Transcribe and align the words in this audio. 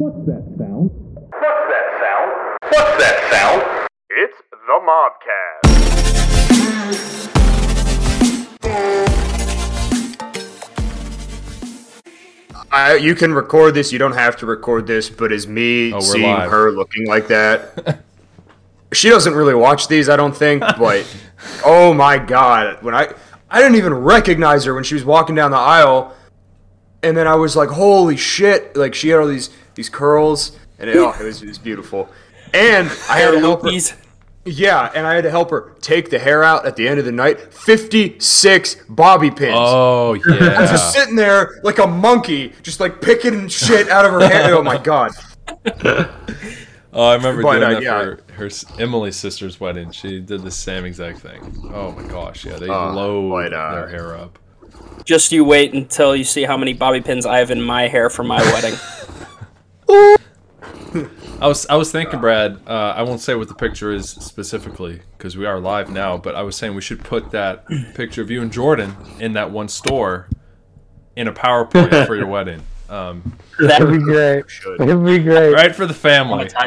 What's 0.00 0.16
that 0.24 0.42
sound? 0.56 0.90
What's 1.12 1.68
that 1.68 1.86
sound? 2.00 2.56
What's 2.72 3.04
that 3.04 3.18
sound? 3.30 3.88
It's 4.08 4.38
the 4.50 4.80
Mobcast. 4.80 6.70
I, 12.72 12.94
you 12.96 13.14
can 13.14 13.34
record 13.34 13.74
this. 13.74 13.92
You 13.92 13.98
don't 13.98 14.14
have 14.14 14.36
to 14.38 14.46
record 14.46 14.86
this, 14.86 15.10
but 15.10 15.32
is 15.32 15.46
me 15.46 15.92
Oh, 15.92 15.96
we're 15.96 16.00
seeing 16.00 16.22
live. 16.30 16.50
her 16.50 16.70
looking 16.72 17.06
like 17.06 17.28
that? 17.28 18.00
she 18.94 19.10
doesn't 19.10 19.34
really 19.34 19.54
watch 19.54 19.88
these, 19.88 20.08
I 20.08 20.16
don't 20.16 20.34
think. 20.34 20.62
But 20.78 21.06
oh 21.62 21.92
my 21.92 22.16
god, 22.16 22.82
when 22.82 22.94
I 22.94 23.12
I 23.50 23.60
didn't 23.60 23.76
even 23.76 23.92
recognize 23.92 24.64
her 24.64 24.74
when 24.74 24.84
she 24.84 24.94
was 24.94 25.04
walking 25.04 25.34
down 25.34 25.50
the 25.50 25.58
aisle, 25.58 26.16
and 27.02 27.14
then 27.14 27.26
I 27.26 27.34
was 27.34 27.54
like, 27.54 27.68
holy 27.68 28.16
shit! 28.16 28.74
Like 28.76 28.94
she 28.94 29.08
had 29.10 29.20
all 29.20 29.26
these 29.26 29.50
these 29.80 29.88
curls, 29.88 30.58
and 30.78 30.90
it, 30.90 30.96
oh, 30.96 31.14
it 31.18 31.24
was 31.24 31.42
it 31.42 31.48
was 31.48 31.58
beautiful. 31.58 32.08
And 32.52 32.86
I 33.08 33.18
had 33.20 33.30
to 33.32 33.40
help 33.40 33.62
her. 33.62 33.70
Yeah, 34.46 34.90
and 34.94 35.06
I 35.06 35.14
had 35.14 35.24
to 35.24 35.30
help 35.30 35.50
her 35.50 35.74
take 35.80 36.08
the 36.10 36.18
hair 36.18 36.42
out 36.42 36.64
at 36.66 36.74
the 36.76 36.88
end 36.88 36.98
of 36.98 37.04
the 37.04 37.12
night. 37.12 37.52
Fifty-six 37.52 38.76
bobby 38.88 39.30
pins. 39.30 39.54
Oh 39.56 40.14
yeah. 40.26 40.54
I 40.56 40.60
was 40.62 40.70
just 40.70 40.92
sitting 40.92 41.14
there 41.16 41.60
like 41.62 41.78
a 41.78 41.86
monkey, 41.86 42.52
just 42.62 42.80
like 42.80 43.00
picking 43.00 43.48
shit 43.48 43.88
out 43.88 44.04
of 44.04 44.12
her 44.12 44.26
hair. 44.28 44.54
Oh 44.54 44.62
my 44.62 44.76
god! 44.78 45.12
Oh, 46.92 47.04
I 47.04 47.14
remember 47.14 47.42
But, 47.42 47.60
doing 47.60 47.62
uh, 47.62 47.70
that 47.74 47.82
yeah. 47.84 48.00
for 48.02 48.32
her 48.32 48.46
s- 48.46 48.64
Emily's 48.80 49.14
sister's 49.14 49.60
wedding. 49.60 49.92
She 49.92 50.18
did 50.18 50.42
the 50.42 50.50
same 50.50 50.84
exact 50.84 51.20
thing. 51.20 51.40
Oh 51.72 51.92
my 51.92 52.02
gosh, 52.02 52.44
yeah, 52.44 52.56
they 52.56 52.68
Uh, 52.68 52.92
load 52.92 53.30
but, 53.30 53.52
uh, 53.56 53.74
their 53.76 53.88
hair 53.88 54.16
up. 54.16 54.40
just 55.04 55.30
you 55.30 55.44
wait 55.44 55.72
until 55.72 56.16
you 56.16 56.24
see 56.24 56.42
how 56.42 56.56
many 56.56 56.72
bobby 56.72 57.00
pins 57.00 57.26
I 57.26 57.38
have 57.38 57.52
in 57.52 57.62
my 57.62 57.86
hair 57.86 58.10
for 58.10 58.24
my 58.24 58.42
wedding. 58.52 58.74
I 61.40 61.46
was 61.46 61.66
I 61.68 61.76
was 61.76 61.90
thinking, 61.90 62.20
Brad. 62.20 62.60
Uh, 62.66 62.70
I 62.96 63.02
won't 63.02 63.20
say 63.20 63.34
what 63.34 63.48
the 63.48 63.54
picture 63.54 63.92
is 63.92 64.10
specifically 64.10 65.00
because 65.16 65.36
we 65.36 65.46
are 65.46 65.58
live 65.58 65.90
now. 65.90 66.16
But 66.18 66.34
I 66.34 66.42
was 66.42 66.56
saying 66.56 66.74
we 66.74 66.82
should 66.82 67.02
put 67.02 67.30
that 67.30 67.64
picture 67.94 68.20
of 68.22 68.30
you 68.30 68.42
and 68.42 68.52
Jordan 68.52 68.94
in 69.18 69.32
that 69.34 69.50
one 69.50 69.68
store 69.68 70.28
in 71.16 71.28
a 71.28 71.32
PowerPoint 71.32 72.06
for 72.06 72.14
your 72.16 72.26
wedding. 72.36 72.62
Um, 72.88 73.38
That 73.60 73.80
It'd 73.82 73.92
be 73.92 73.98
great. 74.04 74.50
Should. 74.50 74.80
It'd 74.80 75.04
be 75.04 75.18
great. 75.20 75.52
right 75.54 75.74
for 75.74 75.86
the 75.86 75.94
family. 75.94 76.48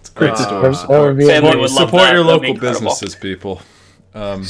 It's 0.00 0.08
great 0.10 0.32
Uh, 0.32 0.36
store. 0.36 0.62
That 0.62 0.74
Support, 0.76 1.22
Family 1.22 1.50
would 1.56 1.58
love 1.58 1.70
support 1.70 2.02
that. 2.02 2.14
your 2.14 2.24
That'd 2.24 2.42
local 2.48 2.54
businesses, 2.60 3.14
people. 3.14 3.60
Um, 4.14 4.44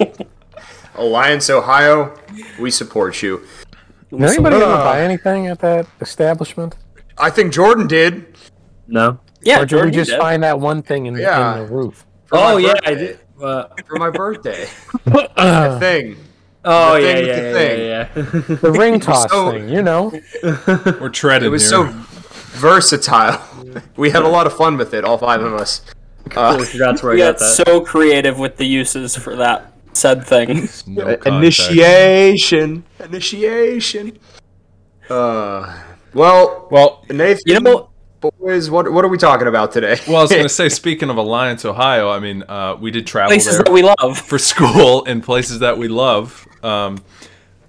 Alliance 0.96 1.50
Ohio, 1.50 2.18
we 2.60 2.70
support 2.70 3.22
you. 3.22 3.42
Did 4.20 4.30
anybody 4.30 4.56
ever 4.56 4.76
buy 4.76 5.00
anything 5.02 5.46
at 5.48 5.58
that 5.60 5.86
establishment? 6.00 6.76
I 7.18 7.30
think 7.30 7.52
Jordan 7.52 7.86
did. 7.86 8.36
No. 8.86 9.18
Yeah, 9.42 9.58
or 9.58 9.60
did 9.60 9.68
Jordan 9.70 9.90
we 9.90 9.96
just 9.96 10.10
did. 10.10 10.18
find 10.20 10.42
that 10.42 10.58
one 10.60 10.82
thing 10.82 11.06
in, 11.06 11.16
Yeah. 11.16 11.54
in 11.60 11.66
the 11.66 11.72
roof? 11.72 12.06
for 12.26 12.38
Oh 12.38 12.56
yeah, 12.56 12.74
I 12.84 12.94
did. 12.94 13.18
Uh, 13.42 13.64
For 13.86 13.96
my 13.96 14.10
birthday. 14.10 14.66
Uh, 15.36 15.78
thing. 15.80 16.16
oh 16.64 16.94
The 16.94 17.00
yeah, 17.02 17.14
thing 17.14 17.26
yeah, 17.26 17.34
the 17.34 17.42
yeah, 17.42 17.52
thing. 17.52 17.80
yeah, 17.80 18.08
yeah. 18.48 18.56
the 18.62 18.72
ring 18.72 19.00
toss 19.00 19.30
so- 19.30 19.50
thing, 19.52 19.68
you 19.68 19.82
know? 19.82 20.12
we're 21.00 21.08
treading 21.10 21.48
It 21.48 21.50
was 21.50 21.62
here. 21.62 21.70
so 21.70 22.04
versatile. 22.58 23.40
We 23.96 24.10
had 24.10 24.22
a 24.22 24.28
lot 24.28 24.46
of 24.46 24.56
fun 24.56 24.76
with 24.76 24.94
it, 24.94 25.04
all 25.04 25.18
five 25.18 25.42
of 25.42 25.52
us. 25.54 25.82
Uh, 26.36 26.56
Cool, 26.56 26.64
Congrats 26.66 27.02
where 27.02 27.12
I 27.12 27.14
We 27.16 27.20
got 27.20 27.32
got 27.32 27.38
that. 27.40 27.64
so 27.66 27.80
creative 27.80 28.38
with 28.38 28.56
the 28.56 28.64
uses 28.66 29.16
for 29.16 29.36
that 29.36 29.72
said 29.96 30.26
thing. 30.26 30.68
no 30.86 31.08
initiation. 31.26 32.84
Initiation. 33.00 34.18
Uh, 35.08 35.80
well, 36.14 36.68
Well, 36.70 37.04
Nathan, 37.10 37.42
You 37.46 37.60
know, 37.60 37.90
boys, 38.38 38.70
what 38.70 38.90
what 38.92 39.04
are 39.04 39.08
we 39.08 39.18
talking 39.18 39.46
about 39.48 39.72
today? 39.72 39.98
well, 40.06 40.18
I 40.18 40.22
was 40.22 40.30
gonna 40.30 40.48
say, 40.62 40.68
speaking 40.68 41.10
of 41.10 41.16
Alliance, 41.16 41.64
Ohio, 41.64 42.08
I 42.10 42.20
mean, 42.20 42.42
uh, 42.48 42.76
we 42.80 42.90
did 42.90 43.06
travel 43.06 43.28
places 43.30 43.56
there 43.56 43.64
that 43.64 43.72
we 43.72 43.82
love. 43.82 44.18
for 44.18 44.38
school 44.38 45.04
in 45.04 45.20
places 45.20 45.58
that 45.60 45.76
we 45.76 45.88
love. 45.88 46.46
Um, 46.62 46.98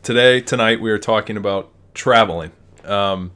today, 0.04 0.42
tonight, 0.42 0.80
we 0.80 0.92
are 0.92 1.00
talking 1.00 1.38
about 1.38 1.72
traveling. 1.94 2.52
Um, 2.86 3.32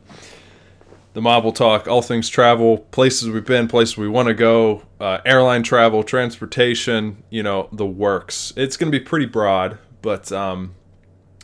the 1.13 1.21
mob 1.21 1.43
will 1.43 1.51
talk 1.51 1.87
all 1.87 2.01
things 2.01 2.29
travel, 2.29 2.79
places 2.91 3.29
we've 3.29 3.45
been, 3.45 3.67
places 3.67 3.97
we 3.97 4.07
want 4.07 4.27
to 4.27 4.33
go, 4.33 4.83
uh, 4.99 5.19
airline 5.25 5.63
travel, 5.63 6.03
transportation, 6.03 7.23
you 7.29 7.41
know, 7.41 7.67
the 7.71 7.85
works. 7.85 8.53
It's 8.55 8.77
going 8.77 8.91
to 8.91 8.97
be 8.97 9.03
pretty 9.03 9.25
broad, 9.25 9.79
but, 10.01 10.31
um, 10.31 10.75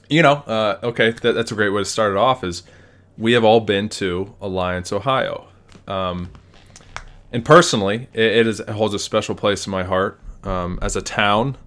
you 0.10 0.22
know, 0.22 0.34
uh, 0.34 0.80
okay, 0.84 1.12
that, 1.12 1.34
that's 1.34 1.52
a 1.52 1.56
great 1.56 1.70
way 1.70 1.82
to 1.82 1.86
start 1.86 2.12
it 2.12 2.18
off 2.18 2.44
is 2.44 2.64
we 3.18 3.34
have 3.34 3.44
all 3.44 3.60
been 3.60 3.90
to 3.90 4.36
Alliance, 4.40 4.92
Ohio. 4.92 5.48
Um, 5.88 6.32
and 7.32 7.44
personally, 7.44 8.08
it, 8.14 8.38
it, 8.38 8.48
is, 8.48 8.60
it 8.60 8.70
holds 8.70 8.94
a 8.94 9.00
special 9.00 9.36
place 9.36 9.66
in 9.66 9.72
my 9.72 9.84
heart 9.84 10.20
um, 10.44 10.78
as 10.82 10.96
a 10.96 11.02
town 11.02 11.58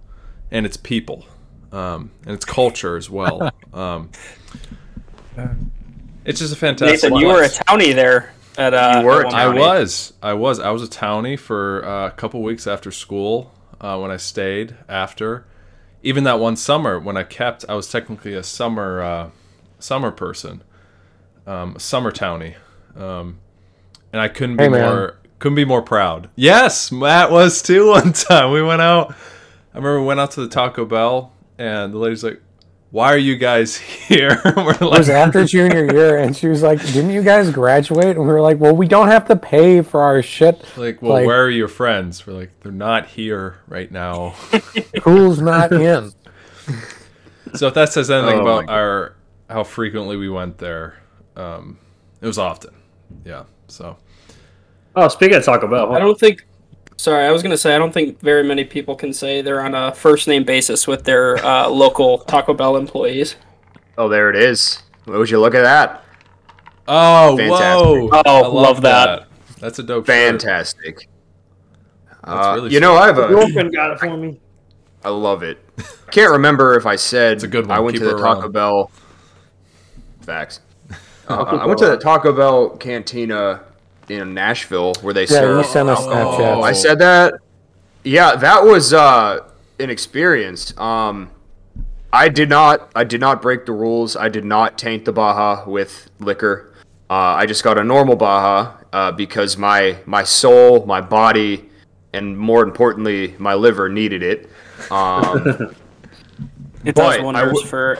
and 0.51 0.65
its 0.65 0.77
people 0.77 1.25
um, 1.71 2.11
and 2.25 2.33
its 2.33 2.45
culture 2.45 2.95
as 2.97 3.09
well. 3.09 3.51
Um, 3.71 4.09
it's 6.25 6.39
just 6.39 6.53
a 6.53 6.55
fantastic. 6.55 7.11
Nathan, 7.11 7.17
you 7.17 7.27
were 7.27 7.43
a 7.43 7.49
townie 7.49 7.93
there 7.93 8.33
at 8.57 8.73
uh 8.73 8.99
You 8.99 9.05
were 9.05 9.25
at 9.25 9.33
I 9.33 9.47
was. 9.47 10.13
I 10.21 10.33
was. 10.33 10.59
I 10.59 10.71
was 10.71 10.83
a 10.83 10.87
townie 10.87 11.37
for 11.39 11.85
uh, 11.85 12.07
a 12.07 12.11
couple 12.11 12.41
weeks 12.41 12.67
after 12.67 12.91
school 12.91 13.53
uh, 13.81 13.97
when 13.97 14.11
I 14.11 14.17
stayed 14.17 14.75
after. 14.87 15.45
Even 16.01 16.23
that 16.23 16.39
one 16.39 16.55
summer 16.55 16.99
when 16.99 17.17
I 17.17 17.23
kept, 17.23 17.65
I 17.67 17.73
was 17.73 17.89
technically 17.89 18.33
a 18.33 18.43
summer 18.43 19.01
uh, 19.01 19.29
summer 19.79 20.11
person, 20.11 20.63
um, 21.45 21.75
a 21.75 21.79
summer 21.79 22.11
townie, 22.11 22.55
um, 22.95 23.39
and 24.13 24.21
I 24.21 24.27
couldn't 24.27 24.57
be 24.57 24.63
Hey, 24.63 24.69
more 24.69 25.19
couldn't 25.39 25.55
be 25.55 25.65
more 25.65 25.81
proud. 25.81 26.29
Yes, 26.35 26.91
Matt 26.91 27.31
was 27.31 27.61
too. 27.61 27.87
One 27.91 28.13
time 28.13 28.51
we 28.51 28.61
went 28.61 28.81
out. 28.81 29.11
I 29.73 29.77
remember 29.77 30.01
we 30.01 30.07
went 30.07 30.19
out 30.19 30.31
to 30.31 30.41
the 30.41 30.47
Taco 30.49 30.85
Bell, 30.85 31.31
and 31.57 31.93
the 31.93 31.97
lady's 31.97 32.23
like, 32.23 32.41
"Why 32.91 33.13
are 33.13 33.17
you 33.17 33.35
guys 33.37 33.77
here?" 34.07 34.41
we're 34.57 34.71
It 34.73 34.81
was 34.81 35.09
after 35.09 35.45
junior 35.45 35.91
year, 35.93 36.17
and 36.17 36.35
she 36.35 36.47
was 36.47 36.63
like, 36.63 36.79
Didn't 36.81 37.11
you 37.11 37.23
guys 37.23 37.49
graduate? 37.51 38.15
And 38.17 38.19
we 38.19 38.31
were 38.33 38.41
like, 38.41 38.59
Well, 38.59 38.75
we 38.75 38.87
don't 38.87 39.07
have 39.09 39.25
to 39.27 39.35
pay 39.35 39.81
for 39.81 40.01
our 40.01 40.21
shit. 40.21 40.63
Like, 40.77 41.01
well, 41.01 41.13
Like- 41.13 41.27
where 41.27 41.43
are 41.43 41.49
your 41.49 41.67
friends? 41.67 42.25
We're 42.25 42.33
like, 42.33 42.51
they're 42.61 42.71
not 42.71 43.07
here 43.07 43.59
right 43.67 43.91
now. 43.91 44.35
School's 44.97 45.41
not 45.41 45.71
in. 45.71 46.11
so 47.55 47.67
if 47.67 47.73
that 47.73 47.89
says 47.91 48.09
anything 48.11 48.39
Oh 48.39 48.41
about 48.41 48.69
our 48.69 49.15
how 49.49 49.63
frequently 49.63 50.15
we 50.17 50.29
went 50.29 50.57
there, 50.59 50.97
um, 51.35 51.79
it 52.21 52.27
was 52.27 52.37
often. 52.37 52.73
Yeah. 53.25 53.43
So 53.67 53.97
Oh, 54.95 55.07
speaking 55.07 55.35
of 55.37 55.45
Taco 55.45 55.67
Bell, 55.67 55.93
I 55.95 55.99
don't 55.99 56.19
think. 56.19 56.45
Sorry, 56.99 57.25
I 57.25 57.31
was 57.31 57.41
gonna 57.41 57.55
say 57.55 57.73
I 57.73 57.77
don't 57.77 57.93
think 57.93 58.19
very 58.19 58.43
many 58.43 58.65
people 58.65 58.93
can 58.93 59.13
say 59.13 59.41
they're 59.41 59.61
on 59.61 59.73
a 59.73 59.95
first 59.95 60.27
name 60.27 60.43
basis 60.43 60.85
with 60.85 61.05
their 61.05 61.37
uh, 61.37 61.69
local 61.69 62.17
Taco 62.17 62.53
Bell 62.53 62.75
employees. 62.75 63.37
Oh, 63.97 64.09
there 64.09 64.29
it 64.29 64.35
is. 64.35 64.83
Would 65.05 65.29
you 65.29 65.39
look 65.39 65.55
at 65.55 65.61
that? 65.61 66.03
Oh, 66.89 67.37
Fantastic. 67.37 68.11
whoa! 68.11 68.21
Oh, 68.25 68.43
I 68.43 68.47
love 68.47 68.81
that. 68.81 69.27
That's 69.61 69.79
a 69.79 69.83
dope. 69.83 70.07
shirt. 70.07 70.13
Fantastic. 70.13 71.07
Uh, 72.21 72.55
really 72.57 72.73
you 72.73 72.81
know, 72.81 72.95
I 72.95 73.05
have 73.05 73.17
a. 73.17 73.29
girlfriend 73.29 73.73
got 73.73 73.91
it 73.91 73.99
for 73.99 74.17
me. 74.17 74.37
I 75.05 75.09
love 75.09 75.41
it. 75.41 75.57
Can't 76.11 76.33
remember 76.33 76.75
if 76.75 76.85
I 76.85 76.97
said 76.97 77.35
It's 77.35 77.45
a 77.45 77.47
good 77.47 77.65
one. 77.65 77.77
I 77.77 77.79
went 77.79 77.95
Keep 77.95 78.01
to 78.01 78.09
the 78.09 78.17
her 78.17 78.21
Taco 78.21 78.41
around. 78.41 78.51
Bell. 78.51 78.91
Facts. 80.19 80.59
Uh, 81.29 81.43
I 81.61 81.67
went 81.67 81.77
to 81.77 81.85
the 81.85 81.95
Taco 81.95 82.33
Bell 82.33 82.71
cantina 82.77 83.61
in 84.09 84.33
Nashville 84.33 84.93
where 85.01 85.13
they 85.13 85.21
Yeah, 85.21 85.27
serve. 85.27 85.57
you 85.57 85.63
sent 85.71 85.89
us 85.89 85.99
Oh, 86.01 86.09
Snapchat. 86.09 86.63
I 86.63 86.71
said 86.73 86.99
that. 86.99 87.33
Yeah, 88.03 88.35
that 88.35 88.63
was 88.63 88.93
uh, 88.93 89.39
an 89.79 89.89
experience. 89.89 90.77
Um, 90.77 91.29
I 92.11 92.29
did 92.29 92.49
not. 92.49 92.91
I 92.95 93.03
did 93.03 93.21
not 93.21 93.41
break 93.41 93.65
the 93.65 93.71
rules. 93.71 94.15
I 94.15 94.29
did 94.29 94.45
not 94.45 94.77
taint 94.77 95.05
the 95.05 95.11
Baja 95.11 95.69
with 95.69 96.09
liquor. 96.19 96.73
Uh, 97.09 97.13
I 97.13 97.45
just 97.45 97.63
got 97.63 97.77
a 97.77 97.83
normal 97.83 98.15
Baja 98.15 98.77
uh, 98.93 99.11
because 99.11 99.57
my 99.57 99.97
my 100.05 100.23
soul, 100.23 100.85
my 100.85 101.01
body, 101.01 101.69
and 102.13 102.37
more 102.37 102.63
importantly, 102.63 103.35
my 103.37 103.53
liver 103.53 103.89
needed 103.89 104.23
it. 104.23 104.49
Um, 104.91 105.75
It 106.85 106.95
does 106.95 107.21
wonders 107.21 107.49
w- 107.51 107.67
for 107.67 107.99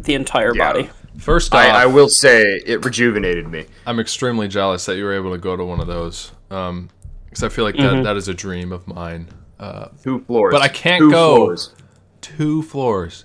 the 0.00 0.14
entire 0.14 0.54
Yeah. 0.56 0.72
body. 0.72 0.90
First 1.20 1.54
off, 1.54 1.60
I, 1.60 1.82
I 1.82 1.86
will 1.86 2.08
say 2.08 2.42
it 2.66 2.84
rejuvenated 2.84 3.46
me. 3.48 3.66
I'm 3.86 4.00
extremely 4.00 4.48
jealous 4.48 4.86
that 4.86 4.96
you 4.96 5.04
were 5.04 5.14
able 5.14 5.32
to 5.32 5.38
go 5.38 5.56
to 5.56 5.64
one 5.64 5.80
of 5.80 5.86
those. 5.86 6.32
Um, 6.50 6.88
because 7.26 7.42
I 7.44 7.48
feel 7.48 7.64
like 7.64 7.76
Mm-hmm. 7.76 7.96
that, 7.98 8.02
that 8.04 8.16
is 8.16 8.26
a 8.28 8.34
dream 8.34 8.72
of 8.72 8.86
mine. 8.88 9.28
Uh, 9.58 9.88
Two 10.02 10.20
floors. 10.20 10.52
But 10.52 10.62
I 10.62 10.68
can't 10.68 11.00
Two 11.00 11.10
go. 11.10 11.36
Floors. 11.36 11.74
two 12.22 12.62
floors. 12.62 13.24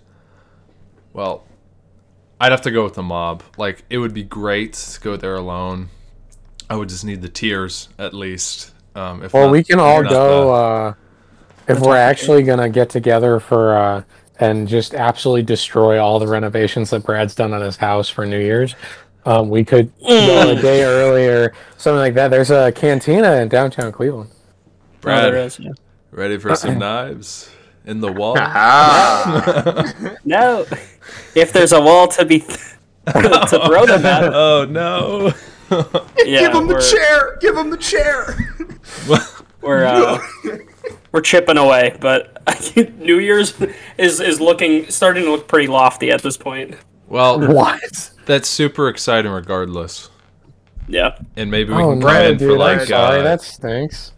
Well, 1.13 1.43
I'd 2.39 2.51
have 2.51 2.61
to 2.63 2.71
go 2.71 2.83
with 2.83 2.95
the 2.95 3.03
mob. 3.03 3.41
Like 3.57 3.83
it 3.89 3.97
would 3.97 4.13
be 4.13 4.23
great 4.23 4.73
to 4.73 4.99
go 4.99 5.15
there 5.15 5.35
alone. 5.35 5.89
I 6.69 6.75
would 6.75 6.89
just 6.89 7.05
need 7.05 7.21
the 7.21 7.29
tears 7.29 7.89
at 7.97 8.13
least. 8.13 8.73
Um, 8.95 9.23
if 9.23 9.33
Well, 9.33 9.45
not- 9.45 9.51
we 9.53 9.63
can 9.63 9.79
all 9.79 10.03
go 10.03 10.45
the- 10.47 10.51
uh, 10.51 10.93
if 11.67 11.79
we're 11.79 11.95
actually 11.97 12.43
gonna 12.43 12.69
get 12.69 12.89
together 12.89 13.39
for 13.39 13.75
uh, 13.77 14.03
and 14.39 14.67
just 14.67 14.93
absolutely 14.93 15.43
destroy 15.43 16.01
all 16.01 16.19
the 16.19 16.27
renovations 16.27 16.89
that 16.89 17.03
Brad's 17.03 17.35
done 17.35 17.53
on 17.53 17.61
his 17.61 17.77
house 17.77 18.09
for 18.09 18.25
New 18.25 18.39
Year's, 18.39 18.75
um, 19.25 19.49
we 19.49 19.65
could 19.65 19.91
go 20.01 20.49
a 20.51 20.61
day 20.61 20.83
earlier, 20.83 21.53
something 21.77 21.99
like 21.99 22.13
that. 22.13 22.29
There's 22.29 22.51
a 22.51 22.71
cantina 22.71 23.37
in 23.37 23.49
downtown 23.49 23.91
Cleveland. 23.91 24.29
Oh, 24.31 25.01
Brad, 25.01 25.59
yeah. 25.59 25.71
ready 26.11 26.37
for 26.37 26.55
some 26.55 26.77
knives 26.77 27.49
in 27.85 28.01
the 28.01 28.11
wall? 28.11 28.35
Ah, 28.37 29.93
No, 30.25 30.65
if 31.35 31.53
there's 31.53 31.71
a 31.71 31.81
wall 31.81 32.07
to 32.09 32.25
be 32.25 32.39
to 33.07 33.61
throw 33.67 33.85
them 33.85 34.05
at, 34.05 34.23
oh 34.33 34.65
no! 34.69 35.31
yeah, 36.25 36.41
give 36.41 36.53
him 36.53 36.67
the 36.67 36.79
chair. 36.79 37.37
Give 37.39 37.55
him 37.55 37.69
the 37.69 37.77
chair. 37.77 38.35
we're 39.61 39.85
uh, 39.85 40.19
we're 41.15 41.21
chipping 41.21 41.57
away. 41.57 41.95
But 41.99 42.43
New 42.99 43.19
Year's 43.19 43.53
is 43.97 44.19
is 44.19 44.39
looking 44.41 44.89
starting 44.91 45.23
to 45.23 45.31
look 45.31 45.47
pretty 45.47 45.67
lofty 45.67 46.11
at 46.11 46.21
this 46.21 46.35
point. 46.37 46.75
well, 47.07 47.39
What? 47.53 48.11
that's 48.25 48.49
super 48.49 48.89
exciting, 48.89 49.31
regardless. 49.31 50.09
Yeah. 50.87 51.17
And 51.35 51.49
maybe 51.49 51.73
we 51.73 51.81
Oh 51.81 51.91
can 51.91 51.99
no, 51.99 52.05
come 52.07 52.15
in 52.25 52.37
dude! 52.37 52.47
for 52.49 52.53
I'm 52.53 52.59
like 52.77 52.87
sorry, 52.87 53.19
uh, 53.21 53.23
that 53.23 53.41
stinks. 53.41 54.11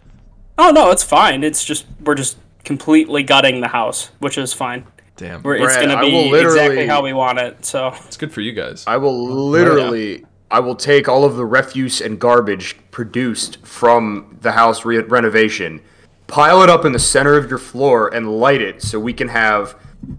Oh 0.58 0.72
no, 0.72 0.90
it's 0.92 1.04
fine. 1.04 1.44
It's 1.44 1.64
just 1.64 1.86
we're 2.04 2.16
just 2.16 2.38
completely 2.66 3.22
gutting 3.24 3.62
the 3.62 3.68
house, 3.70 4.10
which 4.20 4.38
is 4.38 4.52
fine. 4.54 4.86
damn. 5.16 5.44
We're, 5.44 5.56
it's 5.58 5.76
gonna 5.78 5.94
I 5.94 6.02
will 6.04 6.10
be 6.10 6.32
literally- 6.32 6.60
exactly 6.60 6.88
how 6.88 7.04
we 7.04 7.14
want 7.14 7.38
it. 7.40 7.64
So 7.64 7.94
It's 8.08 8.18
good 8.18 8.34
for 8.34 8.42
you 8.42 8.52
guys. 8.54 8.84
I 8.88 8.98
will 8.98 9.30
literally, 9.50 10.26
I 10.52 10.60
will 10.60 10.76
take 10.76 11.08
all 11.08 11.24
of 11.24 11.36
the 11.38 11.46
refuse 11.46 12.02
and 12.02 12.20
garbage 12.20 12.76
produced 12.92 13.64
from 13.66 14.38
the 14.42 14.52
house 14.54 14.84
re- 14.84 14.98
renovation, 15.00 15.82
pile 16.28 16.62
it 16.62 16.70
up 16.70 16.86
in 16.86 16.92
the 16.92 17.00
center 17.00 17.36
of 17.36 17.50
your 17.50 17.60
floor, 17.60 18.14
and 18.14 18.30
light 18.40 18.62
it 18.62 18.82
so 18.82 19.00
we 19.00 19.14
can 19.14 19.28
have 19.30 19.76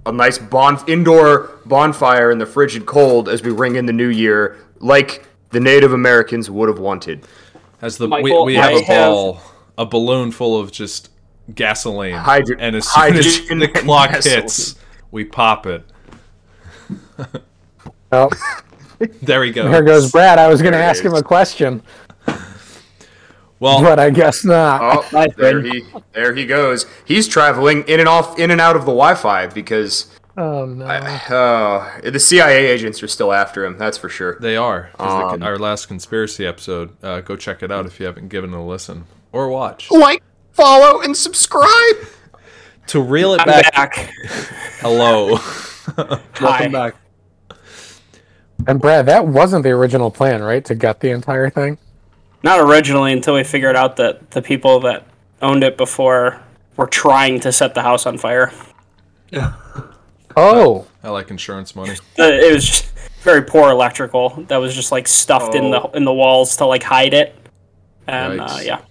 a 0.06 0.12
nice 0.12 0.38
bon- 0.38 0.82
indoor 0.88 1.50
bonfire 1.66 2.30
in 2.30 2.38
the 2.38 2.46
frigid 2.46 2.84
cold 2.86 3.28
as 3.28 3.42
we 3.42 3.50
ring 3.50 3.76
in 3.76 3.86
the 3.86 3.92
new 3.92 4.08
year, 4.08 4.58
like 4.80 5.26
the 5.50 5.60
Native 5.60 5.92
Americans 5.92 6.50
would 6.50 6.68
have 6.68 6.78
wanted. 6.78 7.24
As 7.80 7.96
the 7.96 8.08
Michael, 8.08 8.44
we, 8.44 8.54
we 8.54 8.56
have 8.56 8.70
I 8.72 8.80
a 8.80 8.86
ball, 8.86 9.40
a 9.78 9.86
balloon 9.86 10.32
full 10.32 10.58
of 10.58 10.72
just 10.72 11.10
gasoline, 11.54 12.14
Hydro- 12.16 12.56
and 12.58 12.74
as 12.74 12.88
soon 12.88 13.16
as 13.16 13.46
the 13.48 13.68
clock 13.68 14.10
gasoline. 14.10 14.40
hits, 14.42 14.74
we 15.12 15.24
pop 15.24 15.66
it. 15.66 15.84
Oh, 18.12 18.30
There 19.22 19.44
he 19.44 19.52
goes. 19.52 19.68
here 19.70 19.82
goes 19.82 20.10
Brad. 20.10 20.40
I 20.40 20.48
was 20.48 20.60
going 20.60 20.72
to 20.72 20.78
ask 20.82 21.04
him 21.04 21.14
a 21.14 21.22
question, 21.22 21.82
Well, 23.60 23.82
but 23.82 23.98
I 23.98 24.10
guess 24.10 24.44
not. 24.44 24.80
Oh, 24.82 25.02
Hi, 25.10 25.26
there 25.36 25.60
he, 25.60 25.84
there 26.12 26.34
he 26.34 26.46
goes. 26.46 26.86
He's 27.04 27.26
traveling 27.26 27.82
in 27.88 27.98
and 28.00 28.08
off, 28.08 28.38
in 28.38 28.50
and 28.50 28.60
out 28.60 28.76
of 28.76 28.82
the 28.82 28.92
Wi-Fi 28.92 29.48
because 29.48 30.06
Oh 30.36 30.64
no! 30.66 30.84
uh, 30.84 32.00
the 32.08 32.20
CIA 32.20 32.66
agents 32.66 33.02
are 33.02 33.08
still 33.08 33.32
after 33.32 33.64
him. 33.64 33.76
That's 33.76 33.98
for 33.98 34.08
sure. 34.08 34.38
they 34.40 34.56
are. 34.56 34.90
Um, 35.00 35.40
the, 35.40 35.46
our 35.46 35.58
last 35.58 35.86
conspiracy 35.86 36.46
episode. 36.46 36.96
Uh, 37.02 37.20
go 37.20 37.34
check 37.34 37.60
it 37.64 37.72
out 37.72 37.86
if 37.86 37.98
you 37.98 38.06
haven't 38.06 38.28
given 38.28 38.54
it 38.54 38.56
a 38.56 38.60
listen 38.60 39.06
or 39.32 39.48
watch. 39.48 39.90
Like, 39.90 40.22
follow, 40.52 41.00
and 41.00 41.16
subscribe. 41.16 41.96
To 42.86 43.00
reel 43.02 43.34
it 43.34 43.40
I'm 43.40 43.46
back, 43.46 43.72
back. 43.72 43.94
hello. 44.80 45.36
Hi. 45.36 46.20
Welcome 46.40 46.72
back. 46.72 46.94
And 48.68 48.80
Brad, 48.80 49.06
that 49.06 49.26
wasn't 49.26 49.64
the 49.64 49.70
original 49.70 50.10
plan, 50.12 50.42
right? 50.42 50.64
To 50.66 50.74
gut 50.76 51.00
the 51.00 51.10
entire 51.10 51.50
thing. 51.50 51.78
Not 52.42 52.60
originally 52.60 53.12
until 53.12 53.34
we 53.34 53.44
figured 53.44 53.76
out 53.76 53.96
that 53.96 54.30
the 54.30 54.42
people 54.42 54.80
that 54.80 55.06
owned 55.42 55.64
it 55.64 55.76
before 55.76 56.40
were 56.76 56.86
trying 56.86 57.40
to 57.40 57.52
set 57.52 57.74
the 57.74 57.82
house 57.82 58.06
on 58.06 58.18
fire. 58.18 58.52
Yeah. 59.30 59.54
Oh, 60.36 60.86
I 61.02 61.08
like 61.10 61.30
insurance 61.32 61.74
money. 61.74 61.96
Uh, 62.16 62.22
It 62.24 62.52
was 62.54 62.64
just 62.64 62.92
very 63.22 63.42
poor 63.42 63.70
electrical 63.70 64.44
that 64.46 64.58
was 64.58 64.72
just 64.72 64.92
like 64.92 65.08
stuffed 65.08 65.56
in 65.56 65.72
the 65.72 65.80
in 65.94 66.04
the 66.04 66.12
walls 66.12 66.56
to 66.58 66.66
like 66.66 66.84
hide 66.84 67.12
it. 67.12 67.34
And 68.06 68.40
uh, 68.40 68.58
yeah, 68.62 68.82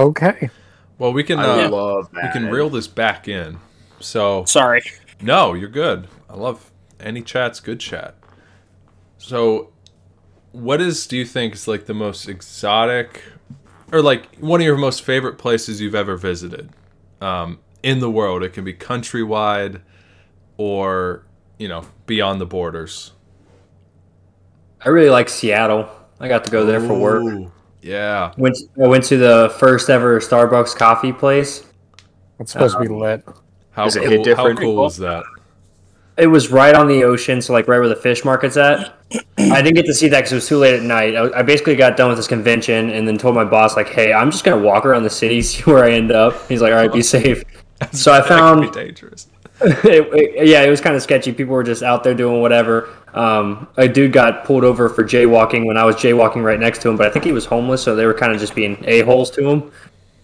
okay. 0.00 0.48
Well, 0.96 1.12
we 1.12 1.22
can 1.22 1.38
I 1.38 1.64
uh, 1.64 1.68
love 1.70 2.08
we 2.14 2.30
can 2.32 2.46
reel 2.48 2.70
this 2.70 2.88
back 2.88 3.28
in. 3.28 3.58
So 4.00 4.46
sorry. 4.46 4.80
No, 5.20 5.52
you're 5.52 5.68
good. 5.68 6.08
I 6.30 6.36
love 6.36 6.70
any 6.98 7.20
chat's 7.20 7.60
good 7.60 7.80
chat. 7.80 8.14
So, 9.18 9.70
what 10.52 10.80
is 10.80 11.06
do 11.06 11.16
you 11.16 11.24
think 11.24 11.54
is 11.54 11.66
like 11.66 11.86
the 11.86 11.94
most 11.94 12.28
exotic, 12.28 13.22
or 13.92 14.00
like 14.02 14.36
one 14.36 14.60
of 14.60 14.64
your 14.66 14.76
most 14.76 15.02
favorite 15.02 15.38
places 15.38 15.80
you've 15.80 15.94
ever 15.94 16.16
visited, 16.16 16.70
um, 17.20 17.58
in 17.82 17.98
the 18.00 18.10
world? 18.10 18.42
It 18.42 18.52
can 18.52 18.64
be 18.64 18.74
countrywide, 18.74 19.80
or 20.56 21.24
you 21.58 21.68
know 21.68 21.84
beyond 22.06 22.40
the 22.40 22.46
borders. 22.46 23.12
I 24.84 24.88
really 24.88 25.10
like 25.10 25.28
Seattle. 25.28 25.88
I 26.20 26.28
got 26.28 26.44
to 26.44 26.50
go 26.50 26.64
there 26.66 26.80
for 26.80 26.98
work. 26.98 27.50
Yeah, 27.82 28.32
Went 28.36 28.56
I 28.82 28.86
went 28.86 29.04
to 29.04 29.16
the 29.16 29.54
first 29.58 29.90
ever 29.90 30.20
Starbucks 30.20 30.76
coffee 30.76 31.12
place. 31.12 31.64
It's 32.38 32.52
supposed 32.52 32.76
to 32.76 32.80
be 32.82 32.88
lit. 32.88 33.24
How 33.70 33.86
is 33.86 33.94
Does 33.94 34.02
it 34.02 34.06
cool? 34.08 34.24
hit 34.24 34.36
How 34.36 34.44
different? 34.48 34.60
cool 34.60 34.86
is 34.86 34.96
that? 34.98 35.24
It 36.18 36.26
was 36.26 36.50
right 36.50 36.74
on 36.74 36.88
the 36.88 37.04
ocean, 37.04 37.40
so 37.40 37.52
like 37.52 37.68
right 37.68 37.78
where 37.78 37.88
the 37.88 37.96
fish 37.96 38.24
market's 38.24 38.56
at. 38.56 38.94
I 39.38 39.62
didn't 39.62 39.74
get 39.74 39.86
to 39.86 39.94
see 39.94 40.08
that 40.08 40.18
because 40.18 40.32
it 40.32 40.36
was 40.36 40.46
too 40.48 40.58
late 40.58 40.74
at 40.74 40.82
night. 40.82 41.16
I, 41.16 41.38
I 41.38 41.42
basically 41.42 41.74
got 41.74 41.96
done 41.96 42.08
with 42.08 42.18
this 42.18 42.26
convention 42.28 42.90
and 42.90 43.08
then 43.08 43.16
told 43.18 43.34
my 43.34 43.44
boss 43.44 43.76
like, 43.76 43.88
"Hey, 43.88 44.12
I'm 44.12 44.30
just 44.30 44.44
gonna 44.44 44.62
walk 44.62 44.84
around 44.84 45.04
the 45.04 45.10
city, 45.10 45.40
see 45.42 45.62
where 45.62 45.84
I 45.84 45.92
end 45.92 46.12
up." 46.12 46.46
He's 46.48 46.60
like, 46.60 46.72
"All 46.72 46.78
right, 46.78 46.92
be 46.92 47.02
safe." 47.02 47.42
So 47.90 48.12
I 48.12 48.22
found 48.22 48.72
dangerous. 48.72 49.26
it, 49.60 50.08
it- 50.14 50.46
yeah, 50.46 50.62
it 50.62 50.70
was 50.70 50.80
kind 50.80 50.94
of 50.94 51.02
sketchy. 51.02 51.32
People 51.32 51.52
were 51.54 51.64
just 51.64 51.82
out 51.82 52.04
there 52.04 52.14
doing 52.14 52.40
whatever. 52.40 52.90
Um, 53.12 53.66
a 53.76 53.88
dude 53.88 54.12
got 54.12 54.44
pulled 54.44 54.62
over 54.62 54.88
for 54.88 55.02
jaywalking 55.02 55.66
when 55.66 55.76
I 55.76 55.84
was 55.84 55.96
jaywalking 55.96 56.44
right 56.44 56.60
next 56.60 56.80
to 56.82 56.88
him, 56.88 56.96
but 56.96 57.08
I 57.08 57.10
think 57.10 57.24
he 57.24 57.32
was 57.32 57.44
homeless, 57.44 57.82
so 57.82 57.96
they 57.96 58.06
were 58.06 58.14
kind 58.14 58.30
of 58.32 58.38
just 58.38 58.54
being 58.54 58.78
a 58.86 59.00
holes 59.00 59.32
to 59.32 59.48
him. 59.48 59.72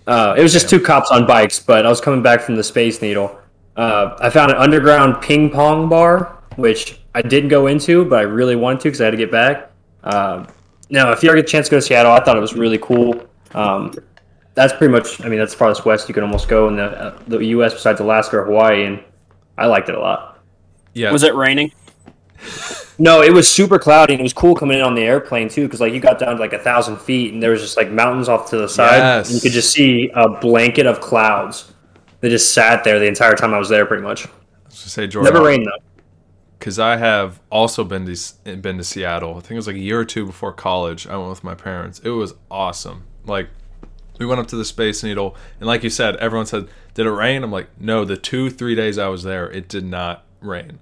Uh, 0.07 0.37
it 0.39 0.43
was 0.45 0.53
just 0.53 0.71
two 0.71 0.79
cops 0.79 1.11
on 1.11 1.27
bikes, 1.27 1.59
but 1.59 1.85
I 1.85 1.89
was 1.89 2.01
coming 2.01 2.23
back 2.23 2.41
from 2.43 2.55
the 2.55 2.63
Space 2.63 3.03
Needle. 3.03 3.37
Uh, 3.79 4.17
I 4.21 4.29
found 4.29 4.51
an 4.51 4.59
underground 4.59 5.23
ping 5.23 5.51
pong 5.51 5.89
bar, 5.89 6.37
which 6.57 6.99
I 7.15 7.23
didn't 7.23 7.49
go 7.49 7.69
into, 7.69 8.05
but 8.05 8.19
I 8.19 8.23
really 8.23 8.57
wanted 8.57 8.81
to 8.81 8.89
because 8.89 9.01
I 9.01 9.05
had 9.05 9.13
to 9.13 9.17
get 9.17 9.31
back. 9.31 9.71
Um, 10.03 10.49
now, 10.91 11.13
if 11.13 11.23
you 11.23 11.29
ever 11.29 11.37
get 11.37 11.45
a 11.45 11.49
chance 11.49 11.69
to 11.69 11.71
go 11.71 11.77
to 11.79 11.83
Seattle, 11.83 12.11
I 12.11 12.21
thought 12.25 12.37
it 12.37 12.41
was 12.41 12.55
really 12.55 12.79
cool. 12.79 13.25
Um, 13.55 13.95
that's 14.55 14.73
pretty 14.73 14.91
much, 14.91 15.21
I 15.25 15.29
mean, 15.29 15.39
that's 15.39 15.53
the 15.53 15.59
farthest 15.59 15.85
west 15.85 16.09
you 16.09 16.15
can 16.15 16.25
almost 16.25 16.49
go 16.49 16.67
in 16.69 16.77
the, 16.77 16.85
uh, 16.85 17.19
the 17.29 17.39
U.S. 17.39 17.73
besides 17.73 18.01
Alaska 18.01 18.39
or 18.39 18.47
Hawaii, 18.47 18.85
and 18.85 19.01
I 19.57 19.67
liked 19.67 19.89
it 19.89 19.95
a 19.95 20.01
lot. 20.01 20.41
Yeah, 20.95 21.13
Was 21.13 21.23
it 21.23 21.35
raining? 21.37 21.73
No, 22.99 23.23
it 23.23 23.33
was 23.33 23.49
super 23.49 23.79
cloudy, 23.79 24.15
and 24.15 24.21
it 24.21 24.25
was 24.25 24.33
cool 24.33 24.57
coming 24.57 24.79
in 24.79 24.85
on 24.85 24.97
the 24.97 25.03
airplane 25.03 25.49
too, 25.49 25.67
because 25.67 25.81
like 25.81 25.93
you 25.93 26.01
got 26.01 26.19
down 26.19 26.35
to 26.35 26.41
like 26.41 26.53
a 26.53 26.59
thousand 26.59 26.97
feet, 26.97 27.33
and 27.33 27.41
there 27.41 27.53
was 27.53 27.61
just 27.61 27.77
like 27.77 27.93
mountains 27.93 28.29
off 28.29 28.51
to 28.51 28.57
the 28.57 28.69
side. 28.69 28.97
Yes. 28.97 29.29
And 29.29 29.37
you 29.37 29.41
could 29.41 29.53
just 29.53 29.71
see 29.71 30.11
a 30.15 30.29
blanket 30.29 30.87
of 30.87 31.01
clouds. 31.01 31.73
They 32.21 32.29
just 32.29 32.53
sat 32.53 32.85
there 32.85 32.99
the 32.99 33.07
entire 33.07 33.35
time 33.35 33.55
I 33.55 33.59
was 33.59 33.69
there, 33.69 33.87
pretty 33.87 34.03
much. 34.03 34.27
I 34.27 34.31
was 34.67 34.81
gonna 34.81 34.91
say 34.91 35.07
Jordan. 35.07 35.33
Never 35.33 35.45
rained 35.47 35.67
though. 35.67 35.85
because 36.59 36.79
I 36.79 36.97
have 36.97 37.41
also 37.51 37.85
been 37.85 38.05
to 38.07 38.57
been 38.57 38.79
to 38.79 38.85
Seattle. 38.85 39.33
I 39.37 39.41
think 39.41 39.53
it 39.53 39.57
was 39.57 39.67
like 39.67 39.77
a 39.77 39.81
year 39.81 40.01
or 40.01 40.05
two 40.05 40.27
before 40.27 40.53
college. 40.53 41.07
I 41.07 41.17
went 41.17 41.31
with 41.31 41.45
my 41.45 41.55
parents. 41.55 42.01
It 42.01 42.11
was 42.11 42.35
awesome. 42.51 43.05
Like 43.25 43.49
we 44.19 44.27
went 44.27 44.41
up 44.41 44.49
to 44.49 44.57
the 44.57 44.65
Space 44.65 45.05
Needle, 45.05 45.37
and 45.61 45.67
like 45.69 45.85
you 45.85 45.91
said, 45.91 46.17
everyone 46.17 46.47
said, 46.47 46.69
"Did 46.95 47.07
it 47.07 47.11
rain?" 47.13 47.45
I'm 47.45 47.53
like, 47.53 47.69
"No." 47.79 48.05
The 48.05 48.17
two 48.17 48.51
three 48.51 48.75
days 48.75 48.99
I 48.99 49.07
was 49.09 49.23
there, 49.23 49.49
it 49.51 49.69
did 49.69 49.85
not 49.85 50.25
rain. 50.41 50.81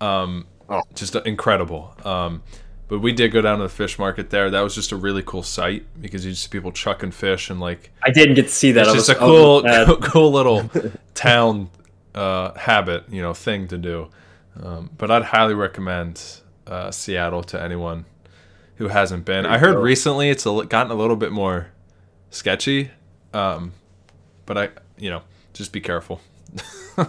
Um, 0.00 0.46
Oh. 0.68 0.80
just 0.94 1.14
incredible. 1.14 1.94
Um, 2.04 2.42
but 2.88 3.00
we 3.00 3.12
did 3.12 3.32
go 3.32 3.40
down 3.40 3.58
to 3.58 3.64
the 3.64 3.68
fish 3.68 3.98
market 3.98 4.30
there. 4.30 4.50
That 4.50 4.60
was 4.60 4.74
just 4.74 4.92
a 4.92 4.96
really 4.96 5.22
cool 5.22 5.42
sight 5.42 5.86
because 6.00 6.24
you 6.24 6.32
just 6.32 6.44
see 6.44 6.48
people 6.48 6.72
chucking 6.72 7.12
fish 7.12 7.50
and 7.50 7.60
like 7.60 7.90
I 8.02 8.10
didn't 8.10 8.34
get 8.34 8.44
to 8.44 8.52
see 8.52 8.72
that. 8.72 8.86
it's 8.86 8.94
just 8.94 9.08
was, 9.08 9.16
a 9.16 9.18
cool, 9.18 9.62
cool, 9.62 9.96
cool 10.02 10.32
little 10.32 10.70
town 11.14 11.70
uh, 12.14 12.52
habit, 12.58 13.04
you 13.08 13.22
know, 13.22 13.34
thing 13.34 13.68
to 13.68 13.78
do. 13.78 14.08
Um, 14.62 14.90
but 14.96 15.10
I'd 15.10 15.24
highly 15.24 15.54
recommend 15.54 16.22
uh, 16.66 16.90
Seattle 16.90 17.42
to 17.44 17.60
anyone 17.60 18.04
who 18.76 18.88
hasn't 18.88 19.24
been. 19.24 19.46
I 19.46 19.58
heard 19.58 19.76
recently 19.76 20.30
it's 20.30 20.46
a, 20.46 20.64
gotten 20.64 20.92
a 20.92 20.94
little 20.94 21.16
bit 21.16 21.32
more 21.32 21.68
sketchy, 22.30 22.90
um, 23.32 23.72
but 24.46 24.58
I, 24.58 24.70
you 24.96 25.10
know, 25.10 25.22
just 25.52 25.72
be 25.72 25.80
careful. 25.80 26.20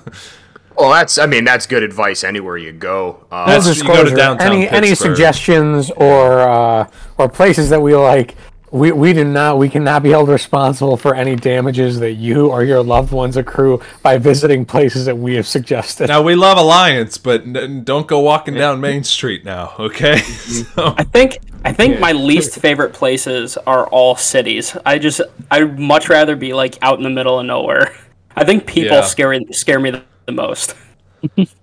Well, 0.77 0.91
that's 0.91 1.17
I 1.17 1.25
mean 1.25 1.43
that's 1.45 1.65
good 1.67 1.83
advice 1.83 2.23
anywhere 2.23 2.57
you 2.57 2.71
go. 2.71 3.25
Uh, 3.31 3.45
That's- 3.47 3.63
Full 3.65 3.75
you 3.75 3.83
go 3.83 3.87
to 3.97 4.03
disclosure, 4.03 4.15
downtown 4.15 4.51
any 4.51 4.67
any 4.69 4.95
suggestions 4.95 5.91
or 5.91 6.39
uh, 6.41 6.87
or 7.17 7.29
places 7.29 7.69
that 7.69 7.81
we 7.81 7.95
like 7.95 8.35
we, 8.71 8.91
we 8.91 9.13
do 9.13 9.23
not 9.23 9.57
we 9.57 9.69
cannot 9.69 10.03
be 10.03 10.09
held 10.09 10.27
responsible 10.27 10.97
for 10.97 11.15
any 11.15 11.35
damages 11.37 11.99
that 11.99 12.13
you 12.13 12.47
or 12.47 12.63
your 12.65 12.83
loved 12.83 13.13
ones 13.13 13.37
accrue 13.37 13.81
by 14.03 14.17
visiting 14.17 14.65
places 14.65 15.05
that 15.05 15.17
we 15.17 15.35
have 15.35 15.47
suggested. 15.47 16.07
Now 16.07 16.21
we 16.21 16.35
love 16.35 16.57
Alliance, 16.57 17.17
but 17.17 17.43
n- 17.43 17.83
don't 17.85 18.05
go 18.05 18.19
walking 18.19 18.53
down 18.55 18.81
Main 18.81 19.03
Street 19.05 19.45
now, 19.45 19.73
okay? 19.79 20.17
so, 20.19 20.93
I 20.97 21.03
think 21.05 21.37
I 21.63 21.71
think 21.71 22.01
my 22.01 22.11
least 22.11 22.59
favorite 22.59 22.91
places 22.93 23.55
are 23.65 23.87
all 23.87 24.17
cities. 24.17 24.75
I 24.85 24.99
just 24.99 25.21
I'd 25.49 25.79
much 25.79 26.09
rather 26.09 26.35
be 26.35 26.53
like 26.53 26.77
out 26.81 26.97
in 26.97 27.03
the 27.03 27.09
middle 27.09 27.39
of 27.39 27.45
nowhere. 27.45 27.95
I 28.35 28.43
think 28.43 28.65
people 28.65 28.97
Yeah. 28.97 29.01
scare 29.03 29.39
scare 29.51 29.79
me 29.79 30.01
the, 30.25 30.31
the 30.31 30.33
most. 30.33 30.75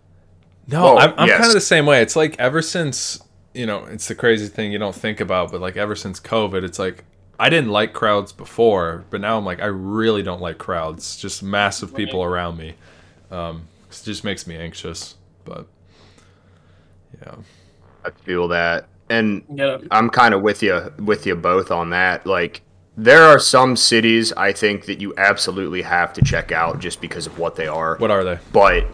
No, 0.68 0.94
Well, 0.94 0.98
I'm, 0.98 1.14
I'm 1.18 1.28
yes. 1.28 1.38
kind 1.38 1.48
of 1.48 1.54
the 1.54 1.60
same 1.60 1.86
way. 1.86 2.02
It's 2.02 2.16
like 2.16 2.38
ever 2.38 2.62
since 2.62 3.20
you 3.54 3.66
know, 3.66 3.84
it's 3.84 4.08
the 4.08 4.14
crazy 4.14 4.48
thing 4.48 4.72
you 4.72 4.78
don't 4.78 4.94
think 4.94 5.20
about, 5.20 5.52
but 5.52 5.60
like 5.60 5.76
ever 5.76 5.94
since 5.94 6.18
COVID, 6.20 6.64
it's 6.64 6.78
like 6.78 7.04
I 7.38 7.50
didn't 7.50 7.70
like 7.70 7.92
crowds 7.92 8.32
before, 8.32 9.04
but 9.10 9.20
now 9.20 9.36
I'm 9.38 9.44
like 9.44 9.60
I 9.60 9.66
really 9.66 10.22
don't 10.22 10.40
like 10.40 10.58
crowds. 10.58 11.16
Just 11.16 11.42
massive 11.42 11.94
people 11.94 12.22
around 12.22 12.56
me. 12.56 12.74
Um, 13.30 13.68
it 13.90 14.00
just 14.04 14.24
makes 14.24 14.46
me 14.46 14.56
anxious. 14.56 15.16
But 15.44 15.66
yeah, 17.20 17.34
I 18.04 18.10
feel 18.10 18.48
that, 18.48 18.88
and 19.10 19.42
Yeah. 19.52 19.78
I'm 19.90 20.08
kind 20.10 20.34
of 20.34 20.42
with 20.42 20.62
you 20.62 20.92
with 20.98 21.26
you 21.26 21.34
both 21.34 21.70
on 21.70 21.90
that. 21.90 22.26
Like, 22.26 22.62
there 22.96 23.22
are 23.22 23.38
some 23.38 23.76
cities 23.76 24.32
I 24.32 24.52
think 24.52 24.86
that 24.86 25.00
you 25.00 25.14
absolutely 25.16 25.82
have 25.82 26.12
to 26.14 26.22
check 26.22 26.52
out 26.52 26.78
just 26.78 27.00
because 27.00 27.26
of 27.26 27.38
what 27.38 27.56
they 27.56 27.66
are. 27.66 27.96
what 27.96 28.10
are 28.10 28.24
they? 28.24 28.38
But, 28.52 28.86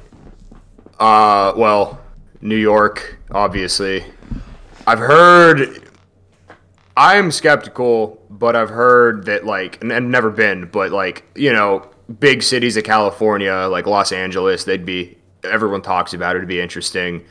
uh, 0.98 1.52
well, 1.56 2.00
New 2.40 2.56
York, 2.56 3.18
obviously. 3.30 4.04
I've 4.86 5.00
heard. 5.00 5.84
I'm 6.96 7.30
skeptical, 7.30 8.20
but 8.28 8.56
I've 8.56 8.70
heard 8.70 9.26
that 9.26 9.46
like, 9.46 9.80
and, 9.82 9.92
and 9.92 10.10
never 10.10 10.30
been, 10.30 10.66
but 10.66 10.90
like, 10.90 11.24
you 11.36 11.52
know, 11.52 11.88
big 12.18 12.42
cities 12.42 12.76
of 12.76 12.82
California, 12.84 13.68
like 13.70 13.86
Los 13.86 14.12
Angeles, 14.12 14.64
they'd 14.64 14.86
be. 14.86 15.16
Everyone 15.44 15.82
talks 15.82 16.14
about 16.14 16.34
it. 16.34 16.38
It'd 16.38 16.48
be 16.48 16.60
interesting. 16.60 17.24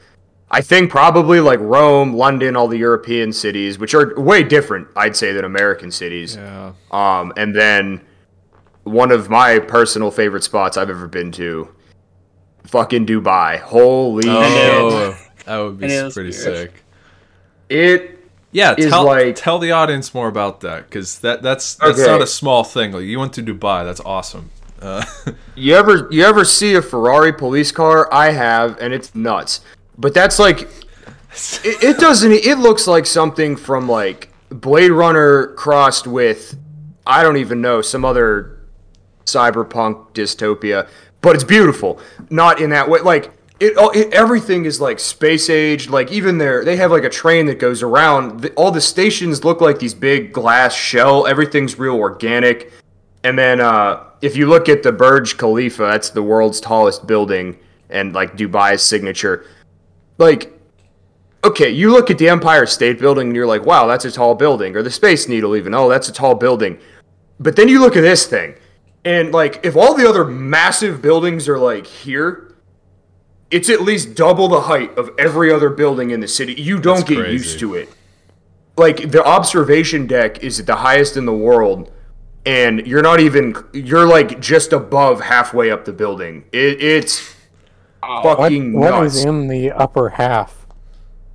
I 0.49 0.61
think 0.61 0.89
probably 0.89 1.39
like 1.41 1.59
Rome, 1.59 2.13
London, 2.13 2.55
all 2.55 2.67
the 2.69 2.77
European 2.77 3.33
cities, 3.33 3.77
which 3.77 3.93
are 3.93 4.13
way 4.19 4.43
different, 4.43 4.87
I'd 4.95 5.15
say, 5.15 5.33
than 5.33 5.43
American 5.43 5.91
cities. 5.91 6.35
Yeah, 6.37 6.71
Um, 6.91 7.33
and 7.35 7.53
then 7.53 8.01
one 8.83 9.11
of 9.11 9.29
my 9.29 9.59
personal 9.59 10.09
favorite 10.09 10.43
spots 10.45 10.77
I've 10.77 10.89
ever 10.89 11.07
been 11.07 11.33
to, 11.33 11.67
fucking 12.65 13.05
Dubai. 13.05 13.59
Holy 13.59 14.23
shit! 14.23 14.31
oh, 14.33 15.17
that 15.45 15.57
would 15.57 15.77
be 15.79 15.87
pretty 15.87 16.15
weird. 16.15 16.33
sick. 16.33 16.83
It 17.69 18.13
Yeah, 18.53 18.75
is 18.77 18.89
tell 18.89 19.03
like- 19.05 19.35
tell 19.35 19.59
the 19.59 19.71
audience 19.71 20.13
more 20.13 20.29
about 20.29 20.61
that 20.61 20.89
because 20.89 21.19
that 21.19 21.41
that's 21.43 21.75
that's 21.75 21.99
Okay. 21.99 22.09
not 22.09 22.21
a 22.21 22.27
small 22.27 22.63
thing. 22.63 22.93
Like 22.93 23.03
you 23.03 23.19
went 23.19 23.33
to 23.33 23.43
Dubai, 23.43 23.83
that's 23.83 23.99
awesome. 24.05 24.49
Uh, 24.81 25.03
you 25.55 25.75
ever 25.75 26.07
you 26.09 26.23
ever 26.23 26.45
see 26.45 26.73
a 26.75 26.81
Ferrari 26.81 27.33
police 27.33 27.73
car? 27.73 28.07
I 28.13 28.31
have, 28.31 28.77
and 28.79 28.93
it's 28.93 29.13
nuts. 29.13 29.59
But 29.97 30.13
that's 30.13 30.39
like 30.39 30.61
it, 30.61 31.83
it 31.83 31.99
doesn't. 31.99 32.31
It 32.31 32.57
looks 32.59 32.87
like 32.87 33.05
something 33.05 33.55
from 33.55 33.87
like 33.89 34.29
Blade 34.49 34.91
Runner 34.91 35.47
crossed 35.53 36.07
with 36.07 36.57
I 37.05 37.23
don't 37.23 37.37
even 37.37 37.61
know 37.61 37.81
some 37.81 38.05
other 38.05 38.59
cyberpunk 39.25 40.11
dystopia. 40.13 40.87
But 41.21 41.35
it's 41.35 41.43
beautiful. 41.43 41.99
Not 42.29 42.61
in 42.61 42.69
that 42.71 42.89
way. 42.89 43.01
Like 43.01 43.31
it, 43.59 43.73
it 43.95 44.13
everything 44.13 44.65
is 44.65 44.79
like 44.79 44.99
space 44.99 45.49
age. 45.49 45.89
Like 45.89 46.11
even 46.11 46.37
there, 46.37 46.63
they 46.63 46.75
have 46.77 46.91
like 46.91 47.03
a 47.03 47.09
train 47.09 47.47
that 47.47 47.59
goes 47.59 47.81
around. 47.81 48.41
The, 48.41 48.53
all 48.53 48.71
the 48.71 48.81
stations 48.81 49.43
look 49.43 49.61
like 49.61 49.79
these 49.79 49.93
big 49.93 50.31
glass 50.31 50.75
shell. 50.75 51.25
Everything's 51.25 51.79
real 51.79 51.95
organic. 51.95 52.71
And 53.23 53.37
then 53.37 53.59
uh, 53.59 54.03
if 54.21 54.37
you 54.37 54.47
look 54.47 54.69
at 54.69 54.83
the 54.83 54.91
Burj 54.91 55.37
Khalifa, 55.37 55.83
that's 55.83 56.11
the 56.11 56.23
world's 56.23 56.61
tallest 56.61 57.07
building 57.07 57.57
and 57.89 58.13
like 58.13 58.37
Dubai's 58.37 58.83
signature. 58.83 59.45
Like, 60.17 60.59
okay, 61.43 61.69
you 61.69 61.91
look 61.91 62.09
at 62.09 62.17
the 62.17 62.29
Empire 62.29 62.65
State 62.65 62.99
Building 62.99 63.27
and 63.27 63.35
you're 63.35 63.47
like, 63.47 63.65
wow, 63.65 63.87
that's 63.87 64.05
a 64.05 64.11
tall 64.11 64.35
building. 64.35 64.75
Or 64.75 64.83
the 64.83 64.91
Space 64.91 65.27
Needle, 65.27 65.55
even. 65.55 65.73
Oh, 65.73 65.89
that's 65.89 66.09
a 66.09 66.13
tall 66.13 66.35
building. 66.35 66.79
But 67.39 67.55
then 67.55 67.67
you 67.67 67.79
look 67.79 67.95
at 67.95 68.01
this 68.01 68.25
thing, 68.25 68.55
and 69.05 69.31
like, 69.31 69.59
if 69.63 69.75
all 69.75 69.93
the 69.93 70.09
other 70.09 70.25
massive 70.25 71.01
buildings 71.01 71.47
are 71.47 71.59
like 71.59 71.85
here, 71.85 72.55
it's 73.51 73.69
at 73.69 73.81
least 73.81 74.15
double 74.15 74.47
the 74.47 74.61
height 74.61 74.97
of 74.97 75.11
every 75.17 75.53
other 75.53 75.69
building 75.69 76.09
in 76.09 76.19
the 76.19 76.27
city. 76.27 76.53
You 76.53 76.79
don't 76.79 76.97
That's 76.97 77.09
get 77.09 77.19
crazy. 77.19 77.33
used 77.33 77.59
to 77.59 77.75
it. 77.75 77.89
Like, 78.75 79.11
the 79.11 79.23
observation 79.23 80.07
deck 80.07 80.43
is 80.43 80.63
the 80.65 80.75
highest 80.75 81.15
in 81.15 81.25
the 81.25 81.33
world, 81.33 81.91
and 82.45 82.85
you're 82.85 83.01
not 83.01 83.19
even, 83.19 83.55
you're 83.71 84.07
like 84.07 84.39
just 84.39 84.73
above 84.73 85.21
halfway 85.21 85.71
up 85.71 85.85
the 85.85 85.93
building. 85.93 86.43
It, 86.51 86.81
it's 86.81 87.35
What, 88.07 88.37
fucking 88.37 88.73
what 88.73 88.91
nuts. 88.91 89.17
is 89.17 89.25
in 89.25 89.47
the 89.47 89.71
upper 89.71 90.09
half? 90.09 90.65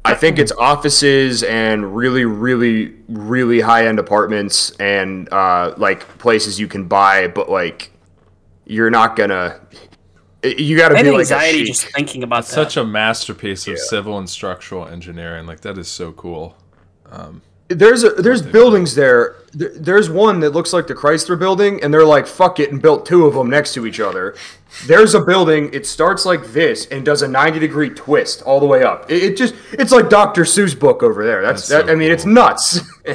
I 0.04 0.14
think 0.14 0.38
it's 0.38 0.52
offices 0.52 1.42
and 1.44 1.94
really, 1.94 2.24
really, 2.24 2.94
really 3.08 3.60
high 3.60 3.86
end 3.86 3.98
apartments 3.98 4.70
and 4.80 5.32
uh, 5.32 5.74
like 5.76 6.00
places 6.18 6.58
you 6.58 6.66
can 6.66 6.88
buy, 6.88 7.28
but 7.28 7.48
like 7.48 7.92
you're 8.66 8.90
not 8.90 9.16
gonna. 9.16 9.60
You 10.42 10.76
got 10.76 10.88
to 10.88 10.94
be 10.94 11.04
had 11.04 11.06
like 11.06 11.20
anxiety 11.20 11.64
just 11.64 11.84
thinking 11.94 12.24
about 12.24 12.44
that. 12.44 12.52
such 12.52 12.76
a 12.76 12.84
masterpiece 12.84 13.68
of 13.68 13.78
civil 13.78 14.18
and 14.18 14.28
structural 14.28 14.88
engineering. 14.88 15.46
Like 15.46 15.60
that 15.60 15.78
is 15.78 15.86
so 15.86 16.10
cool. 16.10 16.56
There's 17.78 18.04
a, 18.04 18.10
there's 18.10 18.42
buildings 18.42 18.94
there. 18.94 19.36
There- 19.52 19.68
There's 19.74 20.08
one 20.08 20.40
that 20.40 20.50
looks 20.50 20.72
like 20.72 20.86
the 20.86 20.94
Chrysler 20.94 21.38
Building, 21.38 21.82
and 21.82 21.92
they're 21.92 22.04
like 22.06 22.26
fuck 22.26 22.58
it 22.60 22.72
and 22.72 22.80
built 22.80 23.04
two 23.06 23.26
of 23.26 23.34
them 23.34 23.50
next 23.50 23.74
to 23.74 23.86
each 23.86 24.00
other. 24.00 24.34
There's 24.86 25.14
a 25.14 25.20
building. 25.20 25.68
It 25.74 25.86
starts 25.86 26.24
like 26.24 26.46
this 26.52 26.86
and 26.86 27.04
does 27.04 27.20
a 27.22 27.28
90 27.28 27.58
degree 27.58 27.90
twist 27.90 28.42
all 28.42 28.60
the 28.60 28.66
way 28.66 28.82
up. 28.82 29.10
It, 29.10 29.22
it 29.22 29.36
just 29.36 29.54
it's 29.72 29.92
like 29.92 30.08
Dr. 30.08 30.44
Seuss 30.44 30.78
book 30.78 31.02
over 31.02 31.24
there. 31.24 31.42
That's, 31.42 31.68
That's 31.68 31.82
that. 31.82 31.86
so 31.88 31.92
I 31.92 31.96
mean, 31.96 32.10
it's 32.10 32.24
nuts. 32.24 32.80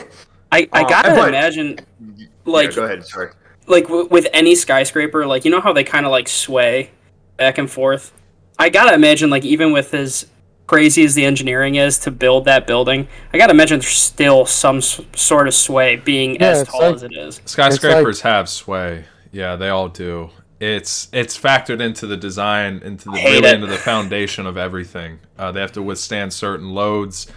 I, 0.52 0.70
I 0.72 0.84
Uh, 0.84 0.88
gotta 0.90 1.10
but- 1.10 1.30
imagine, 1.30 1.80
yeah, 2.16 2.28
like, 2.46 2.76
go 2.76 2.84
ahead. 2.86 3.06
Sorry. 3.06 3.32
like 3.68 3.86
w- 3.86 4.08
with 4.10 4.28
any 4.34 4.54
skyscraper, 4.56 5.26
like 5.26 5.44
you 5.44 5.52
know 5.52 5.60
how 5.62 5.74
they 5.74 5.84
kind 5.84 6.06
of 6.06 6.12
like 6.12 6.28
sway 6.30 6.92
back 7.38 7.58
and 7.58 7.70
forth. 7.70 8.14
I 8.60 8.70
gotta 8.70 8.94
imagine, 8.94 9.30
like 9.30 9.44
even 9.44 9.72
with 9.74 9.94
as 9.94 10.28
crazy 10.68 11.04
as 11.04 11.16
the 11.16 11.26
engineering 11.26 11.76
is 11.76 11.98
to 12.00 12.12
build 12.12 12.46
that 12.46 12.68
building, 12.68 13.08
I 13.34 13.38
gotta 13.38 13.54
imagine 13.54 13.80
there's 13.80 13.88
still 13.96 14.46
some 14.46 14.78
s- 14.78 15.02
sort 15.16 15.48
of 15.48 15.54
sway 15.54 15.96
being 15.96 16.36
Yeah, 16.36 16.48
as 16.50 16.68
tall 16.68 16.82
like- 16.82 16.96
as 16.96 17.04
it 17.04 17.14
is. 17.14 17.42
Skyscrapers 17.46 18.22
have 18.22 18.48
sway. 18.50 19.06
Yeah, 19.32 19.56
they 19.56 19.70
all 19.70 19.88
do. 19.90 20.30
It's 20.60 21.08
it's 21.14 21.38
factored 21.38 21.82
into 21.82 22.08
the 22.08 22.18
design, 22.18 22.82
into 22.84 23.06
the 23.06 23.12
really 23.18 23.48
it. 23.48 23.54
into 23.56 23.68
the 23.68 23.78
foundation 23.78 24.46
of 24.48 24.58
everything. 24.58 25.20
Uh, 25.38 25.52
they 25.52 25.62
have 25.62 25.72
to 25.74 25.82
withstand 25.84 26.34
certain 26.34 26.70
loads, 26.74 27.28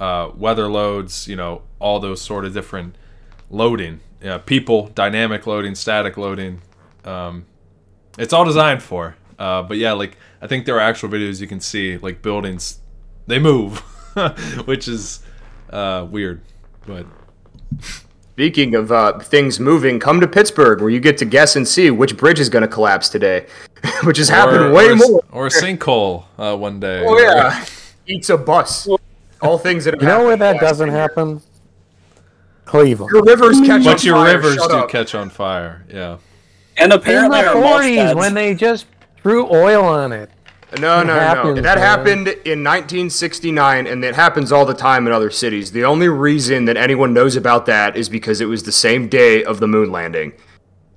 uh, 0.00 0.30
weather 0.34 0.68
loads. 0.68 1.28
You 1.28 1.36
know, 1.36 1.62
all 1.78 2.00
those 2.00 2.22
sort 2.22 2.44
of 2.46 2.54
different 2.54 2.96
loading. 3.50 4.00
Yeah, 4.22 4.38
people, 4.38 4.88
dynamic 4.94 5.46
loading, 5.46 5.74
static 5.74 6.16
loading. 6.16 6.62
Um, 7.04 7.44
it's 8.18 8.32
all 8.32 8.44
designed 8.46 8.82
for. 8.82 9.16
Uh, 9.40 9.62
but 9.62 9.78
yeah, 9.78 9.92
like 9.92 10.16
I 10.42 10.46
think 10.46 10.66
there 10.66 10.76
are 10.76 10.80
actual 10.80 11.08
videos 11.08 11.40
you 11.40 11.46
can 11.46 11.60
see, 11.60 11.96
like 11.96 12.20
buildings, 12.20 12.78
they 13.26 13.38
move, 13.38 13.78
which 14.66 14.86
is 14.86 15.20
uh, 15.70 16.06
weird. 16.10 16.42
But 16.86 17.06
Speaking 18.32 18.74
of 18.74 18.90
uh, 18.92 19.18
things 19.18 19.60
moving, 19.60 19.98
come 19.98 20.20
to 20.20 20.26
Pittsburgh 20.28 20.80
where 20.80 20.88
you 20.90 21.00
get 21.00 21.18
to 21.18 21.24
guess 21.24 21.56
and 21.56 21.66
see 21.66 21.90
which 21.90 22.16
bridge 22.16 22.40
is 22.40 22.48
going 22.48 22.62
to 22.62 22.68
collapse 22.68 23.08
today, 23.08 23.46
which 24.04 24.18
has 24.18 24.28
happened 24.28 24.72
way 24.72 24.88
or, 24.88 24.96
more. 24.96 25.24
Or 25.30 25.46
a 25.46 25.50
sinkhole 25.50 26.24
uh, 26.38 26.56
one 26.56 26.80
day. 26.80 27.04
Oh 27.06 27.18
yeah, 27.18 27.64
eats 28.06 28.30
a 28.30 28.38
bus. 28.38 28.88
All 29.42 29.58
things 29.58 29.84
that 29.84 29.94
have 29.94 30.02
you 30.02 30.08
know 30.08 30.24
where 30.24 30.36
that 30.36 30.60
doesn't 30.60 30.88
year. 30.88 30.96
happen? 30.96 31.40
Cleveland. 32.66 33.10
Your 33.12 33.24
rivers 33.24 33.58
catch 33.60 33.80
on 33.80 33.84
But 33.84 34.04
your 34.04 34.16
fire, 34.16 34.36
rivers 34.36 34.54
shut 34.56 34.70
do 34.70 34.76
up. 34.76 34.90
catch 34.90 35.14
on 35.14 35.28
fire. 35.30 35.84
Yeah. 35.90 36.18
And 36.76 36.92
apparently, 36.92 37.40
In 37.40 37.46
apparently, 37.46 37.96
the 37.96 38.02
40s 38.02 38.16
when 38.16 38.34
they 38.34 38.54
just 38.54 38.86
threw 39.22 39.46
oil 39.52 39.84
on 39.84 40.12
it. 40.12 40.30
No, 40.78 41.02
no, 41.02 41.14
no. 41.14 41.14
happens, 41.14 41.62
That 41.62 41.78
man. 41.78 41.78
happened 41.78 42.28
in 42.28 42.62
1969, 42.62 43.86
and 43.88 44.04
it 44.04 44.14
happens 44.14 44.52
all 44.52 44.64
the 44.64 44.74
time 44.74 45.06
in 45.08 45.12
other 45.12 45.30
cities. 45.30 45.72
The 45.72 45.84
only 45.84 46.08
reason 46.08 46.66
that 46.66 46.76
anyone 46.76 47.12
knows 47.12 47.34
about 47.34 47.66
that 47.66 47.96
is 47.96 48.08
because 48.08 48.40
it 48.40 48.44
was 48.44 48.62
the 48.62 48.70
same 48.72 49.08
day 49.08 49.42
of 49.42 49.58
the 49.58 49.66
moon 49.66 49.90
landing. 49.90 50.32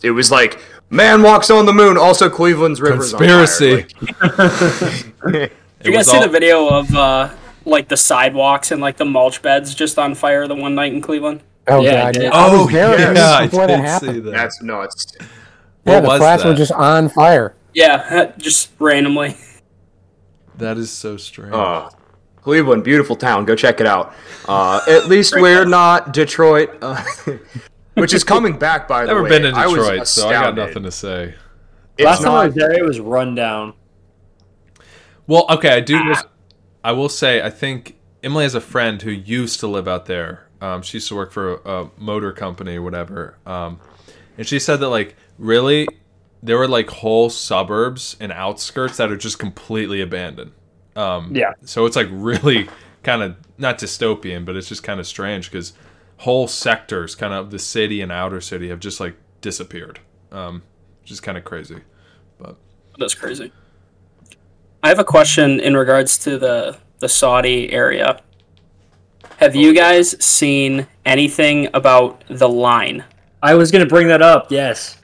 It 0.03 0.12
was 0.12 0.30
like 0.30 0.60
man 0.92 1.24
walks 1.24 1.50
on 1.50 1.65
the 1.65 1.74
moon. 1.74 1.98
Also, 1.98 2.30
Cleveland's 2.30 2.80
rivers 2.82 3.13
Conspiracy. 3.13 3.86
On 4.22 4.30
fire. 4.30 5.10
Like, 5.24 5.51
you 5.84 5.92
guys 5.92 6.08
see 6.10 6.20
the 6.20 6.30
video 6.30 6.68
of 6.68 6.94
uh, 6.94 7.30
like 7.65 7.88
the 7.88 7.98
sidewalks 7.98 8.72
and 8.72 8.80
like 8.80 8.98
the 8.98 9.06
mulch 9.06 9.42
beds 9.42 9.74
just 9.74 9.98
on 9.98 10.13
fire 10.13 10.48
the 10.48 10.53
one 10.56 10.75
night 10.75 10.94
in 10.94 11.01
Cleveland? 11.01 11.42
Oh, 11.68 11.82
Yeah, 11.82 11.94
I 11.94 12.12
God. 12.12 12.13
did. 12.13 12.24
yeah. 12.24 12.30
I 12.32 12.46
Oh 12.51 12.63
was 12.65 12.74
there 12.74 13.00
yes. 13.00 13.18
yeah, 13.18 13.32
I 13.32 13.46
before 13.48 13.68
did 13.68 13.80
that 13.80 14.01
see 14.01 14.20
that. 14.20 14.32
that's 14.32 14.62
nuts. 14.62 15.06
Yeah, 15.20 15.25
What 15.84 16.01
the 16.01 16.08
was 16.10 16.20
flats 16.20 16.44
were 16.44 16.53
just 16.53 16.72
on 16.74 17.10
fire. 17.10 17.56
Yeah, 17.74 18.32
just 18.38 18.72
randomly. 18.80 19.36
That 20.58 20.77
is 20.77 20.92
so 20.92 21.18
strange. 21.18 21.53
Uh, 21.53 21.89
Cleveland, 22.42 22.84
beautiful 22.84 23.15
town. 23.15 23.46
Go 23.46 23.56
check 23.56 23.80
it 23.80 23.88
out. 23.88 24.13
Uh, 24.48 24.82
at 24.88 25.08
least 25.08 25.34
we're 25.36 25.65
not 25.65 26.13
Detroit, 26.13 26.77
uh, 26.82 27.01
which 27.94 28.13
is 28.13 28.24
coming 28.24 28.58
back. 28.58 28.88
By 28.88 29.06
the 29.06 29.08
way, 29.08 29.13
Never 29.13 29.24
way, 29.24 29.30
been 29.30 29.53
to 29.53 29.58
I 29.58 29.68
Detroit, 29.68 30.08
so 30.08 30.27
I 30.27 30.34
got 30.34 30.56
nothing 30.56 30.84
to 30.84 30.92
say. 30.92 31.36
It's 31.98 32.06
Last 32.06 32.24
time 32.24 32.32
I 32.32 32.46
was 32.48 32.56
there, 32.56 32.74
it 32.74 32.84
was 32.84 33.00
run 33.00 33.36
down. 33.36 33.74
Well, 35.25 35.46
okay, 35.50 35.70
I 35.70 35.80
do. 35.80 36.13
I 36.84 36.92
will 36.92 37.08
say, 37.10 37.42
I 37.42 37.50
think 37.50 37.96
Emily 38.22 38.44
has 38.44 38.56
a 38.56 38.62
friend 38.62 39.01
who 39.01 39.12
used 39.12 39.60
to 39.62 39.68
live 39.68 39.88
out 39.88 40.06
there. 40.06 40.48
Um, 40.60 40.82
she 40.82 40.98
used 40.98 41.08
to 41.10 41.15
work 41.15 41.32
for 41.32 41.56
a, 41.56 41.84
a 41.84 41.92
motor 41.98 42.34
company 42.34 42.75
or 42.75 42.82
whatever. 42.82 43.38
Um, 43.46 43.80
and 44.38 44.46
she 44.48 44.60
said 44.60 44.77
that, 44.77 44.89
like, 44.89 45.15
really, 45.38 45.88
there 46.43 46.57
were 46.57 46.67
like 46.67 46.89
whole 46.89 47.29
suburbs 47.29 48.17
and 48.19 48.31
outskirts 48.31 48.97
that 48.97 49.09
are 49.09 49.17
just 49.17 49.39
completely 49.39 50.01
abandoned. 50.01 50.51
Um, 50.95 51.33
Yeah. 51.33 51.53
So 51.63 51.85
it's 51.85 51.95
like 51.95 52.09
really 52.12 52.69
kind 53.01 53.23
of 53.23 53.38
not 53.57 53.79
dystopian, 53.79 54.45
but 54.45 54.57
it's 54.57 54.67
just 54.67 54.83
kind 54.83 55.00
of 55.00 55.07
strange 55.07 55.50
because 55.50 55.73
whole 56.17 56.47
sectors, 56.47 57.15
kind 57.15 57.33
of 57.33 57.50
the 57.50 57.59
city 57.59 58.01
and 58.01 58.12
outer 58.12 58.41
city, 58.41 58.69
have 58.69 58.79
just 58.81 59.00
like 59.00 59.15
disappeared, 59.41 60.00
um, 60.31 60.63
which 61.01 61.12
is 61.12 61.21
kind 61.21 61.38
of 61.38 61.45
crazy. 61.45 61.79
But 62.38 62.57
That's 63.00 63.15
crazy. 63.15 63.51
I 64.83 64.89
have 64.89 65.00
a 65.00 65.05
question 65.05 65.62
in 65.62 65.77
regards 65.77 66.17
to 66.19 66.38
the 66.38 66.77
the 67.00 67.07
Saudi 67.07 67.71
area. 67.71 68.21
Have 69.38 69.55
you 69.55 69.73
guys 69.73 70.23
seen 70.23 70.88
anything 71.05 71.69
about 71.73 72.23
the 72.27 72.50
line? 72.50 73.03
I 73.41 73.55
was 73.55 73.71
gonna 73.71 73.85
bring 73.85 74.07
that 74.07 74.21
up. 74.21 74.51
Yes, 74.51 74.97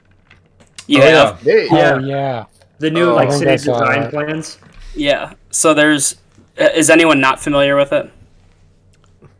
You 0.90 0.98
Oh, 0.98 1.06
have? 1.06 1.40
Hey, 1.42 1.68
Yeah. 1.70 1.94
Oh 1.94 1.98
yeah. 2.00 2.44
the 2.80 2.90
new 2.90 3.10
Oh, 3.10 3.14
like 3.14 3.30
city 3.30 3.44
design 3.52 4.00
that. 4.02 4.10
plans. 4.10 4.58
Yeah. 4.94 5.34
So 5.50 5.72
there's. 5.72 6.16
uh, 6.60 6.64
Is 6.74 6.90
anyone 6.90 7.20
not 7.20 7.40
familiar 7.40 7.76
with 7.76 7.92
it? 7.92 8.10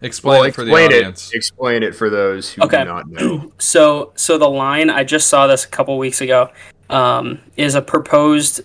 explain 0.02 0.32
Well, 0.38 0.44
it 0.44 0.54
for 0.54 0.62
the 0.64 0.70
explain 0.70 0.92
it. 0.92 0.94
audience. 0.94 1.30
Explain 1.34 1.82
it 1.82 1.94
for 1.94 2.08
those 2.08 2.52
who 2.52 2.62
Okay. 2.62 2.78
do 2.78 2.84
not 2.84 3.08
know. 3.10 3.52
So 3.58 4.12
so 4.14 4.38
the 4.38 4.48
line 4.48 4.90
I 4.90 5.02
just 5.02 5.26
saw 5.28 5.48
this 5.48 5.64
a 5.64 5.68
couple 5.68 5.98
weeks 5.98 6.20
ago 6.20 6.50
um, 6.88 7.40
is 7.56 7.74
a 7.74 7.82
proposed 7.82 8.60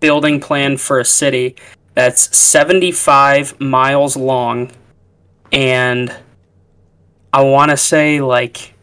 building 0.00 0.40
plan 0.40 0.76
for 0.76 0.98
a 0.98 1.04
city 1.04 1.54
that's 1.94 2.36
75 2.36 3.58
miles 3.60 4.16
long 4.16 4.70
and 5.52 6.14
I 7.32 7.42
want 7.42 7.70
to 7.70 7.76
say 7.76 8.20
like 8.20 8.74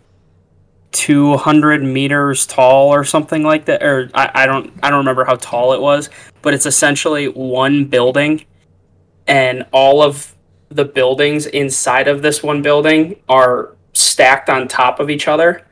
200 0.94 1.84
meters 1.84 2.46
tall 2.46 2.90
or 2.90 3.04
something 3.04 3.44
like 3.44 3.66
that 3.66 3.84
or 3.84 4.10
I, 4.14 4.32
I 4.34 4.46
don't 4.46 4.72
I 4.82 4.90
don't 4.90 5.00
remember 5.00 5.26
how 5.26 5.36
tall 5.36 5.74
it 5.74 5.82
was 5.82 6.10
but 6.42 6.54
it's 6.54 6.66
essentially 6.66 7.28
one 7.28 7.86
building 7.86 8.46
and 9.28 9.66
all 9.72 10.02
of 10.02 10.36
the 10.70 10.86
buildings 10.86 11.46
inside 11.48 12.08
of 12.08 12.22
this 12.22 12.44
one 12.44 12.62
building 12.62 13.16
are 13.28 13.76
stacked 13.94 14.50
on 14.50 14.68
top 14.68 15.00
of 15.00 15.10
each 15.10 15.28
other 15.28 15.66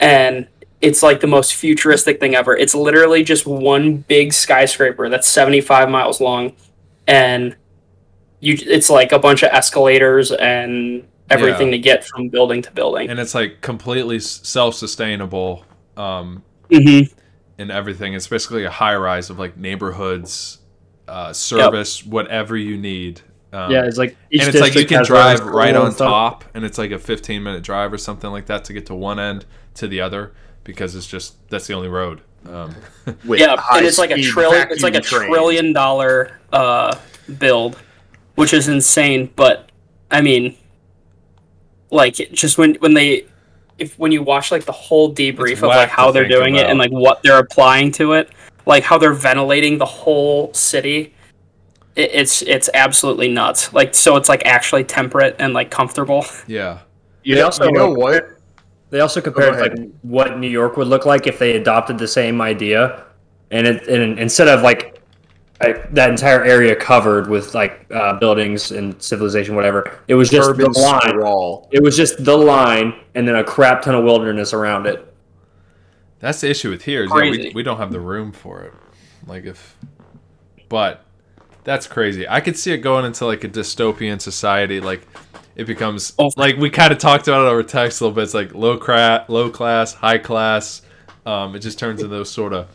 and 0.00 0.46
it's 0.80 1.02
like 1.02 1.20
the 1.20 1.26
most 1.26 1.54
futuristic 1.54 2.20
thing 2.20 2.34
ever. 2.36 2.56
It's 2.56 2.74
literally 2.74 3.24
just 3.24 3.46
one 3.46 3.96
big 3.96 4.32
skyscraper 4.32 5.08
that's 5.08 5.28
75 5.28 5.90
miles 5.90 6.20
long 6.20 6.52
and 7.06 7.56
you 8.40 8.56
it's 8.60 8.88
like 8.88 9.10
a 9.10 9.18
bunch 9.18 9.42
of 9.42 9.50
escalators 9.52 10.30
and 10.30 11.06
everything 11.30 11.68
Yeah. 11.68 11.72
to 11.72 11.78
get 11.78 12.04
from 12.06 12.28
building 12.28 12.62
to 12.62 12.70
building 12.70 13.08
and 13.10 13.18
it's 13.18 13.34
like 13.34 13.60
completely 13.60 14.18
self-sustainable 14.18 15.64
um, 15.96 16.42
mm-hmm. 16.70 17.12
and 17.58 17.70
everything. 17.70 18.14
It's 18.14 18.28
basically 18.28 18.64
a 18.64 18.70
high 18.70 18.96
rise 18.96 19.30
of 19.30 19.38
like 19.38 19.56
neighborhoods, 19.56 20.58
uh, 21.06 21.32
service, 21.32 22.04
whatever 22.04 22.56
you 22.56 22.76
need. 22.76 23.20
Um, 23.52 23.70
Yeah, 23.70 23.84
it's 23.84 23.98
like 23.98 24.16
each 24.30 24.42
and 24.42 24.50
it's 24.50 24.60
like 24.60 24.74
you 24.74 24.86
can 24.86 24.98
has 24.98 25.08
their 25.08 25.16
own 25.16 25.36
drive 25.36 25.46
right 25.46 25.74
on 25.74 25.94
top, 25.94 26.44
and 26.54 26.64
it's 26.64 26.78
like 26.78 26.90
a 26.90 26.98
15 26.98 27.42
minute 27.42 27.62
drive 27.62 27.92
or 27.92 27.98
something 27.98 28.30
like 28.30 28.46
that 28.46 28.64
to 28.66 28.72
get 28.72 28.86
to 28.86 28.94
one 28.94 29.18
end 29.18 29.44
to 29.74 29.88
the 29.88 30.00
other 30.00 30.32
because 30.64 30.94
it's 30.94 31.06
just 31.06 31.48
that's 31.48 31.66
the 31.66 31.74
only 31.74 31.88
road. 31.88 32.20
Um, 32.46 32.74
With 33.24 33.40
yeah 33.40 33.60
and 33.72 33.84
it's 33.84 33.98
like 33.98 34.10
a 34.10 34.22
trillion 34.22 34.68
it's 34.70 34.82
like 34.82 34.94
a 34.94 35.00
vacuum 35.00 35.20
trains. 35.20 35.34
trillion 35.34 35.72
dollar 35.72 36.38
uh 36.52 36.96
build 37.38 37.76
which 38.36 38.54
is 38.54 38.68
insane 38.68 39.30
but 39.34 39.70
i 40.10 40.20
mean 40.20 40.56
like 41.90 42.14
just 42.14 42.58
when 42.58 42.74
when 42.76 42.94
they 42.94 43.24
if 43.78 43.98
when 43.98 44.12
you 44.12 44.22
watch 44.22 44.50
like 44.50 44.64
the 44.64 44.72
whole 44.72 45.12
debrief 45.14 45.52
It's 45.52 45.62
of 45.62 45.68
like 45.68 45.88
how 45.88 46.10
they're 46.10 46.24
think 46.24 46.34
doing 46.34 46.56
it 46.56 46.66
and 46.66 46.78
like 46.78 46.90
what 46.90 47.22
they're 47.22 47.38
applying 47.38 47.92
to 47.92 48.12
it 48.14 48.30
like 48.66 48.82
how 48.82 48.98
they're 48.98 49.12
ventilating 49.12 49.78
the 49.78 49.86
whole 49.86 50.52
city 50.52 51.14
it, 51.98 52.10
it's 52.14 52.42
it's 52.42 52.70
absolutely 52.72 53.28
nuts. 53.28 53.72
Like 53.74 53.94
so 53.94 54.16
it's 54.16 54.28
like 54.28 54.46
actually 54.46 54.84
temperate 54.84 55.36
and 55.38 55.52
like 55.52 55.70
comfortable. 55.70 56.24
Yeah, 56.46 56.78
You 57.24 57.34
They 57.34 57.42
also 57.42 57.64
you 57.64 57.72
know 57.72 57.90
like- 57.90 57.98
what? 57.98 58.28
They 58.90 59.00
also 59.00 59.20
compared 59.20 59.60
like 59.60 59.90
what 60.00 60.38
New 60.38 60.48
York 60.48 60.78
would 60.78 60.86
look 60.86 61.04
like 61.04 61.26
if 61.26 61.38
they 61.38 61.56
adopted 61.56 61.98
the 61.98 62.08
same 62.08 62.40
idea, 62.40 63.04
and 63.50 63.66
it 63.66 63.86
and 63.86 64.18
instead 64.18 64.48
of 64.48 64.62
like, 64.62 64.97
like 65.62 65.92
that 65.92 66.10
entire 66.10 66.44
area 66.44 66.76
covered 66.76 67.28
with 67.28 67.54
like 67.54 67.86
uh, 67.92 68.18
buildings 68.18 68.70
and 68.70 69.00
civilization, 69.02 69.54
whatever, 69.56 69.98
it 70.08 70.14
was 70.14 70.30
just 70.30 70.48
Urban 70.48 70.70
the 70.72 70.78
line. 70.80 71.00
sprawl. 71.08 71.68
It 71.72 71.82
was 71.82 71.96
just 71.96 72.24
the 72.24 72.36
line, 72.36 72.94
and 73.14 73.26
then 73.26 73.34
a 73.36 73.44
crap 73.44 73.82
ton 73.82 73.94
of 73.94 74.04
wilderness 74.04 74.52
around 74.52 74.86
it. 74.86 75.12
that's 76.20 76.40
the 76.40 76.48
issue 76.50 76.70
with 76.70 76.82
here. 76.82 77.04
Is 77.04 77.10
yeah, 77.12 77.30
we, 77.30 77.52
we 77.54 77.62
don't 77.62 77.78
have 77.78 77.90
the 77.92 78.00
room 78.00 78.30
for 78.32 78.60
it. 78.62 78.72
Like 79.26 79.44
if, 79.46 79.76
but 80.68 81.04
that's 81.64 81.86
crazy. 81.86 82.26
I 82.28 82.40
could 82.40 82.56
see 82.56 82.72
it 82.72 82.78
going 82.78 83.04
into 83.04 83.26
like 83.26 83.42
a 83.44 83.48
dystopian 83.48 84.20
society. 84.20 84.80
Like 84.80 85.06
it 85.56 85.66
becomes 85.66 86.12
Oh. 86.18 86.30
like 86.36 86.56
we 86.56 86.70
kind 86.70 86.92
of 86.92 86.98
talked 86.98 87.26
about 87.28 87.46
it 87.46 87.50
over 87.50 87.62
text 87.64 88.00
a 88.00 88.04
little 88.04 88.14
bit. 88.14 88.22
It's 88.22 88.32
like 88.34 88.54
low 88.54 88.76
cra- 88.78 89.24
low 89.28 89.50
class, 89.50 89.92
high 89.92 90.18
class. 90.18 90.82
Um, 91.26 91.54
it 91.56 91.58
just 91.58 91.78
turns 91.78 92.00
into 92.00 92.14
those 92.14 92.30
sort 92.30 92.52
of 92.52 92.68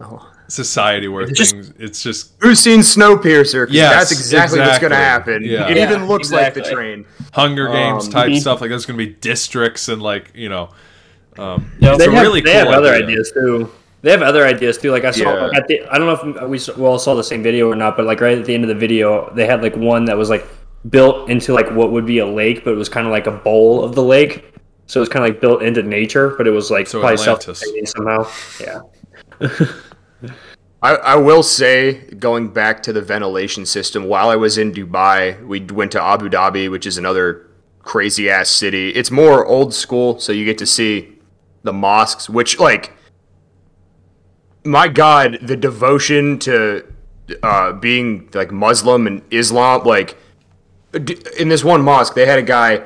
Oh. 0.00 0.30
Society 0.48 1.08
where 1.08 1.26
Just- 1.26 1.52
things. 1.52 1.72
It's 1.78 2.02
just 2.02 2.32
Who's 2.40 2.58
seen 2.60 2.80
Snowpiercer? 2.80 3.66
'Cause 3.66 3.74
Yeah, 3.74 3.90
that's 3.90 4.12
exactly, 4.12 4.60
what's 4.60 4.78
going 4.78 4.90
to 4.90 4.96
happen. 4.96 5.42
Yeah. 5.44 5.68
It 5.68 5.76
Yeah, 5.76 5.84
even 5.84 6.06
looks 6.06 6.30
like 6.32 6.54
the 6.54 6.62
train. 6.62 7.04
Hunger 7.32 7.68
Games 7.68 8.06
Um, 8.06 8.12
type 8.12 8.30
mhm. 8.30 8.40
stuff. 8.40 8.60
Like 8.60 8.70
there's 8.70 8.86
gonna 8.86 8.96
be 8.98 9.06
districts 9.08 9.88
and 9.88 10.00
like 10.02 10.30
you 10.34 10.48
know. 10.48 10.68
Um, 11.38 11.72
Yep. 11.80 11.94
it's 11.94 11.98
They 12.04 12.10
a 12.10 12.14
have, 12.14 12.22
really 12.22 12.40
they 12.42 12.52
cool 12.52 12.58
have 12.60 12.68
other 12.68 12.92
idea. 12.94 13.06
ideas 13.08 13.32
too. 13.32 13.68
They 14.02 14.10
have 14.10 14.22
other 14.22 14.44
ideas 14.46 14.76
too. 14.78 14.92
Like 14.92 15.04
I 15.04 15.10
saw 15.10 15.46
Yeah. 15.46 15.48
at 15.56 15.66
the, 15.66 15.80
I 15.90 15.98
don't 15.98 16.06
know 16.06 16.42
if 16.44 16.48
we 16.48 16.58
s- 16.58 16.76
we 16.76 16.84
all 16.84 16.98
saw 16.98 17.14
the 17.14 17.24
same 17.24 17.42
video 17.42 17.68
or 17.70 17.74
not, 17.74 17.96
but 17.96 18.04
like 18.06 18.20
right 18.20 18.38
at 18.38 18.44
the 18.44 18.54
end 18.54 18.62
of 18.64 18.68
the 18.68 18.74
video, 18.74 19.32
they 19.34 19.46
had 19.46 19.62
like 19.62 19.74
one 19.76 20.04
that 20.04 20.16
was 20.18 20.28
like 20.30 20.46
built 20.90 21.28
into 21.30 21.54
like 21.54 21.70
what 21.74 21.90
would 21.90 22.04
be 22.06 22.18
a 22.18 22.26
lake, 22.26 22.62
but 22.64 22.72
it 22.72 22.76
was 22.76 22.88
kind 22.90 23.06
of 23.06 23.10
like 23.12 23.26
a 23.26 23.30
bowl 23.32 23.82
of 23.82 23.94
the 23.94 24.02
lake. 24.02 24.44
So 24.86 25.00
it 25.00 25.02
was 25.02 25.08
kind 25.08 25.24
of 25.24 25.30
like 25.30 25.40
built 25.40 25.62
into 25.62 25.82
nature, 25.82 26.34
but 26.36 26.46
it 26.46 26.50
was 26.50 26.70
like 26.70 26.86
So 26.86 27.00
probably 27.00 27.16
self-sustaining 27.16 27.86
somehow. 27.86 28.26
Yeah. 28.60 28.80
I, 30.82 30.96
I 30.96 31.16
will 31.16 31.42
say, 31.42 31.94
going 32.18 32.48
back 32.48 32.82
to 32.82 32.92
the 32.92 33.00
ventilation 33.00 33.64
system, 33.64 34.04
while 34.04 34.28
I 34.28 34.36
was 34.36 34.58
in 34.58 34.72
Dubai, 34.72 35.44
we 35.46 35.60
went 35.60 35.92
to 35.92 36.02
Abu 36.02 36.28
Dhabi, 36.28 36.70
which 36.70 36.86
is 36.86 36.98
another 36.98 37.48
crazy 37.80 38.28
ass 38.28 38.50
city. 38.50 38.90
It's 38.90 39.10
more 39.10 39.46
old 39.46 39.72
school, 39.72 40.18
so 40.18 40.30
you 40.32 40.44
get 40.44 40.58
to 40.58 40.66
see 40.66 41.18
the 41.62 41.72
mosques, 41.72 42.28
which, 42.28 42.58
like, 42.58 42.92
my 44.64 44.88
God, 44.88 45.38
the 45.40 45.56
devotion 45.56 46.38
to 46.40 46.86
uh, 47.42 47.72
being 47.72 48.28
like 48.34 48.52
Muslim 48.52 49.06
and 49.06 49.22
Islam, 49.30 49.84
like, 49.84 50.16
in 50.92 51.48
this 51.48 51.64
one 51.64 51.82
mosque, 51.82 52.14
they 52.14 52.26
had 52.26 52.38
a 52.38 52.42
guy 52.42 52.84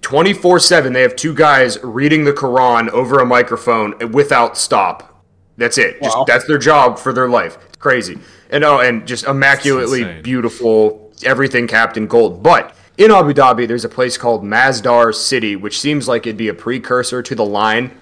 24 0.00 0.58
7. 0.60 0.92
They 0.92 1.02
have 1.02 1.16
two 1.16 1.34
guys 1.34 1.82
reading 1.82 2.24
the 2.24 2.32
Quran 2.32 2.88
over 2.90 3.18
a 3.18 3.26
microphone 3.26 4.12
without 4.12 4.56
stop. 4.56 5.11
That's 5.56 5.78
it. 5.78 6.02
Just 6.02 6.16
that's 6.26 6.46
their 6.46 6.58
job 6.58 6.98
for 6.98 7.12
their 7.12 7.28
life. 7.28 7.58
It's 7.68 7.76
crazy. 7.76 8.18
And 8.50 8.64
oh, 8.64 8.80
and 8.80 9.06
just 9.06 9.24
immaculately 9.24 10.20
beautiful, 10.22 11.12
everything 11.24 11.66
capped 11.66 11.96
in 11.96 12.06
gold. 12.06 12.42
But 12.42 12.74
in 12.98 13.10
Abu 13.10 13.32
Dhabi, 13.32 13.66
there's 13.66 13.84
a 13.84 13.88
place 13.88 14.16
called 14.16 14.42
Masdar 14.42 15.14
City, 15.14 15.56
which 15.56 15.80
seems 15.80 16.08
like 16.08 16.26
it'd 16.26 16.36
be 16.36 16.48
a 16.48 16.54
precursor 16.54 17.22
to 17.22 17.34
the 17.34 17.44
line. 17.44 17.98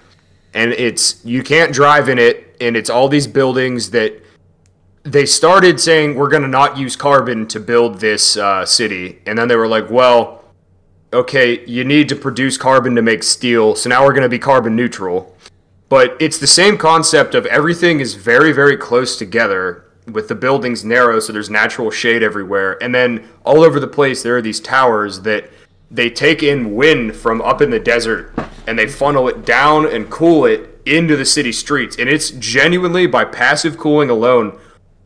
And 0.53 0.73
it's 0.73 1.23
you 1.23 1.43
can't 1.43 1.73
drive 1.73 2.09
in 2.09 2.19
it, 2.19 2.55
and 2.59 2.75
it's 2.75 2.89
all 2.89 3.07
these 3.07 3.27
buildings 3.27 3.91
that 3.91 4.21
they 5.03 5.25
started 5.25 5.79
saying 5.79 6.15
we're 6.15 6.29
going 6.29 6.43
to 6.43 6.49
not 6.49 6.77
use 6.77 6.95
carbon 6.95 7.47
to 7.47 7.59
build 7.59 7.99
this 7.99 8.37
uh, 8.37 8.65
city, 8.65 9.19
and 9.25 9.37
then 9.37 9.47
they 9.47 9.55
were 9.55 9.67
like, 9.67 9.89
well, 9.89 10.43
okay, 11.13 11.65
you 11.65 11.83
need 11.83 12.09
to 12.09 12.15
produce 12.15 12.57
carbon 12.57 12.95
to 12.95 13.01
make 13.01 13.23
steel, 13.23 13.75
so 13.75 13.89
now 13.89 14.03
we're 14.03 14.13
going 14.13 14.23
to 14.23 14.29
be 14.29 14.39
carbon 14.39 14.75
neutral. 14.75 15.35
But 15.91 16.15
it's 16.21 16.37
the 16.37 16.47
same 16.47 16.77
concept 16.77 17.35
of 17.35 17.45
everything 17.47 17.99
is 17.99 18.13
very, 18.13 18.53
very 18.53 18.77
close 18.77 19.17
together 19.17 19.83
with 20.09 20.29
the 20.29 20.35
buildings 20.35 20.85
narrow, 20.85 21.19
so 21.19 21.33
there's 21.33 21.49
natural 21.49 21.91
shade 21.91 22.23
everywhere. 22.23 22.81
And 22.81 22.95
then 22.95 23.27
all 23.43 23.61
over 23.61 23.77
the 23.77 23.89
place, 23.89 24.23
there 24.23 24.37
are 24.37 24.41
these 24.41 24.61
towers 24.61 25.19
that 25.23 25.49
they 25.91 26.09
take 26.09 26.43
in 26.43 26.75
wind 26.75 27.17
from 27.17 27.41
up 27.41 27.61
in 27.61 27.71
the 27.71 27.79
desert 27.79 28.33
and 28.67 28.79
they 28.79 28.87
funnel 28.87 29.27
it 29.27 29.43
down 29.43 29.85
and 29.85 30.09
cool 30.09 30.45
it 30.45 30.81
into 30.85 31.17
the 31.17 31.25
city 31.25 31.51
streets. 31.51 31.97
And 31.97 32.07
it's 32.07 32.31
genuinely 32.31 33.05
by 33.05 33.25
passive 33.25 33.77
cooling 33.77 34.09
alone, 34.09 34.57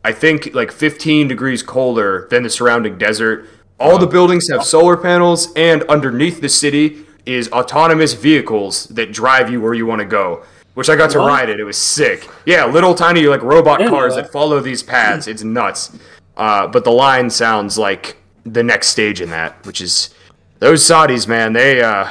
I 0.04 0.12
think 0.12 0.54
like 0.54 0.70
15 0.70 1.26
degrees 1.26 1.64
colder 1.64 2.28
than 2.30 2.44
the 2.44 2.50
surrounding 2.50 2.96
desert. 2.96 3.48
All 3.80 3.98
the 3.98 4.06
buildings 4.06 4.48
have 4.50 4.62
solar 4.62 4.96
panels, 4.96 5.52
and 5.56 5.82
underneath 5.88 6.40
the 6.40 6.48
city 6.48 7.06
is 7.26 7.50
autonomous 7.50 8.14
vehicles 8.14 8.84
that 8.84 9.10
drive 9.10 9.50
you 9.50 9.60
where 9.60 9.74
you 9.74 9.84
want 9.84 9.98
to 9.98 10.06
go. 10.06 10.44
Which 10.76 10.90
I 10.90 10.94
got 10.96 11.10
to 11.12 11.18
ride 11.20 11.48
it. 11.48 11.58
It 11.58 11.64
was 11.64 11.78
sick. 11.78 12.28
Yeah, 12.44 12.66
little 12.66 12.94
tiny 12.94 13.22
like 13.22 13.42
robot 13.42 13.78
didn't 13.78 13.92
cars 13.92 14.14
that. 14.14 14.24
that 14.24 14.30
follow 14.32 14.60
these 14.60 14.82
paths. 14.82 15.26
It's 15.26 15.42
nuts. 15.42 15.96
Uh, 16.36 16.66
but 16.66 16.84
the 16.84 16.90
line 16.90 17.30
sounds 17.30 17.78
like 17.78 18.18
the 18.44 18.62
next 18.62 18.88
stage 18.88 19.22
in 19.22 19.30
that, 19.30 19.64
which 19.64 19.80
is 19.80 20.14
those 20.58 20.82
Saudis, 20.82 21.26
man. 21.26 21.54
They 21.54 21.82
uh, 21.82 22.06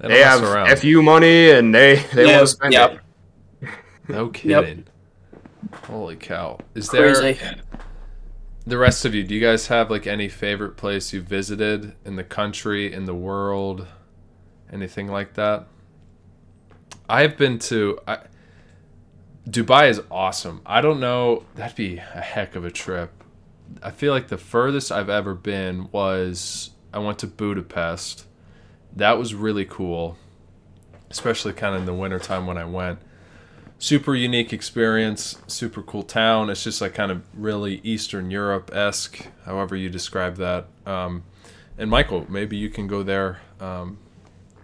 They 0.00 0.08
they 0.08 0.18
have 0.22 0.42
around. 0.42 0.78
fu 0.78 1.00
money 1.02 1.50
and 1.50 1.74
they 1.74 2.04
they 2.14 2.26
Yeah, 2.26 2.36
want 2.36 2.40
to 2.42 2.46
spend 2.48 2.72
yep. 2.74 3.00
it. 3.62 3.68
No 4.08 4.28
kidding. 4.28 4.84
Holy 5.84 6.16
cow! 6.16 6.58
Is 6.74 6.90
there 6.90 7.14
Crazy. 7.14 7.40
the 8.66 8.76
rest 8.76 9.04
of 9.06 9.14
you? 9.14 9.22
Do 9.24 9.34
you 9.34 9.40
guys 9.40 9.68
have 9.68 9.90
like 9.90 10.06
any 10.06 10.28
favorite 10.28 10.76
place 10.76 11.12
you 11.14 11.22
visited 11.22 11.92
in 12.04 12.16
the 12.16 12.24
country, 12.24 12.92
in 12.92 13.06
the 13.06 13.14
world, 13.14 13.86
anything 14.72 15.08
like 15.08 15.34
that? 15.34 15.66
I've 17.10 17.36
been 17.36 17.58
to. 17.58 17.98
I, 18.06 18.18
Dubai 19.48 19.88
is 19.90 20.00
awesome. 20.10 20.60
I 20.64 20.80
don't 20.80 21.00
know. 21.00 21.44
That'd 21.56 21.76
be 21.76 21.96
a 21.96 22.20
heck 22.20 22.54
of 22.54 22.64
a 22.64 22.70
trip. 22.70 23.10
I 23.82 23.90
feel 23.90 24.12
like 24.12 24.28
the 24.28 24.38
furthest 24.38 24.92
I've 24.92 25.08
ever 25.08 25.34
been 25.34 25.88
was 25.90 26.70
I 26.92 27.00
went 27.00 27.18
to 27.20 27.26
Budapest. 27.26 28.26
That 28.94 29.18
was 29.18 29.34
really 29.34 29.64
cool, 29.64 30.16
especially 31.10 31.52
kind 31.52 31.74
of 31.74 31.80
in 31.80 31.86
the 31.86 31.94
wintertime 31.94 32.46
when 32.46 32.58
I 32.58 32.64
went. 32.64 33.00
Super 33.78 34.14
unique 34.14 34.52
experience, 34.52 35.38
super 35.48 35.82
cool 35.82 36.02
town. 36.02 36.48
It's 36.48 36.62
just 36.62 36.80
like 36.80 36.94
kind 36.94 37.10
of 37.10 37.22
really 37.34 37.80
Eastern 37.82 38.30
Europe 38.30 38.70
esque, 38.72 39.26
however 39.46 39.74
you 39.74 39.88
describe 39.88 40.36
that. 40.36 40.66
Um, 40.86 41.24
and 41.76 41.90
Michael, 41.90 42.26
maybe 42.28 42.56
you 42.56 42.70
can 42.70 42.86
go 42.86 43.02
there 43.02 43.40
um, 43.58 43.98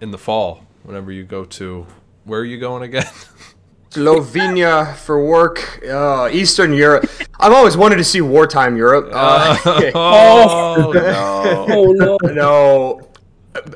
in 0.00 0.10
the 0.10 0.18
fall 0.18 0.64
whenever 0.84 1.10
you 1.10 1.24
go 1.24 1.44
to. 1.44 1.86
Where 2.26 2.40
are 2.40 2.44
you 2.44 2.58
going 2.58 2.82
again? 2.82 3.06
Slovenia 3.90 4.94
for 4.96 5.24
work, 5.24 5.80
uh, 5.88 6.28
Eastern 6.30 6.72
Europe. 6.74 7.08
I've 7.40 7.52
always 7.52 7.76
wanted 7.78 7.96
to 7.96 8.04
see 8.04 8.20
wartime 8.20 8.76
Europe. 8.76 9.08
Uh, 9.12 9.56
oh 9.94 10.92
no! 10.94 11.66
Oh 11.68 11.92
no. 11.92 12.18
no, 12.32 13.08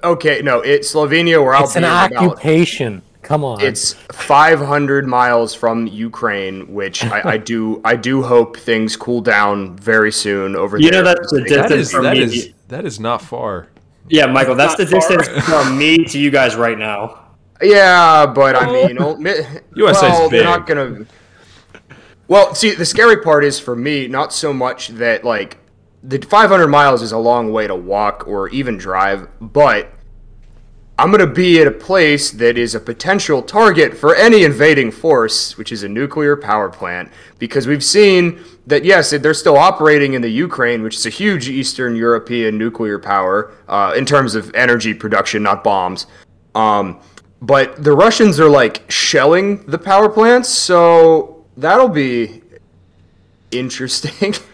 okay, 0.05 0.43
no, 0.43 0.61
it's 0.61 0.93
Slovenia 0.93 1.43
where 1.43 1.55
I'll 1.55 1.65
It's 1.65 1.75
be 1.75 1.79
an 1.79 1.85
in 1.85 1.91
about- 1.91 2.13
occupation. 2.33 3.03
Come 3.23 3.45
on. 3.45 3.61
It's 3.61 3.93
500 4.13 5.07
miles 5.07 5.55
from 5.55 5.87
Ukraine, 5.87 6.73
which 6.73 7.05
I, 7.05 7.33
I 7.33 7.37
do 7.37 7.81
I 7.85 7.95
do 7.95 8.23
hope 8.23 8.57
things 8.57 8.97
cool 8.97 9.21
down 9.21 9.77
very 9.77 10.11
soon 10.11 10.57
over 10.57 10.77
You 10.79 10.91
there. 10.91 10.99
You 11.01 11.05
know 11.05 11.15
that's 11.15 11.31
the 11.33 11.43
distance 11.43 11.71
is 11.73 11.93
from 11.93 12.05
that 12.05 12.17
me. 12.17 12.23
is 12.25 12.51
that 12.69 12.85
is 12.85 12.99
not 12.99 13.23
far. 13.23 13.69
yeah, 14.09 14.27
Michael, 14.27 14.57
that's 14.57 14.75
the 14.75 14.85
Not 14.87 15.05
far. 15.05 15.17
distance 15.19 15.45
from 15.45 15.79
me 15.79 15.99
to 16.07 16.19
you 16.19 16.31
guys 16.33 16.57
right 16.57 16.77
now. 16.79 17.23
Yeah, 17.63 18.27
but 18.27 18.57
I 18.57 18.67
mean, 18.67 18.97
oh, 19.01 19.17
mi- 19.17 19.31
USA's 19.75 20.03
well, 20.03 20.31
they're 20.31 20.41
big. 20.41 20.45
not 20.45 20.67
gonna. 20.67 21.07
Well, 22.29 22.55
see, 22.55 22.75
the 22.75 22.87
scary 22.87 23.19
part 23.19 23.45
is 23.45 23.59
for 23.59 23.75
me, 23.75 24.07
not 24.07 24.33
so 24.33 24.53
much 24.53 24.89
that 24.89 25.25
like 25.25 25.59
the 26.03 26.19
500 26.19 26.69
miles 26.69 27.03
is 27.03 27.13
a 27.13 27.19
long 27.19 27.53
way 27.53 27.67
to 27.67 27.75
walk 27.75 28.27
or 28.27 28.49
even 28.49 28.79
drive, 28.79 29.29
but 29.41 29.93
I'm 30.99 31.11
gonna 31.11 31.27
be 31.27 31.61
at 31.61 31.67
a 31.67 31.71
place 31.73 32.31
that 32.31 32.57
is 32.57 32.75
a 32.75 32.81
potential 32.81 33.43
target 33.43 33.97
for 33.97 34.15
any 34.15 34.45
invading 34.45 34.91
force, 34.91 35.59
which 35.59 35.73
is 35.73 35.83
a 35.83 35.89
nuclear 35.89 36.37
power 36.37 36.69
plant, 36.69 37.11
because 37.39 37.67
we've 37.67 37.85
seen 37.85 38.39
that 38.67 38.85
yes, 38.85 39.11
they're 39.11 39.35
still 39.35 39.57
operating 39.57 40.15
in 40.15 40.23
the 40.23 40.29
Ukraine, 40.29 40.83
which 40.83 40.97
is 40.97 41.07
a 41.07 41.11
huge 41.11 41.49
Eastern 41.49 41.97
European 41.97 42.57
nuclear 42.57 42.99
power 42.99 43.53
uh, 43.69 43.93
in 43.97 44.05
terms 44.07 44.35
of 44.35 44.55
energy 44.55 44.95
production, 44.95 45.43
not 45.43 45.65
bombs. 45.65 46.07
Um, 46.55 47.01
but 47.43 47.83
the 47.83 47.93
Russians 47.93 48.39
are 48.41 48.49
like 48.49 48.83
shelling 48.91 49.65
the 49.67 49.79
power 49.79 50.09
plants, 50.09 50.49
so 50.49 51.45
that'll 51.57 51.89
be 51.89 52.43
interesting. 53.51 54.35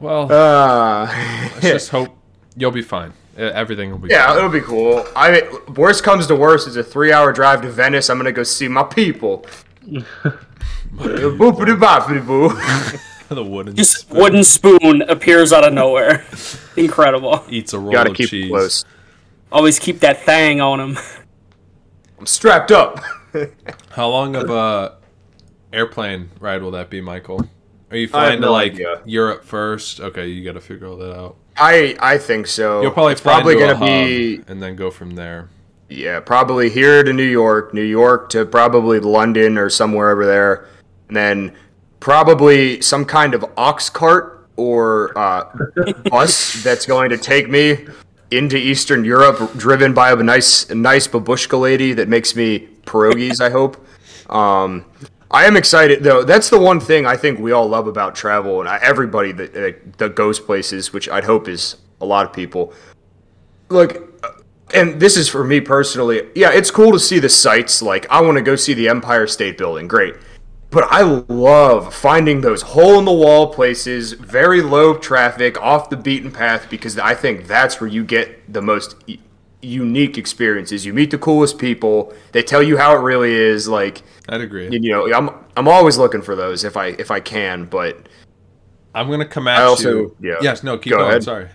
Well, 0.00 0.32
uh, 0.32 1.04
let's 1.52 1.60
just 1.60 1.90
hope 1.90 2.08
you'll 2.56 2.70
be 2.70 2.80
fine. 2.80 3.12
Uh, 3.36 3.42
Everything 3.42 3.90
will 3.90 3.98
be 3.98 4.08
yeah, 4.08 4.28
fine. 4.28 4.38
it'll 4.38 4.48
be 4.48 4.62
cool. 4.62 5.06
I 5.14 5.42
worst 5.76 6.02
comes 6.04 6.26
to 6.28 6.34
worst, 6.34 6.66
it's 6.66 6.76
a 6.76 6.82
three-hour 6.82 7.34
drive 7.34 7.60
to 7.60 7.68
Venice. 7.70 8.08
I'm 8.08 8.16
gonna 8.16 8.32
go 8.32 8.44
see 8.44 8.66
my 8.66 8.82
people. 8.82 9.44
Boopity-boppity-boo. 10.96 12.48
the 13.34 13.42
wooden 13.44 13.76
Just 13.76 13.98
spoon 14.00 14.18
wooden 14.20 14.44
spoon 14.44 15.02
appears 15.02 15.52
out 15.52 15.64
of 15.66 15.72
nowhere. 15.72 16.24
Incredible. 16.76 17.44
eats 17.50 17.72
a 17.72 17.78
roll 17.78 17.92
Gotta 17.92 18.10
of 18.10 18.16
keep 18.16 18.28
cheese. 18.30 18.48
close. 18.48 18.84
Always 19.50 19.78
keep 19.78 20.00
that 20.00 20.22
thing 20.22 20.60
on 20.60 20.80
him. 20.80 20.98
I'm 22.22 22.26
strapped 22.26 22.70
up. 22.70 23.00
How 23.90 24.08
long 24.08 24.36
of 24.36 24.48
a 24.48 24.94
airplane 25.72 26.30
ride 26.38 26.62
will 26.62 26.70
that 26.70 26.88
be, 26.88 27.00
Michael? 27.00 27.48
Are 27.90 27.96
you 27.96 28.04
I 28.04 28.06
have 28.06 28.10
flying 28.10 28.40
to 28.42 28.50
like 28.52 28.72
idea. 28.74 29.02
Europe 29.04 29.44
first? 29.44 29.98
Okay, 29.98 30.28
you 30.28 30.44
got 30.44 30.52
to 30.52 30.60
figure 30.60 30.86
all 30.86 30.96
that 30.98 31.16
out. 31.16 31.34
I 31.56 31.96
I 31.98 32.18
think 32.18 32.46
so. 32.46 32.80
You'll 32.80 32.92
probably 32.92 33.14
it's 33.14 33.20
fly 33.20 33.32
probably 33.40 33.58
gonna 33.58 33.84
be 33.84 34.40
and 34.46 34.62
then 34.62 34.76
go 34.76 34.88
from 34.88 35.16
there. 35.16 35.48
Yeah, 35.88 36.20
probably 36.20 36.70
here 36.70 37.02
to 37.02 37.12
New 37.12 37.24
York, 37.24 37.74
New 37.74 37.82
York 37.82 38.28
to 38.30 38.46
probably 38.46 39.00
London 39.00 39.58
or 39.58 39.68
somewhere 39.68 40.12
over 40.12 40.24
there, 40.24 40.68
and 41.08 41.16
then 41.16 41.56
probably 41.98 42.80
some 42.82 43.04
kind 43.04 43.34
of 43.34 43.44
ox 43.56 43.90
cart 43.90 44.48
or 44.54 45.18
uh, 45.18 45.52
bus 46.08 46.52
that's 46.62 46.86
going 46.86 47.10
to 47.10 47.18
take 47.18 47.50
me 47.50 47.84
into 48.32 48.56
Eastern 48.56 49.04
Europe, 49.04 49.52
driven 49.56 49.92
by 49.92 50.12
a 50.12 50.16
nice, 50.16 50.68
nice 50.70 51.06
babushka 51.06 51.60
lady 51.60 51.92
that 51.92 52.08
makes 52.08 52.34
me 52.34 52.68
pierogies. 52.86 53.40
I 53.40 53.50
hope. 53.50 53.84
Um, 54.30 54.84
I 55.30 55.46
am 55.46 55.56
excited 55.56 56.02
though. 56.02 56.22
That's 56.24 56.50
the 56.50 56.58
one 56.58 56.78
thing 56.80 57.06
I 57.06 57.16
think 57.16 57.38
we 57.38 57.52
all 57.52 57.68
love 57.68 57.86
about 57.86 58.14
travel, 58.14 58.60
and 58.60 58.68
I, 58.68 58.78
everybody 58.82 59.32
that, 59.32 59.54
that 59.54 59.98
that 59.98 60.14
goes 60.14 60.38
places, 60.38 60.92
which 60.92 61.08
I'd 61.08 61.24
hope 61.24 61.48
is 61.48 61.76
a 62.00 62.06
lot 62.06 62.26
of 62.26 62.32
people. 62.32 62.74
Look, 63.70 64.12
and 64.74 65.00
this 65.00 65.16
is 65.16 65.28
for 65.28 65.44
me 65.44 65.60
personally. 65.60 66.28
Yeah, 66.34 66.52
it's 66.52 66.70
cool 66.70 66.92
to 66.92 67.00
see 67.00 67.18
the 67.18 67.28
sights. 67.28 67.80
Like, 67.80 68.06
I 68.10 68.20
want 68.20 68.36
to 68.36 68.42
go 68.42 68.56
see 68.56 68.74
the 68.74 68.88
Empire 68.88 69.26
State 69.26 69.56
Building. 69.56 69.88
Great. 69.88 70.16
But 70.72 70.84
I 70.90 71.02
love 71.02 71.94
finding 71.94 72.40
those 72.40 72.62
hole 72.62 72.98
in 72.98 73.04
the 73.04 73.12
wall 73.12 73.52
places, 73.52 74.14
very 74.14 74.62
low 74.62 74.96
traffic, 74.96 75.60
off 75.60 75.90
the 75.90 75.96
beaten 75.98 76.32
path, 76.32 76.68
because 76.70 76.98
I 76.98 77.14
think 77.14 77.46
that's 77.46 77.78
where 77.80 77.88
you 77.90 78.02
get 78.04 78.50
the 78.52 78.62
most 78.62 78.96
e- 79.06 79.18
unique 79.60 80.16
experiences. 80.16 80.86
You 80.86 80.94
meet 80.94 81.10
the 81.10 81.18
coolest 81.18 81.58
people. 81.58 82.14
They 82.32 82.42
tell 82.42 82.62
you 82.62 82.78
how 82.78 82.96
it 82.96 83.00
really 83.00 83.32
is. 83.32 83.68
Like, 83.68 84.02
I'd 84.30 84.40
agree. 84.40 84.68
you 84.70 84.90
know, 84.90 85.12
I'm 85.12 85.28
I'm 85.56 85.68
always 85.68 85.98
looking 85.98 86.22
for 86.22 86.34
those 86.34 86.64
if 86.64 86.76
I 86.76 86.86
if 86.86 87.10
I 87.10 87.20
can. 87.20 87.66
But 87.66 88.08
I'm 88.94 89.10
gonna 89.10 89.26
come 89.28 89.48
at 89.48 89.60
I 89.60 89.64
also- 89.64 89.90
you. 89.94 90.16
yeah. 90.20 90.36
Yes. 90.40 90.62
No. 90.62 90.78
Keep 90.78 90.92
Go 90.92 90.98
going. 91.00 91.10
ahead. 91.10 91.22
Sorry. 91.22 91.48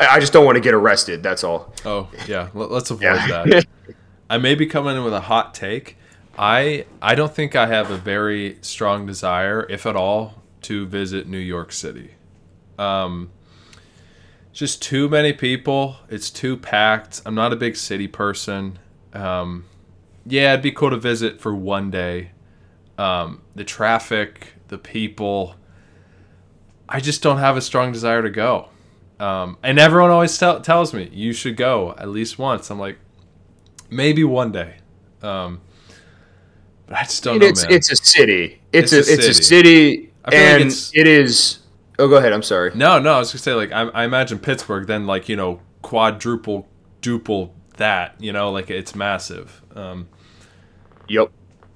I 0.00 0.06
I 0.16 0.20
just 0.20 0.32
don't 0.32 0.46
want 0.46 0.56
to 0.56 0.60
get 0.62 0.72
arrested. 0.74 1.22
That's 1.22 1.44
all. 1.44 1.74
Oh 1.84 2.08
yeah. 2.26 2.48
Let, 2.54 2.70
us 2.70 2.90
avoid 2.90 3.02
Yeah. 3.02 3.44
that. 3.44 3.66
I 4.30 4.38
may 4.38 4.54
be 4.54 4.64
coming 4.66 4.96
in 4.96 5.04
with 5.04 5.12
a 5.14 5.20
hot 5.20 5.52
take. 5.54 5.98
I 6.38 6.86
I 7.00 7.14
don't 7.14 7.34
think 7.34 7.56
I 7.56 7.66
have 7.66 7.90
a 7.90 7.96
very 7.96 8.58
strong 8.60 9.06
desire, 9.06 9.66
if 9.68 9.86
at 9.86 9.96
all, 9.96 10.42
to 10.62 10.86
visit 10.86 11.26
New 11.26 11.38
York 11.38 11.72
City. 11.72 12.12
Um, 12.78 13.30
just 14.52 14.82
too 14.82 15.08
many 15.08 15.32
people. 15.32 15.96
It's 16.08 16.30
too 16.30 16.56
packed. 16.56 17.22
I'm 17.24 17.34
not 17.34 17.52
a 17.52 17.56
big 17.56 17.76
city 17.76 18.08
person. 18.08 18.78
Um, 19.12 19.64
yeah, 20.26 20.52
it'd 20.52 20.62
be 20.62 20.72
cool 20.72 20.90
to 20.90 20.96
visit 20.96 21.40
for 21.40 21.54
one 21.54 21.90
day. 21.90 22.32
Um, 22.98 23.42
the 23.54 23.64
traffic, 23.64 24.54
the 24.68 24.78
people. 24.78 25.54
I 26.88 27.00
just 27.00 27.22
don't 27.22 27.38
have 27.38 27.56
a 27.56 27.60
strong 27.60 27.92
desire 27.92 28.22
to 28.22 28.30
go. 28.30 28.68
Um, 29.18 29.58
and 29.62 29.78
everyone 29.78 30.10
always 30.10 30.36
tell, 30.36 30.60
tells 30.60 30.92
me 30.92 31.10
you 31.12 31.32
should 31.32 31.56
go 31.56 31.94
at 31.98 32.08
least 32.08 32.38
once. 32.38 32.70
I'm 32.70 32.78
like, 32.78 32.98
maybe 33.90 34.24
one 34.24 34.52
day. 34.52 34.76
Um, 35.22 35.60
I 36.88 37.02
just 37.02 37.22
don't 37.24 37.38
know, 37.40 37.46
it's 37.46 37.64
man. 37.64 37.72
it's 37.72 37.90
a 37.90 37.96
city. 37.96 38.60
It's, 38.72 38.92
It's 38.92 39.08
a, 39.08 39.10
a 39.10 39.14
it's 39.14 39.26
a 39.26 39.34
city. 39.34 39.44
city, 39.44 39.96
feel 39.96 40.10
like 40.26 40.34
and 40.34 40.62
it's- 40.62 41.60
Oh, 41.98 42.08
go 42.08 42.16
ahead. 42.16 42.32
I'm 42.34 42.42
sorry. 42.42 42.72
No, 42.74 42.98
no, 42.98 43.14
I 43.14 43.18
was 43.20 43.30
gonna 43.32 43.38
say 43.40 43.54
like 43.54 43.72
I, 43.72 43.82
I 43.88 44.04
imagine 44.04 44.38
Pittsburgh, 44.38 44.86
then 44.86 45.06
like 45.06 45.28
you 45.30 45.36
know 45.36 45.60
quadruple, 45.82 46.68
duple 47.00 47.50
that, 47.78 48.14
you 48.20 48.32
know, 48.32 48.50
like 48.52 48.70
it's 48.70 48.94
massive. 48.94 49.62
Um, 49.74 50.08
Yep. 51.08 51.30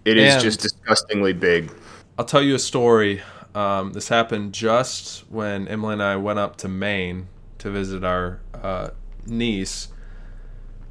It 0.04 0.16
is 0.16 0.42
just 0.42 0.60
disgustingly 0.60 1.32
big. 1.32 1.70
I'll 2.18 2.24
tell 2.24 2.42
you 2.42 2.54
a 2.54 2.58
story. 2.58 3.22
Um, 3.54 3.92
this 3.92 4.08
happened 4.08 4.52
just 4.52 5.28
when 5.30 5.66
Emily 5.68 5.94
and 5.94 6.02
I 6.02 6.16
went 6.16 6.38
up 6.38 6.56
to 6.58 6.68
Maine 6.68 7.28
to 7.58 7.70
visit 7.70 8.04
our 8.04 8.40
uh, 8.54 8.90
niece. 9.26 9.88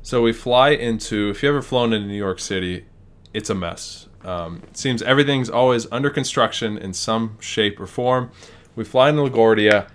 So 0.01 0.21
we 0.21 0.31
fly 0.33 0.69
into. 0.69 1.29
If 1.29 1.43
you 1.43 1.49
ever 1.49 1.61
flown 1.61 1.93
into 1.93 2.07
New 2.07 2.13
York 2.17 2.39
City, 2.39 2.85
it's 3.33 3.49
a 3.49 3.55
mess. 3.55 4.07
Um, 4.23 4.61
it 4.63 4.77
seems 4.77 5.01
everything's 5.01 5.49
always 5.49 5.87
under 5.91 6.09
construction 6.09 6.77
in 6.77 6.93
some 6.93 7.37
shape 7.39 7.79
or 7.79 7.87
form. 7.87 8.31
We 8.75 8.83
fly 8.83 9.09
into 9.09 9.23
LaGuardia. 9.23 9.89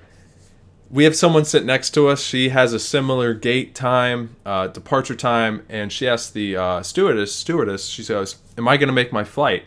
We 0.91 1.05
have 1.05 1.17
someone 1.17 1.45
sit 1.45 1.65
next 1.65 1.91
to 1.91 2.09
us. 2.09 2.23
She 2.23 2.51
has 2.51 2.73
a 2.73 2.79
similar 2.79 3.35
gate 3.35 3.75
time, 3.75 4.37
uh, 4.47 4.69
departure 4.69 5.17
time, 5.17 5.65
and 5.69 5.93
she 5.93 6.07
asks 6.07 6.31
the 6.31 6.57
uh, 6.57 6.83
stewardess. 6.83 7.35
Stewardess, 7.35 7.87
she 7.87 8.05
goes, 8.05 8.37
"Am 8.57 8.69
I 8.69 8.77
going 8.77 8.89
to 8.89 8.95
make 8.95 9.13
my 9.13 9.25
flight?" 9.25 9.65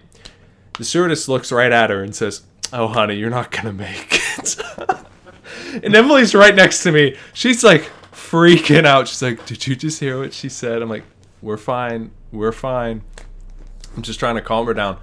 The 0.78 0.86
stewardess 0.86 1.28
looks 1.28 1.52
right 1.52 1.72
at 1.72 1.90
her 1.90 2.04
and 2.04 2.16
says, 2.16 2.44
"Oh, 2.72 2.88
honey, 2.88 3.16
you're 3.16 3.32
not 3.32 3.52
gonna 3.52 3.74
make 3.74 4.22
it." 4.38 4.58
and 5.84 5.96
Emily's 5.96 6.36
right 6.36 6.56
next 6.56 6.84
to 6.84 6.92
me. 6.92 7.18
She's 7.34 7.64
like 7.64 7.90
freaking 8.12 8.86
out. 8.86 9.08
She's 9.08 9.22
like, 9.22 9.46
"Did 9.46 9.66
you 9.66 9.76
just 9.76 10.00
hear 10.00 10.20
what 10.20 10.34
she 10.34 10.50
said?" 10.50 10.82
I'm 10.82 10.90
like, 10.90 11.04
"We're 11.42 11.58
fine. 11.58 12.12
We're 12.32 12.52
fine." 12.52 13.02
I'm 13.98 14.04
just 14.04 14.20
trying 14.20 14.36
to 14.36 14.42
calm 14.42 14.68
her 14.68 14.74
down. 14.74 15.00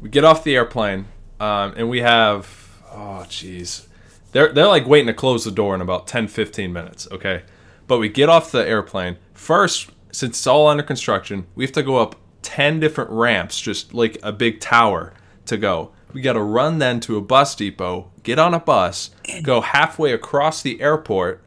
We 0.00 0.08
get 0.08 0.24
off 0.24 0.42
the 0.42 0.56
airplane. 0.56 1.06
um, 1.38 1.74
and 1.76 1.88
we 1.88 2.00
have 2.00 2.80
oh 2.90 3.24
jeez, 3.28 3.86
they're 4.32 4.52
they're 4.52 4.66
like 4.66 4.86
waiting 4.86 5.06
to 5.06 5.14
close 5.14 5.44
the 5.44 5.50
door 5.50 5.74
in 5.74 5.80
about 5.80 6.06
10, 6.06 6.28
15 6.28 6.72
minutes. 6.72 7.06
Okay, 7.12 7.42
but 7.86 7.98
we 7.98 8.08
get 8.08 8.28
off 8.28 8.50
the 8.50 8.66
airplane 8.66 9.18
first. 9.34 9.90
Since 10.10 10.38
it's 10.38 10.46
all 10.46 10.66
under 10.66 10.82
construction, 10.82 11.46
we 11.54 11.64
have 11.64 11.72
to 11.72 11.82
go 11.82 11.96
up 11.98 12.16
ten 12.40 12.80
different 12.80 13.10
ramps, 13.10 13.60
just 13.60 13.92
like 13.92 14.18
a 14.22 14.32
big 14.32 14.58
tower 14.60 15.12
to 15.44 15.58
go. 15.58 15.92
We 16.14 16.22
got 16.22 16.32
to 16.32 16.42
run 16.42 16.78
then 16.78 17.00
to 17.00 17.18
a 17.18 17.20
bus 17.20 17.54
depot, 17.54 18.10
get 18.22 18.38
on 18.38 18.54
a 18.54 18.58
bus, 18.58 19.10
go 19.42 19.60
halfway 19.60 20.12
across 20.12 20.62
the 20.62 20.80
airport, 20.80 21.42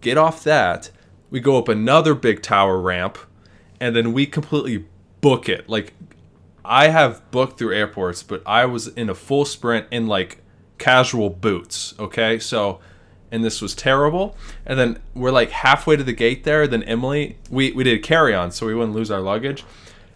get 0.00 0.16
off 0.16 0.42
that. 0.44 0.90
We 1.28 1.40
go 1.40 1.58
up 1.58 1.68
another 1.68 2.14
big 2.14 2.40
tower 2.40 2.80
ramp, 2.80 3.18
and 3.78 3.94
then 3.94 4.14
we 4.14 4.24
completely 4.24 4.86
book 5.20 5.46
it. 5.50 5.68
Like 5.68 5.92
I 6.68 6.88
have 6.88 7.28
booked 7.30 7.58
through 7.58 7.74
airports, 7.74 8.22
but 8.22 8.42
I 8.44 8.66
was 8.66 8.88
in 8.88 9.08
a 9.08 9.14
full 9.14 9.46
sprint 9.46 9.86
in 9.90 10.06
like 10.06 10.42
casual 10.76 11.30
boots. 11.30 11.94
Okay, 11.98 12.38
so 12.38 12.78
and 13.32 13.42
this 13.42 13.60
was 13.60 13.74
terrible. 13.74 14.36
And 14.66 14.78
then 14.78 15.00
we're 15.14 15.30
like 15.30 15.50
halfway 15.50 15.96
to 15.96 16.04
the 16.04 16.12
gate 16.12 16.44
there. 16.44 16.66
Then 16.66 16.82
Emily, 16.82 17.38
we 17.50 17.72
we 17.72 17.84
did 17.84 18.02
carry 18.02 18.34
on, 18.34 18.50
so 18.50 18.66
we 18.66 18.74
wouldn't 18.74 18.94
lose 18.94 19.10
our 19.10 19.20
luggage. 19.20 19.64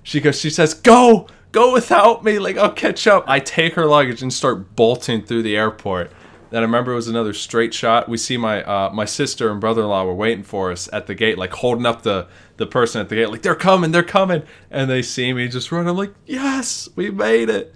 She 0.03 0.21
goes, 0.21 0.39
she 0.39 0.51
says, 0.51 0.75
"Go, 0.75 1.27
go 1.53 1.73
without 1.73 2.23
me. 2.23 2.39
Like 2.39 2.59
I'll 2.59 2.73
catch 2.73 3.07
up." 3.07 3.25
I 3.27 3.41
take 3.41 3.75
her 3.75 3.87
luggage 3.87 4.23
and 4.23 4.33
start 4.33 4.77
bolting 4.77 5.23
through 5.23 5.43
the 5.43 5.57
airport. 5.57 6.13
Then 6.51 6.63
I 6.63 6.67
remember 6.67 6.93
it 6.93 6.97
was 6.97 7.09
another 7.09 7.33
straight 7.33 7.73
shot. 7.73 8.11
We 8.11 8.19
see 8.19 8.37
my 8.37 8.63
uh, 8.63 8.91
my 8.93 9.07
sister 9.07 9.51
and 9.51 9.59
brother 9.59 9.83
in 9.83 9.89
law 9.89 10.05
were 10.05 10.15
waiting 10.15 10.45
for 10.45 10.71
us 10.71 10.87
at 10.93 11.07
the 11.07 11.15
gate, 11.15 11.39
like 11.39 11.53
holding 11.55 11.87
up 11.87 12.03
the 12.03 12.29
the 12.57 12.67
person 12.67 13.01
at 13.01 13.09
the 13.09 13.17
gate, 13.17 13.31
like 13.31 13.43
they're 13.43 13.55
coming, 13.55 13.93
they're 13.93 14.03
coming, 14.03 14.43
and 14.71 14.91
they 14.91 15.03
see 15.03 15.33
me 15.33 15.49
just 15.49 15.73
run. 15.73 15.89
I'm 15.89 15.97
like, 15.97 16.15
yes, 16.27 16.89
we 16.95 17.11
made 17.11 17.49
it. 17.49 17.75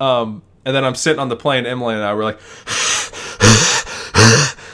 Um, 0.00 0.42
and 0.64 0.74
then 0.74 0.84
I'm 0.84 0.94
sitting 0.94 1.20
on 1.20 1.28
the 1.28 1.36
plane. 1.36 1.66
Emily 1.66 1.94
and 1.94 2.02
I 2.02 2.14
were 2.14 2.24
like, 2.24 2.40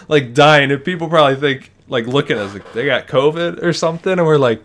like 0.08 0.34
dying, 0.34 0.70
and 0.70 0.84
people 0.84 1.08
probably 1.08 1.36
think 1.36 1.72
like 1.88 2.06
looking 2.06 2.36
at 2.36 2.44
us 2.44 2.54
like 2.54 2.72
they 2.72 2.86
got 2.86 3.06
COVID 3.08 3.62
or 3.62 3.72
something, 3.72 4.12
and 4.12 4.26
we're 4.26 4.38
like, 4.38 4.62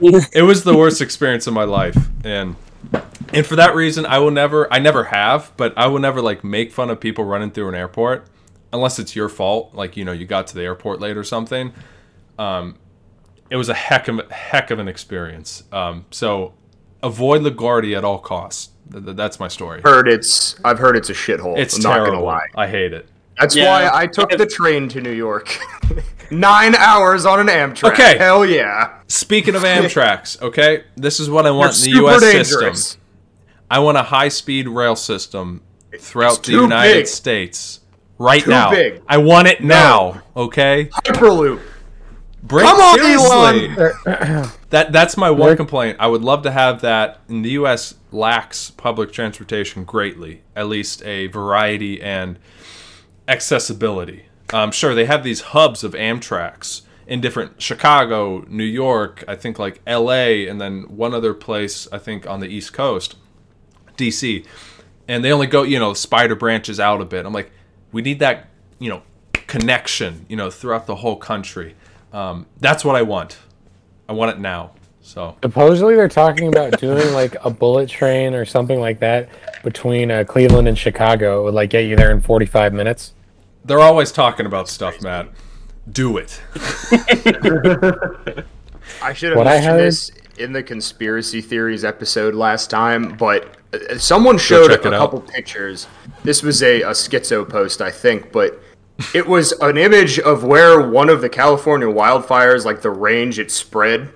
it 0.00 0.44
was 0.44 0.64
the 0.64 0.76
worst 0.76 1.00
experience 1.00 1.46
of 1.46 1.54
my 1.54 1.64
life, 1.64 1.96
and 2.24 2.56
and 3.32 3.44
for 3.44 3.56
that 3.56 3.74
reason, 3.74 4.06
I 4.06 4.18
will 4.18 4.30
never, 4.30 4.72
I 4.72 4.78
never 4.78 5.04
have, 5.04 5.52
but 5.56 5.76
I 5.76 5.86
will 5.88 5.98
never 5.98 6.20
like 6.20 6.44
make 6.44 6.72
fun 6.72 6.90
of 6.90 7.00
people 7.00 7.24
running 7.24 7.50
through 7.50 7.68
an 7.68 7.74
airport 7.74 8.26
unless 8.72 8.98
it's 8.98 9.16
your 9.16 9.28
fault. 9.28 9.74
Like 9.74 9.96
you 9.96 10.04
know, 10.04 10.12
you 10.12 10.26
got 10.26 10.46
to 10.48 10.54
the 10.54 10.62
airport 10.62 11.00
late 11.00 11.16
or 11.16 11.24
something. 11.24 11.72
Um, 12.38 12.76
it 13.50 13.56
was 13.56 13.68
a 13.68 13.74
heck 13.74 14.08
of 14.08 14.30
heck 14.30 14.70
of 14.70 14.78
an 14.78 14.88
experience. 14.88 15.62
Um, 15.72 16.06
so 16.10 16.54
avoid 17.02 17.42
LaGuardia 17.42 17.98
at 17.98 18.04
all 18.04 18.18
costs. 18.18 18.70
Th- 18.92 19.04
th- 19.04 19.16
that's 19.16 19.38
my 19.40 19.48
story. 19.48 19.80
Heard 19.82 20.08
it's. 20.08 20.56
I've 20.64 20.78
heard 20.78 20.96
it's 20.96 21.10
a 21.10 21.14
shithole. 21.14 21.56
It's 21.58 21.76
I'm 21.76 21.82
terrible. 21.82 22.04
not 22.06 22.10
gonna 22.12 22.24
lie. 22.24 22.46
I 22.54 22.66
hate 22.66 22.92
it. 22.92 23.08
That's 23.40 23.56
Yeah. 23.56 23.64
why 23.64 23.90
I 24.02 24.06
took 24.06 24.30
the 24.30 24.46
train 24.46 24.88
to 24.90 25.00
New 25.00 25.12
York. 25.12 25.58
Nine 26.30 26.74
hours 26.76 27.26
on 27.26 27.40
an 27.40 27.48
Amtrak. 27.48 27.92
Okay. 27.92 28.16
Hell 28.16 28.46
yeah. 28.46 28.98
Speaking 29.08 29.54
of 29.54 29.62
Amtrak's, 29.64 30.40
okay, 30.40 30.84
this 30.96 31.20
is 31.20 31.28
what 31.28 31.44
I 31.44 31.48
They're 31.50 31.54
want 31.58 31.74
in 31.74 31.80
the 31.80 31.96
super 31.98 31.98
U.S. 32.10 32.20
dangerous. 32.22 32.82
system. 32.82 33.00
I 33.70 33.78
want 33.80 33.98
a 33.98 34.02
high-speed 34.04 34.68
rail 34.68 34.94
system 34.96 35.62
throughout 35.98 36.36
the 36.44 36.52
too 36.52 36.60
United 36.62 36.92
big. 36.94 37.06
States 37.08 37.80
right 38.18 38.42
Too 38.42 38.50
now. 38.50 38.70
big. 38.70 39.02
I 39.08 39.18
want 39.18 39.48
it 39.48 39.62
now. 39.64 40.22
Okay, 40.36 40.86
Hyperloop. 40.92 41.60
Break, 42.44 42.66
Come 42.66 42.78
on, 42.78 42.98
seriously. 42.98 44.50
That 44.70 44.90
that's 44.92 45.16
my 45.16 45.30
one 45.30 45.56
complaint. 45.56 45.98
I 46.00 46.08
would 46.08 46.22
love 46.22 46.42
to 46.42 46.50
have 46.50 46.80
that. 46.80 47.20
In 47.28 47.42
the 47.42 47.50
U.S., 47.50 47.94
lacks 48.10 48.72
public 48.72 49.12
transportation 49.12 49.84
greatly. 49.84 50.42
At 50.56 50.66
least 50.66 51.00
a 51.04 51.28
variety 51.28 52.02
and 52.02 52.40
accessibility. 53.28 54.26
Um, 54.52 54.72
sure, 54.72 54.96
they 54.96 55.04
have 55.04 55.22
these 55.22 55.40
hubs 55.40 55.84
of 55.84 55.92
Amtrak's 55.92 56.82
in 57.06 57.20
different 57.20 57.62
Chicago, 57.62 58.44
New 58.48 58.64
York, 58.64 59.22
I 59.28 59.36
think 59.36 59.58
like 59.58 59.80
L.A., 59.86 60.48
and 60.48 60.60
then 60.60 60.82
one 60.88 61.14
other 61.14 61.34
place 61.34 61.86
I 61.92 61.98
think 61.98 62.26
on 62.26 62.40
the 62.40 62.48
East 62.48 62.72
Coast, 62.72 63.16
D.C. 63.96 64.44
And 65.06 65.24
they 65.24 65.32
only 65.32 65.46
go, 65.46 65.62
you 65.62 65.78
know, 65.78 65.94
spider 65.94 66.34
branches 66.34 66.80
out 66.80 67.00
a 67.00 67.04
bit. 67.04 67.26
I'm 67.26 67.32
like, 67.32 67.52
we 67.92 68.02
need 68.02 68.18
that, 68.20 68.48
you 68.78 68.90
know, 68.90 69.02
connection, 69.32 70.26
you 70.28 70.36
know, 70.36 70.50
throughout 70.50 70.86
the 70.86 70.96
whole 70.96 71.16
country. 71.16 71.74
Um, 72.14 72.46
that's 72.60 72.84
what 72.84 72.96
I 72.96 73.02
want. 73.02 73.38
I 74.08 74.12
want 74.12 74.30
it 74.36 74.40
now. 74.40 74.70
So 75.02 75.36
Supposedly 75.42 75.96
they're 75.96 76.08
talking 76.08 76.48
about 76.48 76.78
doing 76.80 77.12
like 77.12 77.36
a 77.44 77.50
bullet 77.50 77.88
train 77.90 78.32
or 78.34 78.44
something 78.46 78.80
like 78.80 79.00
that 79.00 79.28
between 79.62 80.10
uh, 80.10 80.24
Cleveland 80.24 80.66
and 80.68 80.78
Chicago. 80.78 81.40
It 81.40 81.44
would 81.44 81.54
like 81.54 81.70
get 81.70 81.80
you 81.86 81.96
there 81.96 82.10
in 82.10 82.20
45 82.22 82.72
minutes. 82.72 83.12
they're 83.64 83.80
always 83.80 84.12
talking 84.12 84.46
about 84.46 84.68
stuff, 84.68 85.02
Matt. 85.02 85.28
Do 85.90 86.16
it. 86.16 86.40
I 89.02 89.12
should 89.12 89.30
have 89.30 89.36
What 89.38 89.46
I 89.46 89.54
mentioned 89.54 89.64
heard- 89.64 89.82
this 89.82 90.10
in 90.38 90.52
the 90.52 90.62
conspiracy 90.62 91.40
theories 91.40 91.84
episode 91.84 92.34
last 92.34 92.70
time, 92.70 93.16
but 93.16 93.56
uh, 93.72 93.98
someone 93.98 94.38
showed 94.38 94.70
a 94.70 94.76
check 94.76 94.86
it 94.86 94.94
out. 94.94 94.98
couple 94.98 95.20
pictures. 95.20 95.86
This 96.22 96.42
was 96.42 96.62
a, 96.62 96.82
a 96.82 96.90
schizo 96.90 97.48
post, 97.48 97.80
I 97.82 97.90
think, 97.90 98.32
but 98.32 98.60
it 99.14 99.26
was 99.26 99.52
an 99.60 99.76
image 99.76 100.18
of 100.20 100.44
where 100.44 100.80
one 100.88 101.08
of 101.08 101.20
the 101.20 101.28
California 101.28 101.88
wildfires, 101.88 102.64
like 102.64 102.82
the 102.82 102.90
range 102.90 103.38
it 103.38 103.50
spread 103.50 104.10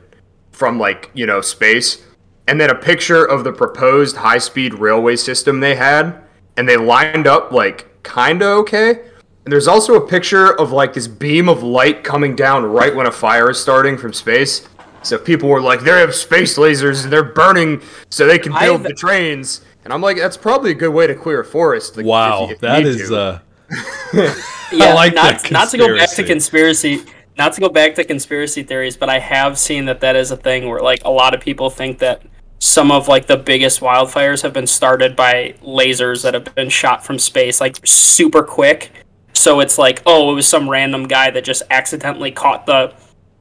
from, 0.52 0.78
like, 0.78 1.10
you 1.14 1.26
know, 1.26 1.40
space, 1.40 2.04
and 2.46 2.60
then 2.60 2.70
a 2.70 2.74
picture 2.74 3.24
of 3.24 3.44
the 3.44 3.52
proposed 3.52 4.16
high 4.16 4.38
speed 4.38 4.74
railway 4.74 5.16
system 5.16 5.60
they 5.60 5.74
had, 5.76 6.14
and 6.56 6.68
they 6.68 6.76
lined 6.76 7.26
up, 7.26 7.52
like, 7.52 7.86
kinda 8.02 8.44
okay. 8.46 9.00
And 9.44 9.52
there's 9.52 9.68
also 9.68 9.94
a 9.94 10.00
picture 10.06 10.52
of 10.60 10.72
like 10.72 10.92
this 10.92 11.08
beam 11.08 11.48
of 11.48 11.62
light 11.62 12.04
coming 12.04 12.36
down 12.36 12.64
right 12.66 12.94
when 12.94 13.06
a 13.06 13.10
fire 13.12 13.50
is 13.50 13.58
starting 13.58 13.96
from 13.96 14.12
space. 14.12 14.68
So 15.02 15.16
people 15.16 15.48
were 15.48 15.60
like, 15.62 15.80
they 15.80 15.90
have 15.90 16.14
space 16.14 16.58
lasers 16.58 17.04
and 17.04 17.12
they're 17.12 17.22
burning 17.22 17.80
so 18.10 18.26
they 18.26 18.38
can 18.38 18.52
build 18.52 18.80
I've- 18.80 18.88
the 18.88 18.94
trains. 18.94 19.62
And 19.84 19.92
I'm 19.94 20.02
like, 20.02 20.18
that's 20.18 20.36
probably 20.36 20.72
a 20.72 20.74
good 20.74 20.90
way 20.92 21.06
to 21.06 21.14
clear 21.14 21.40
a 21.40 21.44
forest. 21.46 21.96
like, 21.96 22.04
if 22.04 22.08
Wow, 22.08 22.38
you- 22.40 22.44
if 22.44 22.50
you 22.50 22.56
that 22.68 22.82
need 22.84 22.98
to. 22.98 23.16
uh, 23.16 23.38
yeah, 24.72 24.94
like 24.94 25.14
not, 25.14 25.42
that 25.42 25.50
not 25.50 25.70
to 25.70 25.78
go 25.78 25.96
back 25.96 26.10
to 26.10 26.24
conspiracy 26.24 27.02
not 27.36 27.52
to 27.52 27.60
go 27.60 27.68
back 27.68 27.94
to 27.94 28.04
conspiracy 28.04 28.62
theories 28.62 28.96
but 28.96 29.08
i 29.08 29.18
have 29.18 29.58
seen 29.58 29.84
that 29.84 30.00
that 30.00 30.16
is 30.16 30.30
a 30.30 30.36
thing 30.36 30.68
where 30.68 30.80
like 30.80 31.02
a 31.04 31.10
lot 31.10 31.34
of 31.34 31.40
people 31.40 31.70
think 31.70 31.98
that 31.98 32.22
some 32.60 32.90
of 32.90 33.08
like 33.08 33.26
the 33.26 33.36
biggest 33.36 33.80
wildfires 33.80 34.42
have 34.42 34.52
been 34.52 34.66
started 34.66 35.14
by 35.14 35.54
lasers 35.62 36.22
that 36.22 36.34
have 36.34 36.54
been 36.54 36.68
shot 36.68 37.04
from 37.04 37.18
space 37.18 37.60
like 37.60 37.78
super 37.84 38.42
quick. 38.42 38.90
So 39.32 39.60
it's 39.60 39.78
like 39.78 40.02
oh 40.06 40.32
it 40.32 40.34
was 40.34 40.48
some 40.48 40.68
random 40.68 41.06
guy 41.06 41.30
that 41.30 41.44
just 41.44 41.62
accidentally 41.70 42.32
caught 42.32 42.66
the 42.66 42.92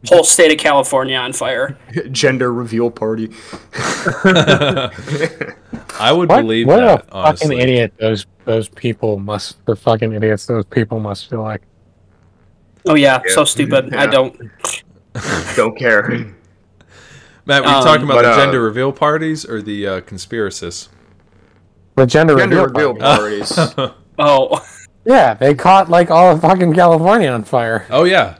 whole 0.05 0.23
state 0.23 0.51
of 0.51 0.57
california 0.59 1.17
on 1.17 1.33
fire 1.33 1.77
gender 2.11 2.53
reveal 2.53 2.89
party. 2.91 3.29
I 5.99 6.11
would 6.13 6.29
What, 6.29 6.41
believe 6.41 6.67
what 6.67 6.77
that. 6.77 7.05
a 7.09 7.11
honestly. 7.13 7.47
fucking 7.47 7.59
idiot 7.61 7.93
those 7.99 8.25
those 8.45 8.69
people 8.69 9.17
must 9.19 9.63
the 9.65 9.75
fucking 9.75 10.13
idiots 10.13 10.45
those 10.45 10.65
people 10.65 10.99
must 10.99 11.29
feel 11.29 11.41
like. 11.41 11.61
oh 12.85 12.95
yeah, 12.95 13.21
so 13.27 13.41
Yeah. 13.41 13.45
stupid 13.45 13.93
i 13.95 14.05
don't 14.05 14.39
Don't 15.55 15.75
care. 15.75 16.27
Matt, 17.47 17.63
were 17.63 17.69
you 17.69 17.75
Um, 17.75 17.83
talking 17.83 18.03
about 18.03 18.15
but, 18.15 18.21
the 18.23 18.29
uh, 18.31 18.35
gender 18.37 18.61
reveal 18.61 18.91
parties 18.91 19.45
or 19.45 19.61
the 19.63 19.87
uh, 19.87 20.01
conspiracists? 20.01 20.89
The 21.95 22.05
gender, 22.05 22.37
Gender 22.37 22.67
reveal. 22.67 22.93
reveal 22.93 22.95
party. 22.95 23.39
parties. 23.41 23.93
oh 24.19 24.63
Yeah, 25.05 25.33
they 25.33 25.55
caught 25.55 25.89
like 25.89 26.11
all 26.11 26.31
of 26.31 26.41
fucking 26.41 26.73
California 26.73 27.29
on 27.31 27.43
fire. 27.45 27.87
Oh 27.89 28.03
yeah, 28.03 28.35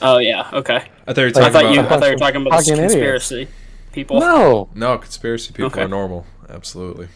oh 0.00 0.16
yeah 0.18 0.48
okay 0.54 0.84
I 1.06 1.12
thought 1.12 1.20
you 1.20 1.24
were 1.24 1.28
i 1.28 1.32
talking 1.32 1.52
thought 1.52 1.62
you 1.64 1.68
i 1.80 1.84
about. 1.84 2.00
thought 2.00 2.06
you 2.06 2.12
were 2.12 2.18
talking 2.18 2.40
about 2.46 2.50
the 2.50 2.56
Fucking 2.64 2.72
idiots. 2.74 2.92
conspiracy 2.94 3.48
people 3.92 4.20
No, 4.20 4.68
No, 4.74 4.98
conspiracy 4.98 5.52
people 5.52 5.66
Okay. 5.66 5.82
are 5.82 5.88
normal. 5.88 6.26
Absolutely, 6.48 7.08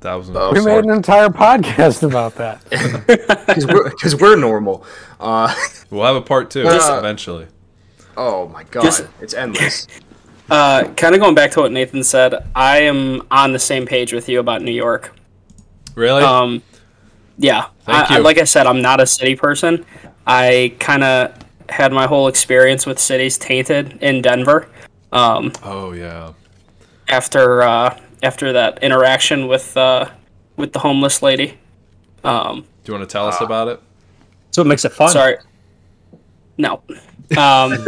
thousands. 0.00 0.36
Oh, 0.40 0.52
we 0.52 0.60
sorry. 0.60 0.76
made 0.82 0.84
an 0.90 0.96
entire 0.96 1.28
podcast 1.28 2.02
about 2.02 2.34
that. 2.36 2.62
Because 3.46 3.66
we're, 3.66 3.90
'cause 3.90 4.16
we're 4.16 4.36
normal. 4.36 4.84
Uh, 5.20 5.52
We'll 5.90 6.04
have 6.06 6.16
a 6.16 6.22
part 6.22 6.50
two 6.50 6.66
Uh, 6.66 6.96
eventually. 6.98 7.46
oh 8.16 8.48
my 8.48 8.62
god. 8.64 8.82
Just- 8.84 9.06
it's 9.20 9.34
endless. 9.34 9.86
Uh, 10.50 10.84
kind 10.96 11.14
of 11.14 11.20
going 11.20 11.34
back 11.34 11.50
to 11.52 11.60
what 11.60 11.72
Nathan 11.72 12.04
said, 12.04 12.34
I 12.54 12.80
am 12.82 13.22
on 13.30 13.52
the 13.52 13.58
same 13.58 13.86
page 13.86 14.12
with 14.12 14.28
you 14.28 14.38
about 14.38 14.60
New 14.60 14.72
York. 14.72 15.14
Really? 15.94 16.22
Um, 16.22 16.62
yeah, 17.38 17.66
Thank 17.86 18.10
I, 18.10 18.14
I- 18.14 18.18
you. 18.18 18.22
like 18.24 18.36
I 18.38 18.44
said, 18.44 18.66
I'm 18.66 18.82
not 18.82 19.00
a 19.00 19.06
city 19.06 19.34
person. 19.34 19.86
I 20.26 20.74
kind 20.78 21.04
of 21.04 21.32
had 21.68 21.92
my 21.92 22.06
whole 22.06 22.28
experience 22.28 22.86
with 22.86 22.98
cities 22.98 23.38
tainted 23.38 23.98
in 24.02 24.22
Denver 24.22 24.68
um, 25.12 25.52
oh 25.62 25.92
yeah. 25.92 26.32
after 27.08 27.62
uh, 27.62 27.98
after 28.22 28.52
that 28.52 28.82
interaction 28.82 29.46
with 29.46 29.76
uh, 29.76 30.10
with 30.56 30.72
the 30.72 30.78
homeless 30.78 31.22
lady. 31.22 31.58
Um, 32.24 32.64
Do 32.84 32.92
you 32.92 32.98
want 32.98 33.08
to 33.08 33.12
tell 33.12 33.26
us 33.26 33.40
about 33.40 33.68
it? 33.68 33.80
So 34.50 34.62
it 34.62 34.66
makes 34.66 34.84
it 34.84 34.92
fun. 34.92 35.10
sorry, 35.10 35.36
no. 36.58 36.82
Um, 37.36 37.72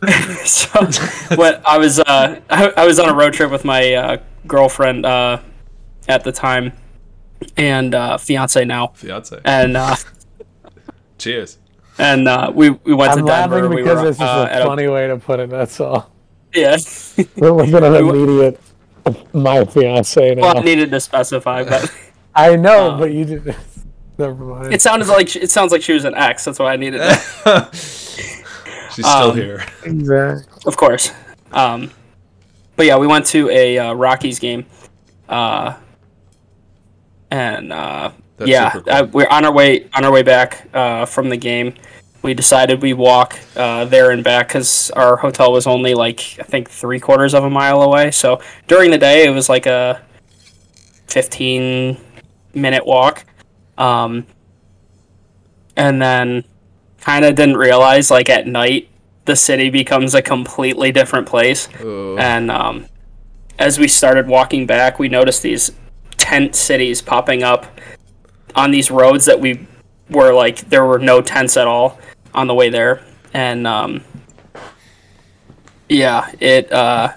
so 0.44 0.86
when 1.36 1.60
I 1.66 1.78
was 1.78 1.98
uh, 2.00 2.40
I, 2.48 2.72
I 2.76 2.86
was 2.86 2.98
on 2.98 3.08
a 3.08 3.14
road 3.14 3.34
trip 3.34 3.50
with 3.50 3.64
my 3.64 3.94
uh, 3.94 4.16
girlfriend 4.46 5.04
uh, 5.04 5.40
at 6.08 6.24
the 6.24 6.32
time, 6.32 6.72
and 7.56 7.94
uh, 7.94 8.16
fiance 8.18 8.64
now, 8.64 8.88
Fiance. 8.88 9.40
and 9.44 9.76
uh, 9.76 9.96
Cheers. 11.20 11.58
and 11.98 12.26
uh, 12.28 12.50
we 12.54 12.70
we 12.70 12.94
went 12.94 13.12
I'm 13.12 13.18
to 13.18 13.24
Denver. 13.24 13.56
laughing 13.56 13.70
we 13.76 13.82
because 13.82 13.98
were, 13.98 14.04
this 14.06 14.16
is 14.16 14.22
uh, 14.22 14.46
a 14.50 14.52
at 14.54 14.62
funny 14.66 14.88
way 14.88 15.06
to 15.06 15.16
put 15.18 15.38
it. 15.40 15.50
That's 15.50 15.78
all. 15.80 16.10
yeah. 16.54 16.76
It 17.16 17.36
wasn't 17.36 17.84
an 17.84 17.94
immediate. 17.94 18.60
My 19.32 19.64
fiance 19.64 20.34
now. 20.34 20.42
well, 20.42 20.58
I 20.58 20.62
needed 20.62 20.90
to 20.90 21.00
specify, 21.00 21.64
but 21.64 21.92
I 22.34 22.56
know, 22.56 22.90
uh, 22.92 22.98
but 22.98 23.12
you 23.12 23.24
did. 23.24 23.56
Never 24.18 24.34
mind. 24.44 24.74
it 24.74 24.82
sounded 24.82 25.08
like 25.08 25.34
it 25.36 25.50
sounds 25.50 25.72
like 25.72 25.82
she 25.82 25.92
was 25.94 26.04
an 26.04 26.14
ex. 26.14 26.44
That's 26.44 26.58
why 26.58 26.72
I 26.74 26.76
needed 26.76 26.98
to, 26.98 27.68
She's 27.72 29.06
still 29.06 29.30
Um, 29.30 29.36
here. 29.36 29.64
exactly. 29.84 30.62
of 30.66 30.76
course. 30.76 31.12
Um, 31.52 31.90
but 32.76 32.84
yeah, 32.86 32.98
we 32.98 33.06
went 33.06 33.24
to 33.26 33.48
a 33.50 33.78
uh, 33.78 33.92
Rockies 33.94 34.38
game, 34.38 34.66
uh, 35.28 35.74
and 37.30 37.72
uh, 37.72 38.10
That's 38.40 38.50
yeah, 38.50 38.70
cool. 38.70 38.82
uh, 38.86 39.06
we're 39.12 39.28
on 39.28 39.44
our 39.44 39.52
way 39.52 39.86
on 39.92 40.02
our 40.02 40.10
way 40.10 40.22
back 40.22 40.66
uh, 40.72 41.04
from 41.04 41.28
the 41.28 41.36
game. 41.36 41.74
We 42.22 42.32
decided 42.32 42.80
we 42.80 42.94
walk 42.94 43.38
uh, 43.54 43.84
there 43.84 44.12
and 44.12 44.24
back 44.24 44.48
because 44.48 44.90
our 44.92 45.16
hotel 45.16 45.52
was 45.52 45.66
only 45.66 45.92
like 45.92 46.38
I 46.40 46.44
think 46.44 46.70
three 46.70 46.98
quarters 46.98 47.34
of 47.34 47.44
a 47.44 47.50
mile 47.50 47.82
away. 47.82 48.12
So 48.12 48.40
during 48.66 48.90
the 48.90 48.96
day, 48.96 49.26
it 49.26 49.30
was 49.30 49.50
like 49.50 49.66
a 49.66 50.00
fifteen 51.06 51.98
minute 52.54 52.86
walk, 52.86 53.26
um, 53.76 54.26
and 55.76 56.00
then 56.00 56.44
kind 57.02 57.26
of 57.26 57.34
didn't 57.34 57.58
realize 57.58 58.10
like 58.10 58.30
at 58.30 58.46
night 58.46 58.88
the 59.26 59.36
city 59.36 59.68
becomes 59.68 60.14
a 60.14 60.22
completely 60.22 60.92
different 60.92 61.28
place. 61.28 61.68
Oh, 61.82 62.16
And 62.16 62.50
um, 62.50 62.86
as 63.58 63.78
we 63.78 63.86
started 63.86 64.26
walking 64.26 64.64
back, 64.64 64.98
we 64.98 65.10
noticed 65.10 65.42
these 65.42 65.72
tent 66.16 66.54
cities 66.54 67.02
popping 67.02 67.42
up 67.42 67.66
on 68.54 68.70
these 68.70 68.90
roads 68.90 69.24
that 69.26 69.40
we 69.40 69.66
were 70.10 70.32
like 70.32 70.68
there 70.70 70.84
were 70.84 70.98
no 70.98 71.20
tents 71.22 71.56
at 71.56 71.66
all 71.66 71.98
on 72.34 72.46
the 72.46 72.54
way 72.54 72.68
there, 72.70 73.02
and 73.34 73.66
um, 73.66 74.04
yeah, 75.88 76.30
it 76.40 76.70
uh, 76.72 77.12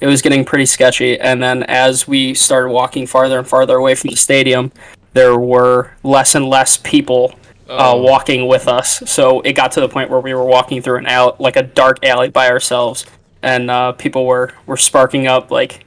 it 0.00 0.06
was 0.06 0.22
getting 0.22 0.44
pretty 0.44 0.66
sketchy. 0.66 1.18
And 1.18 1.42
then 1.42 1.62
as 1.64 2.06
we 2.06 2.34
started 2.34 2.70
walking 2.70 3.06
farther 3.06 3.38
and 3.38 3.46
farther 3.48 3.76
away 3.76 3.94
from 3.94 4.10
the 4.10 4.16
stadium, 4.16 4.72
there 5.12 5.38
were 5.38 5.92
less 6.02 6.34
and 6.34 6.48
less 6.48 6.76
people. 6.76 7.34
Uh, 7.68 7.92
Oh. 7.94 8.02
walking 8.02 8.48
with 8.48 8.68
us, 8.68 9.02
so 9.10 9.40
it 9.42 9.54
got 9.54 9.72
to 9.72 9.80
the 9.80 9.88
point 9.88 10.10
where 10.10 10.20
we 10.20 10.34
were 10.34 10.44
walking 10.44 10.82
through 10.82 10.98
an 10.98 11.06
alley, 11.06 11.32
like 11.38 11.56
a 11.56 11.62
dark 11.62 12.04
alley 12.04 12.28
by 12.28 12.50
ourselves, 12.50 13.06
and 13.40 13.70
uh, 13.70 13.92
people 13.92 14.26
were 14.26 14.50
were 14.66 14.76
sparking 14.76 15.26
up 15.26 15.50
like 15.50 15.86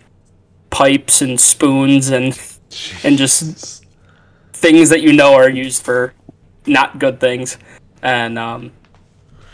pipes 0.71 1.21
and 1.21 1.39
spoons 1.39 2.09
and 2.09 2.39
and 3.03 3.19
just 3.19 3.84
things 4.55 4.89
that 4.89 5.01
you 5.01 5.13
know 5.13 5.33
are 5.33 5.49
used 5.49 5.83
for 5.83 6.13
not 6.65 6.97
good 6.99 7.19
things 7.19 7.57
and 8.01 8.39
um, 8.39 8.71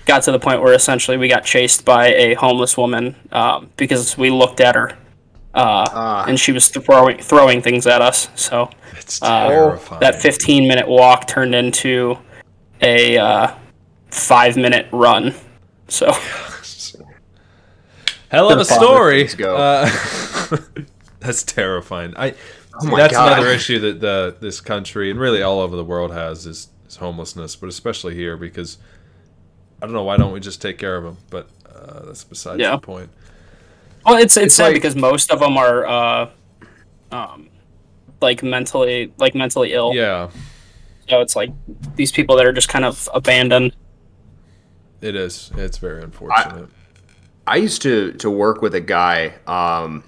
got 0.05 0.23
to 0.23 0.31
the 0.31 0.39
point 0.39 0.61
where 0.61 0.73
essentially 0.73 1.17
we 1.17 1.27
got 1.27 1.43
chased 1.43 1.83
by 1.83 2.07
a 2.07 2.33
homeless 2.35 2.77
woman 2.77 3.15
um, 3.31 3.69
because 3.77 4.17
we 4.17 4.29
looked 4.29 4.61
at 4.61 4.75
her 4.75 4.91
uh, 5.53 5.85
Ah. 5.91 6.25
and 6.27 6.39
she 6.39 6.51
was 6.53 6.69
throwing 6.69 7.17
throwing 7.17 7.61
things 7.61 7.85
at 7.85 8.01
us 8.01 8.29
so 8.35 8.69
it's 8.97 9.21
uh, 9.21 9.77
that 9.99 10.21
15 10.21 10.67
minute 10.67 10.87
walk 10.87 11.27
turned 11.27 11.53
into 11.53 12.17
a 12.81 13.17
uh, 13.17 13.53
five 14.09 14.55
minute 14.55 14.87
run 14.91 15.33
so 15.87 16.13
Hell 18.31 18.49
of 18.49 18.59
a 18.59 18.63
story. 18.63 19.27
Uh, 19.43 19.89
that's 21.19 21.43
terrifying. 21.43 22.13
I. 22.15 22.33
Oh 22.83 22.95
that's 22.97 23.13
God. 23.13 23.33
another 23.33 23.49
issue 23.51 23.79
that 23.79 23.99
the 24.01 24.35
this 24.39 24.61
country 24.61 25.11
and 25.11 25.19
really 25.19 25.41
all 25.41 25.59
over 25.59 25.75
the 25.75 25.83
world 25.83 26.11
has 26.11 26.45
is, 26.45 26.69
is 26.87 26.95
homelessness, 26.95 27.55
but 27.55 27.69
especially 27.69 28.15
here 28.15 28.37
because 28.37 28.77
I 29.81 29.85
don't 29.85 29.93
know 29.93 30.03
why 30.03 30.17
don't 30.17 30.31
we 30.31 30.39
just 30.39 30.61
take 30.61 30.77
care 30.77 30.95
of 30.97 31.03
them? 31.03 31.17
But 31.29 31.47
uh, 31.73 32.05
that's 32.05 32.23
besides 32.23 32.59
Yeah. 32.59 32.71
the 32.71 32.77
point. 32.79 33.09
Well, 34.05 34.17
it's 34.17 34.35
it's, 34.37 34.55
sad 34.55 34.65
like- 34.65 34.73
because 34.75 34.95
most 34.95 35.31
of 35.31 35.39
them 35.39 35.57
are, 35.57 35.85
uh, 35.85 36.29
um, 37.11 37.49
like 38.21 38.41
mentally 38.43 39.11
like 39.17 39.35
mentally 39.35 39.73
ill. 39.73 39.93
Yeah, 39.93 40.29
So 41.09 41.21
it's 41.21 41.35
like 41.35 41.51
these 41.95 42.11
people 42.11 42.35
that 42.37 42.45
are 42.45 42.53
just 42.53 42.69
kind 42.69 42.85
of 42.85 43.09
abandoned. 43.13 43.73
it 45.01 45.15
is. 45.15 45.51
It's 45.57 45.77
very 45.77 46.03
unfortunate. 46.03 46.69
I 47.47 47.55
used 47.57 47.81
to 47.81 48.13
to 48.13 48.29
work 48.29 48.61
with 48.61 48.75
a 48.75 48.79
guy, 48.81 49.33
um, 49.47 50.03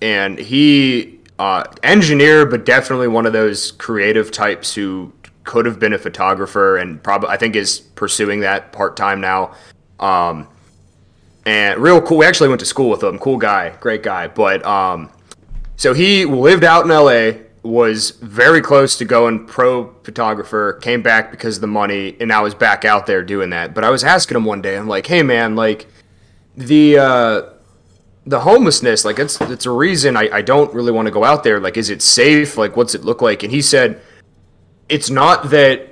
and 0.00 0.38
he 0.38 1.20
uh, 1.38 1.64
engineer, 1.82 2.46
but 2.46 2.64
definitely 2.64 3.08
one 3.08 3.26
of 3.26 3.32
those 3.32 3.72
creative 3.72 4.30
types 4.30 4.74
who 4.74 5.12
could 5.44 5.66
have 5.66 5.78
been 5.78 5.92
a 5.92 5.98
photographer 5.98 6.76
and 6.76 7.02
probably 7.02 7.28
I 7.28 7.36
think 7.36 7.56
is 7.56 7.80
pursuing 7.80 8.40
that 8.40 8.72
part 8.72 8.96
time 8.96 9.20
now. 9.20 9.54
Um, 9.98 10.48
and 11.44 11.80
real 11.80 12.00
cool. 12.00 12.18
We 12.18 12.26
actually 12.26 12.48
went 12.48 12.60
to 12.60 12.66
school 12.66 12.88
with 12.88 13.02
him. 13.02 13.18
Cool 13.18 13.38
guy, 13.38 13.70
great 13.80 14.02
guy. 14.02 14.28
But 14.28 14.64
um, 14.64 15.10
so 15.76 15.94
he 15.94 16.24
lived 16.24 16.64
out 16.64 16.84
in 16.84 16.90
LA, 16.90 17.42
was 17.62 18.10
very 18.10 18.60
close 18.60 18.96
to 18.98 19.04
going 19.04 19.46
pro 19.46 19.92
photographer, 20.04 20.74
came 20.74 21.02
back 21.02 21.30
because 21.30 21.56
of 21.56 21.60
the 21.60 21.66
money, 21.66 22.16
and 22.20 22.28
now 22.28 22.44
is 22.44 22.54
back 22.54 22.84
out 22.84 23.06
there 23.06 23.22
doing 23.22 23.50
that. 23.50 23.74
But 23.74 23.84
I 23.84 23.90
was 23.90 24.04
asking 24.04 24.36
him 24.36 24.44
one 24.44 24.62
day, 24.62 24.76
I'm 24.76 24.88
like, 24.88 25.06
hey 25.06 25.22
man, 25.22 25.56
like 25.56 25.86
the 26.56 26.98
uh, 26.98 27.42
the 28.26 28.40
homelessness, 28.40 29.04
like 29.04 29.18
it's 29.18 29.40
it's 29.40 29.66
a 29.66 29.70
reason 29.70 30.16
I, 30.16 30.28
I 30.30 30.42
don't 30.42 30.72
really 30.72 30.92
want 30.92 31.06
to 31.06 31.12
go 31.12 31.24
out 31.24 31.42
there. 31.44 31.60
Like, 31.60 31.76
is 31.76 31.90
it 31.90 32.02
safe? 32.02 32.56
Like, 32.56 32.76
what's 32.76 32.94
it 32.94 33.04
look 33.04 33.20
like? 33.20 33.42
And 33.42 33.52
he 33.52 33.62
said, 33.62 34.00
it's 34.88 35.10
not 35.10 35.50
that 35.50 35.88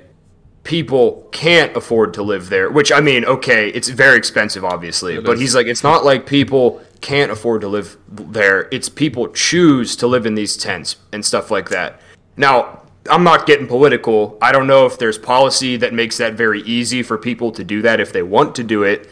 people 0.63 1.27
can't 1.31 1.75
afford 1.75 2.13
to 2.13 2.23
live 2.23 2.49
there. 2.49 2.69
Which 2.69 2.91
I 2.91 3.01
mean, 3.01 3.25
okay, 3.25 3.69
it's 3.69 3.89
very 3.89 4.17
expensive, 4.17 4.63
obviously. 4.63 5.19
but 5.19 5.33
is. 5.33 5.39
he's 5.41 5.55
like, 5.55 5.67
it's 5.67 5.83
not 5.83 6.05
like 6.05 6.25
people 6.25 6.81
can't 7.01 7.31
afford 7.31 7.61
to 7.61 7.67
live 7.67 7.97
there. 8.07 8.69
It's 8.71 8.87
people 8.87 9.27
choose 9.29 9.95
to 9.97 10.07
live 10.07 10.25
in 10.25 10.35
these 10.35 10.55
tents 10.55 10.97
and 11.11 11.25
stuff 11.25 11.51
like 11.51 11.69
that. 11.69 11.99
Now, 12.37 12.83
I'm 13.09 13.23
not 13.23 13.47
getting 13.47 13.67
political. 13.67 14.37
I 14.41 14.51
don't 14.51 14.67
know 14.67 14.85
if 14.85 14.99
there's 14.99 15.17
policy 15.17 15.75
that 15.77 15.93
makes 15.93 16.17
that 16.17 16.35
very 16.35 16.61
easy 16.61 17.01
for 17.01 17.17
people 17.17 17.51
to 17.53 17.63
do 17.63 17.81
that 17.81 17.99
if 17.99 18.13
they 18.13 18.21
want 18.21 18.55
to 18.55 18.63
do 18.63 18.83
it. 18.83 19.09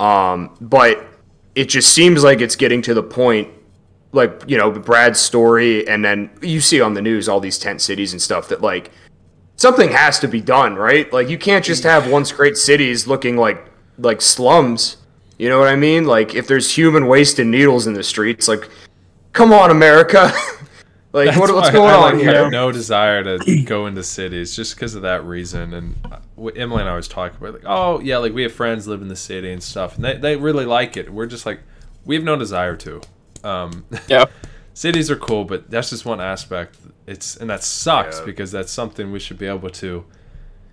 Um, 0.00 0.56
but 0.60 1.06
it 1.60 1.68
just 1.68 1.92
seems 1.92 2.24
like 2.24 2.40
it's 2.40 2.56
getting 2.56 2.80
to 2.80 2.94
the 2.94 3.02
point, 3.02 3.50
like 4.12 4.44
you 4.46 4.56
know 4.56 4.70
Brad's 4.70 5.20
story, 5.20 5.86
and 5.86 6.02
then 6.02 6.30
you 6.40 6.58
see 6.58 6.80
on 6.80 6.94
the 6.94 7.02
news 7.02 7.28
all 7.28 7.38
these 7.38 7.58
tent 7.58 7.82
cities 7.82 8.12
and 8.12 8.22
stuff 8.22 8.48
that 8.48 8.62
like 8.62 8.90
something 9.56 9.90
has 9.90 10.18
to 10.20 10.26
be 10.26 10.40
done, 10.40 10.76
right? 10.76 11.12
Like 11.12 11.28
you 11.28 11.36
can't 11.36 11.62
just 11.62 11.82
have 11.82 12.10
once 12.10 12.32
great 12.32 12.56
cities 12.56 13.06
looking 13.06 13.36
like 13.36 13.62
like 13.98 14.22
slums. 14.22 14.96
You 15.36 15.50
know 15.50 15.58
what 15.58 15.68
I 15.68 15.76
mean? 15.76 16.06
Like 16.06 16.34
if 16.34 16.46
there's 16.46 16.74
human 16.74 17.06
waste 17.06 17.38
and 17.38 17.50
needles 17.50 17.86
in 17.86 17.92
the 17.92 18.02
streets, 18.02 18.48
like 18.48 18.66
come 19.34 19.52
on, 19.52 19.70
America. 19.70 20.32
like 21.12 21.26
That's 21.26 21.38
what, 21.38 21.52
what's 21.54 21.70
going 21.70 21.90
I, 21.90 21.94
on 21.94 22.02
like, 22.14 22.22
here? 22.22 22.34
have 22.44 22.52
no 22.52 22.70
desire 22.70 23.24
to 23.24 23.62
go 23.62 23.86
into 23.86 24.02
cities 24.02 24.54
just 24.54 24.74
because 24.76 24.94
of 24.94 25.02
that 25.02 25.24
reason. 25.24 25.74
And 25.74 25.96
uh, 26.10 26.18
what 26.36 26.56
Emily 26.56 26.80
and 26.80 26.88
I 26.88 26.94
was 26.94 27.08
talking 27.08 27.36
about, 27.38 27.54
like, 27.54 27.64
oh 27.66 28.00
yeah, 28.00 28.18
like 28.18 28.32
we 28.32 28.42
have 28.42 28.52
friends 28.52 28.86
live 28.86 29.02
in 29.02 29.08
the 29.08 29.16
city 29.16 29.52
and 29.52 29.62
stuff, 29.62 29.96
and 29.96 30.04
they, 30.04 30.16
they 30.16 30.36
really 30.36 30.64
like 30.66 30.96
it. 30.96 31.12
We're 31.12 31.26
just 31.26 31.46
like, 31.46 31.60
we 32.04 32.14
have 32.14 32.24
no 32.24 32.36
desire 32.36 32.76
to. 32.76 33.00
Um, 33.42 33.84
Yeah. 34.08 34.26
cities 34.74 35.10
are 35.10 35.16
cool, 35.16 35.44
but 35.44 35.70
that's 35.70 35.90
just 35.90 36.04
one 36.04 36.20
aspect. 36.20 36.76
It's 37.06 37.36
and 37.36 37.50
that 37.50 37.64
sucks 37.64 38.18
Yeah. 38.20 38.24
because 38.26 38.52
that's 38.52 38.70
something 38.72 39.10
we 39.10 39.18
should 39.18 39.38
be 39.38 39.46
able 39.46 39.70
to, 39.70 40.04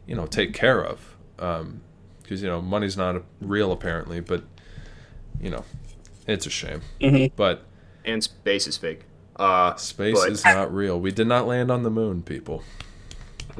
you 0.05 0.15
know, 0.15 0.27
take 0.27 0.53
care 0.53 0.83
of. 0.83 1.15
Because 2.21 2.41
you 2.43 2.47
know, 2.47 2.61
money's 2.61 2.95
not 2.97 3.23
real 3.41 3.71
apparently, 3.71 4.19
but 4.19 4.43
you 5.41 5.49
know, 5.49 5.63
it's 6.27 6.45
a 6.45 6.49
shame. 6.51 6.81
Mhm. 7.01 7.31
But 7.35 7.63
And 8.05 8.23
space 8.23 8.67
is 8.67 8.77
fake. 8.77 9.01
Uh, 9.37 9.75
space 9.75 10.15
But- 10.19 10.31
is 10.31 10.43
not 10.43 10.73
real. 10.73 10.99
We 10.99 11.11
did 11.11 11.27
not 11.27 11.45
land 11.47 11.69
on 11.71 11.83
the 11.83 11.91
moon, 11.91 12.23
people. 12.23 12.63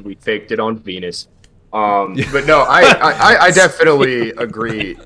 we 0.02 0.14
faked 0.16 0.50
it 0.52 0.58
on 0.60 0.78
Venus. 0.78 1.28
Um, 1.72 2.16
but 2.32 2.46
no, 2.46 2.60
I, 2.62 2.80
I, 2.82 3.10
I- 3.12 3.38
I 3.46 3.50
definitely 3.62 4.30
agree. 4.30 4.96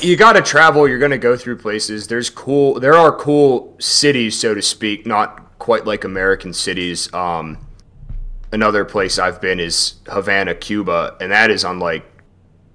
You 0.00 0.16
got 0.16 0.32
to 0.34 0.42
travel. 0.42 0.88
You're 0.88 0.98
going 0.98 1.10
to 1.10 1.18
go 1.18 1.36
through 1.36 1.58
places. 1.58 2.06
There's 2.06 2.30
cool. 2.30 2.80
There 2.80 2.94
are 2.94 3.14
cool 3.14 3.76
cities, 3.78 4.38
so 4.38 4.54
to 4.54 4.62
speak. 4.62 5.04
Not 5.06 5.58
quite 5.58 5.84
like 5.84 6.04
American 6.04 6.54
cities. 6.54 7.12
Um, 7.12 7.58
another 8.52 8.84
place 8.86 9.18
I've 9.18 9.40
been 9.42 9.60
is 9.60 9.96
Havana, 10.08 10.54
Cuba, 10.54 11.16
and 11.20 11.30
that 11.32 11.50
is 11.50 11.64
unlike 11.64 12.04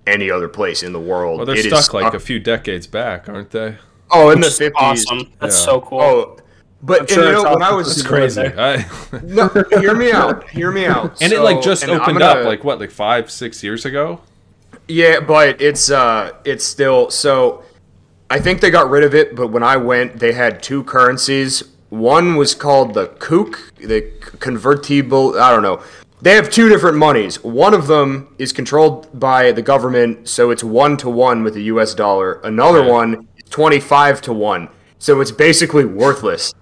any 0.05 0.30
other 0.30 0.47
place 0.47 0.84
in 0.84 0.93
the 0.93 0.99
world. 0.99 1.38
Well, 1.38 1.45
they're 1.47 1.55
It 1.57 1.66
is 1.66 1.74
stuck 1.86 1.93
like 1.95 2.05
up- 2.07 2.14
a 2.14 2.20
few 2.20 2.39
decades 2.39 2.86
back, 2.88 3.28
aren't 3.28 3.51
they? 3.51 3.78
oh 4.12 4.30
in 4.32 4.39
the 4.41 4.45
Which 4.47 4.53
is 4.53 4.57
fifties. 4.57 5.05
awesome. 5.05 5.32
That's 5.39 5.57
Yeah. 5.60 5.66
so 5.66 5.82
cool. 5.82 6.01
Oh, 6.01 6.38
but 6.82 7.01
and 7.01 7.09
sure 7.09 7.25
you 7.25 7.32
know 7.43 7.43
when 7.53 7.61
I 7.61 7.73
was 7.73 7.91
It's 7.97 8.05
crazy. 8.07 8.41
I, 8.41 8.86
no, 9.23 9.47
hear 9.80 9.95
me 9.95 10.11
out. 10.11 10.49
Hear 10.49 10.71
me 10.71 10.86
out. 10.86 11.21
and 11.21 11.32
it 11.34 11.41
like 11.41 11.61
just 11.61 11.84
opened 11.88 12.19
gonna- 12.19 12.41
up 12.41 12.45
like 12.45 12.63
what, 12.63 12.80
like 12.80 12.91
five, 12.91 13.30
six 13.32 13.63
years 13.63 13.86
ago. 13.86 14.21
Yeah, 14.88 15.19
but 15.19 15.61
it's 15.61 15.91
uh 15.91 16.32
it's 16.45 16.63
still 16.65 17.09
so 17.09 17.63
I 18.30 18.39
think 18.39 18.61
they 18.61 18.69
got 18.71 18.89
rid 18.89 19.03
of 19.03 19.13
it, 19.15 19.36
but 19.36 19.47
when 19.47 19.63
I 19.63 19.77
went 19.77 20.19
they 20.19 20.32
had 20.34 20.61
two 20.63 20.84
currencies 20.84 21.63
One 21.89 22.36
was 22.38 22.53
called 22.55 22.93
the 22.93 23.07
Kook, 23.19 23.73
the 23.77 24.01
convertible. 24.39 25.39
I 25.39 25.51
don't 25.51 25.63
know. 25.63 25.82
They 26.21 26.36
have 26.36 26.49
two 26.49 26.69
different 26.69 26.97
monies. 26.97 27.41
One 27.43 27.73
of 27.73 27.88
them 27.88 28.36
is 28.38 28.51
controlled 28.51 29.07
by 29.19 29.51
the 29.53 29.61
government, 29.61 30.27
so 30.27 30.51
it's 30.51 30.63
one 30.63 30.97
to 30.97 31.09
one 31.09 31.43
with 31.43 31.53
the 31.55 31.63
U.S. 31.73 31.93
dollar. 31.95 32.41
Another 32.43 32.82
Right. 32.82 32.91
one 32.91 33.27
is 33.38 33.49
twenty-five 33.49 34.21
to 34.23 34.34
one, 34.34 34.69
so 34.99 35.21
it's 35.21 35.32
basically 35.32 35.86
worthless. 35.86 36.53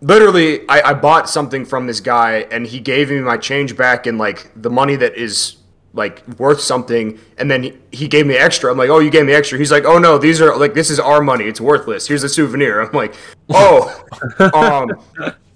Literally, 0.00 0.68
I, 0.68 0.90
I 0.90 0.94
bought 0.94 1.28
something 1.28 1.64
from 1.64 1.86
this 1.86 2.00
guy, 2.00 2.46
and 2.50 2.66
he 2.66 2.80
gave 2.80 3.10
me 3.10 3.20
my 3.20 3.36
change 3.36 3.76
back 3.76 4.06
and 4.06 4.18
like 4.18 4.50
the 4.54 4.70
money 4.70 4.96
that 4.96 5.16
is 5.16 5.56
like 5.92 6.26
worth 6.38 6.60
something, 6.60 7.18
and 7.38 7.50
then 7.50 7.64
he, 7.64 7.78
he 7.90 8.08
gave 8.08 8.26
me 8.26 8.36
extra. 8.36 8.70
I'm 8.70 8.78
like, 8.78 8.90
oh, 8.90 9.00
you 9.00 9.10
gave 9.10 9.26
me 9.26 9.32
extra. 9.32 9.58
He's 9.58 9.72
like, 9.72 9.84
oh 9.84 9.98
no, 9.98 10.18
these 10.18 10.40
are 10.40 10.56
like 10.56 10.74
this 10.74 10.90
is 10.90 11.00
our 11.00 11.20
money. 11.20 11.44
It's 11.44 11.60
worthless. 11.60 12.06
Here's 12.06 12.22
a 12.22 12.28
souvenir. 12.28 12.80
I'm 12.80 12.92
like, 12.92 13.14
oh, 13.50 14.04
um, 14.54 14.90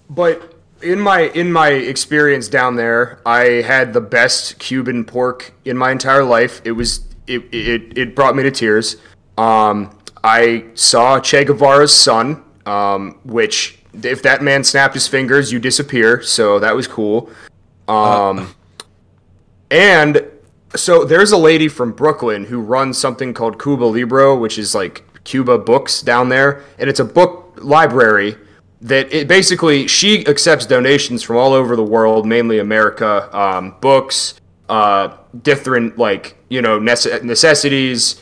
but 0.09 0.53
in 0.81 0.99
my 0.99 1.21
in 1.21 1.51
my 1.51 1.69
experience 1.69 2.47
down 2.47 2.75
there, 2.75 3.19
I 3.25 3.61
had 3.61 3.93
the 3.93 4.01
best 4.01 4.59
Cuban 4.59 5.05
pork 5.05 5.53
in 5.65 5.77
my 5.77 5.91
entire 5.91 6.23
life. 6.23 6.61
It 6.65 6.73
was 6.73 7.05
it 7.27 7.43
it, 7.53 7.97
it 7.97 8.15
brought 8.15 8.35
me 8.35 8.43
to 8.43 8.51
tears. 8.51 8.97
Um, 9.37 9.97
I 10.23 10.65
saw 10.75 11.19
Che 11.19 11.45
Guevara's 11.45 11.93
son, 11.93 12.43
um, 12.65 13.19
which 13.23 13.82
if 14.01 14.21
that 14.23 14.41
man 14.41 14.63
snapped 14.63 14.93
his 14.93 15.07
fingers, 15.07 15.51
you 15.51 15.59
disappear. 15.59 16.21
So 16.21 16.59
that 16.59 16.75
was 16.75 16.87
cool. 16.87 17.29
Um, 17.87 18.55
and 19.69 20.25
so 20.75 21.03
there's 21.05 21.31
a 21.31 21.37
lady 21.37 21.67
from 21.67 21.91
Brooklyn 21.91 22.45
who 22.45 22.59
runs 22.59 22.97
something 22.97 23.33
called 23.33 23.61
Cuba 23.61 23.83
Libro, 23.83 24.37
which 24.37 24.57
is 24.57 24.73
like 24.73 25.03
Cuba 25.23 25.57
books 25.57 26.01
down 26.01 26.29
there, 26.29 26.63
and 26.77 26.89
it's 26.89 26.99
a 26.99 27.05
book 27.05 27.57
library 27.57 28.35
that 28.81 29.11
it 29.13 29.27
basically 29.27 29.87
she 29.87 30.25
accepts 30.27 30.65
donations 30.65 31.23
from 31.23 31.37
all 31.37 31.53
over 31.53 31.75
the 31.75 31.83
world, 31.83 32.25
mainly 32.25 32.59
America, 32.59 33.29
um, 33.37 33.75
books, 33.79 34.35
uh, 34.69 35.15
different 35.41 35.97
like 35.97 36.35
you 36.49 36.61
know 36.61 36.79
nece- 36.79 37.23
necessities, 37.23 38.21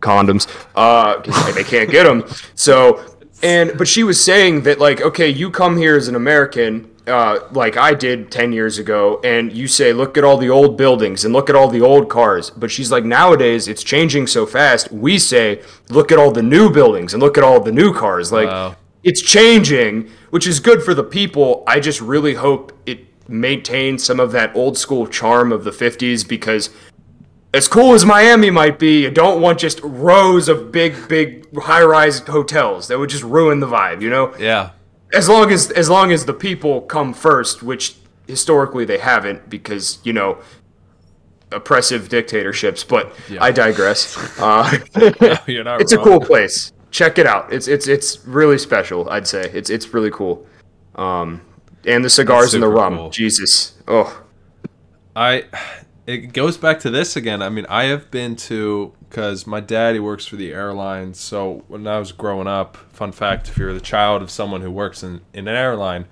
condoms. 0.00 0.48
Uh, 0.74 1.20
they 1.52 1.64
can't 1.64 1.90
get 1.90 2.04
them. 2.04 2.24
So, 2.54 3.15
and 3.42 3.76
but 3.76 3.88
she 3.88 4.02
was 4.02 4.22
saying 4.22 4.62
that 4.62 4.78
like, 4.78 5.00
okay, 5.00 5.28
you 5.28 5.50
come 5.50 5.76
here 5.76 5.96
as 5.96 6.08
an 6.08 6.14
American, 6.14 6.90
uh, 7.06 7.40
like 7.52 7.76
I 7.76 7.94
did 7.94 8.30
ten 8.30 8.52
years 8.52 8.78
ago, 8.78 9.20
and 9.22 9.52
you 9.52 9.68
say, 9.68 9.92
look 9.92 10.16
at 10.16 10.24
all 10.24 10.36
the 10.38 10.50
old 10.50 10.76
buildings 10.76 11.24
and 11.24 11.32
look 11.34 11.48
at 11.50 11.56
all 11.56 11.68
the 11.68 11.80
old 11.82 12.08
cars. 12.08 12.50
But 12.50 12.70
she's 12.70 12.90
like, 12.90 13.04
nowadays 13.04 13.68
it's 13.68 13.82
changing 13.84 14.26
so 14.26 14.46
fast. 14.46 14.90
We 14.90 15.18
say, 15.18 15.62
look 15.88 16.10
at 16.10 16.18
all 16.18 16.30
the 16.32 16.42
new 16.42 16.70
buildings 16.70 17.12
and 17.14 17.22
look 17.22 17.36
at 17.38 17.44
all 17.44 17.60
the 17.60 17.72
new 17.72 17.92
cars. 17.94 18.32
Like, 18.32 18.48
Wow. 18.48 18.76
it's 19.04 19.22
changing, 19.22 20.10
which 20.30 20.46
is 20.46 20.58
good 20.60 20.82
for 20.82 20.94
the 20.94 21.04
people. 21.04 21.62
I 21.66 21.78
just 21.80 22.00
really 22.00 22.34
hope 22.34 22.72
it 22.86 23.00
maintains 23.28 24.04
some 24.04 24.20
of 24.20 24.32
that 24.32 24.54
old 24.56 24.78
school 24.78 25.06
charm 25.06 25.52
of 25.52 25.64
the 25.64 25.70
50s 25.72 26.26
because 26.26 26.70
as 27.56 27.68
cool 27.68 27.94
as 27.94 28.04
Miami 28.04 28.50
might 28.50 28.78
be, 28.78 29.02
you 29.02 29.10
don't 29.10 29.40
want 29.40 29.58
just 29.58 29.80
rows 29.82 30.48
of 30.48 30.70
big, 30.70 31.08
big 31.08 31.46
high-rise 31.56 32.20
hotels. 32.20 32.88
That 32.88 32.98
would 32.98 33.08
just 33.10 33.24
ruin 33.24 33.60
the 33.60 33.66
vibe, 33.66 34.02
you 34.02 34.10
know. 34.10 34.36
Yeah. 34.36 34.70
As 35.12 35.28
long 35.28 35.50
as 35.50 35.70
as 35.70 35.88
long 35.88 36.12
as 36.12 36.26
the 36.26 36.34
people 36.34 36.82
come 36.82 37.14
first, 37.14 37.62
which 37.62 37.96
historically 38.26 38.84
they 38.84 38.98
haven't, 38.98 39.48
because 39.48 39.98
you 40.04 40.12
know 40.12 40.38
oppressive 41.52 42.08
dictatorships. 42.08 42.84
But 42.84 43.12
I 43.40 43.52
digress. 43.52 44.16
Uh, 44.38 44.78
You're 45.46 45.64
not 45.64 45.80
it's 45.80 45.92
a 45.92 45.98
cool 45.98 46.20
place. 46.20 46.72
Check 46.90 47.18
it 47.18 47.26
out. 47.26 47.52
It's 47.52 47.68
it's 47.68 47.86
it's 47.88 48.26
really 48.26 48.58
special. 48.58 49.08
I'd 49.08 49.26
say 49.26 49.48
it's 49.54 49.70
it's 49.70 49.94
really 49.94 50.10
cool. 50.10 50.44
Um, 50.96 51.40
and 51.86 52.04
the 52.04 52.10
cigars 52.10 52.52
and 52.52 52.62
the 52.62 52.68
rum. 52.68 52.96
cool. 52.96 53.10
Jesus. 53.10 53.74
Oh, 53.86 54.22
I 55.14 55.44
it 56.06 56.32
goes 56.32 56.56
back 56.56 56.78
to 56.80 56.90
this 56.90 57.16
again. 57.16 57.42
I 57.42 57.48
mean, 57.48 57.66
I 57.68 57.84
have 57.84 58.10
been 58.10 58.36
to 58.36 58.94
because 59.08 59.46
my 59.46 59.60
daddy 59.60 59.98
works 59.98 60.24
for 60.24 60.36
the 60.36 60.52
airline. 60.52 61.14
So 61.14 61.64
when 61.66 61.86
I 61.86 61.98
was 61.98 62.12
growing 62.12 62.46
up, 62.46 62.76
fun 62.92 63.12
fact: 63.12 63.48
if 63.48 63.58
you're 63.58 63.74
the 63.74 63.80
child 63.80 64.22
of 64.22 64.30
someone 64.30 64.60
who 64.60 64.70
works 64.70 65.02
in, 65.02 65.22
in 65.34 65.48
an 65.48 65.56
airline, 65.56 66.06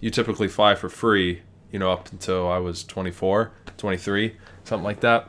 you 0.00 0.10
typically 0.10 0.48
fly 0.48 0.74
for 0.74 0.88
free. 0.88 1.42
You 1.72 1.78
know, 1.78 1.90
up 1.90 2.10
until 2.10 2.48
I 2.48 2.58
was 2.58 2.82
24, 2.82 3.52
23, 3.76 4.36
something 4.64 4.84
like 4.84 5.00
that. 5.00 5.28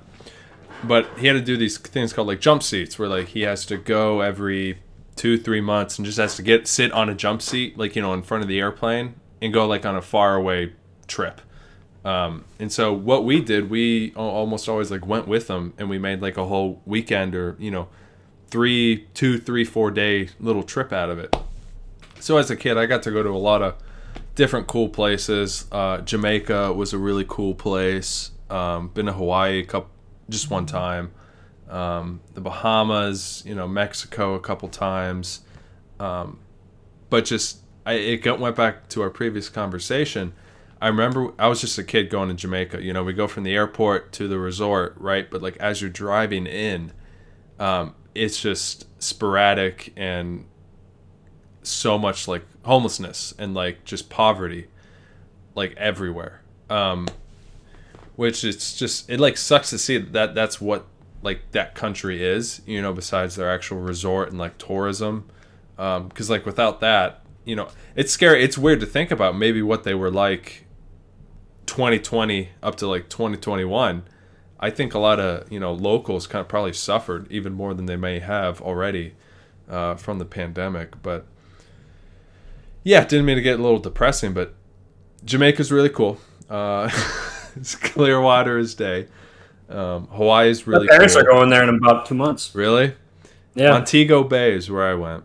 But 0.86 1.10
he 1.18 1.28
had 1.28 1.34
to 1.34 1.42
do 1.42 1.58
these 1.58 1.78
things 1.78 2.14
called 2.14 2.28
like 2.28 2.40
jump 2.40 2.64
seats, 2.64 2.98
where 2.98 3.10
like 3.10 3.28
he 3.30 3.42
has 3.42 3.66
to 3.68 3.78
go 3.78 4.22
every 4.22 4.80
two, 5.16 5.38
three 5.38 5.60
months 5.60 5.98
and 5.98 6.06
just 6.06 6.18
has 6.18 6.38
to 6.38 6.42
get 6.42 6.66
sit 6.68 6.92
on 6.94 7.10
a 7.10 7.16
jump 7.16 7.42
seat, 7.42 7.78
like 7.78 7.96
you 7.96 8.02
know, 8.02 8.14
in 8.14 8.22
front 8.22 8.42
of 8.42 8.48
the 8.48 8.60
airplane, 8.60 9.16
and 9.42 9.54
go 9.54 9.66
like 9.66 9.86
on 9.86 9.96
a 9.96 10.02
far 10.02 10.36
away 10.36 10.74
trip. 11.08 11.42
Um, 12.06 12.46
and 12.60 12.72
so 12.72 12.94
what 12.94 13.26
we 13.26 13.42
did, 13.42 13.70
we 13.70 14.14
almost 14.16 14.70
always 14.70 14.90
like 14.90 15.06
went 15.06 15.28
with 15.28 15.48
them, 15.48 15.74
and 15.78 15.90
we 15.90 15.98
made 15.98 16.22
like 16.22 16.38
a 16.38 16.46
whole 16.46 16.82
weekend 16.86 17.36
or 17.36 17.56
you 17.60 17.72
know, 17.72 17.90
three, 18.48 19.08
two, 19.14 19.38
three, 19.38 19.66
four 19.66 19.92
day 19.92 20.30
little 20.40 20.64
trip 20.64 20.94
out 20.94 21.10
of 21.10 21.20
it. 21.20 21.36
So 22.20 22.38
as 22.38 22.50
a 22.50 22.56
kid, 22.56 22.78
I 22.78 22.86
got 22.86 23.04
to 23.04 23.12
go 23.12 23.24
to 23.24 23.30
a 23.30 23.38
lot 23.38 23.62
of 23.62 23.76
different 24.36 24.68
cool 24.68 24.90
places. 24.90 25.66
Uh, 25.72 26.00
Jamaica 26.00 26.74
was 26.74 26.94
a 26.94 26.98
really 26.98 27.26
cool 27.28 27.54
place. 27.54 28.32
Um, 28.50 28.90
been 28.90 29.06
to 29.06 29.14
Hawaii 29.14 29.60
a 29.60 29.66
couple, 29.66 29.90
just 30.30 30.50
one 30.50 30.66
time. 30.66 31.12
Um, 31.70 32.22
the 32.34 32.42
Bahamas, 32.42 33.44
you 33.46 33.54
know, 33.54 33.68
Mexico 33.68 34.34
a 34.34 34.40
couple 34.40 34.70
times. 34.70 35.42
Um, 36.00 36.40
but 37.10 37.26
just 37.26 37.60
I, 37.86 37.94
it 37.94 38.18
got, 38.18 38.40
went 38.40 38.56
back 38.56 38.90
to 38.90 39.02
our 39.02 39.10
previous 39.10 39.50
conversation. 39.50 40.34
I 40.82 40.88
remember 40.88 41.34
I 41.38 41.48
was 41.48 41.60
just 41.62 41.78
a 41.78 41.84
kid 41.84 42.10
going 42.10 42.30
to 42.30 42.36
Jamaica. 42.36 42.82
You 42.82 42.94
know, 42.94 43.04
we 43.04 43.14
go 43.14 43.28
from 43.28 43.44
the 43.44 43.54
airport 43.54 44.12
to 44.14 44.28
the 44.28 44.40
resort, 44.40 44.96
right? 44.98 45.30
But 45.30 45.42
like 45.42 45.58
as 45.58 45.82
you're 45.82 45.90
driving 45.90 46.48
in, 46.48 46.94
um, 47.60 47.96
it's 48.16 48.42
just 48.42 48.86
sporadic 49.02 49.94
and 49.98 50.46
so 51.64 51.98
much 51.98 52.28
like 52.28 52.46
homelessness 52.64 53.34
and 53.38 53.54
like 53.54 53.84
just 53.84 54.10
poverty, 54.10 54.68
like 55.54 55.76
everywhere. 55.76 56.42
Um, 56.70 57.08
which 58.16 58.44
it's 58.44 58.78
just 58.78 59.10
it 59.10 59.20
like 59.20 59.38
sucks 59.38 59.70
to 59.72 59.78
see 59.78 59.98
that 59.98 60.36
that's 60.36 60.62
what 60.62 60.86
like 61.22 61.52
that 61.52 61.76
country 61.76 62.24
is. 62.24 62.62
You 62.66 62.82
know, 62.82 62.94
besides 62.94 63.36
their 63.36 63.52
actual 63.52 63.80
resort 63.80 64.30
and 64.30 64.38
like 64.38 64.58
tourism, 64.58 65.30
because 65.76 66.30
like 66.30 66.46
without 66.46 66.80
that, 66.80 67.26
you 67.44 67.58
know, 67.58 67.68
it's 67.98 68.14
scary. 68.14 68.44
It's 68.44 68.58
weird 68.58 68.80
to 68.80 68.86
think 68.86 69.12
about 69.12 69.38
maybe 69.38 69.62
what 69.62 69.84
they 69.84 69.94
were 69.94 70.12
like 70.12 70.66
2020 71.70 72.50
up 72.64 72.76
to 72.76 72.88
like 72.88 73.08
2021 73.10 74.02
i 74.60 74.70
think 74.72 74.96
a 74.96 75.00
lot 75.00 75.20
of 75.20 75.50
you 75.52 75.60
know 75.60 75.72
locals 75.72 76.26
kind 76.26 76.42
of 76.42 76.48
probably 76.48 76.74
suffered 76.74 77.32
even 77.32 77.54
more 77.54 77.76
than 77.76 77.86
they 77.86 77.96
may 77.96 78.18
have 78.18 78.60
already 78.62 79.14
uh, 79.70 79.94
from 79.96 80.18
the 80.18 80.26
pandemic 80.26 81.00
but 81.04 81.28
yeah 82.84 83.04
didn't 83.06 83.26
mean 83.26 83.36
to 83.36 83.42
get 83.44 83.60
a 83.60 83.62
little 83.62 83.78
depressing 83.78 84.34
but 84.34 84.56
jamaica's 85.24 85.72
really 85.72 85.90
cool 85.90 86.20
uh, 86.50 86.90
it's 87.56 87.76
clear 87.76 88.20
water 88.20 88.58
as 88.58 88.74
day 88.74 89.08
um, 89.70 90.08
hawaii 90.08 90.50
is 90.50 90.66
My 90.66 90.74
really 90.74 90.88
parents 90.88 91.14
cool. 91.14 91.22
are 91.24 91.28
going 91.28 91.52
there 91.52 91.62
in 91.64 91.70
about 91.70 92.08
two 92.08 92.16
months. 92.16 92.56
really 92.56 92.96
Yeah, 93.54 93.70
montego 93.72 94.24
bay 94.24 94.54
is 94.56 94.72
where 94.72 94.88
i 94.90 94.96
went 94.96 95.24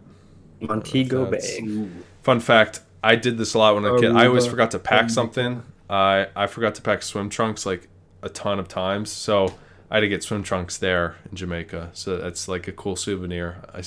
Montego 0.61 1.24
That's- 1.26 1.61
Bay. 1.61 1.88
Fun 2.22 2.40
fact: 2.40 2.80
I 3.03 3.16
did 3.16 3.36
this 3.36 3.53
a 3.53 3.59
lot 3.59 3.74
when 3.74 3.84
I 3.84 3.90
was 3.90 4.01
a 4.01 4.07
kid. 4.07 4.16
I 4.16 4.26
always 4.28 4.47
forgot 4.47 4.70
to 4.70 4.78
pack 4.78 5.11
something. 5.11 5.62
I 5.95 6.26
I 6.36 6.47
forgot 6.47 6.74
to 6.76 6.82
pack 6.82 7.03
swim 7.03 7.28
trunks 7.30 7.64
like 7.66 7.88
a 8.22 8.28
ton 8.28 8.59
of 8.59 8.68
times, 8.68 9.11
so 9.11 9.55
I 9.90 9.97
had 9.97 10.01
to 10.01 10.09
get 10.09 10.22
swim 10.22 10.42
trunks 10.42 10.78
there 10.78 11.16
in 11.30 11.36
Jamaica. 11.36 11.90
So 11.92 12.16
that's 12.16 12.49
like 12.49 12.66
a 12.68 12.72
cool 12.72 12.97
souvenir. 12.97 13.62
I, 13.74 13.82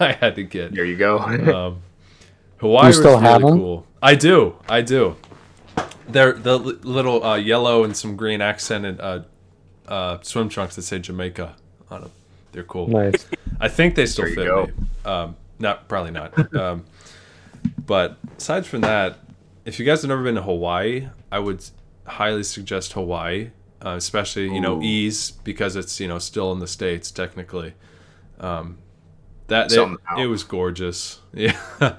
I 0.08 0.12
had 0.12 0.34
to 0.36 0.42
get. 0.44 0.74
there 0.74 0.84
you 0.84 0.96
go. 0.96 1.18
Um, 1.54 1.82
Hawaii 2.58 2.86
You 2.88 2.92
still 2.92 3.14
was 3.14 3.22
really 3.22 3.32
have 3.32 3.44
'em? 3.44 3.58
cool. 3.58 3.86
I 4.02 4.14
do. 4.14 4.54
I 4.68 4.82
do. 4.82 5.16
They're 6.08 6.32
the 6.32 6.56
little 6.58 7.24
uh, 7.24 7.36
yellow 7.36 7.84
and 7.84 7.96
some 7.96 8.16
green 8.16 8.40
accented 8.40 9.00
uh, 9.00 9.22
uh, 9.88 10.18
swim 10.22 10.48
trunks 10.48 10.76
that 10.76 10.82
say 10.82 10.98
Jamaica 11.00 11.56
on 11.90 12.02
them. 12.02 12.10
They're 12.52 12.62
cool. 12.64 12.86
Nice. 12.88 13.26
I 13.60 13.68
think 13.68 13.94
they 13.96 14.06
still 14.06 14.24
There 14.26 14.30
you 14.30 14.36
fit 14.36 14.46
go. 14.46 14.66
me. 14.66 14.72
Um, 15.04 15.36
not 15.58 15.88
probably 15.88 16.10
not. 16.12 16.54
Um, 16.54 16.84
but 17.86 18.16
aside 18.38 18.64
from 18.66 18.80
that, 18.82 19.18
if 19.64 19.78
you 19.78 19.86
guys 19.86 20.02
have 20.02 20.08
never 20.08 20.22
been 20.22 20.34
to 20.34 20.42
Hawaii, 20.42 21.08
I 21.32 21.38
would 21.38 21.64
highly 22.06 22.44
suggest 22.44 22.92
Hawaii, 22.92 23.50
uh, 23.84 23.94
especially 23.96 24.52
you 24.54 24.60
know 24.60 24.78
Ooh. 24.78 24.82
ease 24.82 25.30
because 25.30 25.74
it's 25.74 25.98
you 25.98 26.06
know 26.06 26.18
still 26.18 26.52
in 26.52 26.60
the 26.60 26.68
states 26.68 27.10
technically. 27.10 27.74
Um, 28.38 28.78
that 29.48 29.72
it, 29.72 29.98
it 30.18 30.26
was 30.26 30.44
gorgeous. 30.44 31.20
Yeah. 31.34 31.96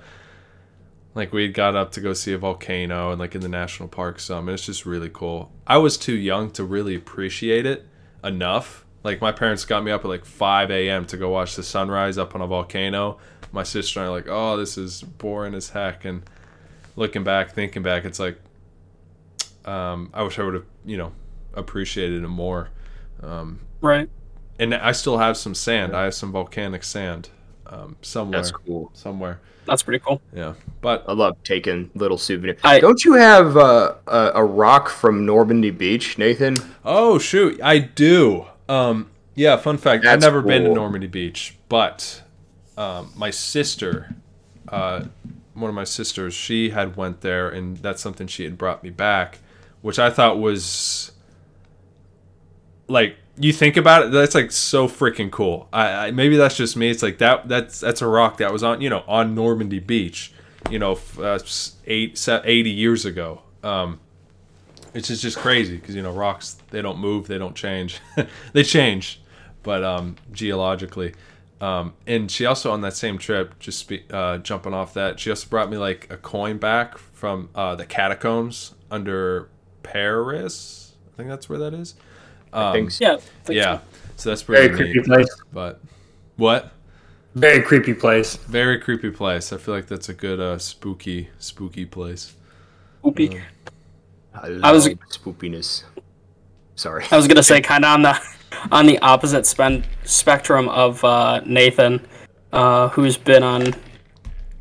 Like 1.16 1.32
we 1.32 1.48
got 1.48 1.76
up 1.76 1.92
to 1.92 2.02
go 2.02 2.14
see 2.14 2.34
a 2.34 2.38
volcano 2.38 3.12
and 3.12 3.20
like 3.20 3.36
in 3.36 3.42
the 3.42 3.48
national 3.48 3.88
park 3.90 4.20
some. 4.20 4.50
It's 4.50 4.66
just 4.66 4.86
really 4.86 5.10
cool. 5.10 5.52
I 5.68 5.78
was 5.78 5.98
too 5.98 6.16
young 6.16 6.50
to 6.52 6.64
really 6.64 6.96
appreciate 6.96 7.66
it 7.66 7.86
enough. 8.24 8.86
Like 9.04 9.22
my 9.22 9.32
parents 9.32 9.66
got 9.66 9.84
me 9.84 9.92
up 9.92 10.04
at 10.06 10.08
like 10.08 10.26
5 10.26 10.72
a.m. 10.72 11.06
to 11.06 11.18
go 11.18 11.30
watch 11.30 11.56
the 11.56 11.62
sunrise 11.62 12.18
up 12.18 12.34
on 12.34 12.42
a 12.42 12.48
volcano. 12.48 13.20
My 13.52 13.62
sister 13.62 14.00
and 14.00 14.08
I 14.08 14.10
are 14.10 14.16
like, 14.16 14.28
oh, 14.28 14.58
this 14.58 14.76
is 14.78 15.04
boring 15.04 15.54
as 15.54 15.70
heck. 15.70 16.04
And 16.04 16.24
looking 16.96 17.24
back, 17.24 17.52
thinking 17.52 17.84
back, 17.84 18.06
it's 18.06 18.20
like 18.20 18.40
um, 19.66 20.10
I 20.14 20.24
wish 20.24 20.40
I 20.40 20.44
would 20.44 20.54
have 20.56 20.66
you 20.86 20.98
know 20.98 21.12
appreciated 21.54 22.24
it 22.24 22.28
more. 22.28 22.70
Um, 23.22 23.60
Right. 23.82 24.10
and 24.60 24.74
I 24.74 24.92
still 24.94 25.18
have 25.18 25.36
some 25.38 25.54
sand. 25.56 25.96
I 25.96 26.04
have 26.06 26.14
some 26.14 26.32
volcanic 26.32 26.84
sand 26.84 27.30
um, 27.68 27.96
somewhere. 28.02 28.40
That's 28.40 28.52
cool. 28.52 28.92
Somewhere. 28.94 29.40
That's 29.66 29.84
pretty 29.84 30.04
cool. 30.06 30.22
Yeah. 30.36 30.54
But 30.82 31.06
I 31.08 31.14
love 31.14 31.38
taking 31.44 31.90
little 31.96 32.18
souvenirs. 32.18 32.60
I- 32.64 32.80
Don't 32.82 33.04
you 33.06 33.14
have 33.14 33.56
uh, 33.56 33.96
a, 34.08 34.32
a 34.36 34.44
rock 34.44 34.90
from 34.90 35.26
Normandy 35.26 35.72
Beach, 35.72 36.18
Nathan? 36.18 36.56
oh 36.84 37.18
shoot, 37.20 37.60
I 37.62 37.80
do. 37.80 38.46
Um, 38.68 39.10
yeah. 39.36 39.56
Fun 39.58 39.78
fact: 39.78 40.06
I've 40.06 40.20
That's 40.20 40.24
never 40.24 40.42
been 40.42 40.64
to. 40.64 40.74
Normandy 40.74 41.08
Beach, 41.08 41.56
but 41.70 42.24
um, 42.78 43.12
my 43.16 43.30
sister, 43.30 44.16
uh, 44.70 45.06
one 45.54 45.70
of 45.70 45.76
my 45.76 45.84
sisters, 45.86 46.34
she 46.34 46.72
had 46.72 46.96
went 46.98 47.22
there, 47.22 47.48
and 47.50 47.78
that's 47.78 48.02
something 48.02 48.28
she 48.28 48.44
had 48.44 48.58
brought 48.58 48.84
me 48.84 48.90
back, 48.90 49.40
which 49.84 50.00
I 50.00 50.10
thought 50.10 50.40
was 50.40 51.12
like 52.88 53.18
you 53.38 53.52
think 53.52 53.78
about 53.78 54.06
it 54.06 54.12
that's 54.12 54.36
like 54.36 54.52
so 54.52 54.88
freaking 54.88 55.32
cool. 55.32 55.68
I, 55.74 56.08
I 56.08 56.12
maybe 56.12 56.38
that's 56.38 56.56
just 56.58 56.76
me. 56.76 56.90
It's 56.90 57.04
like 57.04 57.18
that 57.20 57.48
that's 57.48 57.80
that's 57.80 58.02
a 58.02 58.08
rock 58.08 58.38
that 58.38 58.52
was 58.52 58.64
on 58.64 58.82
you 58.82 58.90
know 58.90 59.04
on 59.08 59.36
normandy 59.36 59.80
beach 59.80 60.34
you 60.70 60.80
know 60.80 60.98
uh, 61.20 61.34
s- 61.34 61.76
eight 61.86 62.28
80 62.28 62.70
years 62.70 63.06
ago. 63.06 63.42
Um 63.64 64.00
it's 64.94 65.08
just, 65.08 65.24
just 65.24 65.38
crazy 65.38 65.78
because 65.78 65.96
you 65.96 66.02
know 66.04 66.12
rocks 66.12 66.58
they 66.70 66.82
don't 66.82 67.00
move 67.00 67.28
they 67.28 67.38
don't 67.38 67.56
change. 67.56 68.00
They 68.54 68.64
change 68.64 69.22
but 69.64 69.84
um 69.84 70.16
geologically. 70.32 71.14
Um 71.60 71.94
and 72.06 72.30
she 72.30 72.46
also 72.46 72.72
on 72.72 72.82
that 72.82 72.96
same 72.96 73.18
trip 73.18 73.58
just 73.60 73.92
uh 74.12 74.38
jumping 74.40 74.74
off 74.74 74.94
that 74.94 75.20
she 75.20 75.30
also 75.32 75.48
brought 75.50 75.70
me 75.72 75.78
like 75.78 76.08
a 76.12 76.18
coin 76.18 76.58
back 76.58 76.98
from 76.98 77.50
uh 77.56 77.76
the 77.76 77.86
catacombs 77.86 78.76
under 78.92 79.50
paris 79.84 80.94
i 81.14 81.18
think 81.18 81.30
that's 81.30 81.48
where 81.50 81.60
that 81.60 81.74
is 81.74 81.96
I 82.56 82.72
think 82.72 82.92
so. 82.92 83.04
Yeah. 83.04 83.14
I 83.14 83.18
think 83.18 83.58
yeah, 83.58 83.78
so. 83.78 83.82
so 84.16 84.30
that's 84.30 84.44
pretty 84.44 84.68
Very 84.68 84.78
creepy 84.78 85.00
neat. 85.00 85.06
place. 85.08 85.42
But 85.52 85.82
what? 86.38 86.72
Very 87.34 87.64
creepy 87.64 87.96
place. 87.96 88.36
Very 88.36 88.78
creepy 88.78 89.10
place. 89.10 89.52
I 89.52 89.58
feel 89.58 89.74
like 89.74 89.88
that's 89.88 90.10
a 90.10 90.14
good 90.14 90.40
uh, 90.40 90.60
spooky, 90.60 91.30
spooky 91.40 91.86
place. 91.88 92.36
Spoopy. 93.04 93.42
I, 94.36 94.60
I 94.62 94.72
was- 94.72 94.88
love 94.88 95.00
spoopiness. 95.10 95.84
Sorry. 96.76 97.06
I 97.12 97.16
was 97.18 97.28
gonna 97.28 97.42
say 97.42 97.60
kind 97.72 97.84
of 97.86 97.90
on 97.92 98.02
the 98.04 98.22
on 98.72 98.86
the 98.86 99.00
opposite 99.00 99.48
spen- 99.48 99.84
spectrum 100.04 100.70
of 100.70 101.04
uh, 101.04 101.42
Nathan, 101.48 102.06
uh, 102.52 102.90
who's 102.90 103.18
been 103.18 103.42
on 103.42 103.74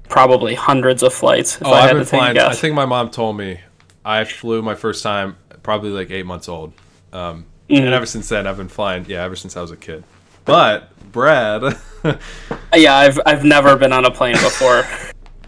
probably 0.08 0.54
hundreds 0.54 1.02
of 1.02 1.12
flights. 1.12 1.56
If 1.56 1.66
Oh, 1.66 1.72
I 1.72 1.80
I've 1.80 1.88
had 1.88 1.92
been 1.96 2.04
to 2.06 2.10
take 2.10 2.12
a 2.12 2.16
flying. 2.32 2.38
I 2.38 2.54
think 2.54 2.74
my 2.74 2.86
mom 2.86 3.10
told 3.10 3.36
me 3.36 3.60
I 4.04 4.24
flew 4.24 4.62
my 4.62 4.74
first 4.74 5.02
time 5.02 5.36
probably 5.62 5.90
like 5.90 6.10
eight 6.10 6.26
months 6.26 6.48
old. 6.48 6.72
Um, 7.12 7.46
Mhm. 7.70 7.78
And 7.84 7.94
ever 7.94 8.04
since 8.06 8.28
then, 8.28 8.46
I've 8.46 8.56
been 8.58 8.68
flying. 8.68 9.04
Yeah, 9.08 9.22
ever 9.24 9.36
since 9.36 9.56
I 9.56 9.62
was 9.62 9.70
a 9.70 9.76
kid. 9.76 10.04
But 10.44 10.90
Brad, 11.12 11.62
yeah, 12.74 12.96
I've 12.96 13.18
I've 13.24 13.44
never 13.44 13.76
been 13.76 13.92
on 13.92 14.04
a 14.04 14.10
plane 14.10 14.34
before. 14.34 14.84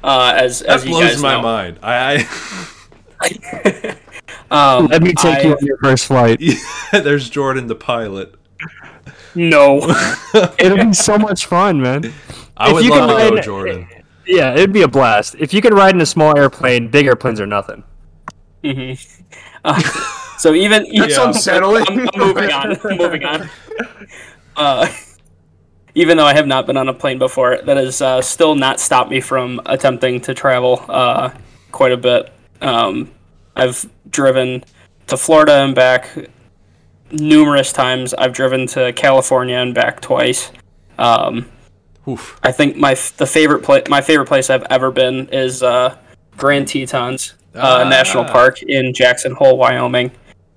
Uh, 0.05 0.35
as 0.37 0.61
as 0.61 0.85
you 0.85 0.91
blows 0.91 1.13
guys 1.13 1.23
my 1.23 1.37
know. 1.37 1.41
mind. 1.43 1.79
I, 1.83 2.29
Um, 4.51 4.87
Let 4.89 5.03
me 5.03 5.15
take 5.15 5.43
you 5.45 5.53
on 5.53 5.65
your 5.65 5.79
first 5.79 6.07
flight. 6.07 6.39
I 6.93 7.01
there's 7.01 7.31
Jordan 7.31 7.67
the 7.69 7.75
pilot. 7.75 8.35
No. 9.35 9.79
It'll 10.59 10.77
be 10.85 10.93
so 10.93 11.17
much 11.19 11.47
fun, 11.47 11.81
man. 11.81 12.13
I 12.57 12.69
If 12.69 12.75
would 12.75 12.85
you 12.85 12.91
love 12.91 13.09
can 13.09 13.19
to 13.19 13.29
go, 13.31 13.35
ride- 13.37 13.45
Jordan. 13.45 13.89
Yeah, 14.27 14.53
it'd 14.53 14.73
be 14.75 14.83
a 14.83 14.89
blast. 14.89 15.37
If 15.39 15.53
you 15.55 15.61
can 15.63 15.75
ride 15.75 15.95
in 15.95 16.01
a 16.01 16.07
small 16.07 16.37
airplane, 16.39 16.89
big 16.89 17.07
airplanes 17.07 17.41
are 17.41 17.47
nothing. 17.47 17.83
Hmm 18.65 18.93
Uh, 19.67 19.81
so 20.37 20.53
even 20.53 20.83
That's 20.95 21.13
even- 21.15 21.29
unsettling. 21.29 21.87
I'm, 21.89 22.01
I'm 22.01 22.19
moving 22.21 22.53
on. 22.53 22.77
I'm 22.85 22.97
moving 22.99 23.25
on. 23.25 23.49
Uh, 24.57 24.87
even 25.95 26.19
though 26.19 26.27
I 26.27 26.35
have 26.35 26.47
not 26.47 26.67
been 26.67 26.77
on 26.77 26.89
a 26.89 26.93
plane 26.93 27.19
before, 27.19 27.57
that 27.63 27.77
has 27.79 28.03
uh, 28.03 28.21
still 28.21 28.55
not 28.55 28.79
stopped 28.79 29.11
me 29.11 29.21
from 29.23 29.61
attempting 29.65 30.21
to 30.23 30.35
travel 30.35 30.85
uh, 30.89 31.31
quite 31.73 31.93
a 31.93 31.97
bit. 31.97 32.31
Um, 32.61 33.11
I've 33.57 33.89
driven 34.11 34.65
to 35.07 35.17
Florida 35.17 35.65
and 35.65 35.75
back 35.75 36.11
numerous 37.11 37.73
times. 37.73 38.13
I've 38.13 38.35
driven 38.35 38.67
to 38.69 38.93
California 38.93 39.57
and 39.57 39.75
back 39.75 40.01
twice. 40.03 40.53
Um, 40.99 41.51
Oof. 42.07 42.39
I 42.43 42.53
think 42.53 42.77
my 42.77 42.93
f- 42.93 43.17
the 43.17 43.27
favorite 43.27 43.63
place 43.63 43.85
my 43.89 44.03
favorite 44.03 44.27
place 44.29 44.51
I've 44.51 44.65
ever 44.69 44.91
been 44.91 45.29
is 45.31 45.63
uh, 45.63 45.97
Grand 46.37 46.69
Tetons 46.69 47.33
uh, 47.55 47.83
Ah. 47.85 47.89
National 47.89 48.25
Park 48.25 48.63
in 48.63 48.93
Jackson 48.93 49.33
Hole, 49.35 49.57
Wyoming. 49.57 50.11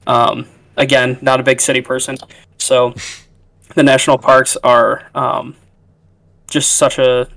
Um, 0.05 0.45
again, 0.77 1.17
not 1.21 1.39
a 1.39 1.43
big 1.43 1.61
city 1.61 1.81
person, 1.81 2.17
so 2.57 2.93
the 3.75 3.83
national 3.83 4.17
parks 4.17 4.57
are 4.63 5.03
um, 5.15 5.55
just 6.49 6.71
such 6.77 6.97
a 6.99 7.27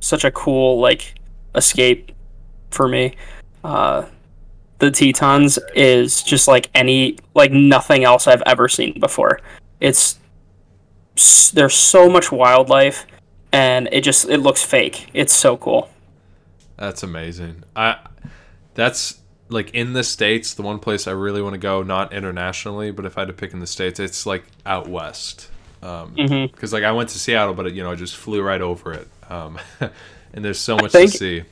such 0.00 0.24
a 0.24 0.30
cool 0.32 0.80
like 0.80 1.14
escape 1.54 2.12
for 2.70 2.88
me. 2.88 3.14
Uh, 3.64 4.04
the 4.78 4.90
Tetons 4.90 5.58
is 5.76 6.22
just 6.22 6.48
like 6.48 6.68
any 6.74 7.16
like 7.34 7.52
nothing 7.52 8.02
else 8.04 8.26
I've 8.26 8.42
ever 8.46 8.68
seen 8.68 8.98
before. 8.98 9.40
It's 9.80 10.18
there's 11.54 11.74
so 11.74 12.08
much 12.08 12.32
wildlife 12.32 13.06
and 13.52 13.88
it 13.92 14.00
just 14.00 14.28
it 14.28 14.38
looks 14.38 14.62
fake. 14.62 15.08
It's 15.14 15.32
so 15.32 15.56
cool. 15.56 15.88
That's 16.76 17.02
amazing. 17.04 17.62
I 17.76 17.96
that's 18.74 19.18
like 19.48 19.70
in 19.74 19.92
the 19.92 20.02
states, 20.04 20.54
the 20.54 20.62
one 20.62 20.78
place 20.78 21.06
I 21.06 21.10
really 21.12 21.42
want 21.42 21.54
to 21.54 21.58
go, 21.58 21.82
not 21.82 22.12
internationally, 22.12 22.90
but 22.90 23.04
if 23.04 23.18
I 23.18 23.22
had 23.22 23.28
to 23.28 23.34
pick 23.34 23.52
in 23.52 23.60
the 23.60 23.66
states, 23.66 24.00
it's 24.00 24.24
like 24.26 24.44
out 24.64 24.88
west. 24.88 25.48
Um, 25.82 26.14
Mhm. 26.16 26.50
because 26.52 26.72
like 26.72 26.84
I 26.84 26.92
went 26.92 27.08
to 27.10 27.18
Seattle, 27.18 27.54
but 27.54 27.66
it, 27.66 27.74
you 27.74 27.82
know 27.82 27.90
I 27.90 27.96
just 27.96 28.16
flew 28.16 28.40
right 28.40 28.60
over 28.60 28.92
it. 28.92 29.08
Um, 29.28 29.58
and 30.32 30.44
there's 30.44 30.60
so 30.60 30.76
much 30.76 30.92
think- 30.92 31.10
to 31.12 31.16
see. 31.18 31.42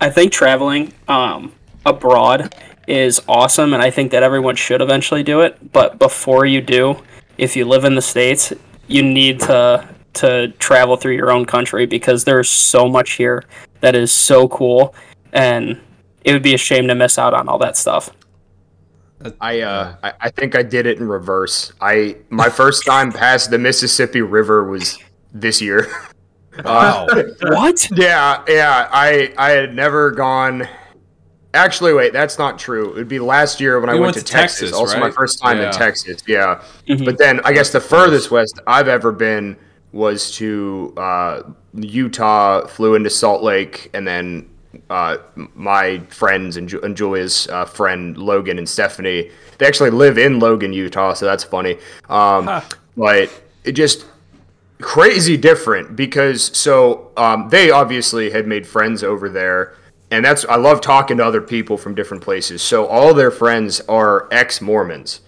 I 0.00 0.08
think 0.08 0.32
traveling 0.32 0.94
um, 1.08 1.52
abroad 1.84 2.54
is 2.88 3.20
awesome, 3.28 3.74
and 3.74 3.82
I 3.82 3.90
think 3.90 4.10
that 4.12 4.22
everyone 4.22 4.56
should 4.56 4.80
eventually 4.80 5.22
do 5.22 5.40
it. 5.42 5.72
But 5.72 5.98
before 5.98 6.46
you 6.46 6.62
do, 6.62 6.96
if 7.36 7.54
you 7.54 7.66
live 7.66 7.84
in 7.84 7.94
the 7.94 8.02
states, 8.02 8.52
you 8.88 9.02
need 9.02 9.40
to 9.40 9.86
to 10.14 10.48
travel 10.58 10.96
through 10.96 11.14
your 11.14 11.30
own 11.30 11.44
country 11.44 11.86
because 11.86 12.24
there's 12.24 12.50
so 12.50 12.88
much 12.88 13.12
here 13.12 13.44
that 13.80 13.94
is 13.94 14.10
so 14.10 14.48
cool, 14.48 14.94
and 15.32 15.78
it 16.24 16.32
would 16.32 16.42
be 16.42 16.54
a 16.54 16.58
shame 16.58 16.88
to 16.88 16.94
miss 16.94 17.18
out 17.18 17.34
on 17.34 17.48
all 17.48 17.58
that 17.58 17.76
stuff. 17.76 18.10
I 19.40 19.60
uh 19.60 19.96
I, 20.02 20.12
I 20.20 20.30
think 20.30 20.54
I 20.56 20.62
did 20.62 20.86
it 20.86 20.98
in 20.98 21.06
reverse. 21.08 21.72
I 21.80 22.16
my 22.30 22.48
first 22.48 22.86
time 22.86 23.12
past 23.12 23.50
the 23.50 23.58
Mississippi 23.58 24.22
River 24.22 24.64
was 24.64 24.98
this 25.32 25.60
year. 25.60 25.86
Wow. 26.64 27.06
What? 27.42 27.88
yeah, 27.96 28.42
yeah. 28.48 28.88
I 28.90 29.32
I 29.38 29.50
had 29.50 29.74
never 29.74 30.10
gone. 30.10 30.68
Actually, 31.54 31.94
wait, 31.94 32.12
that's 32.12 32.38
not 32.38 32.58
true. 32.58 32.90
It 32.90 32.94
would 32.96 33.08
be 33.08 33.20
last 33.20 33.60
year 33.60 33.80
when 33.80 33.88
I 33.88 33.92
went, 33.92 34.02
went 34.02 34.14
to 34.16 34.20
to 34.24 34.26
Texas. 34.30 34.60
Texas, 34.70 34.76
also, 34.76 34.98
my 34.98 35.10
first 35.12 35.38
time 35.40 35.58
Yeah. 35.58 35.68
in 35.68 35.72
Texas. 35.72 36.20
Yeah, 36.26 36.60
Mhm. 36.88 37.04
but 37.04 37.18
then 37.18 37.40
I 37.44 37.52
guess 37.52 37.70
the 37.70 37.80
furthest 37.80 38.30
west 38.32 38.58
I've 38.66 38.88
ever 38.88 39.10
been 39.12 39.56
was 39.92 40.32
to 40.32 40.92
uh, 40.98 41.42
Utah. 41.74 42.66
Flew 42.66 42.94
into 42.94 43.10
Salt 43.10 43.42
Lake, 43.42 43.88
and 43.94 44.06
then 44.06 44.49
uh, 44.88 45.16
my 45.54 45.98
friends 46.08 46.56
and, 46.56 46.68
Ju- 46.68 46.80
and 46.82 46.96
Julia's 46.96 47.48
uh, 47.48 47.64
friend 47.64 48.16
Logan 48.16 48.58
and 48.58 48.68
Stephanie. 48.68 49.30
They 49.58 49.66
actually 49.66 49.90
live 49.90 50.16
in 50.18 50.38
Logan, 50.38 50.72
Utah, 50.72 51.14
so 51.14 51.26
that's 51.26 51.44
funny. 51.44 51.76
Um, 52.08 52.46
But 52.96 53.30
it 53.64 53.72
just 53.72 54.06
crazy 54.80 55.36
different 55.36 55.94
because 55.96 56.56
so 56.56 57.10
um, 57.16 57.48
they 57.50 57.70
obviously 57.70 58.30
had 58.30 58.46
made 58.46 58.66
friends 58.66 59.02
over 59.04 59.28
there 59.28 59.74
and 60.10 60.24
that's 60.24 60.46
i 60.46 60.56
love 60.56 60.80
talking 60.80 61.18
to 61.18 61.24
other 61.24 61.42
people 61.42 61.76
from 61.76 61.94
different 61.94 62.22
places 62.22 62.62
so 62.62 62.86
all 62.86 63.12
their 63.12 63.30
friends 63.30 63.82
are 63.82 64.26
ex-mormons 64.32 65.20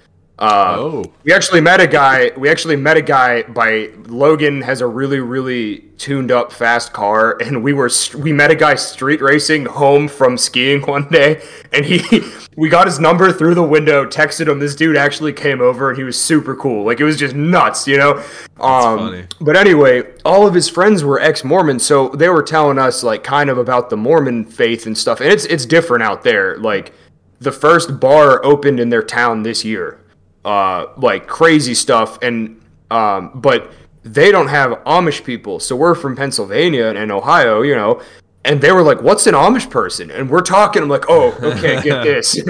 uh, 0.42 0.74
Oh. 0.78 1.04
we 1.24 1.32
actually 1.32 1.60
met 1.60 1.80
a 1.80 1.86
guy 1.86 2.32
we 2.36 2.48
actually 2.48 2.74
met 2.74 2.96
a 2.96 3.02
guy 3.02 3.42
by 3.44 3.90
logan 4.08 4.60
has 4.62 4.80
a 4.80 4.86
really 4.86 5.20
really 5.20 5.78
tuned 5.98 6.32
up 6.32 6.52
fast 6.52 6.92
car 6.92 7.40
and 7.40 7.62
we 7.62 7.72
were 7.72 7.88
we 8.18 8.32
met 8.32 8.50
a 8.50 8.56
guy 8.56 8.74
street 8.74 9.20
racing 9.22 9.66
home 9.66 10.08
from 10.08 10.36
skiing 10.36 10.82
one 10.96 11.08
day 11.10 11.40
and 11.72 11.84
he 11.84 12.20
we 12.56 12.68
got 12.68 12.86
his 12.86 12.98
number 12.98 13.30
through 13.32 13.54
the 13.54 13.62
window 13.62 14.04
texted 14.04 14.48
him 14.48 14.58
this 14.58 14.74
dude 14.74 14.96
actually 14.96 15.32
came 15.32 15.60
over 15.60 15.88
and 15.90 15.96
he 15.96 16.02
was 16.04 16.20
super 16.20 16.56
cool 16.56 16.84
like 16.84 16.98
it 16.98 17.04
was 17.04 17.16
just 17.16 17.36
nuts 17.36 17.86
you 17.86 17.96
know 17.96 18.20
um 18.60 19.26
but 19.40 19.56
anyway, 19.56 20.02
all 20.24 20.46
of 20.46 20.54
his 20.54 20.68
friends 20.68 21.02
were 21.02 21.20
ex-Mormon, 21.20 21.78
so 21.80 22.08
they 22.10 22.28
were 22.28 22.42
telling 22.42 22.78
us 22.78 23.02
like 23.02 23.24
kind 23.24 23.50
of 23.50 23.58
about 23.58 23.90
the 23.90 23.96
Mormon 23.96 24.44
faith 24.44 24.86
and 24.86 24.96
stuff. 24.96 25.20
And 25.20 25.30
it's 25.32 25.44
it's 25.46 25.66
different 25.66 26.02
out 26.04 26.22
there. 26.22 26.56
Like 26.58 26.92
the 27.40 27.50
first 27.50 27.98
bar 27.98 28.44
opened 28.44 28.78
in 28.78 28.90
their 28.90 29.02
town 29.02 29.42
this 29.42 29.64
year. 29.64 29.98
Uh 30.44 30.86
like 30.96 31.26
crazy 31.26 31.74
stuff 31.74 32.18
and 32.22 32.60
um 32.90 33.30
but 33.34 33.72
they 34.02 34.32
don't 34.32 34.48
have 34.48 34.70
Amish 34.84 35.22
people. 35.24 35.60
So 35.60 35.76
we're 35.76 35.94
from 35.94 36.16
Pennsylvania 36.16 36.86
and 36.86 37.12
Ohio, 37.12 37.62
you 37.62 37.74
know. 37.76 38.02
and 38.44 38.60
they 38.60 38.72
were 38.72 38.82
like, 38.82 39.00
"What's 39.02 39.28
an 39.28 39.34
Amish 39.34 39.70
person?" 39.70 40.10
And 40.10 40.28
we're 40.28 40.40
talking. 40.40 40.82
I'm 40.82 40.88
like, 40.88 41.04
"Oh, 41.08 41.30
okay, 41.40 41.80
get 41.82 42.02
this." 42.10 42.42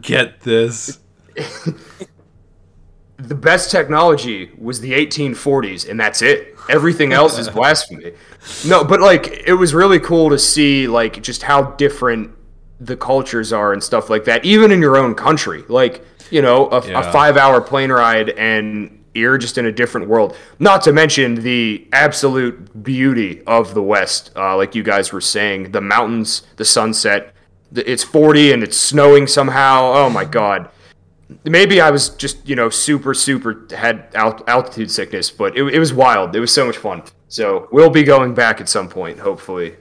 Get 0.00 0.40
this. 0.40 0.98
the 3.18 3.34
best 3.34 3.70
technology 3.70 4.50
was 4.58 4.80
the 4.80 4.92
1840s, 4.92 5.88
and 5.88 5.98
that's 5.98 6.22
it. 6.22 6.54
Everything 6.70 7.12
else 7.12 7.38
is 7.38 7.48
blasphemy. 7.48 8.12
No, 8.66 8.84
but 8.84 9.00
like 9.00 9.42
it 9.46 9.54
was 9.54 9.74
really 9.74 9.98
cool 10.00 10.30
to 10.30 10.38
see 10.38 10.86
like 10.88 11.22
just 11.22 11.42
how 11.42 11.62
different 11.72 12.30
the 12.80 12.96
cultures 12.96 13.52
are 13.52 13.72
and 13.72 13.82
stuff 13.82 14.08
like 14.08 14.24
that, 14.24 14.44
even 14.44 14.70
in 14.70 14.80
your 14.80 14.96
own 14.96 15.14
country. 15.14 15.64
Like 15.68 16.04
you 16.30 16.42
know, 16.42 16.68
a, 16.70 16.86
Yeah. 16.86 17.00
a 17.08 17.12
five-hour 17.12 17.60
plane 17.62 17.90
ride 17.92 18.30
and 18.30 18.94
you're 19.14 19.38
just 19.38 19.58
in 19.58 19.66
a 19.66 19.72
different 19.72 20.08
world. 20.08 20.36
Not 20.58 20.82
to 20.82 20.92
mention 20.92 21.36
the 21.36 21.86
absolute 21.92 22.82
beauty 22.84 23.42
of 23.46 23.74
the 23.74 23.82
West, 23.82 24.30
uh, 24.36 24.56
like 24.56 24.74
you 24.74 24.82
guys 24.82 25.12
were 25.12 25.20
saying, 25.20 25.72
the 25.72 25.80
mountains, 25.80 26.42
the 26.56 26.64
sunset. 26.64 27.34
It's 27.74 28.04
40 28.04 28.52
and 28.52 28.62
it's 28.62 28.76
snowing 28.76 29.26
somehow. 29.26 29.92
Oh 29.94 30.10
my 30.10 30.24
god 30.24 30.70
maybe 31.44 31.78
I 31.78 31.90
was 31.90 32.08
just 32.08 32.48
you 32.48 32.56
know 32.56 32.70
super 32.70 33.12
super 33.12 33.66
had 33.76 34.08
alt- 34.16 34.42
altitude 34.48 34.90
sickness, 34.90 35.30
but 35.30 35.54
it, 35.58 35.62
it 35.74 35.78
was 35.78 35.92
wild. 35.92 36.34
It 36.34 36.40
was 36.40 36.50
so 36.52 36.64
much 36.64 36.78
fun. 36.78 37.02
So 37.28 37.68
we'll 37.70 37.90
be 37.90 38.02
going 38.02 38.32
back 38.32 38.62
at 38.62 38.68
some 38.70 38.88
point, 38.88 39.18
hopefully, 39.18 39.76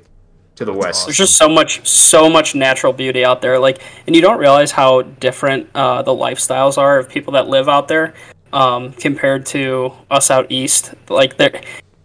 to 0.58 0.66
the 0.66 0.74
west. 0.74 1.06
There's 1.06 1.18
just 1.18 1.38
so 1.38 1.48
much, 1.48 1.88
so 1.88 2.30
much 2.30 2.56
natural 2.56 2.92
beauty 2.92 3.24
out 3.24 3.42
there. 3.42 3.58
Like, 3.58 3.82
and 4.06 4.16
you 4.16 4.22
don't 4.22 4.40
realize 4.40 4.72
how 4.72 5.04
different 5.04 5.70
uh, 5.74 6.02
the 6.02 6.12
lifestyles 6.12 6.78
are 6.78 7.00
of 7.00 7.08
people 7.10 7.34
that 7.34 7.48
live 7.48 7.70
out 7.70 7.88
there 7.88 8.14
um, 8.52 8.92
compared 8.94 9.46
to 9.48 9.94
us 10.12 10.30
out 10.30 10.52
east. 10.52 10.94
Like, 11.10 11.38
there, 11.38 11.62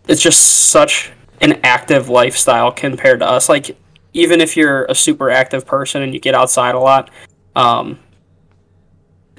it's 0.06 0.22
just 0.22 0.68
such 0.70 1.12
an 1.40 1.60
active 1.64 2.08
lifestyle 2.08 2.70
compared 2.70 3.20
to 3.20 3.28
us. 3.28 3.48
Like, 3.48 3.76
even 4.12 4.40
if 4.40 4.56
you're 4.56 4.84
a 4.84 4.94
super 4.94 5.30
active 5.30 5.66
person 5.66 6.02
and 6.02 6.12
you 6.12 6.20
get 6.20 6.34
outside 6.34 6.74
a 6.74 6.78
lot, 6.78 7.10
um, 7.56 7.98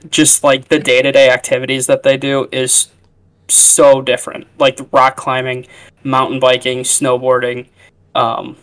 just 0.09 0.43
like 0.43 0.68
the 0.68 0.80
day 0.80 1.01
to 1.01 1.11
day 1.11 1.30
activities 1.30 1.88
that 1.88 2.03
they 2.03 2.18
do 2.18 2.49
is 2.51 2.89
so 3.47 4.01
different. 4.01 4.47
Like 4.57 4.80
rock 4.91 5.16
climbing, 5.16 5.68
mountain 6.03 6.39
biking, 6.39 6.80
snowboarding. 6.80 7.68
Um, 8.16 8.57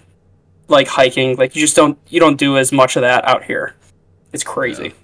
like 0.70 0.86
hiking 0.88 1.36
like 1.36 1.54
you 1.56 1.60
just 1.62 1.76
don't 1.76 1.98
you 2.08 2.20
don't 2.20 2.36
do 2.36 2.56
as 2.56 2.72
much 2.72 2.96
of 2.96 3.02
that 3.02 3.26
out 3.28 3.44
here 3.44 3.74
it's 4.32 4.44
crazy 4.44 4.94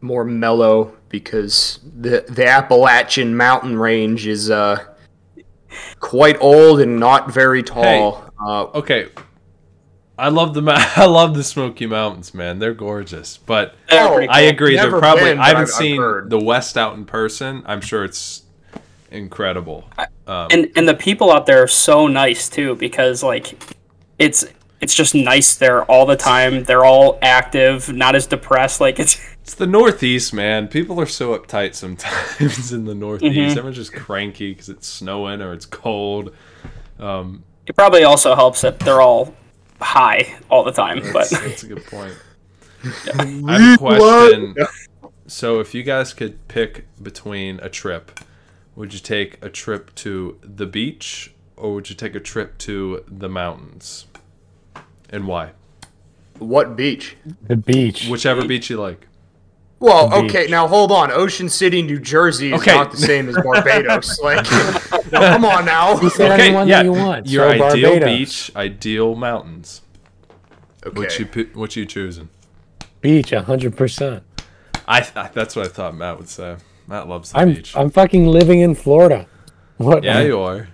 More 0.00 0.24
mellow 0.24 0.96
because 1.10 1.78
the 1.84 2.24
the 2.28 2.46
Appalachian 2.46 3.36
mountain 3.36 3.78
range 3.78 4.26
is 4.26 4.50
uh 4.50 4.82
quite 6.00 6.36
old 6.40 6.80
and 6.80 6.98
not 6.98 7.30
very 7.32 7.62
tall. 7.62 8.24
Uh, 8.40 8.64
Okay. 8.74 9.08
I 10.18 10.28
love 10.28 10.52
the 10.54 10.62
ma- 10.62 10.74
I 10.96 11.04
love 11.06 11.34
the 11.34 11.44
Smoky 11.44 11.86
Mountains, 11.86 12.32
man. 12.34 12.58
They're 12.58 12.74
gorgeous. 12.74 13.36
But 13.38 13.74
They're 13.88 14.02
Oh, 14.08 14.26
I 14.30 14.40
agree. 14.42 14.76
Never 14.76 14.92
They're 14.92 15.00
probably 15.00 15.24
been, 15.24 15.38
I 15.38 15.48
haven't 15.48 15.62
I've- 15.64 15.70
I've 15.72 15.76
seen 15.76 16.28
the 16.28 16.38
West 16.42 16.76
out 16.78 16.94
in 16.96 17.04
person. 17.04 17.62
I'm 17.66 17.80
sure 17.82 18.04
it's 18.04 18.42
incredible. 19.10 19.84
Um, 20.26 20.48
and 20.50 20.72
and 20.76 20.88
the 20.88 20.94
people 20.94 21.32
out 21.32 21.46
there 21.46 21.62
are 21.62 21.68
so 21.68 22.06
nice 22.06 22.48
too 22.48 22.76
because 22.76 23.22
like 23.22 23.76
it's 24.18 24.44
it's 24.80 24.94
just 24.94 25.14
nice 25.14 25.56
there 25.56 25.84
all 25.84 26.06
the 26.06 26.16
time 26.16 26.64
they're 26.64 26.84
all 26.84 27.18
active 27.20 27.92
not 27.92 28.14
as 28.14 28.26
depressed 28.26 28.80
like 28.80 28.98
it's 28.98 29.20
It's 29.40 29.56
the 29.56 29.66
Northeast, 29.66 30.32
man. 30.32 30.68
People 30.68 31.00
are 31.00 31.06
so 31.06 31.36
uptight 31.36 31.74
sometimes 31.74 32.72
in 32.72 32.84
the 32.84 32.94
Northeast. 32.94 33.34
Mhm. 33.36 33.50
Everyone's 33.50 33.76
just 33.76 33.92
cranky 33.92 34.52
because 34.52 34.68
it's 34.68 34.86
snowing 34.86 35.42
or 35.42 35.52
it's 35.52 35.66
cold. 35.66 36.32
Um, 37.00 37.42
it 37.66 37.74
probably 37.74 38.04
also 38.04 38.36
helps 38.36 38.60
that 38.60 38.78
they're 38.78 39.00
all 39.00 39.34
high 39.80 40.36
all 40.50 40.62
the 40.62 40.70
time 40.70 41.00
but 41.12 41.28
that's 41.30 41.64
a 41.64 41.66
good 41.66 41.84
point. 41.86 42.14
I 43.14 43.58
have 43.60 43.74
a 43.74 43.78
question. 43.78 44.54
So, 45.26 45.58
if 45.60 45.74
you 45.74 45.82
guys 45.82 46.12
could 46.12 46.46
pick 46.48 46.86
between 47.02 47.58
a 47.60 47.68
trip, 47.68 48.20
would 48.80 48.94
you 48.94 48.98
take 48.98 49.36
a 49.44 49.50
trip 49.50 49.94
to 49.94 50.38
the 50.42 50.64
beach 50.64 51.34
or 51.54 51.74
would 51.74 51.90
you 51.90 51.94
take 51.94 52.14
a 52.14 52.20
trip 52.20 52.56
to 52.56 53.04
the 53.06 53.28
mountains? 53.28 54.06
And 55.10 55.26
why? 55.26 55.50
what 56.38 56.76
beach? 56.76 57.14
The 57.46 57.56
beach. 57.56 58.08
Whichever 58.08 58.46
beach 58.46 58.70
you 58.70 58.78
like. 58.80 59.06
Well, 59.80 60.08
The 60.08 60.16
okay, 60.24 60.42
beach. 60.44 60.50
now 60.50 60.66
hold 60.66 60.90
on. 60.90 61.10
Ocean 61.10 61.50
City, 61.50 61.82
New 61.82 61.98
Jersey 61.98 62.54
is 62.54 62.60
Okay. 62.62 62.74
not 62.74 62.90
the 62.90 62.96
same 62.96 63.28
as 63.28 63.36
Barbados. 63.36 64.18
like, 64.22 64.50
now, 65.12 65.32
come 65.34 65.44
on 65.44 65.66
now. 65.66 66.00
You 66.00 66.08
said 66.08 66.30
Okay, 66.32 66.46
anyone 66.48 66.66
yeah. 66.66 66.78
that 66.78 66.84
you 66.86 66.92
want. 66.92 67.26
Your 67.26 67.50
so 67.58 67.66
ideal 67.66 67.90
Barbados. 67.90 68.18
beach, 68.18 68.52
ideal 68.56 69.14
mountains. 69.14 69.82
Okay. 70.86 70.98
What 70.98 71.18
you 71.18 71.50
what 71.52 71.76
you 71.76 71.84
choosing? 71.84 72.30
Beach, 73.02 73.28
hundred 73.32 73.76
percent. 73.76 74.22
I, 74.88 75.06
I 75.14 75.28
that's 75.34 75.54
what 75.54 75.66
I 75.66 75.68
thought 75.68 75.94
Matt 75.94 76.16
would 76.16 76.30
say. 76.30 76.56
Matt 76.90 77.08
loves 77.08 77.32
the 77.32 77.38
I'm 77.38 77.54
beach. 77.54 77.74
I'm 77.74 77.88
fucking 77.88 78.26
living 78.26 78.60
in 78.60 78.74
Florida. 78.74 79.26
What? 79.78 80.04
yeah, 80.04 80.20
you 80.20 80.38
are. 80.40 80.68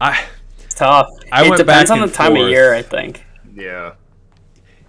I 0.00 0.24
it's 0.72 0.74
tough 0.74 1.08
I 1.30 1.44
it 1.44 1.50
went 1.50 1.58
depends 1.58 1.90
back 1.90 2.00
on 2.00 2.06
the 2.06 2.12
time 2.12 2.32
forth. 2.32 2.44
of 2.44 2.48
year 2.50 2.74
i 2.74 2.82
think 2.82 3.24
yeah. 3.54 3.92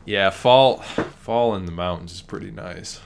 yeah, 0.06 0.30
fall 0.30 0.78
fall 0.78 1.56
in 1.56 1.66
the 1.66 1.72
mountains 1.72 2.14
is 2.14 2.22
pretty 2.22 2.49
nice. 2.49 3.01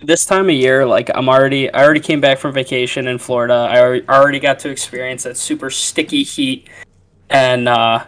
this 0.00 0.26
time 0.26 0.48
of 0.48 0.54
year 0.54 0.86
like 0.86 1.10
i'm 1.14 1.28
already 1.28 1.72
i 1.72 1.82
already 1.82 2.00
came 2.00 2.20
back 2.20 2.38
from 2.38 2.52
vacation 2.52 3.08
in 3.08 3.18
florida 3.18 3.54
i 3.54 3.80
already, 3.80 4.08
already 4.08 4.38
got 4.38 4.58
to 4.60 4.68
experience 4.68 5.22
that 5.24 5.36
super 5.36 5.70
sticky 5.70 6.22
heat 6.22 6.68
and 7.30 7.68
uh 7.68 8.04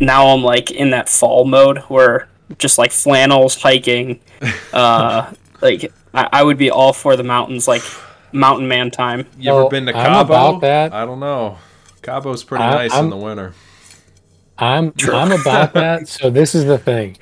now 0.00 0.26
i'm 0.26 0.42
like 0.42 0.70
in 0.70 0.90
that 0.90 1.08
fall 1.08 1.44
mode 1.44 1.78
where 1.88 2.28
just 2.58 2.76
like 2.76 2.90
flannels 2.90 3.62
hiking 3.62 4.20
uh 4.72 5.32
like 5.64 5.92
I, 6.12 6.28
I 6.32 6.42
would 6.44 6.58
be 6.58 6.70
all 6.70 6.92
for 6.92 7.16
the 7.16 7.24
mountains 7.24 7.66
like 7.66 7.82
mountain 8.32 8.68
man 8.68 8.90
time 8.90 9.26
You 9.38 9.50
ever 9.50 9.60
Well, 9.60 9.68
been 9.70 9.86
to 9.86 9.96
I'm 9.96 10.04
Cabo? 10.06 10.24
about 10.24 10.60
that. 10.60 10.92
I 10.92 11.04
don't 11.06 11.20
know. 11.20 11.58
Cabo's 12.02 12.44
pretty 12.44 12.62
I- 12.64 12.74
nice 12.74 12.92
in 12.92 12.98
I'm- 12.98 13.10
the 13.10 13.16
winter. 13.16 13.54
I'm 14.56 14.92
I'm 15.12 15.32
about 15.32 15.72
that. 15.74 16.06
So 16.06 16.30
this 16.30 16.54
is 16.54 16.64
the 16.64 16.78
thing. 16.78 17.16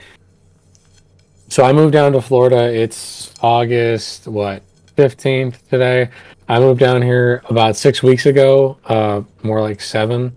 So 1.49 1.65
I 1.65 1.73
moved 1.73 1.93
down 1.95 2.13
to 2.13 2.21
Florida. 2.21 2.71
It's 2.71 3.33
August 3.41 4.27
what 4.29 4.63
fifteenth 4.97 5.67
today. 5.71 6.11
I 6.49 6.59
moved 6.59 6.81
down 6.81 7.01
here 7.01 7.43
about 7.49 7.77
six 7.77 8.03
weeks 8.03 8.27
ago, 8.27 8.77
uh, 8.85 9.23
more 9.43 9.63
like 9.63 9.81
seven. 9.81 10.37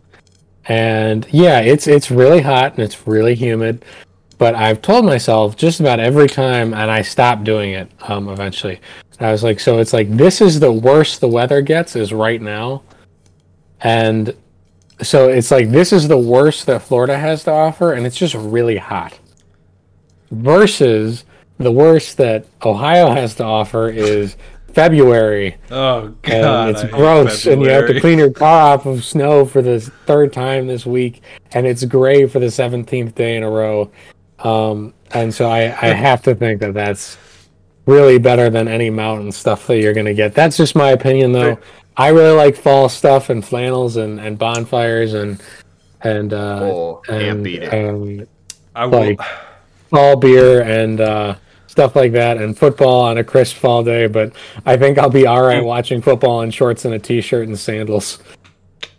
And 0.67 1.27
yeah, 1.31 1.59
it's 1.59 1.85
it's 1.87 2.09
really 2.09 2.41
hot 2.41 2.71
and 2.75 2.79
it's 2.79 3.05
really 3.05 3.35
humid. 3.35 3.83
But 4.37 4.55
I've 4.55 4.81
told 4.81 5.05
myself 5.05 5.55
just 5.55 5.79
about 5.79 5.99
every 5.99 6.27
time, 6.27 6.73
and 6.73 6.91
I 6.91 7.01
stopped 7.01 7.43
doing 7.43 7.71
it 7.71 7.89
um, 8.01 8.27
eventually. 8.27 8.81
I 9.19 9.31
was 9.31 9.43
like, 9.43 9.59
so 9.59 9.79
it's 9.79 9.93
like 9.93 10.09
this 10.09 10.41
is 10.41 10.59
the 10.59 10.71
worst 10.71 11.21
the 11.21 11.27
weather 11.27 11.61
gets 11.61 11.95
is 11.95 12.11
right 12.11 12.41
now, 12.41 12.83
and 13.81 14.35
so 15.01 15.29
it's 15.29 15.51
like 15.51 15.69
this 15.71 15.93
is 15.93 16.07
the 16.07 16.17
worst 16.17 16.65
that 16.65 16.81
Florida 16.81 17.17
has 17.17 17.43
to 17.45 17.51
offer, 17.51 17.93
and 17.93 18.05
it's 18.05 18.17
just 18.17 18.35
really 18.35 18.77
hot. 18.77 19.17
Versus 20.31 21.23
the 21.59 21.71
worst 21.71 22.17
that 22.17 22.45
Ohio 22.65 23.11
has 23.11 23.35
to 23.35 23.43
offer 23.43 23.87
is 23.87 24.35
February, 24.73 25.55
Oh 25.71 26.13
god, 26.21 26.67
and 26.67 26.69
it's 26.75 26.83
I 26.83 26.87
gross, 26.87 27.45
and 27.45 27.61
you 27.61 27.69
have 27.69 27.87
to 27.87 28.01
clean 28.01 28.19
your 28.19 28.31
car 28.31 28.73
off 28.73 28.85
of 28.85 29.05
snow 29.05 29.45
for 29.45 29.61
the 29.61 29.79
third 29.79 30.33
time 30.33 30.67
this 30.67 30.85
week, 30.85 31.21
and 31.53 31.65
it's 31.65 31.85
gray 31.85 32.27
for 32.27 32.39
the 32.39 32.51
seventeenth 32.51 33.15
day 33.15 33.37
in 33.37 33.43
a 33.43 33.49
row. 33.49 33.89
Um, 34.39 34.93
and 35.11 35.33
so 35.33 35.49
I, 35.49 35.61
I 35.65 35.93
have 35.93 36.21
to 36.23 36.35
think 36.35 36.59
that 36.61 36.73
that's 36.73 37.17
really 37.85 38.17
better 38.17 38.49
than 38.49 38.67
any 38.67 38.89
mountain 38.89 39.31
stuff 39.31 39.67
that 39.67 39.77
you're 39.79 39.93
gonna 39.93 40.13
get. 40.13 40.33
That's 40.33 40.57
just 40.57 40.75
my 40.75 40.91
opinion, 40.91 41.31
though. 41.31 41.57
I 41.97 42.09
really 42.09 42.35
like 42.35 42.55
fall 42.55 42.89
stuff 42.89 43.29
and 43.29 43.43
flannels 43.45 43.95
and, 43.95 44.19
and 44.19 44.37
bonfires 44.37 45.13
and 45.13 45.41
and 46.01 46.33
uh, 46.33 46.59
Oh, 46.61 47.01
and, 47.07 47.47
and 47.47 48.27
I 48.75 48.85
will. 48.85 48.99
like 48.99 49.19
fall 49.89 50.17
beer 50.17 50.61
and 50.61 50.99
uh, 50.99 51.35
stuff 51.67 51.95
like 51.95 52.11
that, 52.11 52.37
and 52.37 52.57
football 52.57 53.01
on 53.03 53.17
a 53.17 53.23
crisp 53.23 53.55
fall 53.55 53.83
day. 53.83 54.07
But 54.07 54.33
I 54.65 54.75
think 54.77 54.97
I'll 54.97 55.09
be 55.09 55.25
all 55.25 55.41
right 55.43 55.63
watching 55.63 56.01
football 56.01 56.41
in 56.41 56.51
shorts 56.51 56.83
and 56.85 56.93
a 56.93 56.99
t-shirt 56.99 57.47
and 57.47 57.57
sandals. 57.57 58.19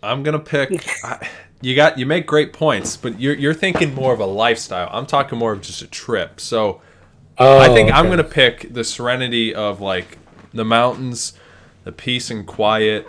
I'm 0.01 0.23
gonna 0.23 0.39
pick. 0.39 0.71
I, 1.03 1.27
you 1.61 1.75
got 1.75 1.97
you 1.97 2.05
make 2.05 2.25
great 2.25 2.53
points, 2.53 2.97
but 2.97 3.19
you're 3.19 3.35
you're 3.35 3.53
thinking 3.53 3.93
more 3.93 4.13
of 4.13 4.19
a 4.19 4.25
lifestyle. 4.25 4.89
I'm 4.91 5.05
talking 5.05 5.37
more 5.37 5.53
of 5.53 5.61
just 5.61 5.81
a 5.81 5.87
trip. 5.87 6.39
So 6.39 6.81
Oh, 7.39 7.59
I 7.59 7.67
think 7.67 7.91
I'm 7.93 8.09
gonna 8.09 8.23
pick 8.23 8.73
the 8.73 8.83
serenity 8.83 9.53
of 9.53 9.79
like 9.79 10.17
the 10.53 10.65
mountains, 10.65 11.33
the 11.83 11.91
peace 11.91 12.31
and 12.31 12.47
quiet, 12.47 13.07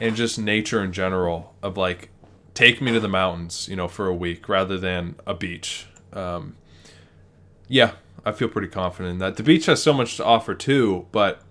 and 0.00 0.14
just 0.14 0.38
nature 0.38 0.84
in 0.84 0.92
general. 0.92 1.54
Of 1.62 1.76
like, 1.78 2.10
take 2.52 2.82
me 2.82 2.92
to 2.92 3.00
the 3.00 3.08
mountains, 3.08 3.68
you 3.68 3.76
know, 3.76 3.88
for 3.88 4.06
a 4.06 4.14
week 4.14 4.48
rather 4.48 4.76
than 4.76 5.16
a 5.26 5.32
beach. 5.32 5.86
Um, 6.12 6.56
yeah, 7.68 7.92
I 8.24 8.32
feel 8.32 8.48
pretty 8.48 8.68
confident 8.68 9.12
in 9.12 9.18
that. 9.18 9.36
The 9.36 9.42
beach 9.42 9.64
has 9.66 9.82
so 9.82 9.94
much 9.94 10.16
to 10.18 10.24
offer 10.24 10.54
too, 10.54 11.06
but 11.10 11.42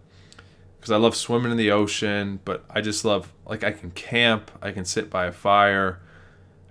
because 0.78 0.92
I 0.92 0.98
love 0.98 1.16
swimming 1.16 1.52
in 1.52 1.58
the 1.58 1.72
ocean, 1.72 2.42
but 2.46 2.64
I 2.70 2.82
just 2.82 3.04
love 3.04 3.34
like 3.48 3.64
I 3.64 3.72
can 3.72 3.90
camp, 3.92 4.52
I 4.62 4.72
can 4.72 4.86
sit 4.86 5.10
by 5.10 5.26
a 5.26 5.32
fire, 5.32 6.00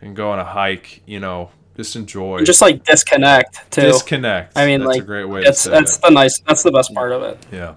I 0.00 0.04
can 0.04 0.14
go 0.14 0.30
on 0.30 0.38
a 0.38 0.44
hike. 0.44 1.02
You 1.06 1.20
know, 1.20 1.50
just 1.76 1.96
enjoy, 1.96 2.44
Just 2.44 2.60
like 2.60 2.84
disconnect 2.84 3.70
too. 3.70 3.82
disconnect. 3.82 4.56
I 4.56 4.66
mean, 4.66 4.80
that's 4.80 4.88
like 4.96 5.02
a 5.02 5.06
great 5.06 5.24
way 5.24 5.42
that's 5.44 5.62
to 5.64 5.68
say 5.68 5.70
that's 5.72 5.96
it. 5.96 6.02
the 6.02 6.10
nice 6.10 6.40
that's 6.40 6.62
the 6.62 6.72
best 6.72 6.94
part 6.94 7.12
of 7.12 7.22
it. 7.22 7.38
Yeah. 7.52 7.74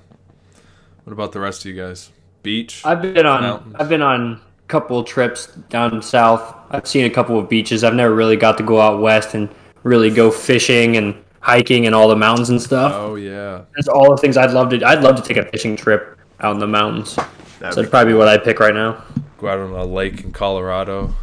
What 1.04 1.14
about 1.14 1.32
the 1.32 1.40
rest 1.40 1.66
of 1.66 1.72
you 1.72 1.82
guys? 1.82 2.10
Beach. 2.44 2.82
I've 2.86 3.02
been 3.02 3.26
on 3.26 3.42
Mountains. 3.42 3.76
I've 3.80 3.90
been 3.90 4.02
on 4.02 4.34
a 4.34 4.68
couple 4.68 5.04
trips 5.04 5.48
down 5.70 6.02
south. 6.02 6.56
I've 6.72 6.88
seen 6.88 7.06
a 7.06 7.10
couple 7.10 7.38
of 7.38 7.50
beaches. 7.50 7.84
I've 7.84 7.94
never 7.96 8.14
really 8.16 8.38
got 8.38 8.58
to 8.58 8.64
go 8.64 8.80
out 8.80 9.02
west 9.02 9.34
and 9.36 9.50
really 9.84 10.10
go 10.10 10.32
fishing 10.32 10.98
and 10.98 11.16
hiking 11.40 11.86
and 11.88 11.96
all 11.96 12.08
the 12.08 12.16
mountains 12.16 12.50
and 12.50 12.62
stuff. 12.62 12.94
oh 12.96 13.16
yeah. 13.16 13.64
That's 13.76 13.88
all 13.88 14.12
the 14.16 14.18
things 14.22 14.38
I'd 14.38 14.52
love 14.52 14.70
to. 14.72 14.84
I'd 14.84 15.02
love 15.04 15.16
to 15.16 15.22
take 15.24 15.38
a 15.38 15.46
fishing 15.50 15.76
trip 15.76 16.18
out 16.40 16.54
in 16.54 16.60
the 16.60 16.68
mountains. 16.68 17.16
That'd 17.16 17.74
So 17.76 17.82
that's 17.82 17.90
probably 17.90 18.14
what 18.14 18.28
I'd 18.28 18.44
pick 18.44 18.60
right 18.60 18.74
now. 18.74 19.04
Go 19.40 19.48
out 19.48 19.60
on 19.60 19.72
a 19.72 19.84
lake 19.84 20.24
in 20.24 20.32
Colorado. 20.32 21.14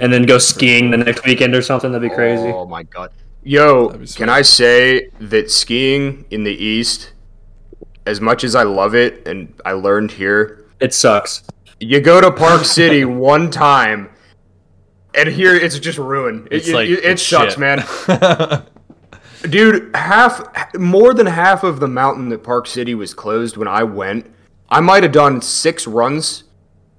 And 0.00 0.12
then 0.12 0.22
go 0.24 0.38
skiing 0.38 0.90
the 0.90 0.96
next 0.96 1.24
weekend 1.24 1.54
or 1.54 1.62
something. 1.62 1.92
That'd 1.92 2.08
be 2.10 2.14
crazy. 2.14 2.48
Oh 2.48 2.66
my 2.66 2.82
god. 2.84 3.10
Yo, 3.42 3.86
That'd 3.86 4.00
be 4.00 4.06
sweet. 4.06 4.18
can 4.18 4.28
I 4.28 4.42
say 4.42 5.10
that 5.20 5.50
skiing 5.50 6.24
in 6.30 6.42
the 6.44 6.52
east, 6.54 7.12
as 8.06 8.20
much 8.20 8.42
as 8.42 8.54
I 8.54 8.62
love 8.64 8.94
it 8.94 9.26
and 9.28 9.54
I 9.64 9.72
learned 9.72 10.10
here, 10.12 10.64
It 10.80 10.92
sucks. 10.94 11.42
you 11.78 12.00
go 12.00 12.20
to 12.20 12.30
Park 12.30 12.64
City 12.78 13.04
one 13.04 13.50
time, 13.50 14.10
and 15.14 15.28
here 15.28 15.54
it's 15.54 15.78
just 15.78 15.98
ruined. 15.98 16.46
It, 16.50 16.56
It's 16.56 16.68
it- 16.68 16.74
like 16.74 16.88
it, 16.88 17.04
it's 17.04 17.22
sucks, 17.26 17.54
shit. 17.54 17.60
man. 17.60 17.84
Dude, 19.48 19.94
half, 19.96 20.74
more 20.74 21.14
than 21.14 21.26
half 21.26 21.62
of 21.64 21.80
the 21.80 21.88
mountain 21.88 22.28
that 22.28 22.42
Park 22.42 22.66
City 22.66 22.94
was 22.94 23.14
closed 23.14 23.56
when 23.56 23.68
I 23.68 23.82
went. 23.84 24.30
I 24.68 24.80
might 24.80 25.02
have 25.02 25.12
done 25.12 25.40
six 25.40 25.86
runs. 25.86 26.44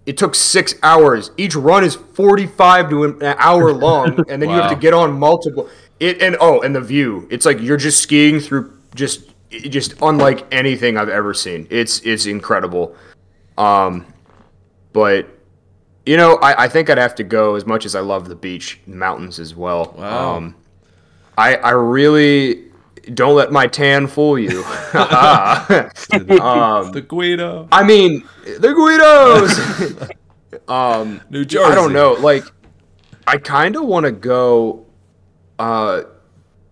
It 0.06 0.18
took 0.18 0.34
six 0.34 0.76
hours. 0.82 1.32
Each 1.38 1.56
run 1.56 1.84
is 1.84 1.96
forty-five 1.96 2.90
to 2.90 3.04
an 3.04 3.24
hour 3.38 3.72
long, 3.88 4.24
and 4.30 4.42
then 4.42 4.50
you 4.50 4.56
have 4.56 4.72
to 4.72 4.76
get 4.76 4.94
on 4.94 5.18
multiple. 5.18 5.70
It 6.00 6.22
and 6.22 6.36
oh, 6.40 6.62
and 6.62 6.76
the 6.76 6.82
view. 6.82 7.28
It's 7.30 7.46
like 7.46 7.62
you're 7.62 7.78
just 7.78 8.02
skiing 8.02 8.40
through 8.40 8.80
just 8.96 9.32
just 9.52 9.94
unlike 10.02 10.46
anything 10.52 10.98
I've 10.98 11.10
ever 11.10 11.34
seen. 11.34 11.68
It's 11.70 12.00
it's 12.02 12.26
incredible. 12.26 12.96
Um, 13.58 14.12
but 14.94 15.28
you 16.06 16.18
know, 16.18 16.38
I, 16.38 16.64
I 16.64 16.68
think 16.68 16.90
I'd 16.90 16.98
have 16.98 17.16
to 17.16 17.24
go 17.24 17.56
as 17.56 17.66
much 17.68 17.86
as 17.86 17.96
I 17.96 18.00
love 18.00 18.28
the 18.28 18.36
beach, 18.36 18.80
mountains 18.88 19.40
as 19.40 19.56
well. 19.56 19.94
Wow. 19.98 20.36
Um, 20.38 20.56
I 21.38 21.58
I 21.58 21.72
really 21.72 22.71
don't 23.14 23.36
let 23.36 23.52
my 23.52 23.68
tan 23.68 24.08
fool 24.08 24.38
you. 24.38 24.64
um, 24.94 26.92
the 26.92 27.06
Guido. 27.08 27.68
I 27.72 27.84
mean, 27.84 28.28
the 28.44 28.74
Guidos. 28.74 30.10
um, 30.68 31.22
New 31.30 31.46
Jersey. 31.46 31.72
I 31.72 31.76
don't 31.76 31.94
know. 31.94 32.14
Like, 32.14 32.44
I 33.28 33.38
kind 33.38 33.76
of 33.76 33.86
want 33.86 34.06
to 34.06 34.12
go 34.12 34.86
uh, 35.60 36.04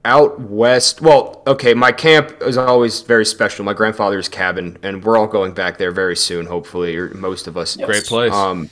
out 0.05 0.39
west. 0.39 1.01
Well, 1.01 1.43
okay, 1.47 1.73
my 1.73 1.91
camp 1.91 2.41
is 2.41 2.57
always 2.57 3.01
very 3.01 3.25
special. 3.25 3.65
My 3.65 3.73
grandfather's 3.73 4.29
cabin, 4.29 4.77
and 4.83 5.03
we're 5.03 5.17
all 5.17 5.27
going 5.27 5.53
back 5.53 5.77
there 5.77 5.91
very 5.91 6.15
soon, 6.15 6.45
hopefully, 6.45 6.95
or 6.95 7.13
most 7.13 7.47
of 7.47 7.57
us. 7.57 7.75
Great 7.75 8.05
place. 8.05 8.33
Um, 8.33 8.69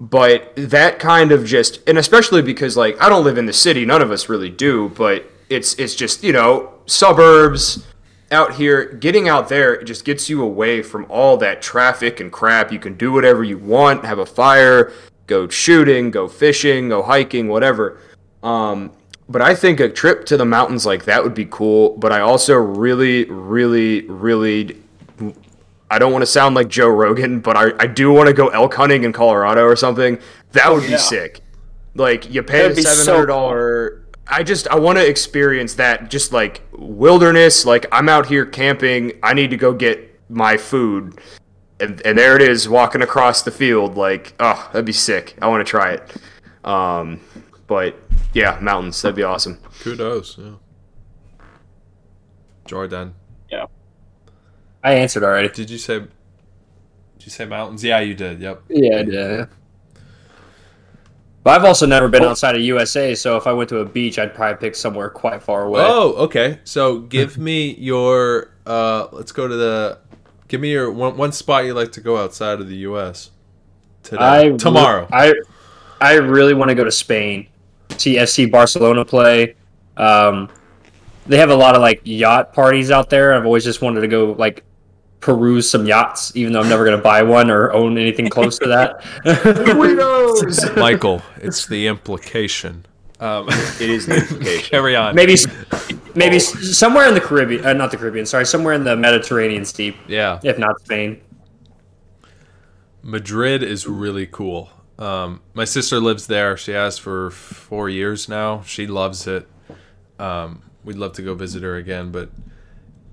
but 0.00 0.52
that 0.56 0.98
kind 0.98 1.32
of 1.32 1.46
just, 1.46 1.80
and 1.88 1.98
especially 1.98 2.42
because 2.42 2.76
like 2.76 3.00
I 3.00 3.08
don't 3.08 3.24
live 3.24 3.38
in 3.38 3.46
the 3.46 3.52
city, 3.52 3.84
none 3.84 4.02
of 4.02 4.10
us 4.10 4.28
really 4.28 4.50
do. 4.50 4.90
But 4.90 5.30
it's 5.48 5.74
it's 5.74 5.94
just 5.94 6.22
you 6.22 6.32
know 6.32 6.73
suburbs 6.86 7.86
out 8.30 8.54
here. 8.54 8.84
Getting 8.84 9.28
out 9.28 9.48
there 9.48 9.74
it 9.74 9.84
just 9.84 10.04
gets 10.04 10.28
you 10.28 10.42
away 10.42 10.82
from 10.82 11.06
all 11.08 11.36
that 11.38 11.62
traffic 11.62 12.20
and 12.20 12.32
crap. 12.32 12.72
You 12.72 12.78
can 12.78 12.94
do 12.94 13.12
whatever 13.12 13.44
you 13.44 13.58
want, 13.58 14.04
have 14.04 14.18
a 14.18 14.26
fire, 14.26 14.92
go 15.26 15.48
shooting, 15.48 16.10
go 16.10 16.28
fishing, 16.28 16.88
go 16.88 17.02
hiking, 17.02 17.48
whatever. 17.48 17.98
Um, 18.42 18.92
but 19.28 19.40
I 19.40 19.54
think 19.54 19.80
a 19.80 19.88
trip 19.88 20.26
to 20.26 20.36
the 20.36 20.44
mountains 20.44 20.84
like 20.84 21.04
that 21.06 21.22
would 21.22 21.34
be 21.34 21.46
cool. 21.46 21.96
But 21.96 22.12
I 22.12 22.20
also 22.20 22.54
really, 22.54 23.24
really, 23.24 24.02
really 24.02 24.82
I 25.90 25.98
don't 25.98 26.12
want 26.12 26.22
to 26.22 26.26
sound 26.26 26.54
like 26.54 26.68
Joe 26.68 26.88
Rogan, 26.88 27.40
but 27.40 27.56
I, 27.56 27.70
I 27.78 27.86
do 27.86 28.12
want 28.12 28.26
to 28.26 28.32
go 28.32 28.48
elk 28.48 28.74
hunting 28.74 29.04
in 29.04 29.12
Colorado 29.12 29.64
or 29.64 29.76
something. 29.76 30.18
That 30.52 30.72
would 30.72 30.82
be 30.82 30.90
yeah. 30.90 30.96
sick. 30.96 31.40
Like 31.94 32.28
you 32.28 32.42
pay 32.42 32.62
That'd 32.62 32.72
a 32.72 32.76
be 32.76 32.82
seven 32.82 33.14
hundred 33.14 33.26
dollar. 33.26 34.03
I 34.26 34.42
just 34.42 34.66
I 34.68 34.76
want 34.78 34.98
to 34.98 35.06
experience 35.06 35.74
that. 35.74 36.10
Just 36.10 36.32
like 36.32 36.62
wilderness. 36.72 37.64
Like 37.66 37.86
I'm 37.92 38.08
out 38.08 38.26
here 38.26 38.46
camping. 38.46 39.12
I 39.22 39.34
need 39.34 39.50
to 39.50 39.56
go 39.56 39.72
get 39.72 40.18
my 40.30 40.56
food, 40.56 41.20
and 41.80 42.00
and 42.06 42.16
there 42.18 42.34
it 42.36 42.42
is, 42.42 42.68
walking 42.68 43.02
across 43.02 43.42
the 43.42 43.50
field. 43.50 43.96
Like 43.96 44.34
oh, 44.40 44.68
that'd 44.72 44.86
be 44.86 44.92
sick. 44.92 45.36
I 45.42 45.48
want 45.48 45.66
to 45.66 45.70
try 45.70 45.92
it. 45.92 46.16
Um, 46.66 47.20
but 47.66 47.96
yeah, 48.32 48.58
mountains. 48.60 49.00
That'd 49.02 49.16
be 49.16 49.22
awesome. 49.22 49.58
Kudos. 49.80 50.38
Yeah. 50.38 50.52
Jordan, 52.66 53.14
Yeah. 53.50 53.66
I 54.82 54.94
answered 54.94 55.22
already. 55.22 55.48
did 55.50 55.68
you 55.68 55.76
say? 55.78 55.98
Did 55.98 56.08
you 57.26 57.30
say 57.30 57.44
mountains? 57.44 57.84
Yeah, 57.84 58.00
you 58.00 58.14
did. 58.14 58.40
Yep. 58.40 58.62
Yeah, 58.70 59.00
yeah. 59.02 59.46
But 61.44 61.60
I've 61.60 61.66
also 61.66 61.84
never 61.84 62.08
been 62.08 62.22
outside 62.22 62.56
of 62.56 62.62
USA, 62.62 63.14
so 63.14 63.36
if 63.36 63.46
I 63.46 63.52
went 63.52 63.68
to 63.68 63.80
a 63.80 63.84
beach, 63.84 64.18
I'd 64.18 64.34
probably 64.34 64.56
pick 64.56 64.74
somewhere 64.74 65.10
quite 65.10 65.42
far 65.42 65.64
away. 65.64 65.82
Oh, 65.84 66.14
okay. 66.24 66.58
So 66.64 67.00
give 67.00 67.36
me 67.48 67.74
your. 67.74 68.54
Uh, 68.66 69.08
let's 69.12 69.30
go 69.30 69.46
to 69.46 69.54
the. 69.54 69.98
Give 70.48 70.60
me 70.60 70.72
your 70.72 70.90
one, 70.90 71.18
one 71.18 71.32
spot 71.32 71.66
you'd 71.66 71.74
like 71.74 71.92
to 71.92 72.00
go 72.00 72.16
outside 72.16 72.60
of 72.60 72.68
the 72.68 72.76
U.S. 72.76 73.30
today. 74.02 74.52
I 74.52 74.56
Tomorrow. 74.56 75.06
I 75.12 75.34
I 76.00 76.14
really 76.14 76.54
want 76.54 76.70
to 76.70 76.74
go 76.74 76.84
to 76.84 76.92
Spain, 76.92 77.48
see 77.98 78.16
FC 78.16 78.50
Barcelona 78.50 79.04
play. 79.04 79.54
Um, 79.98 80.48
they 81.26 81.36
have 81.36 81.50
a 81.50 81.54
lot 81.54 81.74
of 81.74 81.82
like 81.82 82.00
yacht 82.04 82.54
parties 82.54 82.90
out 82.90 83.10
there. 83.10 83.34
I've 83.34 83.44
always 83.44 83.64
just 83.64 83.82
wanted 83.82 84.00
to 84.00 84.08
go 84.08 84.32
like 84.32 84.64
peruse 85.24 85.68
some 85.70 85.86
yachts, 85.86 86.36
even 86.36 86.52
though 86.52 86.60
I'm 86.60 86.68
never 86.68 86.84
going 86.84 86.96
to 86.96 87.02
buy 87.02 87.22
one 87.22 87.50
or 87.50 87.72
own 87.72 87.96
anything 87.96 88.28
close 88.28 88.58
to 88.58 88.66
that. 88.68 89.02
Michael, 90.76 91.22
it's 91.38 91.66
the 91.66 91.86
implication. 91.86 92.84
Um, 93.20 93.46
It 93.48 93.88
is 93.88 94.04
the 94.06 94.16
implication. 94.16 94.64
carry 94.70 94.94
on. 94.94 95.14
maybe 95.14 95.34
maybe 96.14 96.36
s 96.36 96.76
somewhere 96.76 97.08
in 97.08 97.14
the 97.14 97.22
Caribbean, 97.22 97.64
uh, 97.64 97.72
not 97.72 97.90
the 97.90 97.96
Caribbean. 97.96 98.26
Sorry, 98.26 98.44
somewhere 98.44 98.74
in 98.74 98.84
the 98.84 98.96
Mediterranean 98.96 99.64
Sea, 99.64 99.96
Yeah. 100.08 100.40
if 100.44 100.58
not 100.58 100.78
Spain. 100.80 101.20
Madrid 103.02 103.62
is 103.62 103.86
really 103.86 104.26
cool. 104.26 104.70
Um, 104.98 105.40
my 105.54 105.64
sister 105.64 106.00
lives 106.00 106.26
there. 106.26 106.56
She 106.56 106.72
has 106.72 106.98
for 106.98 107.30
four 107.30 107.88
years 107.88 108.28
now. 108.28 108.62
She 108.62 108.86
loves 108.86 109.26
it. 109.26 109.48
Um, 110.18 110.62
we'd 110.84 110.96
love 110.96 111.12
to 111.14 111.22
go 111.22 111.34
visit 111.34 111.62
her 111.62 111.76
again, 111.76 112.10
but 112.12 112.28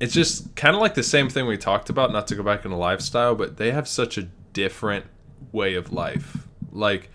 it's 0.02 0.16
just 0.16 0.56
kind 0.56 0.76
of 0.76 0.82
like 0.82 0.96
the 0.96 1.04
same 1.04 1.30
thing 1.30 1.46
we 1.46 1.58
talked 1.58 1.92
about. 1.92 2.12
Not 2.12 2.26
to 2.28 2.36
go 2.36 2.42
back 2.42 2.66
into 2.66 2.76
lifestyle, 2.76 3.36
but 3.36 3.58
they 3.58 3.70
have 3.70 3.88
such 3.88 4.18
a 4.18 4.24
different 4.52 5.06
way 5.52 5.76
of 5.76 5.94
life. 5.94 6.48
Like 6.72 7.12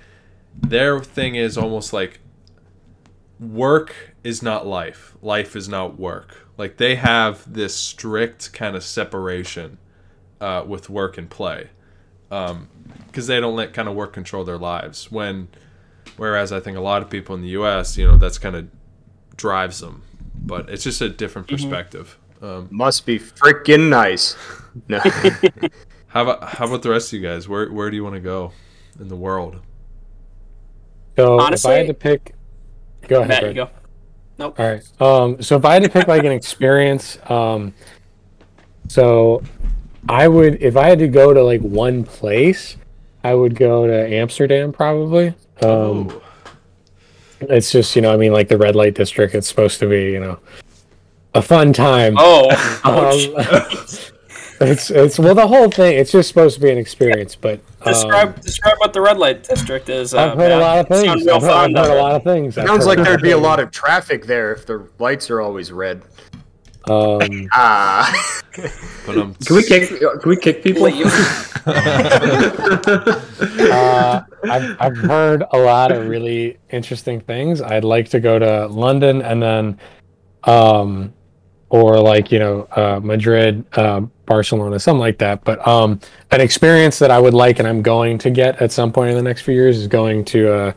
their 0.56 1.00
thing 1.00 1.34
is 1.34 1.58
almost 1.58 1.92
like 1.92 2.20
work 3.40 4.14
is 4.22 4.40
not 4.40 4.68
life. 4.68 5.16
Life 5.20 5.56
is 5.56 5.68
not 5.68 5.98
work. 5.98 6.46
Like 6.56 6.76
they 6.76 6.94
have 6.94 7.52
this 7.52 7.74
strict 7.74 8.52
kind 8.52 8.76
of 8.76 8.84
separation 8.84 9.78
uh, 10.40 10.62
with 10.64 10.88
work 10.88 11.18
and 11.18 11.28
play 11.28 11.70
because 12.28 13.26
they 13.26 13.40
don't 13.40 13.56
let 13.56 13.74
kind 13.74 13.88
of 13.88 13.96
work 13.96 14.12
control 14.12 14.44
their 14.44 14.58
lives. 14.58 15.10
When, 15.10 15.48
whereas 16.16 16.52
I 16.52 16.60
think 16.60 16.76
a 16.76 16.80
lot 16.80 17.02
of 17.02 17.10
people 17.10 17.34
in 17.34 17.42
the 17.42 17.48
U.S., 17.48 17.98
you 17.98 18.06
know, 18.06 18.16
that's 18.16 18.38
kind 18.38 18.54
of 18.54 18.68
drives 19.36 19.80
them. 19.80 20.04
But 20.36 20.70
it's 20.70 20.84
just 20.84 21.00
a 21.00 21.08
different 21.08 21.48
perspective. 21.48 22.16
Um, 22.42 22.68
Must 22.70 23.06
be 23.06 23.18
freaking 23.18 23.88
nice. 23.88 24.36
No. 24.88 24.98
how 26.08 26.22
about 26.22 26.44
how 26.44 26.66
about 26.66 26.82
the 26.82 26.90
rest 26.90 27.10
of 27.10 27.18
you 27.18 27.26
guys? 27.26 27.48
Where 27.48 27.72
where 27.72 27.90
do 27.90 27.96
you 27.96 28.04
want 28.04 28.14
to 28.14 28.20
go 28.20 28.52
in 29.00 29.08
the 29.08 29.16
world? 29.16 29.58
So 31.16 31.40
if 31.40 31.64
I 31.64 31.72
had 31.72 31.86
to 31.86 31.94
pick, 31.94 32.34
go 33.08 33.22
ahead. 33.22 33.42
Matt, 33.42 33.44
you 33.44 33.54
go. 33.54 33.70
Nope. 34.38 34.60
All 34.60 34.70
right. 34.70 35.00
Um, 35.00 35.40
so 35.40 35.56
if 35.56 35.64
I 35.64 35.72
had 35.72 35.82
to 35.84 35.88
pick 35.88 36.08
like 36.08 36.24
an 36.24 36.32
experience, 36.32 37.18
um, 37.30 37.72
so 38.88 39.42
I 40.08 40.28
would, 40.28 40.62
if 40.62 40.76
I 40.76 40.88
had 40.88 40.98
to 40.98 41.08
go 41.08 41.32
to 41.32 41.42
like 41.42 41.62
one 41.62 42.04
place, 42.04 42.76
I 43.24 43.34
would 43.34 43.54
go 43.54 43.86
to 43.86 44.08
Amsterdam 44.14 44.72
probably. 44.72 45.28
Um, 45.62 46.10
Oh, 46.10 46.22
it's 47.40 47.70
just 47.70 47.94
you 47.96 48.02
know, 48.02 48.12
I 48.12 48.16
mean, 48.16 48.32
like 48.32 48.48
the 48.48 48.58
red 48.58 48.76
light 48.76 48.94
district. 48.94 49.34
It's 49.34 49.48
supposed 49.48 49.78
to 49.80 49.88
be 49.88 50.12
you 50.12 50.20
know, 50.20 50.38
a 51.36 51.42
fun 51.42 51.72
time. 51.72 52.14
Oh, 52.18 52.50
Um, 54.58 54.68
it's 54.68 54.90
it's 54.90 55.18
well 55.18 55.34
the 55.34 55.46
whole 55.46 55.70
thing. 55.70 55.98
It's 55.98 56.10
just 56.10 56.28
supposed 56.28 56.54
to 56.54 56.62
be 56.62 56.70
an 56.70 56.78
experience, 56.78 57.36
but 57.36 57.60
um, 57.82 57.92
describe 57.92 58.40
describe 58.40 58.78
what 58.78 58.94
the 58.94 59.02
red 59.02 59.18
light 59.18 59.42
district 59.42 59.90
is. 59.90 60.14
Uh, 60.14 60.30
I've 60.30 60.38
heard 60.38 60.52
a 60.52 60.58
lot 60.58 60.78
of 60.78 60.88
things. 60.88 61.26
real 61.26 61.34
I've 61.36 61.42
heard, 61.42 61.76
I've 61.76 61.86
heard 61.86 61.98
a 61.98 62.02
lot 62.02 62.14
of 62.14 62.24
things. 62.24 62.56
I've 62.56 62.66
Sounds 62.66 62.86
like 62.86 62.96
there'd 62.98 63.20
be 63.20 63.32
a 63.32 63.38
lot 63.38 63.60
of 63.60 63.70
traffic 63.70 64.24
there 64.24 64.54
if 64.54 64.64
the 64.64 64.88
lights 64.98 65.28
are 65.30 65.42
always 65.42 65.72
red. 65.72 66.00
Um, 66.88 67.20
Ah, 67.52 68.40
But 69.04 69.18
um, 69.18 69.34
Can 69.44 69.56
we 69.56 69.62
kick? 69.64 69.88
Can 69.90 70.20
we 70.28 70.36
kick 70.36 70.62
people? 70.62 70.86
uh, 71.66 71.72
I've, 74.44 74.76
I've 74.80 74.96
heard 74.96 75.44
a 75.52 75.58
lot 75.58 75.92
of 75.92 76.06
really 76.08 76.58
interesting 76.70 77.20
things. 77.20 77.60
I'd 77.60 77.84
like 77.84 78.08
to 78.10 78.20
go 78.20 78.38
to 78.38 78.66
London 78.68 79.20
and 79.22 79.42
then, 79.42 79.78
um, 80.44 81.12
or 81.68 81.98
like 82.00 82.30
you 82.30 82.38
know, 82.38 82.68
uh, 82.72 83.00
Madrid, 83.02 83.64
uh, 83.76 84.00
Barcelona, 84.26 84.78
something 84.78 85.00
like 85.00 85.18
that. 85.18 85.44
But 85.44 85.66
um, 85.66 86.00
an 86.30 86.40
experience 86.40 86.98
that 86.98 87.10
I 87.10 87.18
would 87.18 87.34
like 87.34 87.58
and 87.58 87.66
I'm 87.66 87.82
going 87.82 88.18
to 88.18 88.30
get 88.30 88.60
at 88.62 88.72
some 88.72 88.92
point 88.92 89.10
in 89.10 89.16
the 89.16 89.22
next 89.22 89.42
few 89.42 89.54
years 89.54 89.78
is 89.78 89.86
going 89.86 90.24
to 90.26 90.52
uh, 90.52 90.72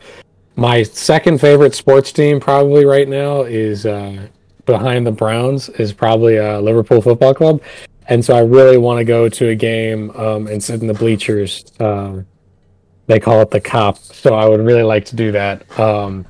my 0.56 0.82
second 0.82 1.40
favorite 1.40 1.74
sports 1.74 2.12
team 2.12 2.40
probably 2.40 2.84
right 2.84 3.08
now 3.08 3.42
is 3.42 3.86
uh, 3.86 4.28
behind 4.66 5.06
the 5.06 5.12
Browns 5.12 5.68
is 5.70 5.92
probably 5.92 6.38
uh, 6.38 6.60
Liverpool 6.60 7.00
Football 7.00 7.34
Club. 7.34 7.62
And 8.08 8.24
so 8.24 8.34
I 8.34 8.40
really 8.40 8.76
want 8.76 8.98
to 8.98 9.04
go 9.04 9.28
to 9.28 9.48
a 9.48 9.54
game 9.54 10.10
um, 10.10 10.48
and 10.48 10.62
sit 10.62 10.80
in 10.80 10.88
the 10.88 10.94
bleachers. 10.94 11.64
Um, 11.78 12.26
they 13.06 13.20
call 13.20 13.40
it 13.40 13.50
the 13.50 13.60
Kop. 13.60 13.96
So 13.98 14.34
I 14.34 14.48
would 14.48 14.60
really 14.60 14.82
like 14.82 15.04
to 15.06 15.16
do 15.16 15.32
that. 15.32 15.78
Um, 15.78 16.26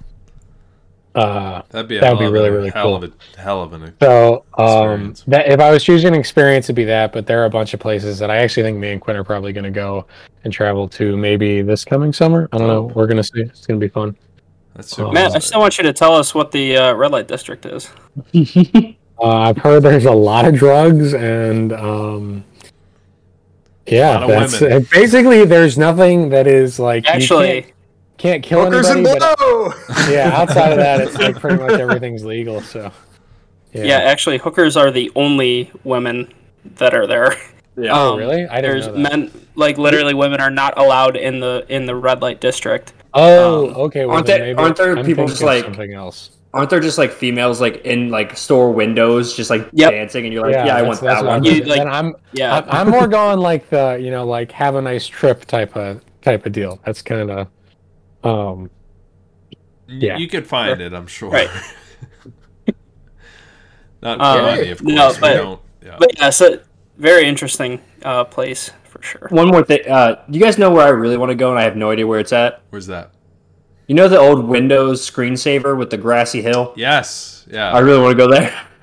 uh, 1.14 1.62
that'd 1.70 1.88
be 1.88 1.98
That 1.98 2.12
would 2.12 2.20
be 2.20 2.30
really, 2.30 2.50
really 2.50 2.70
hell 2.70 2.84
cool. 2.84 2.96
of 2.96 3.04
a 3.04 3.40
hell 3.40 3.62
of 3.62 3.72
an. 3.72 3.94
so 4.00 4.44
um, 4.58 5.10
Experience. 5.10 5.24
that 5.26 5.48
if 5.48 5.60
I 5.60 5.70
was 5.70 5.82
choosing 5.82 6.14
an 6.14 6.20
experience, 6.20 6.66
it'd 6.66 6.76
be 6.76 6.84
that. 6.84 7.12
But 7.12 7.26
there 7.26 7.42
are 7.42 7.46
a 7.46 7.50
bunch 7.50 7.74
of 7.74 7.80
places 7.80 8.18
that 8.20 8.30
I 8.30 8.36
actually 8.36 8.62
think 8.62 8.78
me 8.78 8.92
and 8.92 9.00
Quinn 9.00 9.16
are 9.16 9.24
probably 9.24 9.52
going 9.52 9.64
to 9.64 9.70
go 9.70 10.06
and 10.44 10.52
travel 10.52 10.88
to. 10.88 11.16
Maybe 11.16 11.62
this 11.62 11.84
coming 11.84 12.12
summer. 12.12 12.48
I 12.52 12.58
don't 12.58 12.68
know. 12.68 12.82
We're 12.82 13.06
gonna 13.06 13.24
see. 13.24 13.40
It's 13.42 13.66
gonna 13.66 13.80
be 13.80 13.88
fun. 13.88 14.16
That's 14.74 14.94
super. 14.94 15.12
Matt, 15.12 15.34
I 15.34 15.40
still 15.40 15.60
want 15.60 15.78
you 15.78 15.84
to 15.84 15.92
tell 15.92 16.14
us 16.14 16.34
what 16.34 16.52
the 16.52 16.76
uh, 16.76 16.94
red 16.94 17.10
light 17.10 17.28
district 17.28 17.66
is. 17.66 17.90
Uh, 19.22 19.50
I've 19.50 19.58
heard 19.58 19.82
there's 19.82 20.06
a 20.06 20.12
lot 20.12 20.46
of 20.46 20.54
drugs 20.54 21.12
and 21.12 21.74
um, 21.74 22.42
yeah, 23.86 24.26
that's 24.26 24.60
basically 24.88 25.44
there's 25.44 25.76
nothing 25.76 26.30
that 26.30 26.46
is 26.46 26.78
like 26.78 27.04
you 27.04 27.12
Actually, 27.12 27.74
can't, 28.20 28.42
can't 28.42 28.44
kill 28.44 28.64
hookers 28.64 28.88
and 28.88 29.06
anybody. 29.06 29.18
But, 29.20 30.08
yeah, 30.10 30.30
outside 30.34 30.72
of 30.72 30.78
that, 30.78 31.00
it's 31.00 31.16
like 31.16 31.38
pretty 31.40 31.56
much 31.62 31.72
everything's 31.80 32.24
legal. 32.24 32.60
So 32.60 32.92
yeah. 33.72 33.98
actually, 33.98 34.38
hookers 34.38 34.76
are 34.76 34.90
the 34.90 35.10
only 35.16 35.70
women 35.84 36.32
that 36.76 36.94
are 36.94 37.06
there. 37.06 37.36
Yeah. 37.76 37.92
Oh, 37.98 38.12
Um, 38.14 38.18
really? 38.18 38.46
I 38.46 38.60
didn't 38.60 38.70
There's 38.72 38.86
know 38.88 38.92
that. 38.94 38.98
men, 38.98 39.30
like 39.54 39.78
literally, 39.78 40.12
women 40.12 40.40
are 40.40 40.50
not 40.50 40.76
allowed 40.76 41.16
in 41.16 41.40
the 41.40 41.64
in 41.68 41.86
the 41.86 41.94
red 41.94 42.20
light 42.20 42.40
district. 42.40 42.92
Oh, 43.14 43.68
um, 43.70 43.76
okay. 43.76 44.04
Well, 44.06 44.16
aren't 44.16 44.26
then 44.26 44.40
there- 44.40 44.48
maybe 44.48 44.58
aren't 44.62 44.76
there 44.76 44.96
I'm 44.98 45.04
people 45.06 45.26
just 45.26 45.42
like- 45.42 45.64
something 45.64 45.94
else? 45.94 46.30
Aren't 46.52 46.68
there 46.68 46.80
just 46.80 46.98
like 46.98 47.12
females 47.12 47.60
like 47.60 47.84
in 47.86 48.10
like 48.10 48.36
store 48.36 48.72
windows 48.72 49.36
just 49.36 49.50
like 49.50 49.68
Yep. 49.72 49.92
dancing 49.92 50.24
and 50.24 50.34
you're 50.34 50.42
like, 50.42 50.52
yeah, 50.66 50.76
I 50.76 50.82
want 50.82 51.00
that 51.02 51.24
one. 51.24 51.44
You, 51.44 51.62
like- 51.62 51.78
Then 51.78 51.88
I'm 51.88 52.16
Yeah, 52.32 52.56
I'm, 52.56 52.64
I'm 52.68 52.90
more 52.90 53.06
going 53.06 53.38
like 53.38 53.70
the 53.70 53.98
you 54.02 54.10
know 54.10 54.26
like 54.26 54.50
have 54.50 54.74
a 54.74 54.82
nice 54.82 55.06
trip 55.06 55.44
type 55.44 55.76
of 55.76 56.02
type 56.22 56.44
of 56.46 56.50
deal. 56.52 56.80
That's 56.84 57.02
kind 57.02 57.30
of 57.30 57.46
um 58.24 58.70
yeah. 59.88 60.16
You 60.18 60.28
could 60.28 60.46
find 60.46 60.80
it, 60.80 60.92
I'm 60.92 61.06
sure. 61.08 61.30
Right. 61.30 61.48
Not 64.02 64.18
for 64.18 64.24
Um, 64.40 64.42
money, 64.56 64.70
of 64.70 64.78
course. 64.82 64.94
no, 64.94 65.08
we 65.12 65.18
but- 65.20 65.34
don't. 65.34 65.60
Yeah. 65.84 65.96
but 65.98 66.16
yeah, 66.18 66.28
it's 66.28 66.40
a 66.42 66.60
very 66.98 67.26
interesting 67.26 67.80
uh, 68.04 68.24
place 68.24 68.70
for 68.84 69.02
sure. 69.02 69.28
One 69.30 69.48
more 69.48 69.64
thing. 69.64 69.80
Uh, 69.88 70.22
do 70.28 70.38
you 70.38 70.44
guys 70.44 70.58
know 70.58 70.70
where 70.70 70.86
I 70.86 70.90
really 70.90 71.16
want 71.16 71.30
to 71.30 71.34
go 71.34 71.50
and 71.50 71.58
I 71.58 71.62
have 71.62 71.74
no 71.76 71.90
idea 71.90 72.06
where 72.06 72.20
it's 72.20 72.32
at? 72.34 72.60
Where's 72.70 72.86
that? 72.88 73.12
You 73.86 73.94
know 73.94 74.06
the 74.06 74.18
old 74.18 74.44
Windows 74.46 75.08
screensaver 75.10 75.76
with 75.76 75.88
the 75.90 75.96
grassy 75.96 76.42
hill? 76.42 76.74
Yes. 76.76 77.46
Yeah. 77.50 77.72
I 77.72 77.78
really 77.80 78.00
want 78.02 78.16
to 78.18 78.26
go 78.26 78.30
there. 78.30 78.66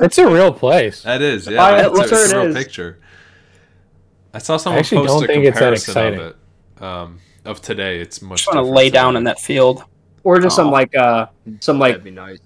it's 0.00 0.18
a 0.18 0.26
real 0.28 0.52
place. 0.52 1.02
That 1.02 1.20
is, 1.22 1.46
yeah. 1.46 1.62
I- 1.62 1.82
that's 1.82 1.98
that's 1.98 2.10
a 2.12 2.14
where 2.14 2.26
it 2.26 2.32
real 2.32 2.56
is. 2.56 2.56
picture. 2.64 2.98
I 4.32 4.38
saw 4.38 4.56
someone 4.56 4.80
actually 4.80 5.06
post 5.06 5.20
don't 5.20 5.24
a 5.24 5.26
think 5.26 5.44
it's 5.44 5.58
that 5.58 5.76
comparison 5.76 5.90
exciting. 5.92 6.20
of 6.20 6.26
it. 6.78 6.82
Um, 6.82 7.18
of 7.44 7.60
today, 7.62 8.00
it's 8.00 8.20
much. 8.22 8.38
Just 8.44 8.48
want 8.48 8.56
to 8.58 8.60
different 8.62 8.76
lay 8.76 8.90
down 8.90 9.16
in 9.16 9.24
that 9.24 9.40
field. 9.40 9.84
Or 10.24 10.38
just 10.38 10.56
some 10.56 10.68
Oh. 10.68 10.72
like 10.72 10.94
uh 10.96 11.26
some 11.60 11.78
like 11.78 11.92
That'd 11.94 12.04
be 12.04 12.10
nice. 12.10 12.38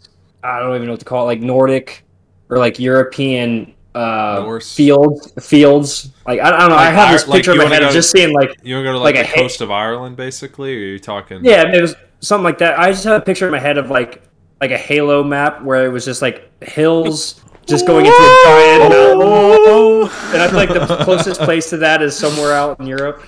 I 0.43 0.61
don't 0.61 0.75
even 0.75 0.87
know 0.87 0.93
what 0.93 1.01
to 1.01 1.07
call 1.07 1.25
it, 1.25 1.27
like 1.27 1.41
Nordic 1.41 2.05
or 2.49 2.59
like 2.59 2.79
European 2.79 3.75
uh 3.97 4.41
Norse. 4.45 4.75
fields 4.75 5.33
fields. 5.41 6.11
Like 6.27 6.41
I, 6.41 6.49
I 6.57 6.61
don't 6.61 6.71
know. 6.71 6.77
I 6.77 6.91
have 6.91 7.13
this 7.13 7.25
Ir- 7.25 7.29
like 7.31 7.37
picture 7.39 7.51
you 7.53 7.55
in 7.55 7.59
my 7.59 7.65
wanna 7.65 7.75
head 7.77 7.85
of 7.85 7.93
just 7.93 8.11
seeing 8.13 8.33
like 8.33 8.51
You 8.63 8.77
want 8.77 8.85
to 8.85 8.89
go 8.89 8.93
to 8.93 8.99
like, 8.99 9.15
like 9.17 9.27
the 9.27 9.33
a 9.33 9.37
ha- 9.37 9.43
coast 9.43 9.61
of 9.61 9.71
Ireland, 9.71 10.17
basically? 10.17 10.75
Or 10.75 10.79
are 10.79 10.85
you 10.93 10.99
talking? 10.99 11.45
yeah, 11.45 11.73
it 11.73 11.81
was 11.81 11.95
something 12.21 12.45
like 12.45 12.59
that. 12.59 12.79
I 12.79 12.91
just 12.93 13.05
have 13.05 13.21
a 13.21 13.25
picture 13.25 13.47
in 13.47 13.53
my 13.53 13.59
head 13.59 13.79
of 13.79 13.91
like 13.91 14.23
like 14.61 14.71
a 14.71 14.79
Halo 14.79 15.23
map 15.25 15.63
where 15.63 15.85
it 15.85 15.91
was 15.91 16.05
just 16.05 16.23
like 16.23 16.49
hills 16.63 17.41
just 17.67 17.87
going 17.87 18.07
into 18.07 18.17
a 18.17 18.41
giant 18.45 18.91
mountain. 18.91 20.11
And 20.33 20.43
I 20.43 20.49
feel 20.49 20.57
like 20.59 20.69
the 20.89 21.05
closest 21.05 21.41
place 21.41 21.71
to 21.71 21.77
that 21.79 22.03
is 22.03 22.17
somewhere 22.17 22.53
out 22.53 22.79
in 22.81 22.87
Europe. 22.87 23.27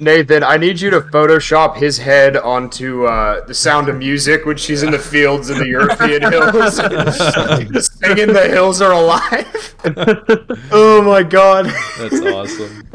Nathan, 0.00 0.42
I 0.42 0.56
need 0.56 0.80
you 0.80 0.88
to 0.90 1.02
Photoshop 1.02 1.76
his 1.76 1.98
head 1.98 2.34
onto 2.38 3.04
uh, 3.04 3.44
the 3.44 3.52
Sound 3.52 3.90
of 3.90 3.96
Music 3.96 4.46
when 4.46 4.56
she's 4.56 4.82
in 4.82 4.90
the 4.90 4.98
fields 4.98 5.50
in 5.50 5.58
the 5.58 5.68
European 5.68 6.22
hills, 6.32 6.76
singing 7.86 8.32
"The 8.32 8.48
Hills 8.48 8.80
Are 8.80 8.92
Alive." 8.92 9.74
oh 10.72 11.02
my 11.02 11.22
god, 11.22 11.66
That's 11.98 12.18
awesome. 12.22 12.88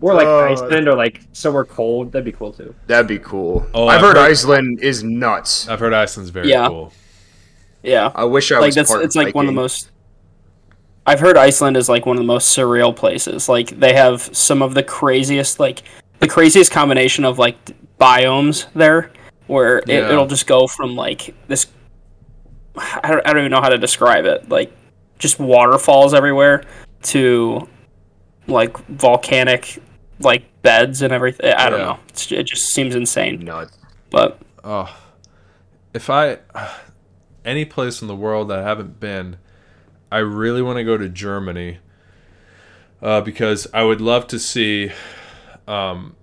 Or 0.00 0.14
like 0.14 0.26
Oh. 0.26 0.46
Iceland 0.52 0.86
or 0.88 0.94
like 0.94 1.22
somewhere 1.32 1.64
cold. 1.64 2.12
That'd 2.12 2.24
be 2.24 2.32
cool 2.32 2.52
too. 2.52 2.72
that'd 2.86 3.08
be 3.08 3.18
cool. 3.18 3.66
Oh, 3.74 3.88
I've 3.88 3.96
I've 3.96 4.00
heard 4.02 4.16
heard- 4.16 4.30
Iceland 4.30 4.80
is 4.80 5.02
nuts. 5.02 5.68
I've 5.68 5.80
heard 5.80 5.92
Iceland's 5.92 6.30
very 6.30 6.48
Yeah. 6.48 6.68
cool. 6.68 6.92
Yeah, 7.82 8.12
I 8.14 8.22
wish 8.24 8.52
I 8.52 8.56
like 8.58 8.66
was 8.66 8.74
that's 8.76 8.90
part 8.90 9.04
it's 9.04 9.16
like 9.16 9.34
one 9.34 9.46
of 9.46 9.54
the 9.54 9.60
most. 9.60 9.90
I've 11.04 11.18
heard 11.18 11.36
Iceland 11.36 11.76
is 11.76 11.88
like 11.88 12.06
one 12.06 12.16
of 12.16 12.20
the 12.22 12.26
most 12.26 12.56
surreal 12.56 12.94
places. 12.94 13.48
Like 13.48 13.70
they 13.80 13.94
have 13.94 14.22
some 14.36 14.62
of 14.62 14.74
the 14.74 14.84
craziest, 14.84 15.58
like 15.58 15.82
the 16.22 16.28
craziest 16.28 16.70
combination 16.70 17.24
of 17.24 17.36
like 17.38 17.56
biomes 17.98 18.66
there, 18.74 19.10
where 19.48 19.78
it, 19.78 19.88
Yeah. 19.88 20.08
it'll 20.10 20.28
just 20.28 20.46
go 20.46 20.66
from 20.68 20.94
like 20.94 21.34
this. 21.48 21.66
I 22.76 23.10
don't, 23.10 23.26
I 23.26 23.32
don't 23.32 23.38
even 23.40 23.50
know 23.50 23.60
how 23.60 23.68
to 23.68 23.76
describe 23.76 24.24
it. 24.24 24.48
Like 24.48 24.72
just 25.18 25.38
waterfalls 25.40 26.14
everywhere 26.14 26.62
to 27.02 27.68
like 28.46 28.76
volcanic 28.86 29.82
like 30.20 30.44
beds 30.62 31.02
and 31.02 31.12
everything. 31.12 31.52
I 31.52 31.68
don't 31.68 31.80
Yeah. 31.80 31.84
know. 31.86 31.98
It's, 32.08 32.30
it 32.30 32.44
just 32.44 32.72
seems 32.72 32.94
insane. 32.94 33.40
nuts. 33.40 33.76
But 34.10 34.38
Oh, 34.64 34.94
if 35.92 36.08
I 36.08 36.38
any 37.44 37.64
place 37.64 38.00
in 38.00 38.06
the 38.06 38.14
world 38.14 38.48
that 38.48 38.60
I 38.60 38.62
haven't 38.62 39.00
been, 39.00 39.38
I 40.12 40.18
really 40.18 40.62
want 40.62 40.76
to 40.76 40.84
go 40.84 40.96
to 40.96 41.08
Germany. 41.08 41.78
Uh, 43.02 43.20
because 43.20 43.66
I 43.74 43.82
would 43.82 44.00
love 44.00 44.28
to 44.28 44.38
see, 44.38 44.92
um, 45.66 46.16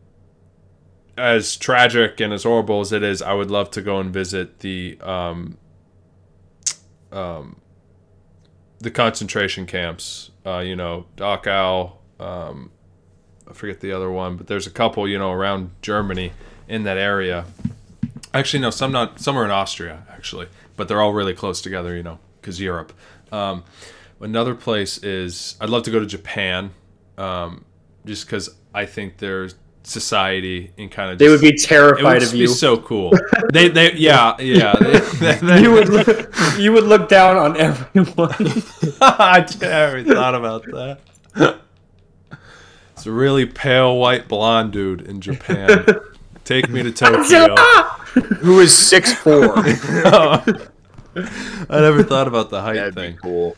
as 1.18 1.58
tragic 1.58 2.20
and 2.20 2.34
as 2.34 2.44
horrible 2.44 2.82
as 2.82 2.92
it 2.92 3.04
is, 3.04 3.22
I 3.22 3.34
would 3.34 3.52
love 3.52 3.72
to 3.72 3.82
go 3.82 4.00
and 4.00 4.14
visit 4.14 4.60
the 4.60 4.98
um, 5.02 5.58
um, 7.12 7.60
the 8.80 8.92
concentration 8.92 9.66
camps. 9.66 10.32
Uh, 10.46 10.60
you 10.60 10.76
know, 10.76 11.06
Dachau. 11.18 11.94
Um, 12.20 12.72
I 13.50 13.54
forget 13.54 13.80
the 13.80 13.92
other 13.92 14.12
one, 14.12 14.38
but 14.38 14.48
there's 14.48 14.68
a 14.68 14.72
couple, 14.72 15.08
you 15.08 15.18
know, 15.18 15.32
around 15.32 15.72
Germany 15.82 16.32
in 16.68 16.84
that 16.84 16.98
area. 16.98 17.46
Actually, 18.34 18.62
no, 18.62 18.70
some 18.70 18.92
not. 18.92 19.20
Some 19.20 19.38
are 19.38 19.46
in 19.46 19.52
Austria, 19.52 20.06
actually, 20.10 20.48
but 20.76 20.88
they're 20.88 21.02
all 21.02 21.14
really 21.14 21.34
close 21.34 21.62
together, 21.62 21.96
you 21.96 22.04
know, 22.04 22.20
because 22.40 22.62
Europe. 22.62 22.94
Um, 23.32 23.64
another 24.22 24.54
place 24.54 24.98
is 25.00 25.56
I'd 25.60 25.70
love 25.70 25.84
to 25.84 25.92
go 25.92 26.00
to 26.00 26.06
Japan, 26.06 26.72
um, 27.18 27.66
just 28.06 28.26
because 28.26 28.50
I 28.74 28.86
think 28.86 29.18
their 29.18 29.50
society 29.84 30.72
and 30.78 30.92
kind 30.92 31.12
of 31.12 31.18
They 31.20 31.30
would 31.30 31.42
be 31.42 31.48
it 31.48 31.54
would 31.54 31.64
terrified 31.64 32.24
of 32.24 32.32
be 32.32 32.40
you. 32.40 32.48
so 32.48 32.78
cool. 32.78 33.12
they, 33.54 33.70
they, 33.70 33.94
yeah, 33.94 34.36
yeah. 34.40 34.74
They, 35.20 35.36
they, 35.36 35.62
you 35.64 35.72
would 35.72 35.90
look, 35.90 36.08
you 36.58 36.72
would 36.72 36.84
look 36.86 37.10
down 37.10 37.38
on 37.38 37.58
everyone. 37.58 38.34
I 39.02 39.46
never 39.60 40.04
thought 40.04 40.36
about 40.36 40.64
that. 40.66 41.00
It's 42.94 43.06
a 43.06 43.12
really 43.12 43.46
pale 43.46 43.98
white 43.98 44.28
blonde 44.28 44.74
dude 44.74 45.02
in 45.02 45.22
Japan. 45.22 45.86
Take 46.44 46.70
me 46.70 46.84
to 46.84 46.92
Tokyo. 46.92 47.56
Who 48.42 48.60
is 48.60 48.76
six 48.76 49.14
four? 49.14 49.54
I 49.56 50.42
never 51.70 52.04
thought 52.04 52.28
about 52.28 52.50
the 52.50 52.62
height 52.62 52.76
That'd 52.76 52.96
thing. 52.96 53.14
be 53.14 53.18
cool. 53.20 53.56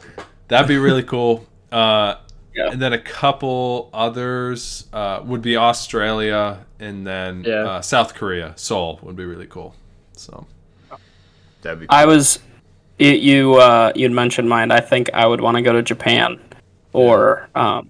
That'd 0.48 0.68
be 0.68 0.78
really 0.78 1.04
cool. 1.04 1.48
Uh, 1.72 2.16
Yeah. 2.54 2.70
And 2.72 2.82
then 2.82 2.92
a 2.94 3.00
couple 3.00 3.90
others 3.94 4.88
uh, 4.92 5.22
would 5.24 5.42
be 5.42 5.56
Australia, 5.56 6.66
and 6.80 7.08
then 7.08 7.44
Yeah. 7.46 7.64
uh, 7.64 7.82
South 7.82 8.14
Korea. 8.14 8.54
Seoul 8.58 9.00
would 9.04 9.16
be 9.16 9.26
really 9.26 9.48
cool. 9.48 9.74
So 10.14 10.46
That'd 11.62 11.80
be. 11.80 11.88
Cool. 11.88 11.96
I 11.98 12.06
was 12.06 12.40
you 13.00 13.12
you 13.12 13.54
uh, 13.56 13.92
you'd 13.96 14.12
mentioned 14.12 14.50
mine. 14.50 14.72
I 14.72 14.80
think 14.82 15.10
I 15.14 15.26
would 15.28 15.40
want 15.42 15.56
to 15.58 15.62
go 15.62 15.72
to 15.74 15.82
Japan, 15.82 16.40
or 16.94 17.48
um, 17.56 17.90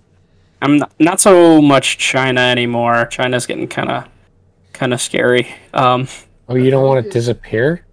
I'm 0.62 0.78
not, 0.78 0.91
not 0.99 1.20
so 1.20 1.62
much 1.62 1.97
China 1.97 2.41
anymore. 2.41 3.05
China's 3.07 3.45
getting 3.45 3.68
kind 3.68 3.89
of 3.89 4.07
kind 4.74 4.93
of 4.93 5.01
scary. 5.01 5.47
Um, 5.74 6.07
Oh, 6.49 6.55
you 6.55 6.70
don't 6.70 6.86
want 6.86 7.03
to 7.05 7.09
disappear? 7.09 7.86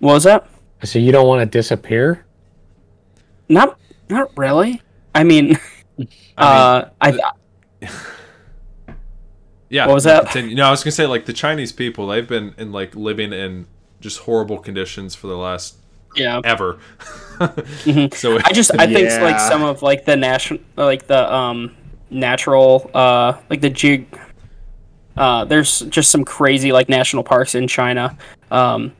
what 0.00 0.14
was 0.14 0.24
that? 0.24 0.46
So 0.82 0.98
you 0.98 1.12
don't 1.12 1.26
want 1.28 1.40
to 1.40 1.58
disappear? 1.58 2.24
not 3.48 3.78
not 4.10 4.36
really. 4.36 4.82
I 5.14 5.22
mean, 5.24 5.56
uh, 6.36 6.84
I 7.00 7.18
Yeah. 9.74 9.86
What 9.86 9.94
was 9.94 10.04
you 10.04 10.12
that? 10.12 10.26
Continue. 10.26 10.54
No, 10.54 10.66
I 10.66 10.70
was 10.70 10.84
gonna 10.84 10.92
say 10.92 11.06
like 11.06 11.26
the 11.26 11.32
Chinese 11.32 11.72
people. 11.72 12.06
They've 12.06 12.28
been 12.28 12.54
in 12.58 12.70
like 12.70 12.94
living 12.94 13.32
in 13.32 13.66
just 14.00 14.20
horrible 14.20 14.58
conditions 14.58 15.16
for 15.16 15.26
the 15.26 15.36
last 15.36 15.76
yeah. 16.14 16.40
ever. 16.44 16.78
So 18.12 18.38
I 18.44 18.52
just 18.52 18.70
I 18.78 18.86
think 18.86 19.10
like 19.20 19.40
some 19.40 19.64
of 19.64 19.82
like 19.82 20.04
the 20.04 20.14
national 20.14 20.60
like 20.76 21.08
the 21.08 21.34
um 21.34 21.74
natural 22.08 22.88
uh 22.94 23.36
like 23.50 23.60
the 23.60 23.70
jig 23.70 24.06
uh 25.16 25.44
there's 25.44 25.80
just 25.80 26.12
some 26.12 26.24
crazy 26.24 26.70
like 26.70 26.88
national 26.88 27.24
parks 27.24 27.56
in 27.56 27.66
China. 27.66 28.16
Um 28.52 28.92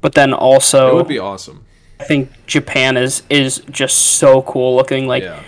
but 0.00 0.14
then 0.14 0.34
also 0.34 0.90
it 0.90 0.94
would 0.96 1.06
be 1.06 1.20
awesome. 1.20 1.64
I 2.00 2.04
think 2.04 2.32
Japan 2.46 2.96
is 2.96 3.22
is 3.30 3.62
just 3.70 4.16
so 4.16 4.42
cool 4.42 4.74
looking 4.74 5.06
like 5.06 5.22
Yeah. 5.22 5.44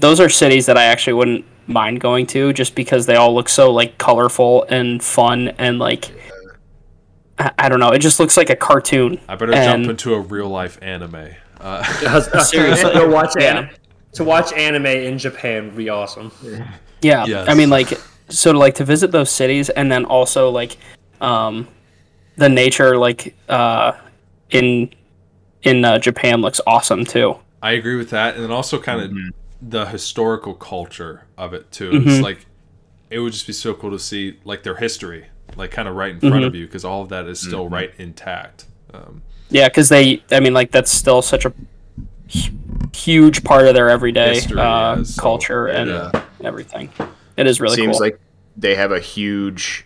Those 0.00 0.20
are 0.20 0.28
cities 0.28 0.66
that 0.66 0.76
I 0.76 0.84
actually 0.84 1.14
wouldn't 1.14 1.44
mind 1.66 2.00
going 2.00 2.26
to 2.28 2.52
just 2.52 2.74
because 2.74 3.06
they 3.06 3.16
all 3.16 3.34
look 3.34 3.48
so 3.48 3.70
like 3.70 3.98
colorful 3.98 4.64
and 4.70 5.02
fun 5.02 5.48
and 5.58 5.78
like 5.78 6.10
I, 7.38 7.50
I 7.58 7.68
don't 7.68 7.80
know, 7.80 7.90
it 7.90 7.98
just 7.98 8.18
looks 8.20 8.36
like 8.36 8.50
a 8.50 8.56
cartoon. 8.56 9.20
I 9.28 9.36
better 9.36 9.52
And- 9.54 9.84
jump 9.84 9.90
into 9.90 10.14
a 10.14 10.20
real 10.20 10.48
life 10.48 10.78
anime. 10.82 11.28
Uh, 11.60 11.82
Seriously. 12.44 12.92
Go 12.92 13.08
watch 13.08 13.32
Yeah. 13.38 13.44
anime. 13.58 13.70
To 14.12 14.24
watch 14.24 14.52
anime 14.54 14.86
in 14.86 15.18
Japan 15.18 15.66
would 15.66 15.76
be 15.76 15.88
awesome. 15.90 16.32
Yeah, 17.02 17.26
Yes. 17.26 17.48
I 17.48 17.54
mean, 17.54 17.68
like, 17.70 17.92
so 18.30 18.52
to 18.52 18.58
like 18.58 18.74
to 18.76 18.84
visit 18.84 19.12
those 19.12 19.30
cities, 19.30 19.68
and 19.68 19.92
then 19.92 20.04
also 20.04 20.50
like, 20.50 20.76
um, 21.20 21.68
the 22.36 22.48
nature 22.48 22.96
like 22.96 23.36
uh, 23.48 23.92
in 24.50 24.90
in 25.62 25.84
uh, 25.84 25.98
Japan 25.98 26.40
looks 26.40 26.60
awesome 26.66 27.04
too. 27.04 27.36
I 27.62 27.72
agree 27.72 27.96
with 27.96 28.10
that, 28.10 28.34
and 28.34 28.42
then 28.44 28.50
also 28.50 28.80
kind 28.80 29.00
of 29.02 29.10
Mm-hmm. 29.10 29.28
The 29.60 29.86
historical 29.86 30.54
culture 30.54 31.24
of 31.36 31.52
it 31.54 31.70
too. 31.72 31.90
Mm-hmm. 31.90 32.08
It's 32.08 32.20
like 32.22 32.46
it 33.10 33.18
would 33.20 33.32
just 33.32 33.46
be 33.46 33.52
so 33.52 33.74
cool 33.74 33.90
to 33.90 33.98
see 33.98 34.38
like 34.44 34.62
their 34.62 34.76
history, 34.76 35.26
like 35.56 35.70
kind 35.70 35.88
of 35.88 35.94
right 35.96 36.12
in 36.12 36.20
front 36.20 36.34
Mm-hmm. 36.36 36.44
of 36.44 36.54
you, 36.54 36.66
because 36.66 36.84
all 36.84 37.02
of 37.02 37.08
that 37.10 37.26
is 37.26 37.40
Mm-hmm. 37.40 37.48
still 37.48 37.68
right 37.68 37.92
intact. 37.98 38.66
Um, 38.94 39.22
Yeah, 39.50 39.68
because 39.68 39.88
they, 39.88 40.22
I 40.30 40.40
mean, 40.40 40.52
like 40.54 40.70
that's 40.70 40.90
still 40.92 41.22
such 41.22 41.44
a 41.44 41.52
huge 42.94 43.42
part 43.44 43.66
of 43.66 43.74
their 43.74 43.88
everyday 43.88 44.34
History, 44.34 44.58
uh, 44.60 44.96
yeah, 44.96 45.02
so- 45.02 45.22
culture 45.22 45.66
and 45.66 45.90
yeah. 45.90 46.22
everything. 46.44 46.90
It 47.36 47.46
is 47.46 47.60
really 47.60 47.76
seems 47.76 47.96
cool. 47.98 48.06
like 48.06 48.20
they 48.56 48.74
have 48.74 48.92
a 48.92 49.00
huge 49.00 49.84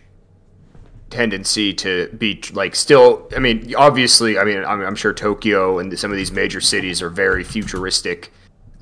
tendency 1.09 1.71
to 1.75 2.07
be 2.17 2.41
like 2.53 2.73
still 2.75 3.29
i 3.35 3.39
mean 3.39 3.71
obviously 3.77 4.39
i 4.39 4.43
mean 4.43 4.65
i'm, 4.65 4.81
I'm 4.81 4.95
sure 4.95 5.13
tokyo 5.13 5.77
and 5.77 5.97
some 5.99 6.09
of 6.09 6.17
these 6.17 6.31
major 6.31 6.59
cities 6.59 7.03
are 7.03 7.09
very 7.11 7.43
futuristic 7.43 8.33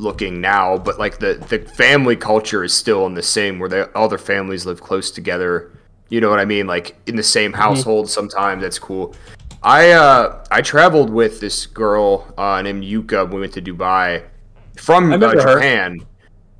looking 0.02 0.42
now 0.42 0.78
but 0.78 0.98
like 0.98 1.20
the 1.20 1.36
the 1.50 1.60
family 1.60 2.16
culture 2.16 2.64
is 2.64 2.74
still 2.74 3.06
in 3.06 3.14
the 3.14 3.24
same 3.24 3.60
where 3.60 3.70
they, 3.70 3.82
all 3.96 4.08
their 4.08 4.18
families 4.18 4.66
live 4.66 4.82
close 4.82 5.12
together 5.12 5.72
you 6.10 6.20
know 6.20 6.30
what 6.30 6.40
i 6.40 6.46
mean 6.46 6.66
like 6.66 6.96
in 7.06 7.16
the 7.16 7.24
same 7.24 7.54
household 7.54 8.10
sometimes 8.10 8.62
that's 8.64 8.80
cool 8.80 9.14
i 9.62 9.92
uh 9.92 10.44
i 10.50 10.62
traveled 10.62 11.10
with 11.10 11.40
this 11.40 11.66
girl 11.68 12.34
uh 12.38 12.62
named 12.62 12.84
yuka 12.84 13.30
we 13.32 13.40
went 13.40 13.54
to 13.54 13.62
dubai 13.62 14.24
from 14.76 15.12
uh, 15.14 15.18
her. 15.20 15.56
japan 15.56 16.00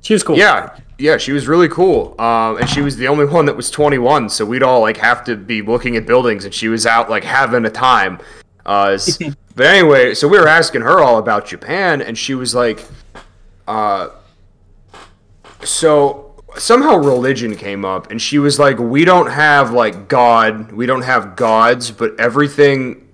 She 0.02 0.14
was 0.14 0.22
cool. 0.24 0.36
yeah, 0.36 0.76
yeah, 0.98 1.16
she 1.16 1.32
was 1.32 1.46
really 1.46 1.68
cool. 1.68 2.20
Um, 2.20 2.58
and 2.58 2.68
she 2.68 2.80
was 2.80 2.96
the 2.96 3.06
only 3.06 3.24
one 3.24 3.46
that 3.46 3.56
was 3.56 3.70
21, 3.70 4.28
so 4.30 4.44
we'd 4.44 4.62
all 4.62 4.80
like 4.80 4.96
have 4.96 5.24
to 5.24 5.36
be 5.36 5.62
looking 5.62 5.96
at 5.96 6.06
buildings, 6.06 6.44
and 6.44 6.52
she 6.52 6.68
was 6.68 6.86
out 6.86 7.08
like 7.08 7.22
having 7.22 7.64
a 7.64 7.70
time. 7.70 8.18
Uh, 8.66 8.98
but 9.54 9.66
anyway, 9.66 10.14
so 10.14 10.26
we 10.26 10.38
were 10.38 10.48
asking 10.48 10.82
her 10.82 11.00
all 11.00 11.18
about 11.18 11.46
Japan, 11.46 12.02
and 12.02 12.18
she 12.18 12.34
was 12.34 12.52
like, 12.52 12.84
uh, 13.66 14.10
so 15.62 16.34
somehow 16.56 16.96
religion 16.96 17.56
came 17.56 17.84
up, 17.84 18.10
and 18.10 18.20
she 18.20 18.38
was 18.38 18.58
like, 18.58 18.78
we 18.78 19.04
don't 19.04 19.30
have 19.30 19.72
like 19.72 20.08
God, 20.08 20.72
we 20.72 20.86
don't 20.86 21.02
have 21.02 21.36
gods, 21.36 21.90
but 21.90 22.18
everything 22.18 23.08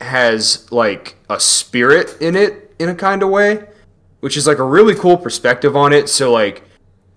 has 0.00 0.70
like 0.72 1.16
a 1.30 1.38
spirit 1.38 2.16
in 2.20 2.34
it 2.34 2.74
in 2.78 2.88
a 2.88 2.94
kind 2.94 3.22
of 3.22 3.28
way 3.28 3.64
which 4.22 4.36
is 4.36 4.46
like 4.46 4.58
a 4.58 4.64
really 4.64 4.94
cool 4.94 5.16
perspective 5.16 5.76
on 5.76 5.92
it. 5.92 6.08
So 6.08 6.30
like 6.30 6.62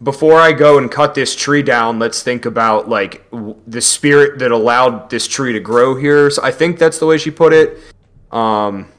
before 0.01 0.39
I 0.39 0.51
go 0.51 0.79
and 0.79 0.91
cut 0.91 1.13
this 1.13 1.35
tree 1.35 1.61
down, 1.61 1.99
let's 1.99 2.23
think 2.23 2.45
about 2.45 2.89
like 2.89 3.29
w- 3.29 3.55
the 3.67 3.79
spirit 3.79 4.39
that 4.39 4.51
allowed 4.51 5.11
this 5.11 5.27
tree 5.27 5.53
to 5.53 5.59
grow 5.59 5.95
here. 5.95 6.31
So 6.31 6.41
I 6.43 6.49
think 6.49 6.79
that's 6.79 6.97
the 6.97 7.05
way 7.05 7.19
she 7.19 7.29
put 7.29 7.53
it. 7.53 7.77
Um 8.31 8.91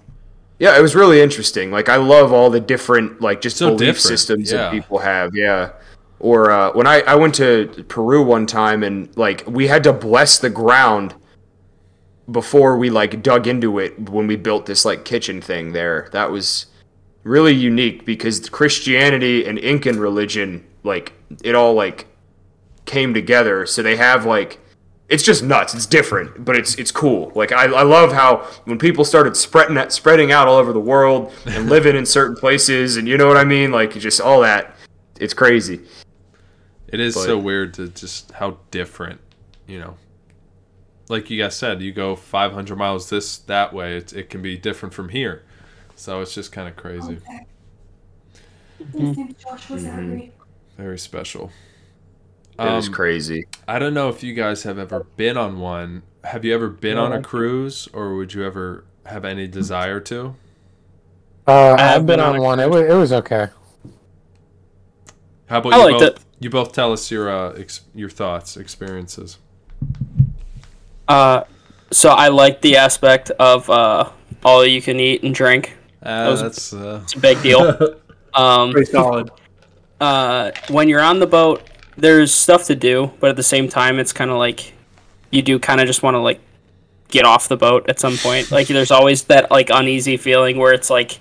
yeah, 0.59 0.77
it 0.77 0.81
was 0.81 0.95
really 0.95 1.21
interesting. 1.21 1.71
Like 1.71 1.89
I 1.89 1.97
love 1.97 2.33
all 2.33 2.51
the 2.51 2.61
different 2.61 3.21
like 3.21 3.41
just 3.41 3.57
So 3.57 3.67
belief 3.69 3.97
different, 3.97 4.03
systems 4.03 4.53
yeah. 4.53 4.59
that 4.59 4.73
people 4.73 4.99
have. 4.99 5.35
Yeah. 5.35 5.73
Or 6.19 6.51
uh, 6.51 6.73
when 6.73 6.87
I, 6.87 7.01
I 7.03 7.15
went 7.17 7.35
to 7.37 7.85
Peru 7.89 8.25
one 8.25 8.47
time 8.47 8.83
and 8.83 9.15
like 9.17 9.45
we 9.47 9.67
had 9.67 9.85
to 9.85 9.93
bless 9.93 10.39
the 10.39 10.49
ground 10.49 11.15
before 12.31 12.77
we 12.79 12.91
like 12.91 13.23
dug 13.23 13.47
into 13.47 13.79
it 13.79 14.11
when 14.11 14.27
we 14.27 14.37
built 14.37 14.67
this 14.67 14.85
like 14.85 15.05
kitchen 15.05 15.41
thing 15.41 15.73
there. 15.73 16.09
That 16.13 16.31
was 16.31 16.67
really 17.23 17.53
unique 17.53 18.07
because 18.07 18.49
Christianity 18.49 19.47
and 19.47 19.59
Incan 19.59 20.01
religion, 20.01 20.67
like 20.85 21.13
it 21.45 21.55
all 21.55 21.75
like 21.75 22.07
came 22.87 23.13
together. 23.13 23.67
So 23.67 23.83
they 23.83 23.97
have 23.97 24.25
like 24.25 24.59
it's 25.09 25.23
just 25.23 25.43
nuts. 25.45 25.73
It's 25.75 25.87
different, 25.87 26.45
but 26.45 26.57
it's 26.57 26.75
it's 26.77 26.91
cool. 26.91 27.31
Like 27.35 27.53
I, 27.53 27.65
I 27.67 27.83
love 27.83 28.13
how 28.13 28.39
when 28.65 28.79
people 28.79 29.05
started 29.05 29.37
spreading 29.37 29.75
that 29.77 29.93
spreading 29.93 30.33
out 30.33 30.49
all 30.49 30.57
over 30.57 30.73
the 30.73 30.81
world 30.81 31.33
and 31.47 31.69
living 31.71 31.95
in 31.97 32.05
certain 32.07 32.37
places, 32.37 32.97
and 32.97 33.07
you 33.07 33.17
know 33.17 33.29
what 33.29 33.37
I 33.37 33.45
mean, 33.45 33.71
like 33.71 33.93
just 33.99 34.21
all 34.21 34.41
that. 34.41 34.75
It's 35.21 35.35
crazy. 35.35 35.81
It 36.89 37.01
is 37.01 37.15
But- 37.15 37.25
so 37.25 37.39
weird 37.39 37.75
to 37.75 37.89
just 37.89 38.33
how 38.33 38.59
different, 38.71 39.21
you 39.67 39.79
know. 39.81 39.97
Like 41.09 41.31
you 41.31 41.41
guys 41.41 41.55
said, 41.55 41.81
you 41.83 41.93
go 41.93 42.17
500 42.17 42.77
miles 42.77 43.09
this 43.09 43.39
that 43.39 43.73
way, 43.73 43.97
it, 43.99 44.13
it 44.13 44.29
can 44.29 44.43
be 44.43 44.57
different 44.59 44.93
from 44.93 45.09
here. 45.09 45.45
So 45.95 46.21
it's 46.21 46.35
just 46.35 46.51
kind 46.51 46.69
of 46.69 46.75
crazy. 46.75 47.19
I 48.81 48.91
think 49.15 49.39
Josh 49.39 49.71
was 49.71 49.85
Mm-hmm. 49.85 49.99
angry. 49.99 50.33
Very 50.77 50.99
special. 50.99 51.51
It 52.59 52.65
was 52.65 52.87
Um, 52.89 52.95
crazy. 52.95 53.47
I 53.69 53.79
don't 53.79 53.93
know 53.95 54.09
if 54.09 54.23
you 54.23 54.33
guys 54.35 54.63
have 54.63 54.79
ever 54.79 55.05
been 55.17 55.37
on 55.37 55.59
one. 55.61 56.03
Have 56.25 56.45
you 56.45 56.55
ever 56.55 56.69
been 56.69 56.97
on 56.99 57.13
a 57.13 57.21
cruise, 57.23 57.89
or 57.93 58.15
would 58.17 58.33
you 58.35 58.45
ever 58.45 58.85
have 59.05 59.25
any 59.25 59.47
desire 59.47 60.01
to? 60.01 60.35
Uh, 61.47 61.77
I 61.79 61.83
have 61.83 62.07
been 62.07 62.17
been 62.19 62.21
on 62.21 62.37
on 62.37 62.43
one. 62.43 62.61
It 62.61 62.69
was, 62.71 62.81
it 62.83 62.95
was 62.95 63.13
okay. 63.13 63.49
How 65.47 65.59
about 65.59 65.75
I 65.75 65.77
you 65.79 65.85
liked 65.85 65.99
both? 66.01 66.09
it. 66.17 66.25
You 66.41 66.51
both 66.51 66.73
tell 66.73 66.93
us 66.93 67.11
your 67.11 67.31
uh, 67.31 67.53
ex- 67.53 67.83
your 67.95 68.11
thoughts, 68.11 68.57
experiences. 68.57 69.39
Uh, 71.07 71.45
so 71.93 72.11
I 72.11 72.29
like 72.29 72.61
the 72.63 72.77
aspect 72.79 73.31
of 73.33 73.69
uh, 73.71 74.11
all 74.45 74.65
you 74.67 74.83
can 74.83 74.99
eat 74.99 75.23
and 75.23 75.35
drink. 75.35 75.77
Uh, 76.03 76.27
was- 76.31 76.43
that's 76.43 76.73
uh, 76.73 77.01
It's 77.05 77.15
a 77.15 77.19
big 77.21 77.41
deal. 77.43 77.95
um, 78.35 78.73
Pretty 78.73 78.91
solid. 78.91 79.31
uh, 80.01 80.51
when 80.69 80.89
you're 80.89 81.01
on 81.03 81.21
the 81.21 81.27
boat, 81.27 81.63
there's 81.97 82.33
stuff 82.33 82.65
to 82.65 82.75
do, 82.75 83.13
but 83.21 83.31
at 83.31 83.37
the 83.37 83.43
same 83.43 83.69
time, 83.69 83.99
it's 83.99 84.13
kind 84.13 84.31
of 84.31 84.37
like 84.37 84.73
you 85.31 85.43
do 85.43 85.59
kind 85.59 85.81
of 85.81 85.87
just 85.87 86.03
want 86.03 86.15
to 86.15 86.19
like 86.19 86.41
get 87.09 87.25
off 87.25 87.49
the 87.49 87.57
boat 87.57 87.89
at 87.89 88.01
some 88.01 88.17
point. 88.17 88.51
Like 88.57 88.69
there's 88.69 88.91
always 88.91 89.25
that 89.25 89.51
like 89.51 89.71
uneasy 89.71 90.17
feeling 90.17 90.59
where 90.59 90.73
it's 90.73 90.91
like, 90.91 91.19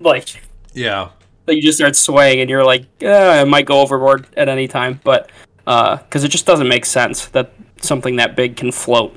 like 0.00 0.42
yeah. 0.72 1.10
that 1.46 1.56
you 1.56 1.62
just 1.62 1.78
start 1.78 1.96
swaying 1.96 2.40
and 2.40 2.50
you're 2.50 2.64
like, 2.64 2.84
eh, 3.00 3.40
I 3.40 3.44
might 3.44 3.66
go 3.66 3.80
overboard 3.80 4.26
at 4.36 4.48
any 4.48 4.68
time, 4.68 5.00
but 5.04 5.30
uh, 5.66 5.96
because 5.96 6.24
it 6.24 6.28
just 6.28 6.46
doesn't 6.46 6.68
make 6.68 6.84
sense 6.84 7.26
that 7.28 7.52
something 7.80 8.16
that 8.16 8.36
big 8.36 8.56
can 8.56 8.72
float. 8.72 9.14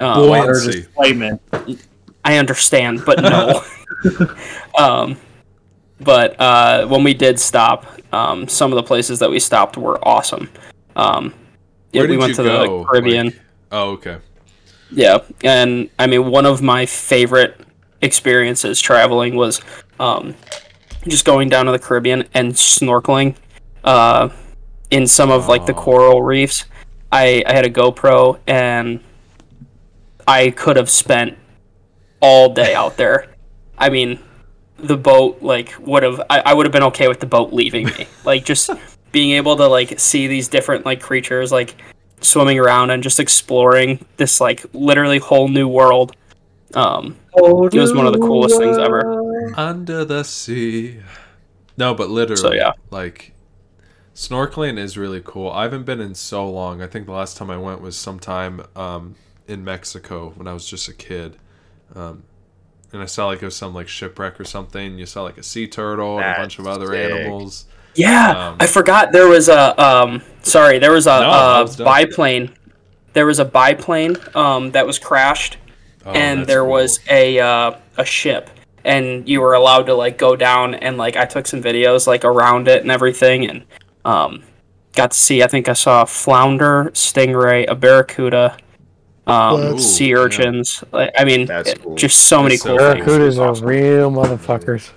Um, 0.00 0.28
Water 0.28 0.86
Buoyancy. 0.94 1.78
I 2.24 2.36
understand, 2.36 3.02
but 3.04 3.20
no. 3.20 3.64
um, 4.78 5.16
but 6.00 6.40
uh, 6.40 6.86
when 6.86 7.02
we 7.04 7.14
did 7.14 7.38
stop, 7.38 7.86
um, 8.12 8.48
some 8.48 8.72
of 8.72 8.76
the 8.76 8.82
places 8.82 9.18
that 9.18 9.30
we 9.30 9.38
stopped 9.38 9.76
were 9.76 9.98
awesome. 10.06 10.48
Um, 10.96 11.34
yeah, 11.92 12.04
we 12.04 12.16
went 12.16 12.34
to 12.36 12.42
go? 12.42 12.82
the 12.82 12.84
Caribbean. 12.84 13.26
Like- 13.26 13.40
oh, 13.72 13.90
okay. 13.92 14.18
Yeah, 14.90 15.18
and 15.44 15.90
I 15.98 16.06
mean, 16.06 16.30
one 16.30 16.46
of 16.46 16.62
my 16.62 16.86
favorite 16.86 17.60
experiences 18.00 18.80
traveling 18.80 19.36
was 19.36 19.60
um, 20.00 20.34
just 21.06 21.24
going 21.24 21.48
down 21.48 21.66
to 21.66 21.72
the 21.72 21.78
Caribbean 21.78 22.24
and 22.34 22.52
snorkeling 22.52 23.36
uh, 23.84 24.30
in 24.90 25.06
some 25.06 25.30
of 25.30 25.48
like 25.48 25.66
the 25.66 25.74
coral 25.74 26.22
reefs. 26.22 26.64
I, 27.10 27.42
I 27.46 27.52
had 27.52 27.66
a 27.66 27.70
GoPro 27.70 28.38
and 28.46 29.00
I 30.26 30.50
could 30.50 30.76
have 30.76 30.90
spent 30.90 31.36
all 32.20 32.52
day 32.52 32.74
out 32.74 32.96
there. 32.96 33.34
I 33.76 33.88
mean, 33.88 34.18
the 34.78 34.96
boat 34.96 35.42
like 35.42 35.74
would 35.80 36.02
have 36.02 36.20
I, 36.30 36.40
I 36.46 36.54
would 36.54 36.66
have 36.66 36.72
been 36.72 36.84
okay 36.84 37.08
with 37.08 37.20
the 37.20 37.26
boat 37.26 37.52
leaving 37.52 37.86
me. 37.86 38.06
like 38.24 38.44
just 38.44 38.70
being 39.12 39.32
able 39.32 39.56
to 39.56 39.66
like 39.66 39.98
see 39.98 40.26
these 40.26 40.48
different 40.48 40.84
like 40.84 41.00
creatures 41.00 41.50
like 41.50 41.74
swimming 42.20 42.58
around 42.58 42.90
and 42.90 43.02
just 43.02 43.20
exploring 43.20 44.04
this 44.16 44.40
like 44.40 44.64
literally 44.72 45.18
whole 45.18 45.48
new 45.48 45.68
world. 45.68 46.14
Um, 46.74 47.16
it 47.34 47.74
was 47.74 47.94
one 47.94 48.06
of 48.06 48.12
the 48.12 48.18
coolest 48.18 48.58
things 48.58 48.76
ever. 48.76 49.54
under 49.56 50.04
the 50.04 50.22
sea. 50.22 50.98
No, 51.76 51.94
but 51.94 52.10
literally, 52.10 52.40
So, 52.40 52.52
yeah. 52.52 52.72
like 52.90 53.32
snorkeling 54.14 54.78
is 54.78 54.98
really 54.98 55.22
cool. 55.24 55.50
I 55.50 55.62
haven't 55.62 55.84
been 55.84 56.00
in 56.00 56.14
so 56.14 56.48
long. 56.50 56.82
I 56.82 56.86
think 56.86 57.06
the 57.06 57.12
last 57.12 57.36
time 57.36 57.50
I 57.50 57.56
went 57.56 57.80
was 57.80 57.96
sometime 57.96 58.62
um, 58.74 59.14
in 59.46 59.64
Mexico 59.64 60.32
when 60.34 60.46
I 60.48 60.52
was 60.52 60.66
just 60.66 60.88
a 60.88 60.92
kid. 60.92 61.36
Um, 61.94 62.24
and 62.92 63.02
I 63.02 63.06
saw 63.06 63.26
like 63.26 63.42
it 63.42 63.44
was 63.44 63.56
some 63.56 63.74
like 63.74 63.88
shipwreck 63.88 64.40
or 64.40 64.44
something. 64.44 64.98
You 64.98 65.06
saw 65.06 65.22
like 65.22 65.38
a 65.38 65.42
sea 65.42 65.66
turtle 65.68 66.18
and 66.18 66.28
a 66.28 66.32
bunch 66.32 66.58
of 66.58 66.66
other 66.66 66.86
sick. 66.88 66.96
animals. 66.96 67.66
Yeah, 67.94 68.36
Um, 68.50 68.56
I 68.60 68.66
forgot 68.66 69.12
there 69.12 69.28
was 69.28 69.48
a 69.48 69.80
um 69.82 70.22
sorry, 70.42 70.78
there 70.78 70.92
was 70.92 71.06
a, 71.06 71.20
No, 71.20 71.30
a 71.30 71.62
was 71.62 71.76
biplane. 71.76 72.54
There 73.12 73.26
was 73.26 73.38
a 73.38 73.44
biplane 73.44 74.16
um 74.34 74.70
that 74.72 74.86
was 74.86 74.98
crashed 74.98 75.58
Oh, 76.06 76.12
and 76.12 76.46
there 76.46 76.62
cool. 76.62 76.70
was 76.72 77.00
a 77.08 77.38
uh, 77.40 77.72
a 77.96 78.04
ship 78.04 78.50
and 78.84 79.28
you 79.28 79.40
were 79.40 79.54
allowed 79.54 79.84
to 79.86 79.94
like 79.94 80.16
go 80.16 80.36
down 80.36 80.74
and 80.74 80.96
like 80.96 81.16
I 81.16 81.24
took 81.26 81.46
some 81.46 81.62
videos 81.62 82.06
like 82.06 82.24
around 82.24 82.68
it 82.68 82.82
and 82.82 82.90
everything 82.90 83.48
and 83.50 83.64
um 84.04 84.44
got 84.94 85.10
to 85.12 85.18
see 85.18 85.42
I 85.42 85.46
think 85.48 85.68
I 85.68 85.72
saw 85.74 86.02
a 86.02 86.06
flounder, 86.06 86.90
stingray, 86.94 87.66
a 87.68 87.74
barracuda, 87.74 88.56
um 89.28 89.60
Ooh, 89.74 89.78
sea 89.78 90.14
urchins. 90.14 90.82
Like, 90.92 91.12
I 91.18 91.24
mean, 91.24 91.46
cool. 91.82 91.94
just 91.94 92.26
so 92.28 92.42
many 92.42 92.56
That's 92.56 92.62
so 92.62 92.76
cool 92.76 92.78
cool. 92.78 92.94
things. 92.94 93.06
Barracudas 93.06 93.38
are 93.38 93.48
Awesome. 93.50 93.66
real 93.66 94.10
motherfuckers. 94.10 94.90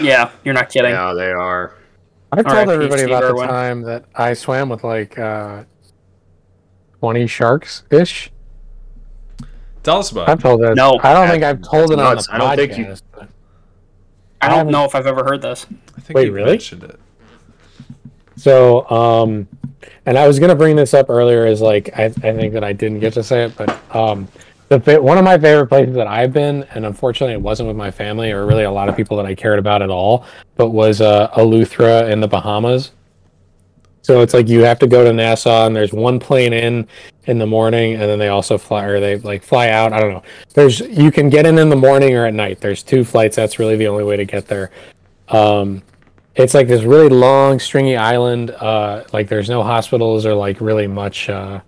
Yeah, 0.00 0.30
you're 0.44 0.52
not 0.54 0.68
kidding. 0.68 0.90
Yeah, 0.90 1.14
they 1.14 1.30
are. 1.30 1.74
I've 2.32 2.44
told 2.44 2.56
R.I.P. 2.56 2.72
everybody 2.72 3.02
Steve 3.02 3.10
about 3.16 3.34
the 3.36 3.46
time 3.46 3.80
that 3.82 4.04
I 4.14 4.34
swam 4.34 4.68
with 4.68 4.84
like 4.84 5.18
uh, 5.18 5.64
20 7.00 7.26
sharks 7.26 7.84
ish. 7.90 8.30
Tell 9.82 9.98
us 10.00 10.10
about 10.10 10.28
I've 10.28 10.38
it. 10.38 10.42
told 10.42 10.60
that. 10.62 10.74
No. 10.76 10.98
I 11.02 11.14
don't 11.14 11.28
think 11.30 11.44
I've 11.44 11.62
told 11.62 11.92
it 11.92 11.98
on 11.98 12.14
nuts. 12.16 12.26
the 12.26 12.34
I 12.34 12.38
don't 12.38 12.56
think 12.56 12.76
you- 12.76 12.84
podcast. 12.86 13.02
but- 13.12 13.28
I 14.42 14.46
I 14.46 14.48
don't 14.48 14.58
haven't- 14.58 14.72
know 14.72 14.84
if 14.84 14.94
I've 14.94 15.06
ever 15.06 15.24
heard 15.24 15.40
this. 15.40 15.64
I 15.96 16.00
think 16.02 16.14
Wait, 16.16 16.26
you 16.26 16.32
really? 16.32 16.50
mentioned 16.50 16.82
it. 16.84 17.00
So, 18.36 18.88
um, 18.90 19.48
and 20.04 20.18
I 20.18 20.26
was 20.26 20.38
gonna 20.38 20.54
bring 20.54 20.76
this 20.76 20.94
up 20.94 21.10
earlier 21.10 21.46
as 21.46 21.60
like 21.60 21.90
I, 21.96 22.04
I 22.04 22.10
think 22.10 22.52
that 22.54 22.64
I 22.64 22.72
didn't 22.72 23.00
get 23.00 23.14
to 23.14 23.22
say 23.22 23.44
it, 23.44 23.56
but 23.56 23.70
um, 23.94 24.28
the 24.68 25.00
one 25.00 25.16
of 25.16 25.24
my 25.24 25.38
favorite 25.38 25.68
places 25.68 25.94
that 25.94 26.06
I've 26.06 26.32
been, 26.32 26.64
and 26.74 26.84
unfortunately 26.84 27.34
it 27.34 27.40
wasn't 27.40 27.68
with 27.68 27.76
my 27.76 27.90
family 27.90 28.32
or 28.32 28.46
really 28.46 28.64
a 28.64 28.70
lot 28.70 28.88
of 28.88 28.96
people 28.96 29.16
that 29.16 29.26
I 29.26 29.34
cared 29.34 29.58
about 29.58 29.82
at 29.82 29.90
all, 29.90 30.26
but 30.56 30.70
was 30.70 31.00
uh, 31.00 31.28
Eleuthera 31.30 32.10
in 32.10 32.20
the 32.20 32.28
Bahamas. 32.28 32.92
So 34.02 34.20
it's 34.20 34.34
like 34.34 34.48
you 34.48 34.60
have 34.60 34.78
to 34.80 34.86
go 34.86 35.04
to 35.04 35.12
Nassau, 35.12 35.66
and 35.66 35.74
there's 35.74 35.92
one 35.92 36.20
plane 36.20 36.52
in 36.52 36.86
in 37.26 37.38
the 37.38 37.46
morning, 37.46 37.94
and 37.94 38.02
then 38.02 38.18
they 38.18 38.28
also 38.28 38.56
fly 38.56 38.84
or 38.84 39.00
they 39.00 39.16
like 39.16 39.42
fly 39.42 39.70
out. 39.70 39.92
I 39.92 40.00
don't 40.00 40.12
know. 40.12 40.22
There's 40.54 40.80
you 40.80 41.10
can 41.10 41.28
get 41.28 41.44
in 41.44 41.58
in 41.58 41.68
the 41.68 41.76
morning 41.76 42.14
or 42.14 42.26
at 42.26 42.34
night. 42.34 42.60
There's 42.60 42.82
two 42.82 43.04
flights. 43.04 43.34
That's 43.34 43.58
really 43.58 43.76
the 43.76 43.88
only 43.88 44.04
way 44.04 44.16
to 44.16 44.24
get 44.24 44.46
there. 44.46 44.70
Um, 45.28 45.82
it's 46.36 46.54
like 46.54 46.68
this 46.68 46.82
really 46.82 47.08
long, 47.08 47.58
stringy 47.58 47.96
island. 47.96 48.50
Uh, 48.50 49.04
like 49.12 49.28
there's 49.28 49.48
no 49.48 49.62
hospitals 49.62 50.26
or 50.26 50.34
like 50.34 50.60
really 50.60 50.86
much. 50.86 51.28
Uh, 51.28 51.60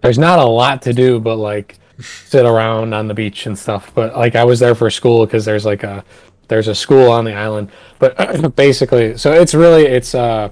there's 0.00 0.18
not 0.18 0.38
a 0.38 0.44
lot 0.44 0.82
to 0.82 0.92
do, 0.92 1.20
but 1.20 1.36
like 1.36 1.78
sit 2.00 2.44
around 2.44 2.94
on 2.94 3.08
the 3.08 3.14
beach 3.14 3.46
and 3.46 3.58
stuff. 3.58 3.92
But 3.94 4.16
like 4.16 4.34
I 4.34 4.44
was 4.44 4.58
there 4.58 4.74
for 4.74 4.90
school 4.90 5.24
because 5.24 5.44
there's 5.44 5.64
like 5.64 5.84
a 5.84 6.04
there's 6.48 6.68
a 6.68 6.74
school 6.74 7.10
on 7.10 7.24
the 7.24 7.34
island. 7.34 7.70
But 7.98 8.54
basically, 8.56 9.16
so 9.16 9.32
it's 9.32 9.54
really 9.54 9.86
it's 9.86 10.14
uh 10.14 10.50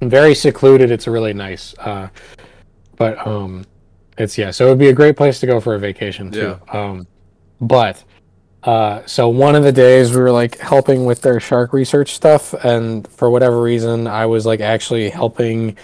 very 0.00 0.34
secluded. 0.34 0.90
It's 0.90 1.08
really 1.08 1.34
nice. 1.34 1.74
Uh, 1.78 2.08
but 2.96 3.26
um, 3.26 3.64
it's 4.16 4.38
yeah. 4.38 4.50
So 4.52 4.66
it 4.66 4.68
would 4.70 4.78
be 4.78 4.88
a 4.88 4.92
great 4.94 5.16
place 5.16 5.40
to 5.40 5.46
go 5.46 5.60
for 5.60 5.74
a 5.74 5.78
vacation 5.78 6.30
too. 6.30 6.58
Um, 6.72 7.06
but 7.60 8.04
uh, 8.64 9.04
so 9.06 9.28
one 9.28 9.54
of 9.54 9.62
the 9.62 9.72
days 9.72 10.10
we 10.10 10.20
were 10.20 10.30
like 10.30 10.58
helping 10.58 11.06
with 11.06 11.22
their 11.22 11.40
shark 11.40 11.72
research 11.72 12.12
stuff, 12.12 12.52
and 12.64 13.08
for 13.08 13.30
whatever 13.30 13.62
reason, 13.62 14.06
I 14.06 14.26
was 14.26 14.44
like 14.46 14.60
actually 14.60 15.08
helping. 15.10 15.76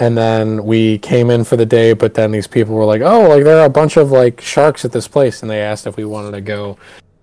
And 0.00 0.16
then 0.16 0.64
we 0.64 0.98
came 0.98 1.30
in 1.30 1.42
for 1.42 1.56
the 1.56 1.66
day, 1.66 1.92
but 1.92 2.14
then 2.14 2.30
these 2.30 2.46
people 2.46 2.74
were 2.74 2.84
like, 2.84 3.02
"Oh, 3.02 3.28
like 3.28 3.44
there 3.44 3.58
are 3.60 3.66
a 3.66 3.70
bunch 3.70 3.96
of 3.96 4.10
like 4.10 4.40
sharks 4.40 4.84
at 4.84 4.92
this 4.92 5.08
place," 5.08 5.42
and 5.42 5.50
they 5.50 5.60
asked 5.60 5.86
if 5.86 5.96
we 5.96 6.04
wanted 6.04 6.32
to 6.32 6.40
go 6.40 6.78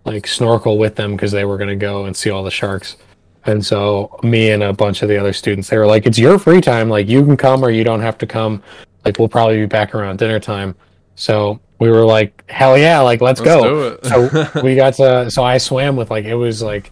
like 0.06 0.28
snorkel 0.28 0.78
with 0.78 0.96
them 0.96 1.16
because 1.16 1.32
they 1.32 1.46
were 1.46 1.58
gonna 1.58 1.76
go 1.76 2.06
and 2.06 2.16
see 2.16 2.32
all 2.32 2.44
the 2.44 2.52
sharks. 2.52 2.98
And 3.46 3.64
so 3.64 4.20
me 4.24 4.52
and 4.52 4.64
a 4.64 4.74
bunch 4.74 5.04
of 5.04 5.10
the 5.10 5.18
other 5.18 5.34
students, 5.34 5.70
they 5.70 5.78
were 5.78 5.86
like, 5.88 6.06
"It's 6.08 6.18
your 6.20 6.40
free 6.40 6.62
time. 6.62 6.90
Like 6.90 7.08
you 7.08 7.24
can 7.24 7.38
come 7.38 7.64
or 7.64 7.70
you 7.70 7.84
don't 7.84 8.02
have 8.02 8.18
to 8.20 8.28
come. 8.28 8.64
Like 9.06 9.20
we'll 9.20 9.30
probably 9.30 9.58
be 9.60 9.68
back 9.68 9.94
around 9.96 10.18
dinner 10.20 10.40
time." 10.40 10.76
So 11.16 11.60
we 11.80 11.90
were 11.90 12.06
like, 12.06 12.44
"Hell 12.50 12.78
yeah! 12.78 13.00
Like 13.02 13.22
let's, 13.22 13.40
Let's 13.42 13.62
go." 13.62 14.00
so 14.04 14.62
we 14.64 14.76
got 14.76 14.94
to. 14.96 15.30
So 15.32 15.44
I 15.44 15.58
swam 15.58 15.96
with 15.96 16.10
like 16.12 16.26
it 16.26 16.36
was 16.36 16.62
like, 16.62 16.92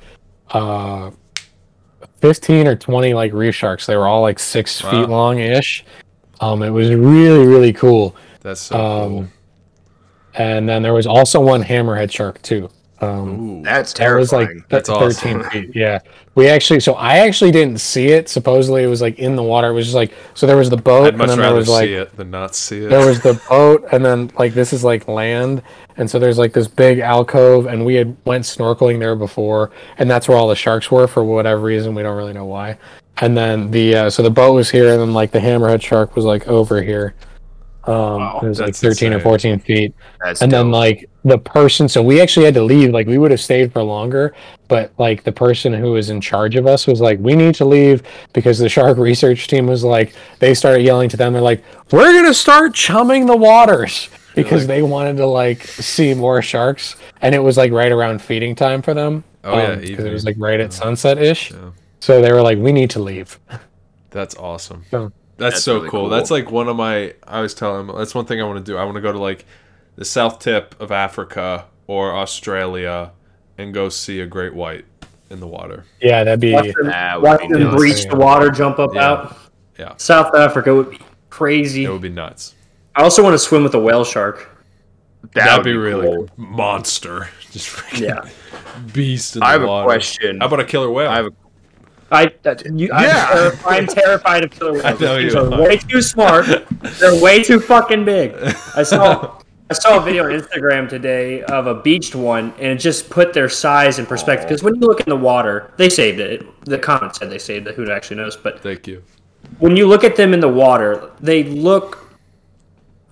uh, 0.51 1.11
fifteen 2.19 2.67
or 2.67 2.75
twenty 2.75 3.13
like 3.13 3.33
reef 3.33 3.55
sharks. 3.55 3.85
They 3.85 3.95
were 3.95 4.07
all 4.07 4.21
like 4.21 4.39
six 4.39 4.83
Wow. 4.83 4.91
feet 4.91 5.09
long 5.09 5.39
ish. 5.39 5.85
Um, 6.41 6.61
it 6.63 6.69
was 6.69 6.89
really 6.93 7.45
really 7.45 7.73
cool. 7.73 8.15
That's 8.41 8.61
so 8.61 8.77
Um, 8.77 9.31
And 10.35 10.67
then 10.67 10.81
there 10.81 10.93
was 10.93 11.05
also 11.07 11.39
one 11.39 11.63
hammerhead 11.63 12.11
shark 12.11 12.41
too. 12.41 12.69
Cool. 13.03 13.21
Um, 13.21 13.49
Ooh. 13.59 13.63
That's 13.63 13.93
that 13.93 14.13
was 14.13 14.31
like 14.31 14.47
terrifying. 14.47 14.65
That's 14.69 14.89
13 14.89 15.37
awesome. 15.39 15.51
feet. 15.51 15.75
Yeah. 15.75 15.99
We 16.35 16.47
actually, 16.47 16.79
so 16.79 16.93
I 16.93 17.19
actually 17.19 17.51
didn't 17.51 17.79
see 17.79 18.07
it. 18.07 18.27
Supposedly 18.27 18.83
it 18.83 18.87
was 18.87 19.01
like 19.01 19.19
in 19.19 19.35
the 19.35 19.43
water. 19.43 19.69
It 19.69 19.73
was 19.73 19.85
just 19.85 19.95
like, 19.95 20.13
so 20.33 20.47
there 20.47 20.57
was 20.57 20.69
the 20.69 20.77
boat 20.77 21.05
I'd 21.05 21.09
and 21.09 21.17
much 21.19 21.27
then 21.27 21.39
there 21.39 21.53
was 21.53 21.69
like, 21.69 21.87
see 21.87 21.93
it 21.93 22.15
than 22.17 22.31
not 22.31 22.55
see 22.55 22.85
it. 22.85 22.89
there 22.89 23.05
was 23.05 23.21
the 23.21 23.33
boat 23.49 23.85
and 23.91 24.03
then 24.03 24.31
like 24.37 24.53
this 24.53 24.73
is 24.73 24.83
like 24.83 25.07
land. 25.07 25.61
And 25.97 26.09
so 26.09 26.17
there's 26.17 26.37
like 26.37 26.53
this 26.53 26.67
big 26.67 26.99
alcove 26.99 27.67
and 27.67 27.85
we 27.85 27.95
had 27.95 28.15
went 28.25 28.45
snorkeling 28.45 28.99
there 28.99 29.15
before 29.15 29.71
and 29.97 30.09
that's 30.09 30.27
where 30.27 30.37
all 30.37 30.47
the 30.47 30.55
sharks 30.55 30.89
were 30.89 31.07
for 31.07 31.23
whatever 31.23 31.61
reason. 31.61 31.93
We 31.93 32.03
don't 32.03 32.17
really 32.17 32.33
know 32.33 32.45
why. 32.45 32.77
And 33.17 33.37
then 33.37 33.69
the, 33.69 33.95
uh, 33.95 34.09
so 34.09 34.23
the 34.23 34.31
boat 34.31 34.53
was 34.53 34.71
here 34.71 34.91
and 34.91 34.99
then 34.99 35.13
like 35.13 35.31
the 35.31 35.39
hammerhead 35.39 35.81
shark 35.83 36.15
was 36.15 36.25
like 36.25 36.47
over 36.47 36.81
here. 36.81 37.13
Um, 37.85 38.21
it 38.41 38.47
was 38.47 38.59
like 38.59 38.67
that's 38.67 38.79
13 38.79 39.11
or 39.13 39.19
14 39.19 39.59
feet. 39.59 39.93
That's 40.23 40.41
and 40.41 40.51
then 40.51 40.71
like 40.71 41.09
the 41.25 41.37
person 41.37 41.87
so 41.89 42.01
we 42.01 42.21
actually 42.21 42.45
had 42.45 42.53
to 42.53 42.63
leave 42.63 42.91
like 42.91 43.07
we 43.07 43.17
would 43.17 43.31
have 43.31 43.39
stayed 43.41 43.71
for 43.71 43.81
longer 43.81 44.33
but 44.67 44.91
like 44.97 45.23
the 45.23 45.31
person 45.31 45.73
who 45.73 45.91
was 45.93 46.09
in 46.09 46.19
charge 46.19 46.55
of 46.57 46.67
us 46.67 46.85
was 46.85 46.99
like 46.99 47.17
we 47.19 47.33
need 47.35 47.55
to 47.55 47.63
leave 47.65 48.03
because 48.33 48.57
the 48.59 48.67
shark 48.67 48.97
research 49.09 49.47
team 49.47 49.65
was 49.65 49.83
like 49.85 50.13
they 50.39 50.53
started 50.53 50.81
yelling 50.81 51.07
to 51.09 51.15
them 51.15 51.31
they're 51.31 51.41
like 51.41 51.63
we're 51.91 52.11
gonna 52.13 52.33
start 52.33 52.73
chumming 52.73 53.25
the 53.25 53.35
waters 53.37 54.09
because 54.35 54.67
they 54.67 54.81
wanted 54.81 55.15
to 55.15 55.25
like 55.25 55.63
see 55.63 56.13
more 56.13 56.41
sharks 56.41 56.97
and 57.21 57.33
it 57.33 57.39
was 57.39 57.55
like 57.57 57.71
right 57.71 57.91
around 57.91 58.21
feeding 58.21 58.53
time 58.55 58.81
for 58.81 58.93
them 58.93 59.23
Oh, 59.45 59.57
yeah, 59.57 59.75
because 59.75 60.05
it 60.05 60.11
was 60.11 60.23
like 60.25 60.35
right 60.37 60.59
at 60.59 60.71
sunset 60.73 61.17
ish 61.17 61.51
Yeah. 61.51 61.71
so 62.01 62.21
they 62.21 62.31
were 62.33 62.41
like 62.41 62.57
we 62.57 62.71
need 62.73 62.89
to 62.91 62.99
leave. 63.01 63.39
That's 64.09 64.35
awesome. 64.35 64.83
So- 64.91 65.11
That's, 65.37 65.55
That's 65.55 65.63
so 65.63 65.75
really 65.75 65.89
cool. 65.89 66.01
cool. 66.01 66.09
That's 66.09 66.29
like 66.31 66.51
one 66.51 66.67
of 66.67 66.75
my. 66.75 67.15
I 67.23 67.41
was 67.41 67.53
telling 67.53 67.87
him 67.89 67.95
that's 67.97 68.13
one 68.13 68.25
thing 68.25 68.39
I 68.41 68.43
want 68.45 68.63
to 68.63 68.71
do. 68.71 68.77
I 68.77 68.83
want 68.83 68.95
to 68.95 69.01
go 69.01 69.11
to 69.11 69.17
like 69.19 69.45
the 69.95 70.05
south 70.05 70.39
tip 70.39 70.79
of 70.79 70.91
Africa 70.91 71.65
or 71.87 72.15
Australia 72.15 73.11
and 73.57 73.73
go 73.73 73.89
see 73.89 74.19
a 74.19 74.25
great 74.25 74.53
white 74.53 74.85
in 75.29 75.39
the 75.39 75.47
water. 75.47 75.85
yeah 76.01 76.23
that'd 76.23 76.39
be 76.39 76.53
Watch 76.53 76.65
them, 76.75 76.87
That 76.87 77.21
would 77.21 77.27
watch 77.27 77.41
be 77.41 77.47
them 77.47 77.75
breach 77.75 78.05
the 78.07 78.15
water, 78.15 78.49
jump 78.51 78.77
up 78.79 78.93
Yeah. 78.93 79.05
out. 79.11 79.37
Yeah. 79.79 79.93
South 79.97 80.35
Africa 80.35 80.73
would 80.75 80.91
be 80.91 80.99
crazy. 81.31 81.85
It 81.85 81.89
would 81.91 82.01
be 82.01 82.09
nuts. 82.09 82.53
I 82.95 83.01
also 83.01 83.23
want 83.23 83.33
to 83.33 83.39
swim 83.39 83.63
with 83.63 83.73
a 83.73 83.79
whale 83.79 84.03
shark. 84.03 84.49
That 85.21 85.33
That'd 85.33 85.57
would 85.65 85.71
be, 85.71 85.75
really 85.77 86.05
cool. 86.15 86.29
monster. 86.37 87.29
Just 87.51 87.69
freaking 87.69 88.01
Yeah. 88.01 88.29
beast 88.93 89.35
in 89.35 89.39
the 89.39 89.45
I 89.47 89.51
have 89.53 89.63
a 89.63 89.83
question. 89.83 90.39
How 90.41 90.47
about 90.47 90.59
a 90.59 90.65
killer 90.65 90.91
whale? 90.91 91.09
I 91.09 91.15
have 91.15 91.25
a 91.27 91.31
I, 92.13 92.31
that, 92.43 92.65
you, 92.65 92.87
Yeah. 92.87 92.93
I'm, 92.95 93.51
terri- 93.51 93.61
I'm 93.65 93.87
terrified 93.87 94.43
of 94.43 94.51
killer 94.51 94.73
whales. 94.73 94.85
I 94.85 94.93
know 94.93 95.17
These 95.21 95.33
you 95.33 95.39
are 95.39 95.53
are. 95.53 95.61
way 95.61 95.77
too 95.77 96.01
smart. 96.01 96.45
They're 96.99 97.21
way 97.21 97.41
too 97.43 97.59
fucking 97.59 98.05
big. 98.05 98.33
I 98.75 98.83
saw 98.83 99.39
I 99.69 99.73
saw 99.73 99.97
a 99.99 100.01
video 100.03 100.25
on 100.25 100.31
Instagram 100.31 100.87
today 100.87 101.41
of 101.43 101.65
a 101.67 101.73
beached 101.73 102.13
one, 102.15 102.53
and 102.59 102.73
it 102.73 102.77
just 102.77 103.09
put 103.09 103.33
their 103.33 103.49
size 103.49 103.97
in 103.97 104.05
perspective. 104.05 104.47
Because 104.49 104.61
when 104.61 104.75
you 104.75 104.81
look 104.81 104.99
in 104.99 105.09
the 105.09 105.15
water, 105.15 105.71
they 105.77 105.89
saved 105.89 106.19
it. 106.19 106.45
The 106.65 106.77
comment 106.77 107.15
said 107.15 107.29
they 107.31 107.39
saved 107.39 107.67
it. 107.67 107.73
Who 107.75 107.89
actually 107.89 108.17
knows? 108.17 108.35
But 108.35 108.59
Thank 108.61 108.85
you. 108.87 109.01
when 109.59 109.75
you 109.75 109.87
look 109.87 110.03
at 110.03 110.15
them 110.15 110.33
in 110.33 110.41
the 110.41 110.49
water, 110.49 111.09
they 111.21 111.43
look 111.45 112.13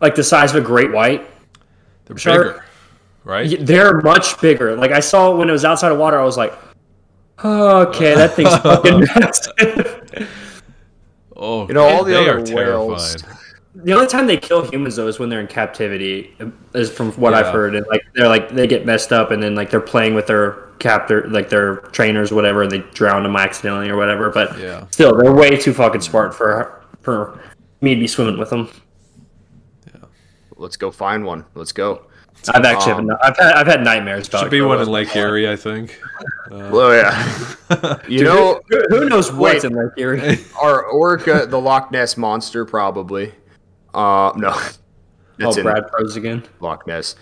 like 0.02 0.14
the 0.14 0.24
size 0.24 0.54
of 0.54 0.62
a 0.64 0.66
great 0.66 0.92
white. 0.92 1.26
They're 2.06 2.18
Shark. 2.18 2.44
bigger, 2.48 2.66
right? 3.24 3.58
They're 3.66 4.02
much 4.02 4.40
bigger. 4.42 4.76
Like 4.76 4.92
I 4.92 5.00
saw 5.00 5.36
when 5.36 5.50
it 5.50 5.54
was 5.54 5.66
outside 5.66 5.92
of 5.92 5.98
water, 5.98 6.20
I 6.20 6.24
was 6.24 6.38
like, 6.38 6.54
"Okay, 7.44 8.16
that 8.16 8.34
thing's 8.36 8.56
fucking 8.58 9.00
massive." 9.16 10.30
Oh, 11.36 11.68
You 11.68 11.74
know, 11.74 11.84
all 11.88 12.04
the 12.04 12.12
they 12.12 12.18
other 12.18 12.38
are 12.40 12.42
whales- 12.56 13.16
terrifying. 13.16 13.38
the 13.76 13.94
only 13.94 14.08
time 14.08 14.28
they 14.28 14.38
kill 14.38 14.70
humans 14.70 14.96
though 14.98 15.08
is 15.08 15.18
when 15.18 15.30
they're 15.30 15.40
in 15.40 15.48
captivity, 15.48 16.36
is 16.74 16.92
from 16.92 17.12
what 17.14 17.34
I've 17.34 17.48
heard. 17.54 17.74
And 17.76 17.86
like 17.88 18.02
they're 18.14 18.28
like 18.28 18.50
they 18.50 18.68
get 18.68 18.86
messed 18.86 19.12
up, 19.12 19.32
and 19.32 19.42
then 19.42 19.56
like 19.56 19.70
they're 19.72 19.80
playing 19.82 20.14
with 20.14 20.28
their 20.28 20.68
captor, 20.80 21.28
like 21.30 21.50
their 21.50 21.78
trainers, 21.92 22.32
whatever, 22.32 22.64
and 22.64 22.72
they 22.72 22.80
drown 22.94 23.24
them 23.24 23.36
accidentally 23.36 23.90
or 23.90 23.96
whatever. 23.98 24.30
But 24.30 24.58
Yeah. 24.60 24.86
still, 24.92 25.16
they're 25.18 25.34
way 25.34 25.56
too 25.58 25.74
fucking 25.74 26.02
smart 26.02 26.34
for 26.36 26.84
for 27.02 27.40
me 27.82 27.96
to 27.96 28.00
be 28.00 28.08
swimming 28.08 28.38
with 28.38 28.52
them. 28.52 28.70
Yeah, 29.88 30.02
Let's 30.58 30.78
go 30.78 30.92
find 30.92 31.26
one. 31.26 31.46
Let's 31.56 31.72
go. 31.72 32.04
I've 32.50 32.66
actually 32.66 32.94
Um, 32.94 33.12
I've 33.22 33.38
had 33.38 33.54
I've 33.54 33.68
had 33.68 33.84
nightmares 33.84 34.28
about. 34.28 34.40
It. 34.40 34.46
Should 34.46 34.52
be 34.52 34.62
one 34.62 34.82
in 34.82 34.88
Lake. 34.88 35.16
Erie, 35.16 35.50
I 35.50 35.56
think. 35.56 36.00
Uh, 36.52 36.70
Well, 36.72 36.94
yeah. 36.94 37.98
you 38.08 38.24
know, 38.24 38.62
Who, 38.70 38.82
who 38.90 39.10
knows 39.10 39.32
what's 39.32 39.64
Wait. 39.64 39.72
in 39.72 39.78
Lake 39.78 39.92
Erie? 39.98 40.40
our 40.62 40.84
orca, 40.86 41.46
the 41.46 41.60
Loch 41.60 41.92
Ness 41.92 42.18
monster, 42.18 42.66
probably. 42.66 43.34
Uh, 43.94 44.32
no, 44.36 44.52
Oh, 44.54 44.72
that's 45.38 45.58
in 45.58 45.64
Brad 45.64 45.90
froze 45.90 46.16
again. 46.16 46.44
Loch 46.60 46.86
Ness. 46.88 47.16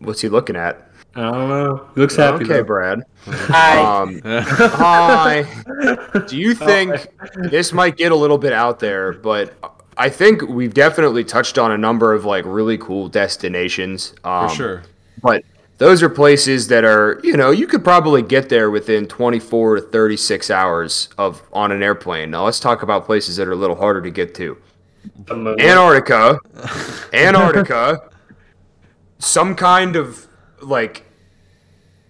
What's 0.00 0.20
he 0.20 0.28
looking 0.28 0.56
at? 0.56 0.90
I 1.14 1.22
don't 1.30 1.48
know. 1.48 1.86
He 1.94 2.00
looks 2.02 2.16
happy. 2.16 2.44
okay, 2.44 2.54
though. 2.58 2.64
Brad. 2.64 3.02
Hi. 3.26 3.78
Um, 3.80 4.20
hi. 4.24 5.42
Do 6.26 6.36
you 6.36 6.54
think 6.54 7.06
this 7.36 7.72
might 7.72 7.96
get 7.96 8.12
a 8.12 8.16
little 8.16 8.36
bit 8.36 8.52
out 8.52 8.78
there, 8.80 9.12
but 9.14 9.54
I 9.96 10.08
think 10.08 10.42
we've 10.42 10.74
definitely 10.74 11.24
touched 11.24 11.58
on 11.58 11.72
a 11.72 11.78
number 11.78 12.12
of 12.12 12.24
like 12.24 12.44
really 12.46 12.78
cool 12.78 13.08
destinations. 13.08 14.14
Um, 14.24 14.48
for 14.48 14.54
sure. 14.54 14.82
But 15.22 15.44
those 15.78 16.02
are 16.02 16.08
places 16.08 16.68
that 16.68 16.84
are, 16.84 17.20
you 17.22 17.36
know, 17.36 17.50
you 17.50 17.66
could 17.66 17.84
probably 17.84 18.22
get 18.22 18.48
there 18.48 18.70
within 18.70 19.06
24 19.06 19.76
to 19.76 19.82
36 19.82 20.50
hours 20.50 21.08
of 21.18 21.42
on 21.52 21.72
an 21.72 21.82
airplane. 21.82 22.30
Now 22.30 22.44
let's 22.44 22.60
talk 22.60 22.82
about 22.82 23.04
places 23.04 23.36
that 23.36 23.46
are 23.48 23.52
a 23.52 23.56
little 23.56 23.76
harder 23.76 24.00
to 24.02 24.10
get 24.10 24.34
to. 24.36 24.56
Antarctica, 25.30 26.38
Antarctica, 27.12 28.10
some 29.18 29.54
kind 29.54 29.96
of 29.96 30.26
like 30.60 31.04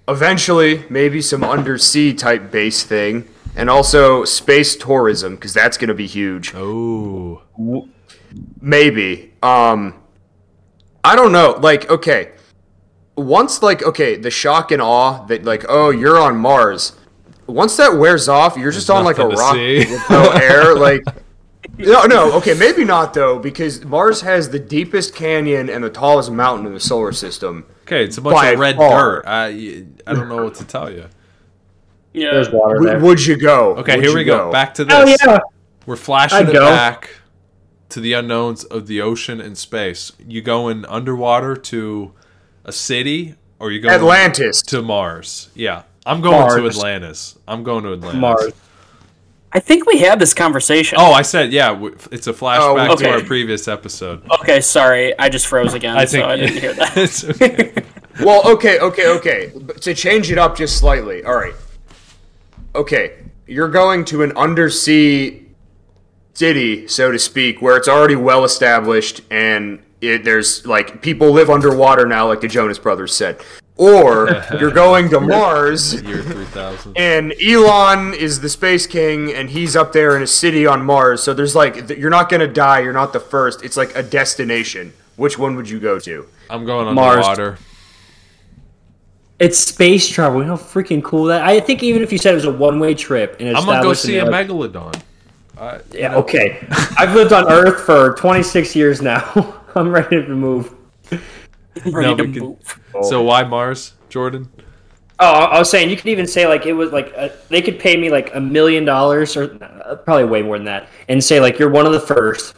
eventually 0.09 0.85
maybe 0.89 1.21
some 1.21 1.45
undersea 1.45 2.15
type 2.15 2.51
base 2.51 2.83
thing, 2.85 3.29
and 3.57 3.71
also 3.71 4.25
space 4.25 4.77
tourism 4.77 5.35
because 5.35 5.55
that's 5.55 5.77
going 5.79 5.89
to 5.89 5.95
be 5.95 6.07
huge. 6.07 6.55
Oh, 6.55 7.43
Maybe. 8.61 9.33
Um, 9.43 9.95
I 11.03 11.17
don't 11.17 11.33
know. 11.33 11.59
Like, 11.61 11.91
okay, 11.91 12.33
once 13.17 13.63
like 13.63 13.83
okay, 13.83 14.17
the 14.17 14.31
shock 14.31 14.71
and 14.71 14.83
awe 14.83 15.25
that 15.27 15.45
like 15.45 15.65
oh 15.69 15.91
you're 15.91 16.19
on 16.19 16.37
Mars. 16.37 16.93
Once 17.47 17.77
that 17.77 17.97
wears 17.97 18.29
off, 18.29 18.57
you're 18.57 18.73
just 18.73 18.89
There's 18.89 18.99
on 18.99 19.05
like 19.05 19.19
a 19.19 19.29
rock 19.29 19.55
with 19.55 20.11
no 20.11 20.31
air. 20.35 20.75
Like, 20.75 21.05
no, 21.79 22.03
no, 22.05 22.33
okay, 22.39 22.55
maybe 22.55 22.85
not 22.85 23.15
though, 23.15 23.39
because 23.39 23.85
Mars 23.85 24.23
has 24.23 24.51
the 24.51 24.59
deepest 24.59 25.15
canyon 25.15 25.71
and 25.71 25.85
the 25.85 25.91
tallest 25.91 26.31
mountain 26.33 26.67
in 26.67 26.75
the 26.75 26.81
solar 26.81 27.13
system. 27.13 27.65
okay. 27.83 28.05
It's 28.05 28.19
a 28.19 28.21
bunch 28.21 28.53
of 28.53 28.59
red 28.59 28.77
far. 28.77 29.23
dirt. 29.23 29.25
I 29.27 29.85
I 30.07 30.13
don't 30.13 30.29
know 30.29 30.43
what 30.45 30.57
to 30.57 30.65
tell 30.65 30.91
you. 30.91 31.07
Yeah. 32.17 32.33
There's 32.33 32.51
water 32.51 32.77
W- 32.77 32.91
there. 32.93 33.01
would 33.01 33.25
you 33.25 33.37
go? 33.37 33.77
Okay, 33.77 33.97
Would 33.97 34.05
here 34.05 34.15
we 34.15 34.25
go. 34.25 34.51
Back 34.51 34.75
to 34.75 34.85
this. 34.85 34.95
Oh 34.95 35.05
this. 35.05 35.19
yeah. 35.25 35.39
We're 35.87 35.97
flashing 35.97 36.39
I'd 36.39 36.49
it 36.49 36.53
go. 36.55 36.67
back 36.69 37.11
to 37.91 38.01
the 38.01 38.15
unknowns 38.15 38.65
of 38.65 38.87
the 38.89 39.01
ocean 39.01 39.41
and 39.41 39.57
space. 39.57 40.11
You 40.27 40.43
going 40.43 40.85
underwater 40.87 41.55
to 41.57 42.13
a 42.65 42.73
city, 42.73 43.35
or 43.61 43.71
you 43.71 43.81
going 43.81 43.95
Atlantis. 43.95 44.63
to 44.63 44.83
Mars? 44.83 45.51
Yeah, 45.55 45.83
I'm 46.05 46.21
going 46.21 46.49
to 46.59 46.67
Atlantis. 46.67 47.39
I'm 47.47 47.63
going 47.63 47.85
to 47.85 47.93
Atlantis. 47.93 48.21
Mars. 48.21 48.53
I 49.53 49.61
think 49.61 49.87
we 49.87 49.99
had 49.99 50.19
this 50.19 50.35
conversation. 50.35 50.99
Oh, 51.01 51.13
I 51.13 51.23
said 51.23 51.53
yeah. 51.53 51.79
It's 52.11 52.27
a 52.27 52.33
flashback 52.33 52.91
Oh, 52.91 52.97
to 52.97 53.09
our 53.11 53.23
previous 53.23 53.69
episode. 53.69 54.29
Okay, 54.41 54.61
sorry. 54.61 55.17
I 55.19 55.29
just 55.29 55.47
froze 55.47 55.73
again, 55.73 55.97
I 55.97 56.05
think 56.05 56.25
so 56.25 56.29
I 56.29 56.37
didn't 56.37 56.59
hear 56.61 56.73
that. 56.75 56.97
it's 56.97 57.25
okay. 57.25 57.73
Well, 58.21 58.43
okay, 58.51 58.79
okay, 58.81 59.09
okay. 59.17 59.53
But 59.55 59.81
to 59.83 59.95
change 59.95 60.31
it 60.33 60.39
up 60.39 60.57
just 60.57 60.79
slightly. 60.79 61.23
All 61.25 61.37
right. 61.37 61.55
Okay, 62.77 63.15
you're 63.47 63.69
going 63.69 64.05
to 64.07 64.23
an 64.23 64.33
undersea 64.37 65.47
city, 66.35 66.87
so 66.87 67.11
to 67.11 67.19
speak, 67.19 67.63
where 67.63 67.77
it's 67.77 67.89
already 67.89 68.17
well 68.17 68.45
established 68.45 69.23
and 69.31 69.83
it, 70.01 70.25
there's 70.25 70.67
like 70.67 71.01
people 71.01 71.31
live 71.33 71.49
underwater 71.49 72.07
now, 72.07 72.29
like 72.29 72.41
the 72.41 72.49
Jonas 72.49 72.79
Brothers 72.79 73.17
said. 73.17 73.41
Or 73.79 74.43
you're 74.61 74.71
going 74.71 75.09
to 75.11 75.21
Mars 75.21 76.03
Year 76.03 76.23
three 76.23 76.45
thousand. 76.47 76.97
and 76.97 77.35
Elon 77.43 78.15
is 78.15 78.41
the 78.41 78.49
space 78.49 78.87
king 78.87 79.33
and 79.33 79.51
he's 79.51 79.77
up 79.77 79.93
there 79.93 80.17
in 80.17 80.23
a 80.23 80.27
city 80.27 80.67
on 80.67 80.85
Mars. 80.85 81.23
So 81.23 81.35
there's 81.35 81.55
like 81.55 81.89
you're 81.91 82.11
not 82.11 82.29
going 82.29 82.41
to 82.41 82.53
die, 82.53 82.81
you're 82.81 82.93
not 82.93 83.13
the 83.13 83.21
first. 83.21 83.65
It's 83.65 83.77
like 83.77 83.95
a 83.97 84.03
destination. 84.03 84.93
Which 85.17 85.39
one 85.39 85.57
would 85.57 85.69
you 85.69 85.81
go 85.81 85.99
to? 86.01 86.27
I'm 86.51 86.67
going 86.67 86.95
Mars. 86.95 87.27
underwater. 87.27 87.59
It's 89.39 89.59
space 89.59 90.09
travel. 90.09 90.41
You 90.41 90.47
know 90.47 90.57
how 90.57 90.63
freaking 90.63 91.03
cool 91.05 91.25
that. 91.27 91.43
I 91.43 91.61
think 91.61 91.83
even 91.83 92.03
if 92.03 92.11
you 92.11 92.19
said 92.19 92.33
it 92.33 92.37
was 92.37 92.47
a 92.47 92.53
one-way 92.53 92.95
trip 92.95 93.37
and 93.39 93.57
I'm 93.57 93.67
gonna 93.67 93.83
go 93.83 93.93
see 93.93 94.19
a 94.19 94.25
the- 94.25 94.31
like- 94.31 94.47
megalodon. 94.49 95.01
I, 95.59 95.81
Yeah, 95.93 96.17
okay. 96.17 96.67
I've 96.99 97.15
lived 97.15 97.33
on 97.33 97.51
Earth 97.51 97.81
for 97.85 98.15
26 98.15 98.77
years 98.77 99.01
now. 99.01 99.63
I'm 99.75 99.91
ready 99.91 100.17
to 100.23 100.29
move. 100.29 100.75
Ready 101.11 102.09
No, 102.09 102.15
to 102.17 102.23
can- 102.25 102.33
move. 102.33 102.81
So 103.03 103.23
why 103.23 103.43
Mars, 103.45 103.93
Jordan? 104.09 104.49
Oh, 105.19 105.27
I 105.33 105.45
I 105.57 105.59
was 105.59 105.71
saying 105.71 105.89
you 105.91 105.97
could 105.97 106.07
even 106.09 106.27
say 106.27 106.47
like 106.47 106.67
it 106.67 106.73
was 106.75 106.93
like 106.93 107.13
uh 107.17 107.29
they 107.49 107.63
could 107.63 107.79
pay 107.79 107.97
me 107.97 108.11
like 108.11 108.35
a 108.35 108.41
million 108.41 108.85
dollars 108.85 109.35
or 109.37 109.45
uh, 109.63 109.97
probably 109.97 110.25
way 110.25 110.43
more 110.43 110.59
than 110.59 110.67
that, 110.67 110.89
and 111.09 111.23
say 111.25 111.41
like 111.41 111.59
you're 111.59 111.71
one 111.71 111.87
of 111.87 111.93
the 111.93 112.01
first. 112.01 112.55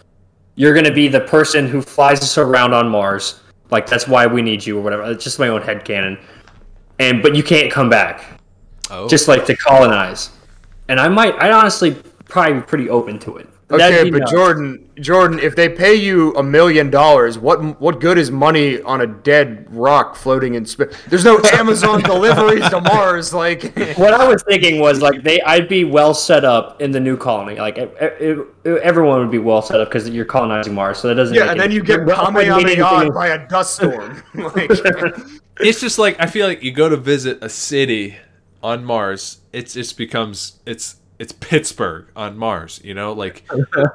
You're 0.56 0.74
gonna 0.74 0.92
be 0.92 1.06
the 1.06 1.20
person 1.20 1.68
who 1.68 1.80
flies 1.82 2.20
us 2.20 2.36
around 2.36 2.74
on 2.74 2.88
Mars. 2.88 3.40
Like 3.70 3.86
that's 3.86 4.08
why 4.08 4.26
we 4.26 4.42
need 4.42 4.66
you 4.66 4.76
or 4.78 4.82
whatever. 4.82 5.04
It's 5.10 5.22
just 5.22 5.38
my 5.38 5.48
own 5.48 5.62
head 5.62 5.84
canon. 5.84 6.18
And 6.98 7.22
but 7.22 7.34
you 7.34 7.42
can't 7.42 7.70
come 7.70 7.88
back. 7.88 8.24
Oh, 8.90 9.08
Just 9.08 9.28
like 9.28 9.46
to 9.46 9.56
colonize. 9.56 10.30
And 10.88 10.98
I 10.98 11.08
might. 11.08 11.34
I 11.34 11.52
honestly 11.52 11.94
probably 12.24 12.54
be 12.54 12.60
pretty 12.62 12.88
open 12.88 13.18
to 13.20 13.36
it. 13.36 13.48
Okay, 13.70 14.10
but 14.10 14.20
nuts. 14.20 14.32
Jordan, 14.32 14.87
Jordan, 15.00 15.38
if 15.38 15.54
they 15.56 15.68
pay 15.68 15.94
you 15.94 16.32
a 16.34 16.42
million 16.42 16.90
dollars, 16.90 17.38
what 17.38 17.80
what 17.80 18.00
good 18.00 18.18
is 18.18 18.30
money 18.30 18.80
on 18.82 19.00
a 19.00 19.06
dead 19.06 19.66
rock 19.70 20.16
floating 20.16 20.54
in 20.54 20.64
space? 20.66 20.94
There's 21.08 21.24
no 21.24 21.40
Amazon 21.52 22.00
deliveries 22.02 22.68
to 22.70 22.80
Mars. 22.80 23.32
Like, 23.32 23.62
what 23.96 24.14
I 24.14 24.26
was 24.28 24.42
thinking 24.42 24.80
was 24.80 25.00
like 25.00 25.22
they, 25.22 25.40
I'd 25.42 25.68
be 25.68 25.84
well 25.84 26.14
set 26.14 26.44
up 26.44 26.80
in 26.80 26.90
the 26.90 27.00
new 27.00 27.16
colony. 27.16 27.56
Like 27.56 27.78
it, 27.78 27.94
it, 28.00 28.38
it- 28.64 28.82
everyone 28.82 29.20
would 29.20 29.30
be 29.30 29.38
well 29.38 29.62
set 29.62 29.80
up 29.80 29.88
because 29.88 30.08
you're 30.10 30.24
colonizing 30.24 30.74
Mars, 30.74 30.98
so 30.98 31.08
that 31.08 31.14
doesn't. 31.14 31.34
yeah, 31.34 31.42
make 31.44 31.50
and 31.52 31.60
any- 31.60 31.68
then 31.68 31.76
you 31.76 31.82
get 31.82 31.96
you're 31.98 32.04
well 32.06 32.26
coordinated 32.26 32.78
Kamehameha 32.78 32.94
anything- 32.96 33.14
by 33.14 33.28
a 33.28 33.48
dust 33.48 33.76
storm. 33.76 34.22
like, 34.34 34.70
it's 35.60 35.80
just 35.80 35.98
like 35.98 36.20
I 36.20 36.26
feel 36.26 36.46
like 36.46 36.62
you 36.62 36.72
go 36.72 36.88
to 36.88 36.96
visit 36.96 37.38
a 37.42 37.48
city 37.48 38.16
on 38.62 38.84
Mars, 38.84 39.38
it 39.52 39.68
just 39.68 39.96
becomes 39.96 40.58
it's 40.66 40.96
it's 41.18 41.32
Pittsburgh 41.32 42.06
on 42.14 42.36
Mars. 42.38 42.80
You 42.84 42.94
know, 42.94 43.12
like 43.12 43.44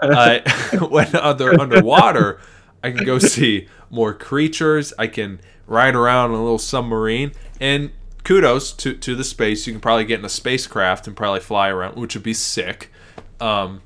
I 0.01 0.41
when 0.89 1.15
under 1.15 1.59
underwater, 1.59 2.39
I 2.83 2.91
can 2.91 3.05
go 3.05 3.19
see 3.19 3.67
more 3.89 4.13
creatures. 4.13 4.93
I 4.97 5.07
can 5.07 5.39
ride 5.67 5.95
around 5.95 6.31
in 6.31 6.37
a 6.37 6.43
little 6.43 6.59
submarine, 6.59 7.31
and 7.59 7.91
kudos 8.23 8.73
to 8.73 8.93
to 8.95 9.15
the 9.15 9.23
space. 9.23 9.65
You 9.67 9.73
can 9.73 9.81
probably 9.81 10.05
get 10.05 10.19
in 10.19 10.25
a 10.25 10.29
spacecraft 10.29 11.07
and 11.07 11.15
probably 11.15 11.39
fly 11.39 11.69
around, 11.69 11.95
which 11.95 12.15
would 12.15 12.23
be 12.23 12.33
sick. 12.33 12.91
Um, 13.39 13.81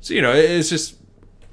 so 0.00 0.14
you 0.14 0.22
know, 0.22 0.32
it's 0.32 0.68
just 0.68 0.96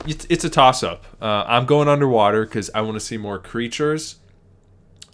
it's, 0.06 0.26
it's 0.30 0.44
a 0.44 0.50
toss 0.50 0.84
up. 0.84 1.06
Uh, 1.22 1.44
I'm 1.48 1.66
going 1.66 1.88
underwater 1.88 2.46
because 2.46 2.70
I 2.74 2.82
want 2.82 2.96
to 2.96 3.00
see 3.00 3.18
more 3.18 3.40
creatures. 3.40 4.18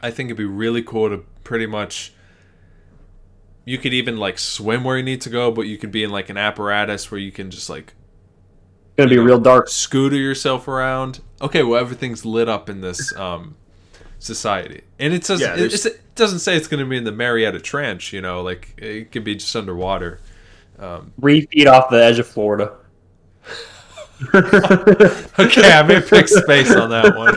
I 0.02 0.12
think 0.12 0.28
it'd 0.28 0.38
be 0.38 0.46
really 0.46 0.84
cool 0.84 1.10
to 1.10 1.20
pretty 1.44 1.66
much. 1.66 2.14
You 3.66 3.78
could 3.78 3.94
even 3.94 4.18
like 4.18 4.38
swim 4.40 4.84
where 4.84 4.98
you 4.98 5.04
need 5.04 5.22
to 5.22 5.30
go, 5.30 5.52
but 5.52 5.64
you 5.64 5.78
could 5.78 5.92
be 5.92 6.04
in 6.04 6.10
like 6.10 6.30
an 6.30 6.38
apparatus 6.38 7.10
where 7.12 7.20
you 7.20 7.32
can 7.32 7.50
just 7.50 7.70
like 7.70 7.94
It's 7.94 8.98
gonna 8.98 9.10
be 9.10 9.18
real 9.20 9.40
dark. 9.40 9.70
scooter 9.70 10.16
yourself 10.18 10.68
around. 10.68 11.22
Okay, 11.42 11.64
well 11.64 11.80
everything's 11.80 12.26
lit 12.26 12.50
up 12.50 12.70
in 12.70 12.82
this 12.82 13.16
um, 13.16 13.56
society, 14.20 14.82
and 15.00 15.14
it 15.14 15.24
doesn't. 15.24 15.58
Yeah, 15.58 15.64
it, 15.64 15.86
it 15.86 16.16
doesn't 16.16 16.40
say 16.40 16.56
it's 16.56 16.68
going 16.68 16.84
to 16.84 16.90
be 16.90 16.98
in 16.98 17.04
the 17.04 17.12
Mariana 17.12 17.60
Trench. 17.60 18.14
You 18.14 18.22
know, 18.22 18.42
like 18.42 18.74
it 18.78 19.12
could 19.12 19.24
be 19.24 19.36
just 19.36 19.56
underwater. 19.56 20.20
Three 21.20 21.42
feet 21.48 21.68
off 21.68 21.90
the 21.90 22.04
edge 22.04 22.20
of 22.20 22.28
Florida. 22.28 22.74
Okay, 25.40 25.72
I 25.72 25.82
may 25.84 26.00
pick 26.00 26.28
space 26.28 26.74
on 26.76 26.90
that 26.92 27.16
one. 27.16 27.36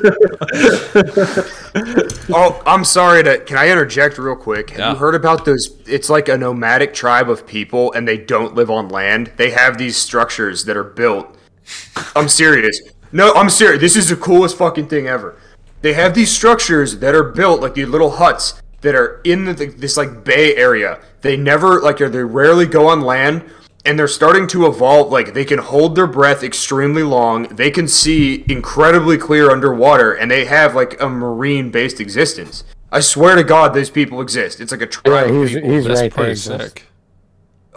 oh, 2.34 2.62
I'm 2.66 2.84
sorry 2.84 3.22
to. 3.24 3.38
Can 3.40 3.56
I 3.56 3.70
interject 3.70 4.18
real 4.18 4.36
quick? 4.36 4.70
Have 4.70 4.78
Yeah. 4.78 4.90
you 4.92 4.96
heard 4.98 5.14
about 5.14 5.44
those? 5.44 5.76
It's 5.86 6.10
like 6.10 6.28
a 6.28 6.36
nomadic 6.36 6.92
tribe 6.94 7.30
of 7.30 7.46
people, 7.46 7.92
and 7.92 8.06
they 8.06 8.18
don't 8.18 8.54
live 8.54 8.70
on 8.70 8.88
land. 8.88 9.32
They 9.36 9.50
have 9.50 9.78
these 9.78 9.96
structures 9.96 10.64
that 10.66 10.76
are 10.76 10.84
built. 10.84 11.34
I'm 12.14 12.28
serious. 12.28 12.80
No, 13.12 13.32
I'm 13.34 13.48
serious. 13.50 13.80
This 13.80 13.96
is 13.96 14.08
the 14.08 14.16
coolest 14.16 14.56
fucking 14.58 14.88
thing 14.88 15.06
ever. 15.08 15.36
They 15.82 15.94
have 15.94 16.14
these 16.14 16.30
structures 16.30 16.98
that 16.98 17.14
are 17.14 17.24
built 17.24 17.60
like 17.60 17.74
these 17.74 17.88
little 17.88 18.10
huts 18.10 18.60
that 18.82 18.94
are 18.94 19.20
in 19.24 19.44
the, 19.46 19.54
this 19.66 19.96
like 19.96 20.24
bay 20.24 20.54
area. 20.56 21.00
They 21.22 21.36
never 21.36 21.80
like 21.80 21.98
they 21.98 22.08
rarely 22.22 22.66
go 22.66 22.88
on 22.88 23.00
land, 23.00 23.44
and 23.86 23.98
they're 23.98 24.08
starting 24.08 24.46
to 24.48 24.66
evolve. 24.66 25.10
Like 25.10 25.32
they 25.34 25.44
can 25.44 25.58
hold 25.58 25.94
their 25.94 26.06
breath 26.06 26.42
extremely 26.42 27.02
long. 27.02 27.44
They 27.44 27.70
can 27.70 27.88
see 27.88 28.44
incredibly 28.48 29.16
clear 29.16 29.50
underwater, 29.50 30.12
and 30.12 30.30
they 30.30 30.44
have 30.46 30.74
like 30.74 31.00
a 31.00 31.08
marine-based 31.08 32.00
existence. 32.00 32.64
I 32.92 33.00
swear 33.00 33.36
to 33.36 33.44
God, 33.44 33.74
those 33.74 33.90
people 33.90 34.20
exist. 34.20 34.60
It's 34.60 34.72
like 34.72 34.80
a 34.82 34.84
Yeah, 34.84 34.90
tribe. 34.90 35.30
of 35.30 35.36
he's 35.36 35.52
people. 35.54 35.70
he's 35.70 35.84
That's 35.84 36.00
right 36.00 36.12
pretty 36.12 36.34
Just- 36.34 36.46
sick. 36.46 36.82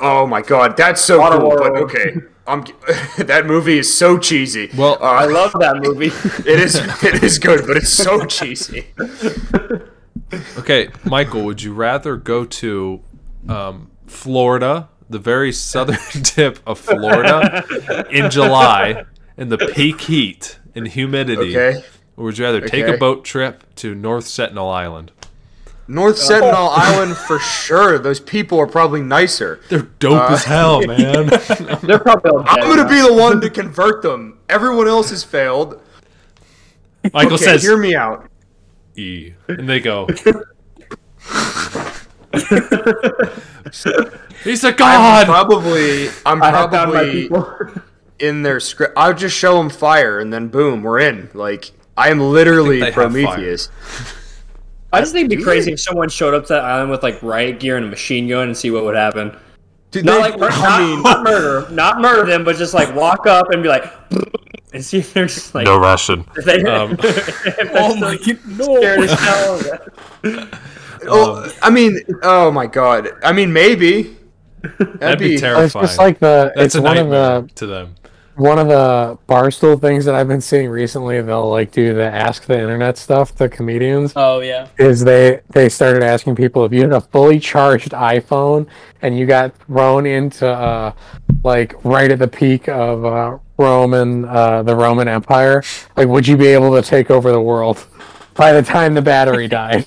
Oh 0.01 0.25
my 0.25 0.41
god, 0.41 0.77
that's 0.77 1.01
so 1.01 1.19
Water 1.19 1.39
cool. 1.39 1.57
But 1.57 1.75
okay, 1.83 2.13
I'm, 2.47 2.63
that 3.17 3.45
movie 3.45 3.77
is 3.79 3.93
so 3.93 4.17
cheesy. 4.17 4.69
Well, 4.77 4.93
uh, 5.01 5.05
I 5.05 5.25
love 5.25 5.51
that 5.59 5.75
movie. 5.81 6.05
it 6.49 6.59
is 6.59 6.75
it 7.03 7.21
is 7.21 7.37
good, 7.37 7.67
but 7.67 7.75
it's 7.75 7.89
so 7.91 8.23
cheesy. 8.25 8.85
Okay, 10.57 10.89
Michael, 11.03 11.43
would 11.43 11.61
you 11.63 11.73
rather 11.73 12.15
go 12.15 12.45
to 12.45 13.01
um, 13.49 13.91
Florida, 14.07 14.87
the 15.09 15.19
very 15.19 15.51
southern 15.51 15.97
tip 16.23 16.59
of 16.67 16.79
Florida, 16.79 17.65
in 18.11 18.29
July, 18.29 19.05
in 19.37 19.49
the 19.49 19.57
peak 19.57 20.01
heat 20.01 20.59
and 20.75 20.87
humidity, 20.87 21.57
Okay, 21.57 21.83
or 22.17 22.25
would 22.25 22.37
you 22.37 22.45
rather 22.45 22.61
take 22.61 22.85
a 22.87 22.97
boat 22.97 23.25
trip 23.25 23.63
to 23.75 23.95
North 23.95 24.27
Sentinel 24.27 24.69
Island? 24.69 25.11
North 25.87 26.19
Sentinel 26.19 26.69
Island 26.69 27.17
for 27.17 27.39
sure. 27.39 27.97
Those 27.97 28.19
people 28.19 28.59
are 28.59 28.67
probably 28.67 29.01
nicer. 29.01 29.59
They're 29.69 29.87
dope 29.97 30.29
uh, 30.29 30.33
as 30.33 30.43
hell, 30.43 30.81
man. 30.85 31.25
They're 31.81 31.97
probably 31.97 32.43
I'm 32.45 32.69
gonna 32.69 32.83
now. 32.83 32.89
be 32.89 33.01
the 33.01 33.13
one 33.19 33.41
to 33.41 33.49
convert 33.49 34.03
them. 34.03 34.37
Everyone 34.47 34.87
else 34.87 35.09
has 35.09 35.23
failed. 35.23 35.81
Michael 37.11 37.33
Okay, 37.35 37.45
says 37.45 37.63
hear 37.63 37.77
me 37.77 37.95
out. 37.95 38.29
E, 38.95 39.33
and 39.47 39.67
they 39.67 39.79
go. 39.79 40.07
He's 44.43 44.63
a 44.63 44.69
I'm 44.69 44.75
god. 44.75 45.25
probably 45.27 46.09
I'm 46.25 46.41
I 46.41 46.51
have 46.51 46.71
found 46.71 46.93
my 46.93 47.27
probably 47.29 47.81
in 48.19 48.41
their 48.41 48.59
script. 48.59 48.93
I'll 48.97 49.13
just 49.13 49.35
show 49.35 49.57
them 49.57 49.69
fire, 49.69 50.19
and 50.19 50.31
then 50.33 50.47
boom, 50.47 50.81
we're 50.83 50.99
in. 50.99 51.29
Like 51.33 51.71
I 51.97 52.09
am 52.09 52.19
literally 52.19 52.79
they 52.79 52.85
have 52.91 52.93
fire. 52.95 53.09
Prometheus. 53.09 53.69
I 54.91 55.01
just 55.01 55.11
think 55.13 55.25
it'd 55.27 55.37
be 55.37 55.43
crazy 55.43 55.71
if 55.73 55.79
someone 55.79 56.09
showed 56.09 56.33
up 56.33 56.43
to 56.47 56.53
that 56.53 56.63
island 56.63 56.89
with 56.89 57.03
like 57.03 57.21
riot 57.21 57.59
gear 57.59 57.77
and 57.77 57.85
a 57.85 57.89
machine 57.89 58.27
gun 58.27 58.47
and 58.47 58.57
see 58.57 58.71
what 58.71 58.83
would 58.85 58.95
happen. 58.95 59.37
Dude, 59.91 60.05
Not 60.05 60.13
they- 60.23 60.29
like 60.31 60.39
mur- 60.39 60.49
I 60.51 60.61
not, 60.61 60.81
mean, 60.81 61.01
not 61.03 61.23
murder, 61.23 61.69
not 61.71 62.01
murder 62.01 62.25
them, 62.29 62.43
but 62.43 62.55
just 62.55 62.73
like 62.73 62.93
walk 62.95 63.27
up 63.27 63.49
and 63.51 63.61
be 63.63 63.69
like, 63.69 63.91
and 64.73 64.83
see 64.85 64.99
if 64.99 65.13
they're 65.13 65.25
just 65.25 65.53
like, 65.55 65.65
no 65.65 65.79
Russian. 65.79 66.25
if 66.37 66.45
they, 66.45 66.63
Um, 66.63 66.95
if 66.99 67.69
oh 67.73 67.95
my 67.95 68.15
scared 68.17 68.99
as 69.01 69.11
hell. 71.03 71.11
oh, 71.45 71.51
I 71.61 71.69
mean, 71.69 71.99
oh 72.23 72.51
my 72.51 72.67
god. 72.67 73.09
I 73.23 73.33
mean, 73.33 73.51
maybe. 73.53 74.15
That'd, 74.79 74.99
That'd 74.99 75.19
be 75.19 75.33
It's 75.33 75.41
terrifying. 75.41 75.65
It's 75.85 75.91
just 75.93 75.97
like 75.99 76.19
the 76.19 76.51
That's 76.55 76.75
it's 76.75 76.75
a 76.75 76.81
one 76.81 76.97
of 76.97 77.09
the 77.09 77.49
to 77.55 77.65
them. 77.65 77.95
one 78.35 78.59
of 78.59 78.67
the 78.67 79.17
barstool 79.27 79.79
things 79.79 80.03
that 80.05 80.15
I've 80.15 80.27
been 80.27 80.41
seeing 80.41 80.69
recently. 80.69 81.21
They'll 81.21 81.49
like 81.49 81.71
do 81.71 81.93
the 81.93 82.03
ask 82.03 82.43
the 82.45 82.59
internet 82.59 82.97
stuff. 82.97 83.33
The 83.35 83.47
comedians 83.47 84.11
Oh 84.17 84.41
yeah. 84.41 84.67
is 84.77 85.03
they 85.05 85.39
they 85.51 85.69
started 85.69 86.03
asking 86.03 86.35
people 86.35 86.65
if 86.65 86.73
you 86.73 86.81
had 86.81 86.91
a 86.91 86.99
fully 87.01 87.39
charged 87.39 87.91
iPhone 87.91 88.67
and 89.01 89.17
you 89.17 89.25
got 89.25 89.55
thrown 89.65 90.05
into 90.05 90.47
uh 90.49 90.91
like 91.43 91.73
right 91.85 92.11
at 92.11 92.19
the 92.19 92.27
peak 92.27 92.67
of 92.67 93.05
uh, 93.05 93.37
Roman 93.57 94.25
uh, 94.25 94.63
the 94.63 94.75
Roman 94.75 95.07
Empire, 95.07 95.63
like 95.95 96.07
would 96.09 96.27
you 96.27 96.35
be 96.35 96.47
able 96.47 96.75
to 96.75 96.81
take 96.81 97.09
over 97.09 97.31
the 97.31 97.41
world 97.41 97.85
by 98.33 98.51
the 98.51 98.61
time 98.61 98.93
the 98.93 99.01
battery 99.01 99.47
died? 99.47 99.85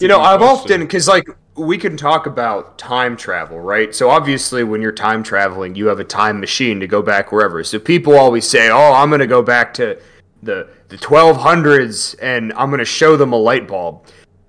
You 0.00 0.06
know, 0.06 0.20
I've 0.20 0.42
often 0.42 0.80
because 0.80 1.08
like 1.08 1.28
we 1.56 1.76
can 1.76 1.96
talk 1.96 2.26
about 2.26 2.78
time 2.78 3.16
travel, 3.16 3.58
right? 3.60 3.94
So 3.94 4.10
obviously, 4.10 4.62
when 4.62 4.80
you're 4.80 4.92
time 4.92 5.22
traveling, 5.22 5.74
you 5.74 5.88
have 5.88 5.98
a 5.98 6.04
time 6.04 6.38
machine 6.38 6.78
to 6.80 6.86
go 6.86 7.02
back 7.02 7.32
wherever. 7.32 7.64
So 7.64 7.78
people 7.80 8.16
always 8.16 8.48
say, 8.48 8.70
"Oh, 8.70 8.92
I'm 8.92 9.08
going 9.10 9.20
to 9.20 9.26
go 9.26 9.42
back 9.42 9.74
to 9.74 10.00
the 10.42 10.68
the 10.88 10.96
1200s 10.96 12.14
and 12.22 12.52
I'm 12.52 12.68
going 12.70 12.78
to 12.78 12.84
show 12.84 13.16
them 13.16 13.32
a 13.32 13.36
light 13.36 13.66
bulb," 13.66 14.04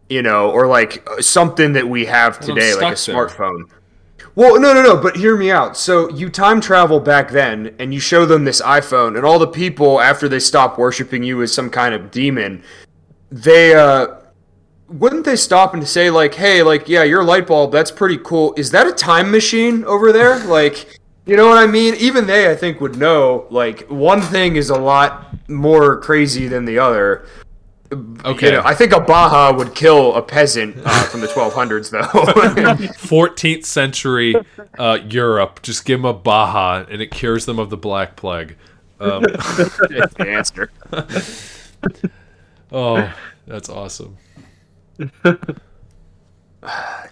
you 0.07 0.21
know, 0.21 0.51
or 0.51 0.67
like 0.67 1.07
something 1.19 1.73
that 1.73 1.87
we 1.87 2.05
have 2.05 2.39
today, 2.39 2.75
like 2.75 2.81
a 2.81 3.05
there. 3.05 3.15
smartphone. 3.15 3.63
Well, 4.39 4.57
no, 4.57 4.73
no, 4.73 4.81
no. 4.81 4.95
But 4.95 5.17
hear 5.17 5.35
me 5.35 5.51
out. 5.51 5.75
So 5.75 6.09
you 6.11 6.29
time 6.29 6.61
travel 6.61 7.01
back 7.01 7.29
then, 7.29 7.75
and 7.77 7.93
you 7.93 7.99
show 7.99 8.25
them 8.25 8.45
this 8.45 8.61
iPhone, 8.61 9.17
and 9.17 9.25
all 9.25 9.37
the 9.37 9.45
people 9.45 9.99
after 9.99 10.29
they 10.29 10.39
stop 10.39 10.77
worshiping 10.77 11.23
you 11.23 11.41
as 11.41 11.53
some 11.53 11.69
kind 11.69 11.93
of 11.93 12.09
demon, 12.09 12.63
they 13.29 13.75
uh 13.75 14.07
wouldn't 14.87 15.25
they 15.25 15.35
stop 15.35 15.73
and 15.73 15.85
say 15.85 16.09
like, 16.09 16.35
"Hey, 16.35 16.63
like, 16.63 16.87
yeah, 16.87 17.03
your 17.03 17.21
light 17.21 17.47
bulb, 17.47 17.73
that's 17.73 17.91
pretty 17.91 18.17
cool. 18.17 18.53
Is 18.55 18.71
that 18.71 18.87
a 18.87 18.93
time 18.93 19.29
machine 19.29 19.83
over 19.83 20.13
there?" 20.13 20.39
Like, 20.45 20.97
you 21.25 21.35
know 21.35 21.49
what 21.49 21.57
I 21.57 21.67
mean? 21.67 21.95
Even 21.95 22.25
they, 22.25 22.49
I 22.49 22.55
think, 22.55 22.79
would 22.79 22.95
know. 22.95 23.45
Like, 23.49 23.87
one 23.89 24.21
thing 24.21 24.55
is 24.55 24.69
a 24.69 24.79
lot 24.79 25.35
more 25.49 25.99
crazy 25.99 26.47
than 26.47 26.63
the 26.63 26.79
other. 26.79 27.25
Okay. 27.91 28.45
You 28.47 28.51
know, 28.53 28.61
I 28.63 28.75
think 28.75 28.91
a 28.93 28.99
Baja 28.99 29.51
would 29.57 29.73
kill 29.73 30.13
a 30.15 30.21
peasant 30.21 30.77
uh, 30.85 31.03
from 31.05 31.21
the 31.21 31.27
1200s, 31.35 31.89
though. 31.89 32.01
14th 33.07 33.65
century 33.65 34.35
uh, 34.77 34.99
Europe. 35.07 35.61
Just 35.63 35.85
give 35.85 35.99
them 35.99 36.05
a 36.05 36.13
Baja 36.13 36.85
and 36.89 37.01
it 37.01 37.09
cures 37.09 37.45
them 37.45 37.57
of 37.57 37.69
the 37.71 37.77
Black 37.77 38.15
Plague. 38.15 38.57
Um, 38.99 39.23
That's 39.23 40.13
the 40.13 40.25
answer. 40.27 40.71
oh, 42.71 43.13
that's 43.47 43.69
awesome. 43.69 44.17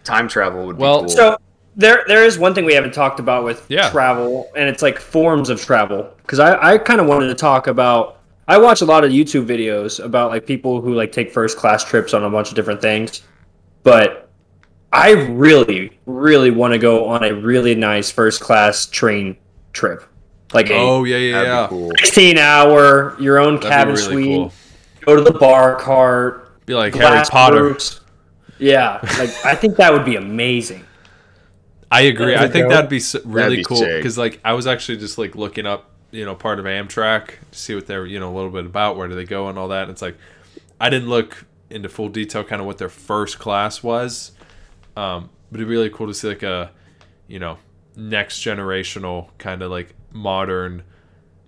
Time 0.04 0.28
travel 0.28 0.66
would 0.68 0.78
be 0.78 0.82
Well, 0.82 1.00
cool. 1.02 1.10
So 1.10 1.38
there, 1.76 2.04
there 2.08 2.26
is 2.26 2.38
one 2.38 2.54
thing 2.54 2.66
we 2.66 2.74
haven't 2.74 2.94
talked 2.94 3.20
about 3.20 3.44
with 3.44 3.66
Yeah. 3.70 3.90
travel, 3.90 4.50
and 4.56 4.68
it's 4.68 4.82
like 4.82 5.00
forms 5.00 5.50
of 5.50 5.62
travel. 5.62 6.12
Because 6.18 6.40
I, 6.40 6.74
I 6.74 6.78
kind 6.78 7.00
of 7.00 7.08
wanted 7.08 7.28
to 7.28 7.36
talk 7.36 7.68
about. 7.68 8.17
I 8.48 8.58
watch 8.58 8.82
a 8.82 8.86
lot 8.86 9.04
of 9.04 9.12
YouTube 9.12 9.46
videos 9.46 10.04
about 10.04 10.32
like 10.32 10.46
people 10.46 10.80
who 10.82 10.94
like 10.94 11.12
take 11.12 11.32
first 11.32 11.58
class 11.58 11.84
trips 11.84 12.14
on 12.14 12.24
a 12.24 12.30
bunch 12.30 12.50
of 12.50 12.56
different 12.56 12.82
things, 12.82 13.22
but 13.84 14.30
I 14.94 15.12
really, 15.12 16.00
really 16.06 16.52
want 16.52 16.72
to 16.74 16.80
go 16.80 17.06
on 17.08 17.24
a 17.24 17.34
really 17.34 17.76
nice 17.76 18.10
first 18.10 18.40
class 18.40 18.86
train 18.86 19.36
trip, 19.74 20.04
like 20.54 20.70
a 20.70 20.76
Oh, 20.76 21.04
yeah, 21.04 21.18
yeah, 21.18 21.42
yeah. 21.44 21.68
cool. 21.68 21.92
16 22.00 22.38
hour, 22.38 23.18
your 23.20 23.38
own 23.38 23.56
That'd 23.56 23.70
cabin 23.70 23.96
really 23.96 24.06
suite. 24.06 24.26
cool. 24.38 24.54
Go 25.06 25.16
to 25.18 25.22
the 25.22 25.38
bar 25.38 25.76
cart. 25.76 26.66
Be 26.66 26.74
like 26.74 26.96
Harry 26.96 27.24
Potter. 27.30 27.64
roofs. 27.64 28.00
Yeah, 28.60 29.00
like 29.20 29.30
I 29.46 29.56
think 29.56 29.76
that 29.78 29.92
would 29.94 30.06
be 30.06 30.16
amazing. 30.16 30.84
I 31.92 32.02
agree. 32.02 32.34
I 32.36 32.48
That'd 32.48 32.52
be 32.54 32.60
think 32.60 32.70
that'd 32.70 32.90
be 32.90 33.30
really 33.30 33.64
cool 33.64 33.80
because 33.86 34.18
like 34.18 34.40
I 34.44 34.54
was 34.54 34.68
actually 34.68 34.98
just 34.98 35.18
like 35.18 35.36
looking 35.36 35.66
up, 35.66 35.92
you 36.12 36.26
know, 36.26 36.36
part 36.36 36.60
of 36.60 36.66
Amtrak 36.66 37.34
to 37.52 37.58
see 37.58 37.76
what 37.76 37.88
they're, 37.88 38.06
you 38.06 38.20
know, 38.20 38.34
a 38.34 38.36
little 38.36 38.52
bit 38.52 38.66
about 38.66 38.98
where 38.98 39.08
do 39.08 39.16
they 39.16 39.26
go 39.26 39.50
and 39.50 39.58
all 39.58 39.68
that. 39.70 39.84
And 39.84 39.92
it's 39.92 40.02
like 40.02 40.18
I 40.80 40.90
didn't 40.90 41.10
look 41.10 41.46
into 41.70 41.90
full 41.90 42.10
detail 42.10 42.44
kind 42.44 42.62
of 42.62 42.68
what 42.68 42.78
their 42.78 42.90
first 42.90 43.40
class 43.40 43.84
was, 43.84 44.32
um, 44.96 45.30
but 45.52 45.60
it'd 45.60 45.68
be 45.68 45.72
really 45.72 45.90
cool 45.90 46.08
to 46.08 46.14
see 46.14 46.30
like 46.30 46.44
a, 46.44 46.72
you 47.28 47.40
know, 47.40 47.58
next 47.96 48.42
generational 48.42 49.30
kind 49.38 49.62
of 49.62 49.72
like 49.72 49.96
modern 50.12 50.84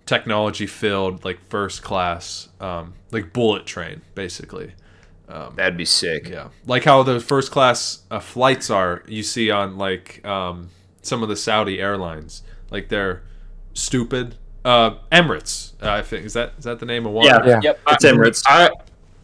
technology 0.04 0.66
filled 0.66 1.24
like 1.24 1.40
first 1.48 1.82
class, 1.82 2.48
um, 2.60 2.94
like 3.12 3.32
bullet 3.32 3.66
train 3.66 4.02
basically. 4.14 4.72
Um, 5.28 5.54
That'd 5.54 5.76
be 5.76 5.84
sick. 5.84 6.28
Yeah, 6.28 6.48
like 6.66 6.84
how 6.84 7.02
the 7.04 7.20
first 7.20 7.52
class 7.52 8.02
uh, 8.10 8.18
flights 8.18 8.68
are 8.68 9.04
you 9.06 9.22
see 9.22 9.50
on 9.50 9.78
like 9.78 10.26
um, 10.26 10.70
some 11.02 11.22
of 11.22 11.28
the 11.28 11.36
Saudi 11.36 11.80
airlines, 11.80 12.42
like 12.70 12.88
they're 12.88 13.22
stupid. 13.72 14.36
Uh, 14.64 14.90
Emirates, 15.10 15.72
uh, 15.82 15.90
I 15.90 16.02
think 16.02 16.26
is 16.26 16.34
that 16.34 16.52
is 16.58 16.64
that 16.64 16.78
the 16.80 16.86
name 16.86 17.06
of 17.06 17.12
one? 17.12 17.24
Yeah, 17.26 17.38
Yeah. 17.46 17.60
yep, 17.62 17.80
it's 17.88 18.04
Emirates. 18.04 18.42
I 18.46 18.70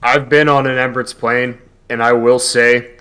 I've 0.03 0.29
been 0.29 0.49
on 0.49 0.67
an 0.67 0.77
Emirates 0.77 1.17
plane, 1.17 1.59
and 1.91 2.03
I 2.03 2.13
will 2.15 2.39
say, 2.39 2.93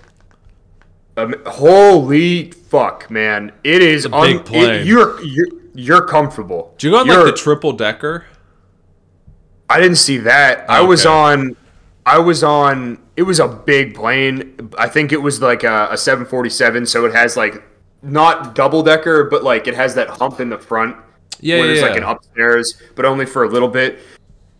um, 1.16 1.34
holy 1.46 2.50
fuck, 2.50 3.10
man! 3.10 3.52
It 3.64 3.80
is 3.80 4.04
a 4.04 4.10
big 4.10 4.44
plane. 4.44 4.70
it- 4.82 4.86
you're 4.86 5.22
you're 5.22 5.46
you're 5.74 6.02
comfortable. 6.02 6.74
Do 6.78 6.86
you 6.88 6.92
go 6.92 7.00
on 7.00 7.06
You're- 7.06 7.24
like 7.24 7.34
the 7.34 7.38
triple 7.40 7.72
decker? 7.72 8.24
I 9.68 9.80
didn't 9.80 9.96
see 9.96 10.18
that. 10.18 10.68
I 10.70 10.80
was 10.82 11.04
on. 11.06 11.56
I 12.04 12.18
was 12.18 12.44
on. 12.44 12.98
It 13.16 13.22
was 13.22 13.40
a 13.40 13.48
big 13.48 13.94
plane. 13.94 14.70
I 14.78 14.88
think 14.88 15.10
it 15.12 15.20
was 15.22 15.40
like 15.42 15.64
a, 15.64 15.88
a 15.90 15.96
747, 15.96 16.86
so 16.86 17.04
it 17.06 17.14
has 17.14 17.36
like 17.36 17.62
not 18.02 18.54
double 18.54 18.82
decker, 18.82 19.24
but 19.24 19.42
like 19.42 19.66
it 19.66 19.74
has 19.74 19.94
that 19.96 20.08
hump 20.08 20.38
in 20.38 20.50
the 20.50 20.58
front 20.58 20.96
Yeah, 21.40 21.56
where 21.56 21.64
yeah, 21.64 21.66
there's 21.66 21.80
yeah. 21.80 21.88
like 21.88 21.96
an 21.96 22.04
upstairs, 22.04 22.82
but 22.94 23.04
only 23.04 23.26
for 23.26 23.44
a 23.44 23.48
little 23.48 23.68
bit. 23.68 23.98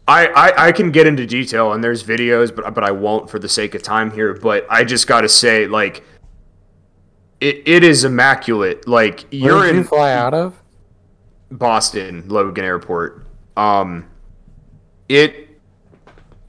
I, 0.09 0.27
I, 0.29 0.67
I 0.69 0.73
can 0.73 0.93
get 0.93 1.07
into 1.07 1.27
detail 1.27 1.73
and 1.73 1.83
there's 1.83 2.05
videos, 2.05 2.55
but 2.55 2.73
but 2.75 2.85
I 2.85 2.93
won't 2.93 3.29
for 3.29 3.39
the 3.39 3.49
sake 3.49 3.75
of 3.75 3.83
time 3.83 4.11
here. 4.11 4.35
But 4.35 4.67
I 4.71 4.85
just 4.85 5.07
got 5.07 5.23
to 5.23 5.29
say, 5.29 5.67
like, 5.67 6.05
it, 7.41 7.63
it 7.67 7.85
is 7.85 8.05
immaculate. 8.05 8.87
Like 8.87 9.21
Where 9.23 9.29
you're 9.33 9.63
did 9.63 9.71
in 9.71 9.77
you 9.79 9.85
fly 9.85 10.13
out 10.13 10.35
of? 10.35 10.63
Boston 11.51 12.25
Logan 12.29 12.65
Airport. 12.65 13.27
Um, 13.57 14.09
it 15.09 15.49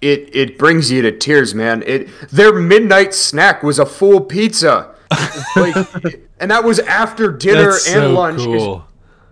it 0.01 0.35
it 0.35 0.57
brings 0.57 0.91
you 0.91 1.01
to 1.03 1.17
tears, 1.17 1.55
man. 1.55 1.83
It 1.85 2.09
their 2.29 2.53
midnight 2.53 3.13
snack 3.13 3.63
was 3.63 3.79
a 3.79 3.85
full 3.85 4.21
pizza, 4.21 4.95
like, 5.55 5.75
and 6.39 6.51
that 6.51 6.63
was 6.63 6.79
after 6.79 7.31
dinner 7.31 7.71
That's 7.71 7.87
and 7.87 7.95
so 7.95 8.13
lunch. 8.13 8.41
cool. 8.41 8.86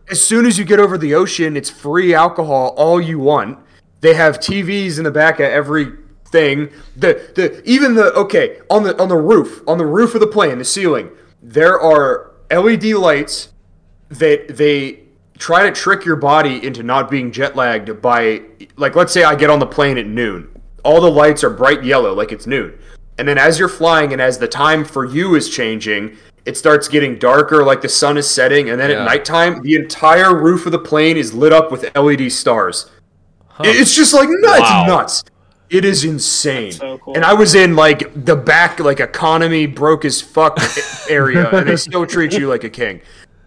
As 0.10 0.24
soon 0.24 0.46
as 0.46 0.58
you 0.58 0.66
get 0.66 0.80
over 0.80 0.98
the 0.98 1.16
ocean, 1.16 1.58
it's 1.58 1.70
free 1.70 2.14
alcohol 2.14 2.74
all 2.78 3.02
you 3.02 3.20
want. 3.20 3.60
They 4.02 4.14
have 4.14 4.40
TVs 4.40 4.98
in 4.98 5.04
the 5.04 5.12
back 5.12 5.40
of 5.40 5.48
every 5.48 5.94
thing. 6.26 6.70
The 6.96 7.32
the 7.36 7.64
even 7.68 7.96
the 7.96 8.14
okay 8.14 8.60
on 8.70 8.84
the 8.84 9.00
on 9.02 9.10
the 9.10 9.18
roof 9.18 9.62
on 9.68 9.78
the 9.78 9.86
roof 9.86 10.14
of 10.14 10.22
the 10.22 10.28
plane, 10.28 10.58
the 10.60 10.66
ceiling, 10.66 11.10
there 11.42 11.80
are 11.80 12.32
LED 12.52 12.86
lights 12.86 13.50
that 14.10 14.58
they 14.58 15.00
try 15.38 15.64
to 15.64 15.72
trick 15.72 16.06
your 16.06 16.16
body 16.16 16.66
into 16.66 16.84
not 16.84 17.10
being 17.10 17.32
jet 17.32 17.56
lagged 17.56 18.02
by 18.02 18.42
like 18.78 18.96
let's 18.96 19.12
say 19.12 19.24
I 19.24 19.36
get 19.36 19.50
on 19.50 19.60
the 19.60 19.66
plane 19.66 19.98
at 19.98 20.06
noon. 20.06 20.50
All 20.84 21.02
the 21.02 21.10
lights 21.10 21.44
are 21.44 21.50
bright 21.50 21.84
yellow 21.84 22.14
like 22.14 22.32
it's 22.32 22.46
noon. 22.46 22.78
And 23.18 23.28
then 23.28 23.38
as 23.38 23.58
you're 23.58 23.70
flying 23.70 24.12
and 24.12 24.22
as 24.22 24.38
the 24.38 24.48
time 24.48 24.84
for 24.84 25.06
you 25.06 25.36
is 25.36 25.50
changing, 25.50 26.18
it 26.46 26.56
starts 26.58 26.88
getting 26.88 27.18
darker 27.18 27.64
like 27.64 27.82
the 27.82 27.90
sun 27.90 28.18
is 28.18 28.30
setting 28.30 28.70
and 28.70 28.80
then 28.80 28.90
Yeah. 28.92 29.02
at 29.02 29.06
nighttime 29.06 29.62
the 29.64 29.76
entire 29.76 30.36
roof 30.36 30.66
of 30.66 30.72
the 30.72 30.80
plane 30.80 31.18
is 31.18 31.34
lit 31.34 31.52
up 31.54 31.72
with 31.72 31.90
LED 31.96 32.30
stars. 32.32 32.90
It's 33.62 33.96
just 33.96 34.14
like 34.14 34.28
nuts, 34.30 34.60
Wow. 34.62 34.86
nuts. 34.88 35.24
It 35.70 35.84
is 35.86 36.04
insane. 36.06 36.72
so 36.74 36.98
cool. 37.00 37.16
And 37.16 37.26
I 37.26 37.34
was 37.34 37.56
in 37.56 37.76
like 37.76 38.12
the 38.26 38.36
back, 38.36 38.80
like 38.80 39.00
economy 39.00 39.66
broke 39.66 40.06
as 40.06 40.22
fuck 40.22 40.60
area, 41.10 41.50
and 41.50 41.68
they 41.68 41.76
still 41.76 42.06
treat 42.06 42.34
you 42.34 42.48
like 42.48 42.64
a 42.64 42.70
king. 42.70 43.02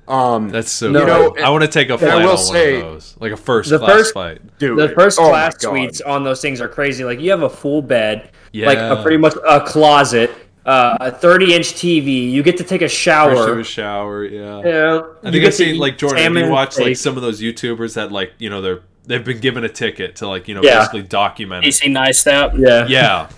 Um, 0.09 0.49
That's 0.49 0.73
so. 0.73 0.91
No, 0.91 1.05
cool. 1.05 1.37
and- 1.37 1.45
I 1.45 1.51
want 1.51 1.62
to 1.62 1.69
take 1.69 1.91
a 1.91 1.99
flight 1.99 2.25
will 2.25 2.31
on 2.31 2.47
one 2.47 2.57
of 2.57 2.81
those, 2.81 3.15
like 3.20 3.31
a 3.33 3.37
first 3.37 3.69
The 3.70 3.79
class 3.79 3.91
first- 3.93 4.12
flight. 4.15 4.41
dude, 4.59 4.79
The 4.79 4.89
first 4.89 5.20
oh 5.20 5.29
class 5.29 5.55
God. 5.59 5.70
suites 5.70 6.01
on 6.01 6.25
those 6.25 6.41
things 6.41 6.61
are 6.62 6.69
crazy. 6.69 7.05
Like 7.05 7.20
you 7.20 7.31
have 7.31 7.43
a 7.43 7.51
full 7.51 7.83
bed, 7.83 8.31
like 8.55 8.79
a 8.79 9.01
pretty 9.03 9.19
much 9.19 9.35
a 9.47 9.61
closet, 9.61 10.31
uh, 10.69 10.97
a 11.01 11.11
30 11.11 11.55
inch 11.55 11.73
TV. 11.73 12.31
You 12.31 12.43
get 12.43 12.57
to 12.59 12.65
take 12.65 12.82
a 12.82 12.85
First 12.85 12.97
shower. 12.97 13.47
to 13.55 13.61
a 13.61 13.65
shower, 13.65 14.24
yeah. 14.24 14.62
Yeah, 14.65 15.03
I 15.24 15.31
think 15.31 15.45
I've 15.45 15.55
seen 15.55 15.78
like 15.78 15.99
Jordan. 15.99 16.19
Have 16.19 16.24
salmon 16.27 16.39
you 16.40 16.45
and 16.45 16.53
watched 16.53 16.78
like 16.78 16.97
some 16.97 17.16
of 17.16 17.23
those 17.23 17.40
YouTubers 17.40 17.95
that 17.95 18.12
like 18.12 18.32
you 18.39 18.51
know 18.51 18.61
they're 18.61 18.81
they've 19.07 19.24
been 19.24 19.40
given 19.40 19.65
a 19.65 19.69
ticket 19.69 20.16
to 20.16 20.28
like 20.28 20.47
you 20.49 20.55
know 20.55 20.62
Yeah. 20.62 20.78
basically 20.81 21.03
document 21.03 21.65
it. 21.65 21.69
PC 21.69 21.90
nice 21.90 22.20
step. 22.20 22.53
Yeah, 22.57 22.86
Yeah. 22.86 23.31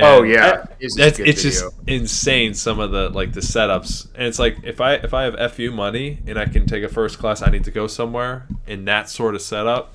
Oh 0.00 0.22
yeah, 0.22 0.66
it's 0.78 0.96
a 0.96 1.00
That's 1.02 1.18
it's 1.18 1.42
video. 1.42 1.70
just 1.70 1.74
insane 1.88 2.54
some 2.54 2.78
of 2.78 2.92
the 2.92 3.08
like 3.08 3.32
the 3.32 3.40
setups 3.40 4.06
and 4.14 4.28
it's 4.28 4.38
like 4.38 4.58
if 4.62 4.80
I 4.80 4.94
if 4.94 5.12
I 5.12 5.24
have 5.24 5.52
FU 5.52 5.72
money 5.72 6.18
and 6.26 6.38
I 6.38 6.44
can 6.44 6.66
take 6.66 6.84
a 6.84 6.88
first 6.88 7.18
class 7.18 7.42
I 7.42 7.50
need 7.50 7.64
to 7.64 7.72
go 7.72 7.86
somewhere 7.88 8.46
in 8.66 8.84
that 8.84 9.08
sort 9.08 9.34
of 9.34 9.42
setup 9.42 9.92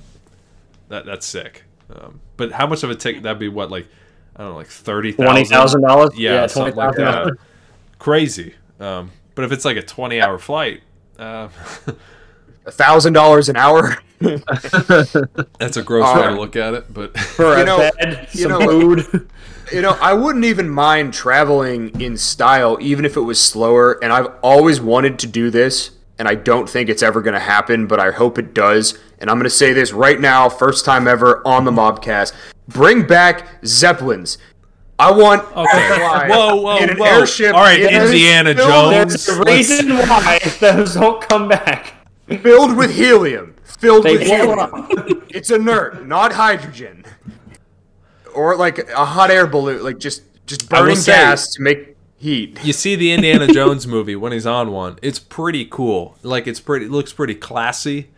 that 0.90 1.06
that's 1.06 1.26
sick. 1.26 1.64
Um, 1.90 2.20
but 2.36 2.52
how 2.52 2.68
much 2.68 2.84
of 2.84 2.90
a 2.90 2.96
ticket 2.96 3.24
that'd 3.24 3.40
be 3.40 3.48
what 3.48 3.72
like 3.72 3.88
I 4.36 4.44
don't 4.44 4.52
know 4.52 4.56
like 4.58 4.68
thirty 4.68 5.14
twenty 5.14 5.46
thousand 5.46 5.82
dollars. 5.82 6.12
Yeah, 6.18 6.34
yeah, 6.34 6.48
something 6.48 6.74
twenty 6.74 6.88
like 6.88 6.96
that. 6.98 7.12
dollars. 7.12 7.38
Crazy. 8.00 8.56
Um, 8.80 9.12
but 9.36 9.46
if 9.46 9.52
it's 9.52 9.66
like 9.66 9.78
a 9.78 9.82
twenty 9.84 10.20
hour 10.22 10.38
flight, 10.40 10.82
uh, 11.20 11.50
a 12.66 12.72
thousand 12.72 13.14
dollars 13.14 13.50
an 13.50 13.56
hour. 13.58 13.98
that's 14.20 15.78
a 15.78 15.84
gross 15.84 16.16
way 16.16 16.24
to 16.24 16.32
look 16.32 16.56
at 16.56 16.74
it. 16.74 16.94
But 16.94 17.18
For 17.36 17.56
You 17.58 17.62
a 17.62 17.66
know- 17.66 17.92
bed, 18.00 18.28
you 18.32 18.42
some 18.42 18.52
know- 18.52 18.62
food. 18.62 19.30
you 19.72 19.82
know, 19.82 19.98
I 20.02 20.14
wouldn't 20.14 20.46
even 20.46 20.70
mind 20.70 21.14
traveling 21.14 22.00
in 22.02 22.18
style, 22.18 22.78
even 22.82 23.06
if 23.06 23.16
it 23.18 23.22
was 23.22 23.40
slower. 23.40 24.02
And 24.04 24.12
I've 24.14 24.28
always 24.42 24.80
wanted 24.82 25.20
to 25.20 25.28
do 25.28 25.50
this, 25.50 25.92
and 26.20 26.28
I 26.28 26.36
don't 26.36 26.70
think 26.70 26.90
it's 26.90 27.02
ever 27.04 27.22
going 27.22 27.34
to 27.34 27.40
happen, 27.40 27.88
but 27.88 28.00
I 28.00 28.12
hope 28.12 28.38
it 28.38 28.54
does. 28.54 28.98
And 29.20 29.30
I'm 29.30 29.38
going 29.38 29.46
to 29.46 29.50
say 29.50 29.74
this 29.74 29.92
right 29.94 30.20
now, 30.20 30.50
first 30.50 30.86
time 30.86 31.08
ever 31.08 31.46
on 31.48 31.66
the 31.66 31.72
Mobcast: 31.72 32.34
bring 32.68 33.06
back 33.08 33.48
zeppelins. 33.66 34.38
I 35.00 35.12
want 35.12 35.44
Okay. 35.58 35.88
to 35.90 35.96
fly 35.96 36.28
Whoa, 36.30 36.56
whoa, 36.62 36.78
in 36.78 36.90
an 36.92 36.98
whoa. 36.98 37.06
airship. 37.06 37.54
All 37.56 37.62
right, 37.64 37.82
that 37.82 37.94
is 37.94 38.12
Indiana 38.12 38.54
Jones. 38.54 39.26
There's 39.26 39.38
a 39.40 39.44
reason 39.44 39.90
why 39.98 40.40
those 40.60 40.94
don't 40.94 41.22
come 41.22 41.48
back. 41.50 41.94
filled 42.42 42.78
with 42.78 42.94
helium. 42.96 43.56
Filled 43.64 44.06
They 44.06 44.14
with 44.18 44.28
helium. 44.28 45.24
It's 45.30 45.50
inert, 45.50 46.06
not 46.08 46.34
hydrogen. 46.34 47.04
Or 48.36 48.56
like 48.56 48.78
a 48.90 49.04
hot 49.06 49.30
air 49.32 49.48
balloon, 49.48 49.84
like 49.84 49.98
just 50.00 50.22
just 50.46 50.72
I 50.74 50.78
will 50.80 50.86
burning 50.88 50.98
say- 51.02 51.12
gas 51.14 51.54
to 51.54 51.62
make 51.62 51.93
heat. 52.24 52.64
you 52.64 52.74
see 52.74 52.96
the 52.96 53.12
Indiana 53.12 53.48
Jones 53.54 53.86
movie 53.86 54.16
when 54.16 54.32
he's 54.32 54.46
on 54.46 54.72
one. 54.72 54.98
It's 55.02 55.20
pretty 55.20 55.66
cool. 55.66 56.18
Like 56.24 56.48
it's 56.48 56.60
pretty 56.60 56.86
it 56.86 56.92
looks 56.92 57.14
pretty 57.14 57.36
classy. 57.36 58.10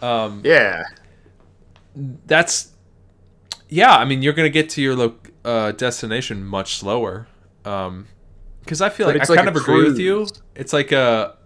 Um, 0.00 0.40
Yeah. 0.44 0.82
That's 2.26 2.72
yeah. 3.68 3.96
I 3.96 4.04
mean, 4.04 4.22
you're 4.22 4.32
gonna 4.32 4.48
get 4.48 4.68
to 4.70 4.82
your 4.82 4.96
lo- 4.96 5.18
uh, 5.44 5.72
destination 5.72 6.44
much 6.44 6.76
slower. 6.76 7.26
Um, 7.64 8.06
because 8.60 8.80
I 8.80 8.88
feel 8.88 9.06
But 9.08 9.16
like 9.18 9.28
I 9.28 9.32
like 9.32 9.36
kind 9.44 9.48
of 9.48 9.56
agree 9.56 9.84
with 9.84 9.98
you. 9.98 10.26
It's 10.54 10.72
like 10.72 10.92
a. 10.92 11.36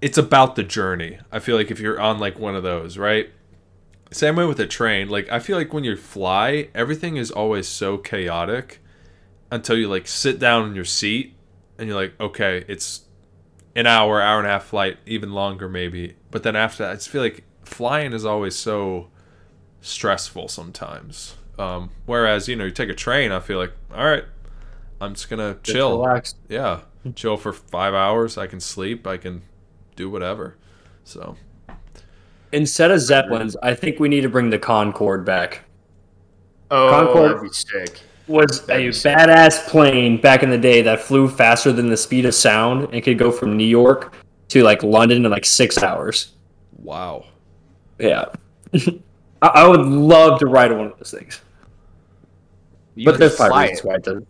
It's 0.00 0.16
about 0.18 0.56
the 0.56 0.62
journey. 0.62 1.18
I 1.32 1.40
feel 1.40 1.56
like 1.56 1.70
if 1.70 1.80
you're 1.80 2.00
on 2.00 2.18
like 2.18 2.38
one 2.38 2.54
of 2.54 2.62
those, 2.62 2.96
right? 2.96 3.30
Same 4.10 4.36
way 4.36 4.44
with 4.46 4.60
a 4.60 4.66
train. 4.66 5.08
Like 5.08 5.28
I 5.30 5.38
feel 5.40 5.56
like 5.56 5.72
when 5.72 5.82
you 5.84 5.96
fly, 5.96 6.68
everything 6.74 7.16
is 7.16 7.30
always 7.30 7.66
so 7.66 7.98
chaotic 7.98 8.80
until 9.54 9.78
you 9.78 9.88
like 9.88 10.08
sit 10.08 10.38
down 10.40 10.66
in 10.68 10.74
your 10.74 10.84
seat 10.84 11.36
and 11.78 11.88
you're 11.88 11.96
like, 11.96 12.18
okay, 12.20 12.64
it's 12.66 13.02
an 13.76 13.86
hour, 13.86 14.20
hour 14.20 14.38
and 14.38 14.46
a 14.46 14.50
half 14.50 14.64
flight, 14.64 14.98
even 15.06 15.32
longer 15.32 15.68
maybe. 15.68 16.16
But 16.32 16.42
then 16.42 16.56
after 16.56 16.82
that, 16.82 16.90
I 16.90 16.94
just 16.94 17.08
feel 17.08 17.22
like 17.22 17.44
flying 17.64 18.12
is 18.12 18.24
always 18.24 18.56
so 18.56 19.08
stressful 19.80 20.48
sometimes. 20.48 21.36
Um, 21.56 21.90
whereas 22.04 22.48
you 22.48 22.56
know, 22.56 22.64
you 22.64 22.72
take 22.72 22.88
a 22.88 22.94
train, 22.94 23.30
I 23.30 23.38
feel 23.38 23.58
like, 23.58 23.72
all 23.94 24.04
right, 24.04 24.24
I'm 25.00 25.14
just 25.14 25.30
gonna 25.30 25.56
chill. 25.62 25.98
Relax. 25.98 26.34
Yeah, 26.48 26.80
chill 27.14 27.36
for 27.36 27.52
five 27.52 27.94
hours. 27.94 28.36
I 28.36 28.48
can 28.48 28.58
sleep. 28.60 29.06
I 29.06 29.18
can 29.18 29.42
do 29.94 30.10
whatever. 30.10 30.56
So 31.04 31.36
Instead 32.50 32.90
of 32.90 33.00
zeppelins, 33.00 33.56
I 33.62 33.74
think 33.74 33.98
we 34.00 34.08
need 34.08 34.22
to 34.22 34.28
bring 34.28 34.50
the 34.50 34.58
Concorde 34.58 35.24
back. 35.24 35.62
Oh, 36.70 36.90
Concorde- 36.90 37.36
that'd 37.36 37.42
be 37.42 37.48
sick. 37.52 38.00
Was 38.26 38.60
a 38.70 38.88
badass 38.88 39.66
plane 39.68 40.18
back 40.18 40.42
in 40.42 40.50
the 40.50 40.58
day 40.58 40.80
that 40.82 41.00
flew 41.00 41.28
faster 41.28 41.72
than 41.72 41.88
the 41.88 41.96
speed 41.96 42.24
of 42.24 42.34
sound 42.34 42.88
and 42.92 43.02
could 43.02 43.18
go 43.18 43.30
from 43.30 43.56
New 43.56 43.64
York 43.66 44.14
to 44.48 44.62
like 44.62 44.82
London 44.82 45.24
in 45.24 45.30
like 45.30 45.44
six 45.44 45.82
hours. 45.82 46.32
wow. 46.78 47.26
Yeah. 47.98 48.26
I, 49.42 49.46
I 49.46 49.68
would 49.68 49.82
love 49.82 50.38
to 50.40 50.46
ride 50.46 50.72
one 50.72 50.86
of 50.86 50.98
those 50.98 51.10
things. 51.10 51.40
You 52.94 53.06
But 53.06 53.18
there's 53.18 53.36
probably 53.36 53.62
reasons 53.62 53.84
why 53.84 53.94
it 53.96 54.02
doesn't. 54.04 54.28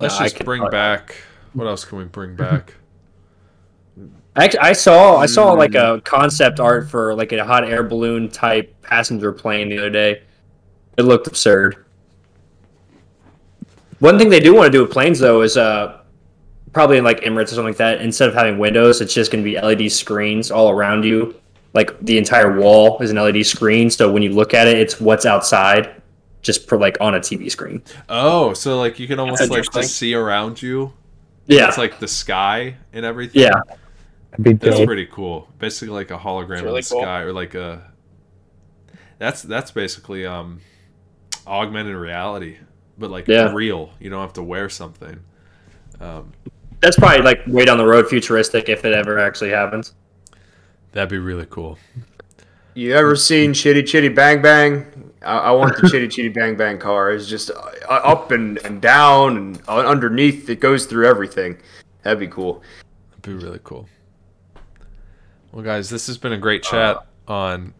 Let's 0.00 0.18
I 0.20 0.24
just 0.28 0.44
bring 0.44 0.62
fly. 0.62 0.70
back. 0.70 1.16
What 1.52 1.66
else 1.66 1.84
can 1.84 1.98
we 1.98 2.04
bring 2.04 2.36
back? 2.36 2.74
Actually, 4.36 4.60
I 4.60 4.72
saw 4.72 5.16
I 5.16 5.26
saw 5.26 5.52
like 5.52 5.74
a 5.74 5.98
mm. 5.98 6.04
concept 6.04 6.58
art 6.58 6.90
for 6.90 7.14
like 7.14 7.32
a 7.32 7.44
hot 7.44 7.64
air 7.64 7.84
balloon 7.84 8.28
type 8.28 8.74
passenger 8.82 9.32
plane 9.32 9.68
the 9.68 9.78
other 9.78 9.90
day. 9.90 10.22
It 10.98 11.02
looked 11.02 11.28
absurd. 11.28 11.83
One 14.04 14.18
thing 14.18 14.28
they 14.28 14.40
do 14.40 14.54
want 14.54 14.66
to 14.66 14.70
do 14.70 14.82
with 14.82 14.90
planes 14.90 15.18
though 15.18 15.40
is 15.40 15.56
uh 15.56 16.00
probably 16.74 16.98
in 16.98 17.04
like 17.04 17.20
Emirates 17.20 17.44
or 17.44 17.46
something 17.54 17.66
like 17.66 17.76
that. 17.78 18.02
Instead 18.02 18.28
of 18.28 18.34
having 18.34 18.58
windows, 18.58 19.00
it's 19.00 19.14
just 19.14 19.30
going 19.32 19.42
to 19.42 19.50
be 19.50 19.58
LED 19.58 19.90
screens 19.90 20.50
all 20.50 20.68
around 20.68 21.04
you. 21.04 21.34
Like 21.72 21.98
the 22.00 22.18
entire 22.18 22.60
wall 22.60 23.00
is 23.00 23.10
an 23.10 23.16
LED 23.16 23.46
screen, 23.46 23.88
so 23.88 24.12
when 24.12 24.22
you 24.22 24.30
look 24.30 24.52
at 24.52 24.66
it, 24.66 24.76
it's 24.78 25.00
what's 25.00 25.24
outside, 25.24 26.02
just 26.42 26.68
for 26.68 26.76
like 26.76 26.98
on 27.00 27.14
a 27.14 27.18
TV 27.20 27.50
screen. 27.50 27.82
Oh, 28.08 28.52
so 28.52 28.78
like 28.78 28.98
you 28.98 29.08
can 29.08 29.18
almost 29.18 29.48
like 29.48 29.70
just 29.72 29.96
see 29.96 30.14
around 30.14 30.60
you. 30.60 30.92
Yeah, 31.46 31.68
It's 31.68 31.78
like 31.78 31.98
the 31.98 32.08
sky 32.08 32.76
and 32.92 33.04
everything. 33.04 33.42
yeah. 33.42 33.60
That's 34.38 34.84
pretty 34.84 35.06
cool. 35.06 35.48
Basically 35.58 35.94
like 35.94 36.10
a 36.10 36.18
hologram 36.18 36.62
really 36.62 36.80
of 36.80 36.84
the 36.88 36.90
cool. 36.94 37.02
sky 37.02 37.20
or 37.20 37.32
like 37.32 37.54
a 37.54 37.90
That's 39.18 39.42
that's 39.42 39.70
basically 39.70 40.26
um 40.26 40.60
augmented 41.46 41.96
reality, 41.96 42.58
but 42.98 43.10
like 43.10 43.26
Yeah. 43.28 43.52
real. 43.52 43.90
You 44.00 44.10
don't 44.10 44.20
have 44.20 44.32
to 44.34 44.42
wear 44.42 44.68
something. 44.68 45.18
Um 46.00 46.32
That's 46.80 46.96
probably 46.96 47.22
like 47.22 47.40
way 47.46 47.64
down 47.64 47.78
the 47.78 47.86
road, 47.86 48.08
futuristic, 48.08 48.68
if 48.68 48.84
it 48.84 48.92
ever 48.92 49.18
actually 49.18 49.50
happens. 49.50 49.94
that'd 50.92 51.08
be 51.08 51.18
really 51.18 51.46
cool. 51.50 51.78
You 52.74 52.92
ever 52.94 53.14
seen 53.16 53.54
Chitty 53.54 53.84
Chitty 53.84 54.08
Bang 54.08 54.42
Bang? 54.42 55.12
I, 55.22 55.38
I 55.38 55.50
want 55.52 55.76
the 55.80 55.88
Chitty 55.90 56.08
Chitty 56.08 56.28
Bang 56.30 56.56
Bang 56.56 56.78
car. 56.78 57.12
It's 57.12 57.28
just 57.28 57.50
uh, 57.50 57.54
up 57.88 58.30
and, 58.32 58.58
and 58.58 58.80
down 58.82 59.36
and 59.36 59.62
uh, 59.68 59.78
underneath. 59.86 60.48
It 60.50 60.58
goes 60.60 60.86
through 60.86 61.06
everything. 61.06 61.58
That'd 62.02 62.18
be 62.18 62.26
cool. 62.26 62.62
That'd 63.10 63.22
be 63.38 63.44
really 63.44 63.60
cool. 63.62 63.88
Well, 65.52 65.62
guys, 65.64 65.88
this 65.88 66.08
has 66.08 66.18
been 66.18 66.32
a 66.32 66.38
great 66.38 66.64
chat 66.64 67.06
on 67.28 67.74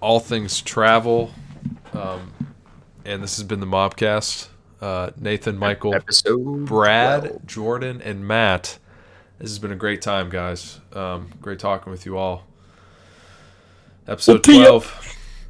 all 0.00 0.20
things 0.20 0.60
travel, 0.62 1.32
um, 1.92 2.32
and 3.04 3.20
this 3.22 3.36
has 3.36 3.44
been 3.44 3.58
the 3.58 3.66
Mobcast. 3.66 4.48
Uh, 4.80 5.10
Nathan, 5.18 5.56
Michael, 5.58 5.94
Episode 5.94 6.66
Brad, 6.66 7.22
12. 7.22 7.46
Jordan, 7.46 8.02
and 8.02 8.26
Matt. 8.26 8.78
This 9.38 9.50
has 9.50 9.58
been 9.58 9.72
a 9.72 9.76
great 9.76 10.02
time, 10.02 10.28
guys. 10.30 10.80
Um, 10.92 11.28
great 11.40 11.58
talking 11.58 11.90
with 11.90 12.06
you 12.06 12.16
all. 12.16 12.44
Episode 14.06 14.44
twelve. 14.44 14.86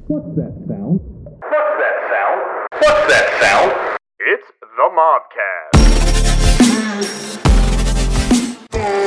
What's 0.07 0.35
that 0.35 0.53
sound? 0.67 0.99
What's 0.99 1.77
that 1.79 2.09
sound? 2.09 2.41
What's 2.71 3.13
that 3.13 3.27
sound? 3.41 3.97
It's 4.19 4.47
the 4.61 4.89
Mobcast. 8.73 9.06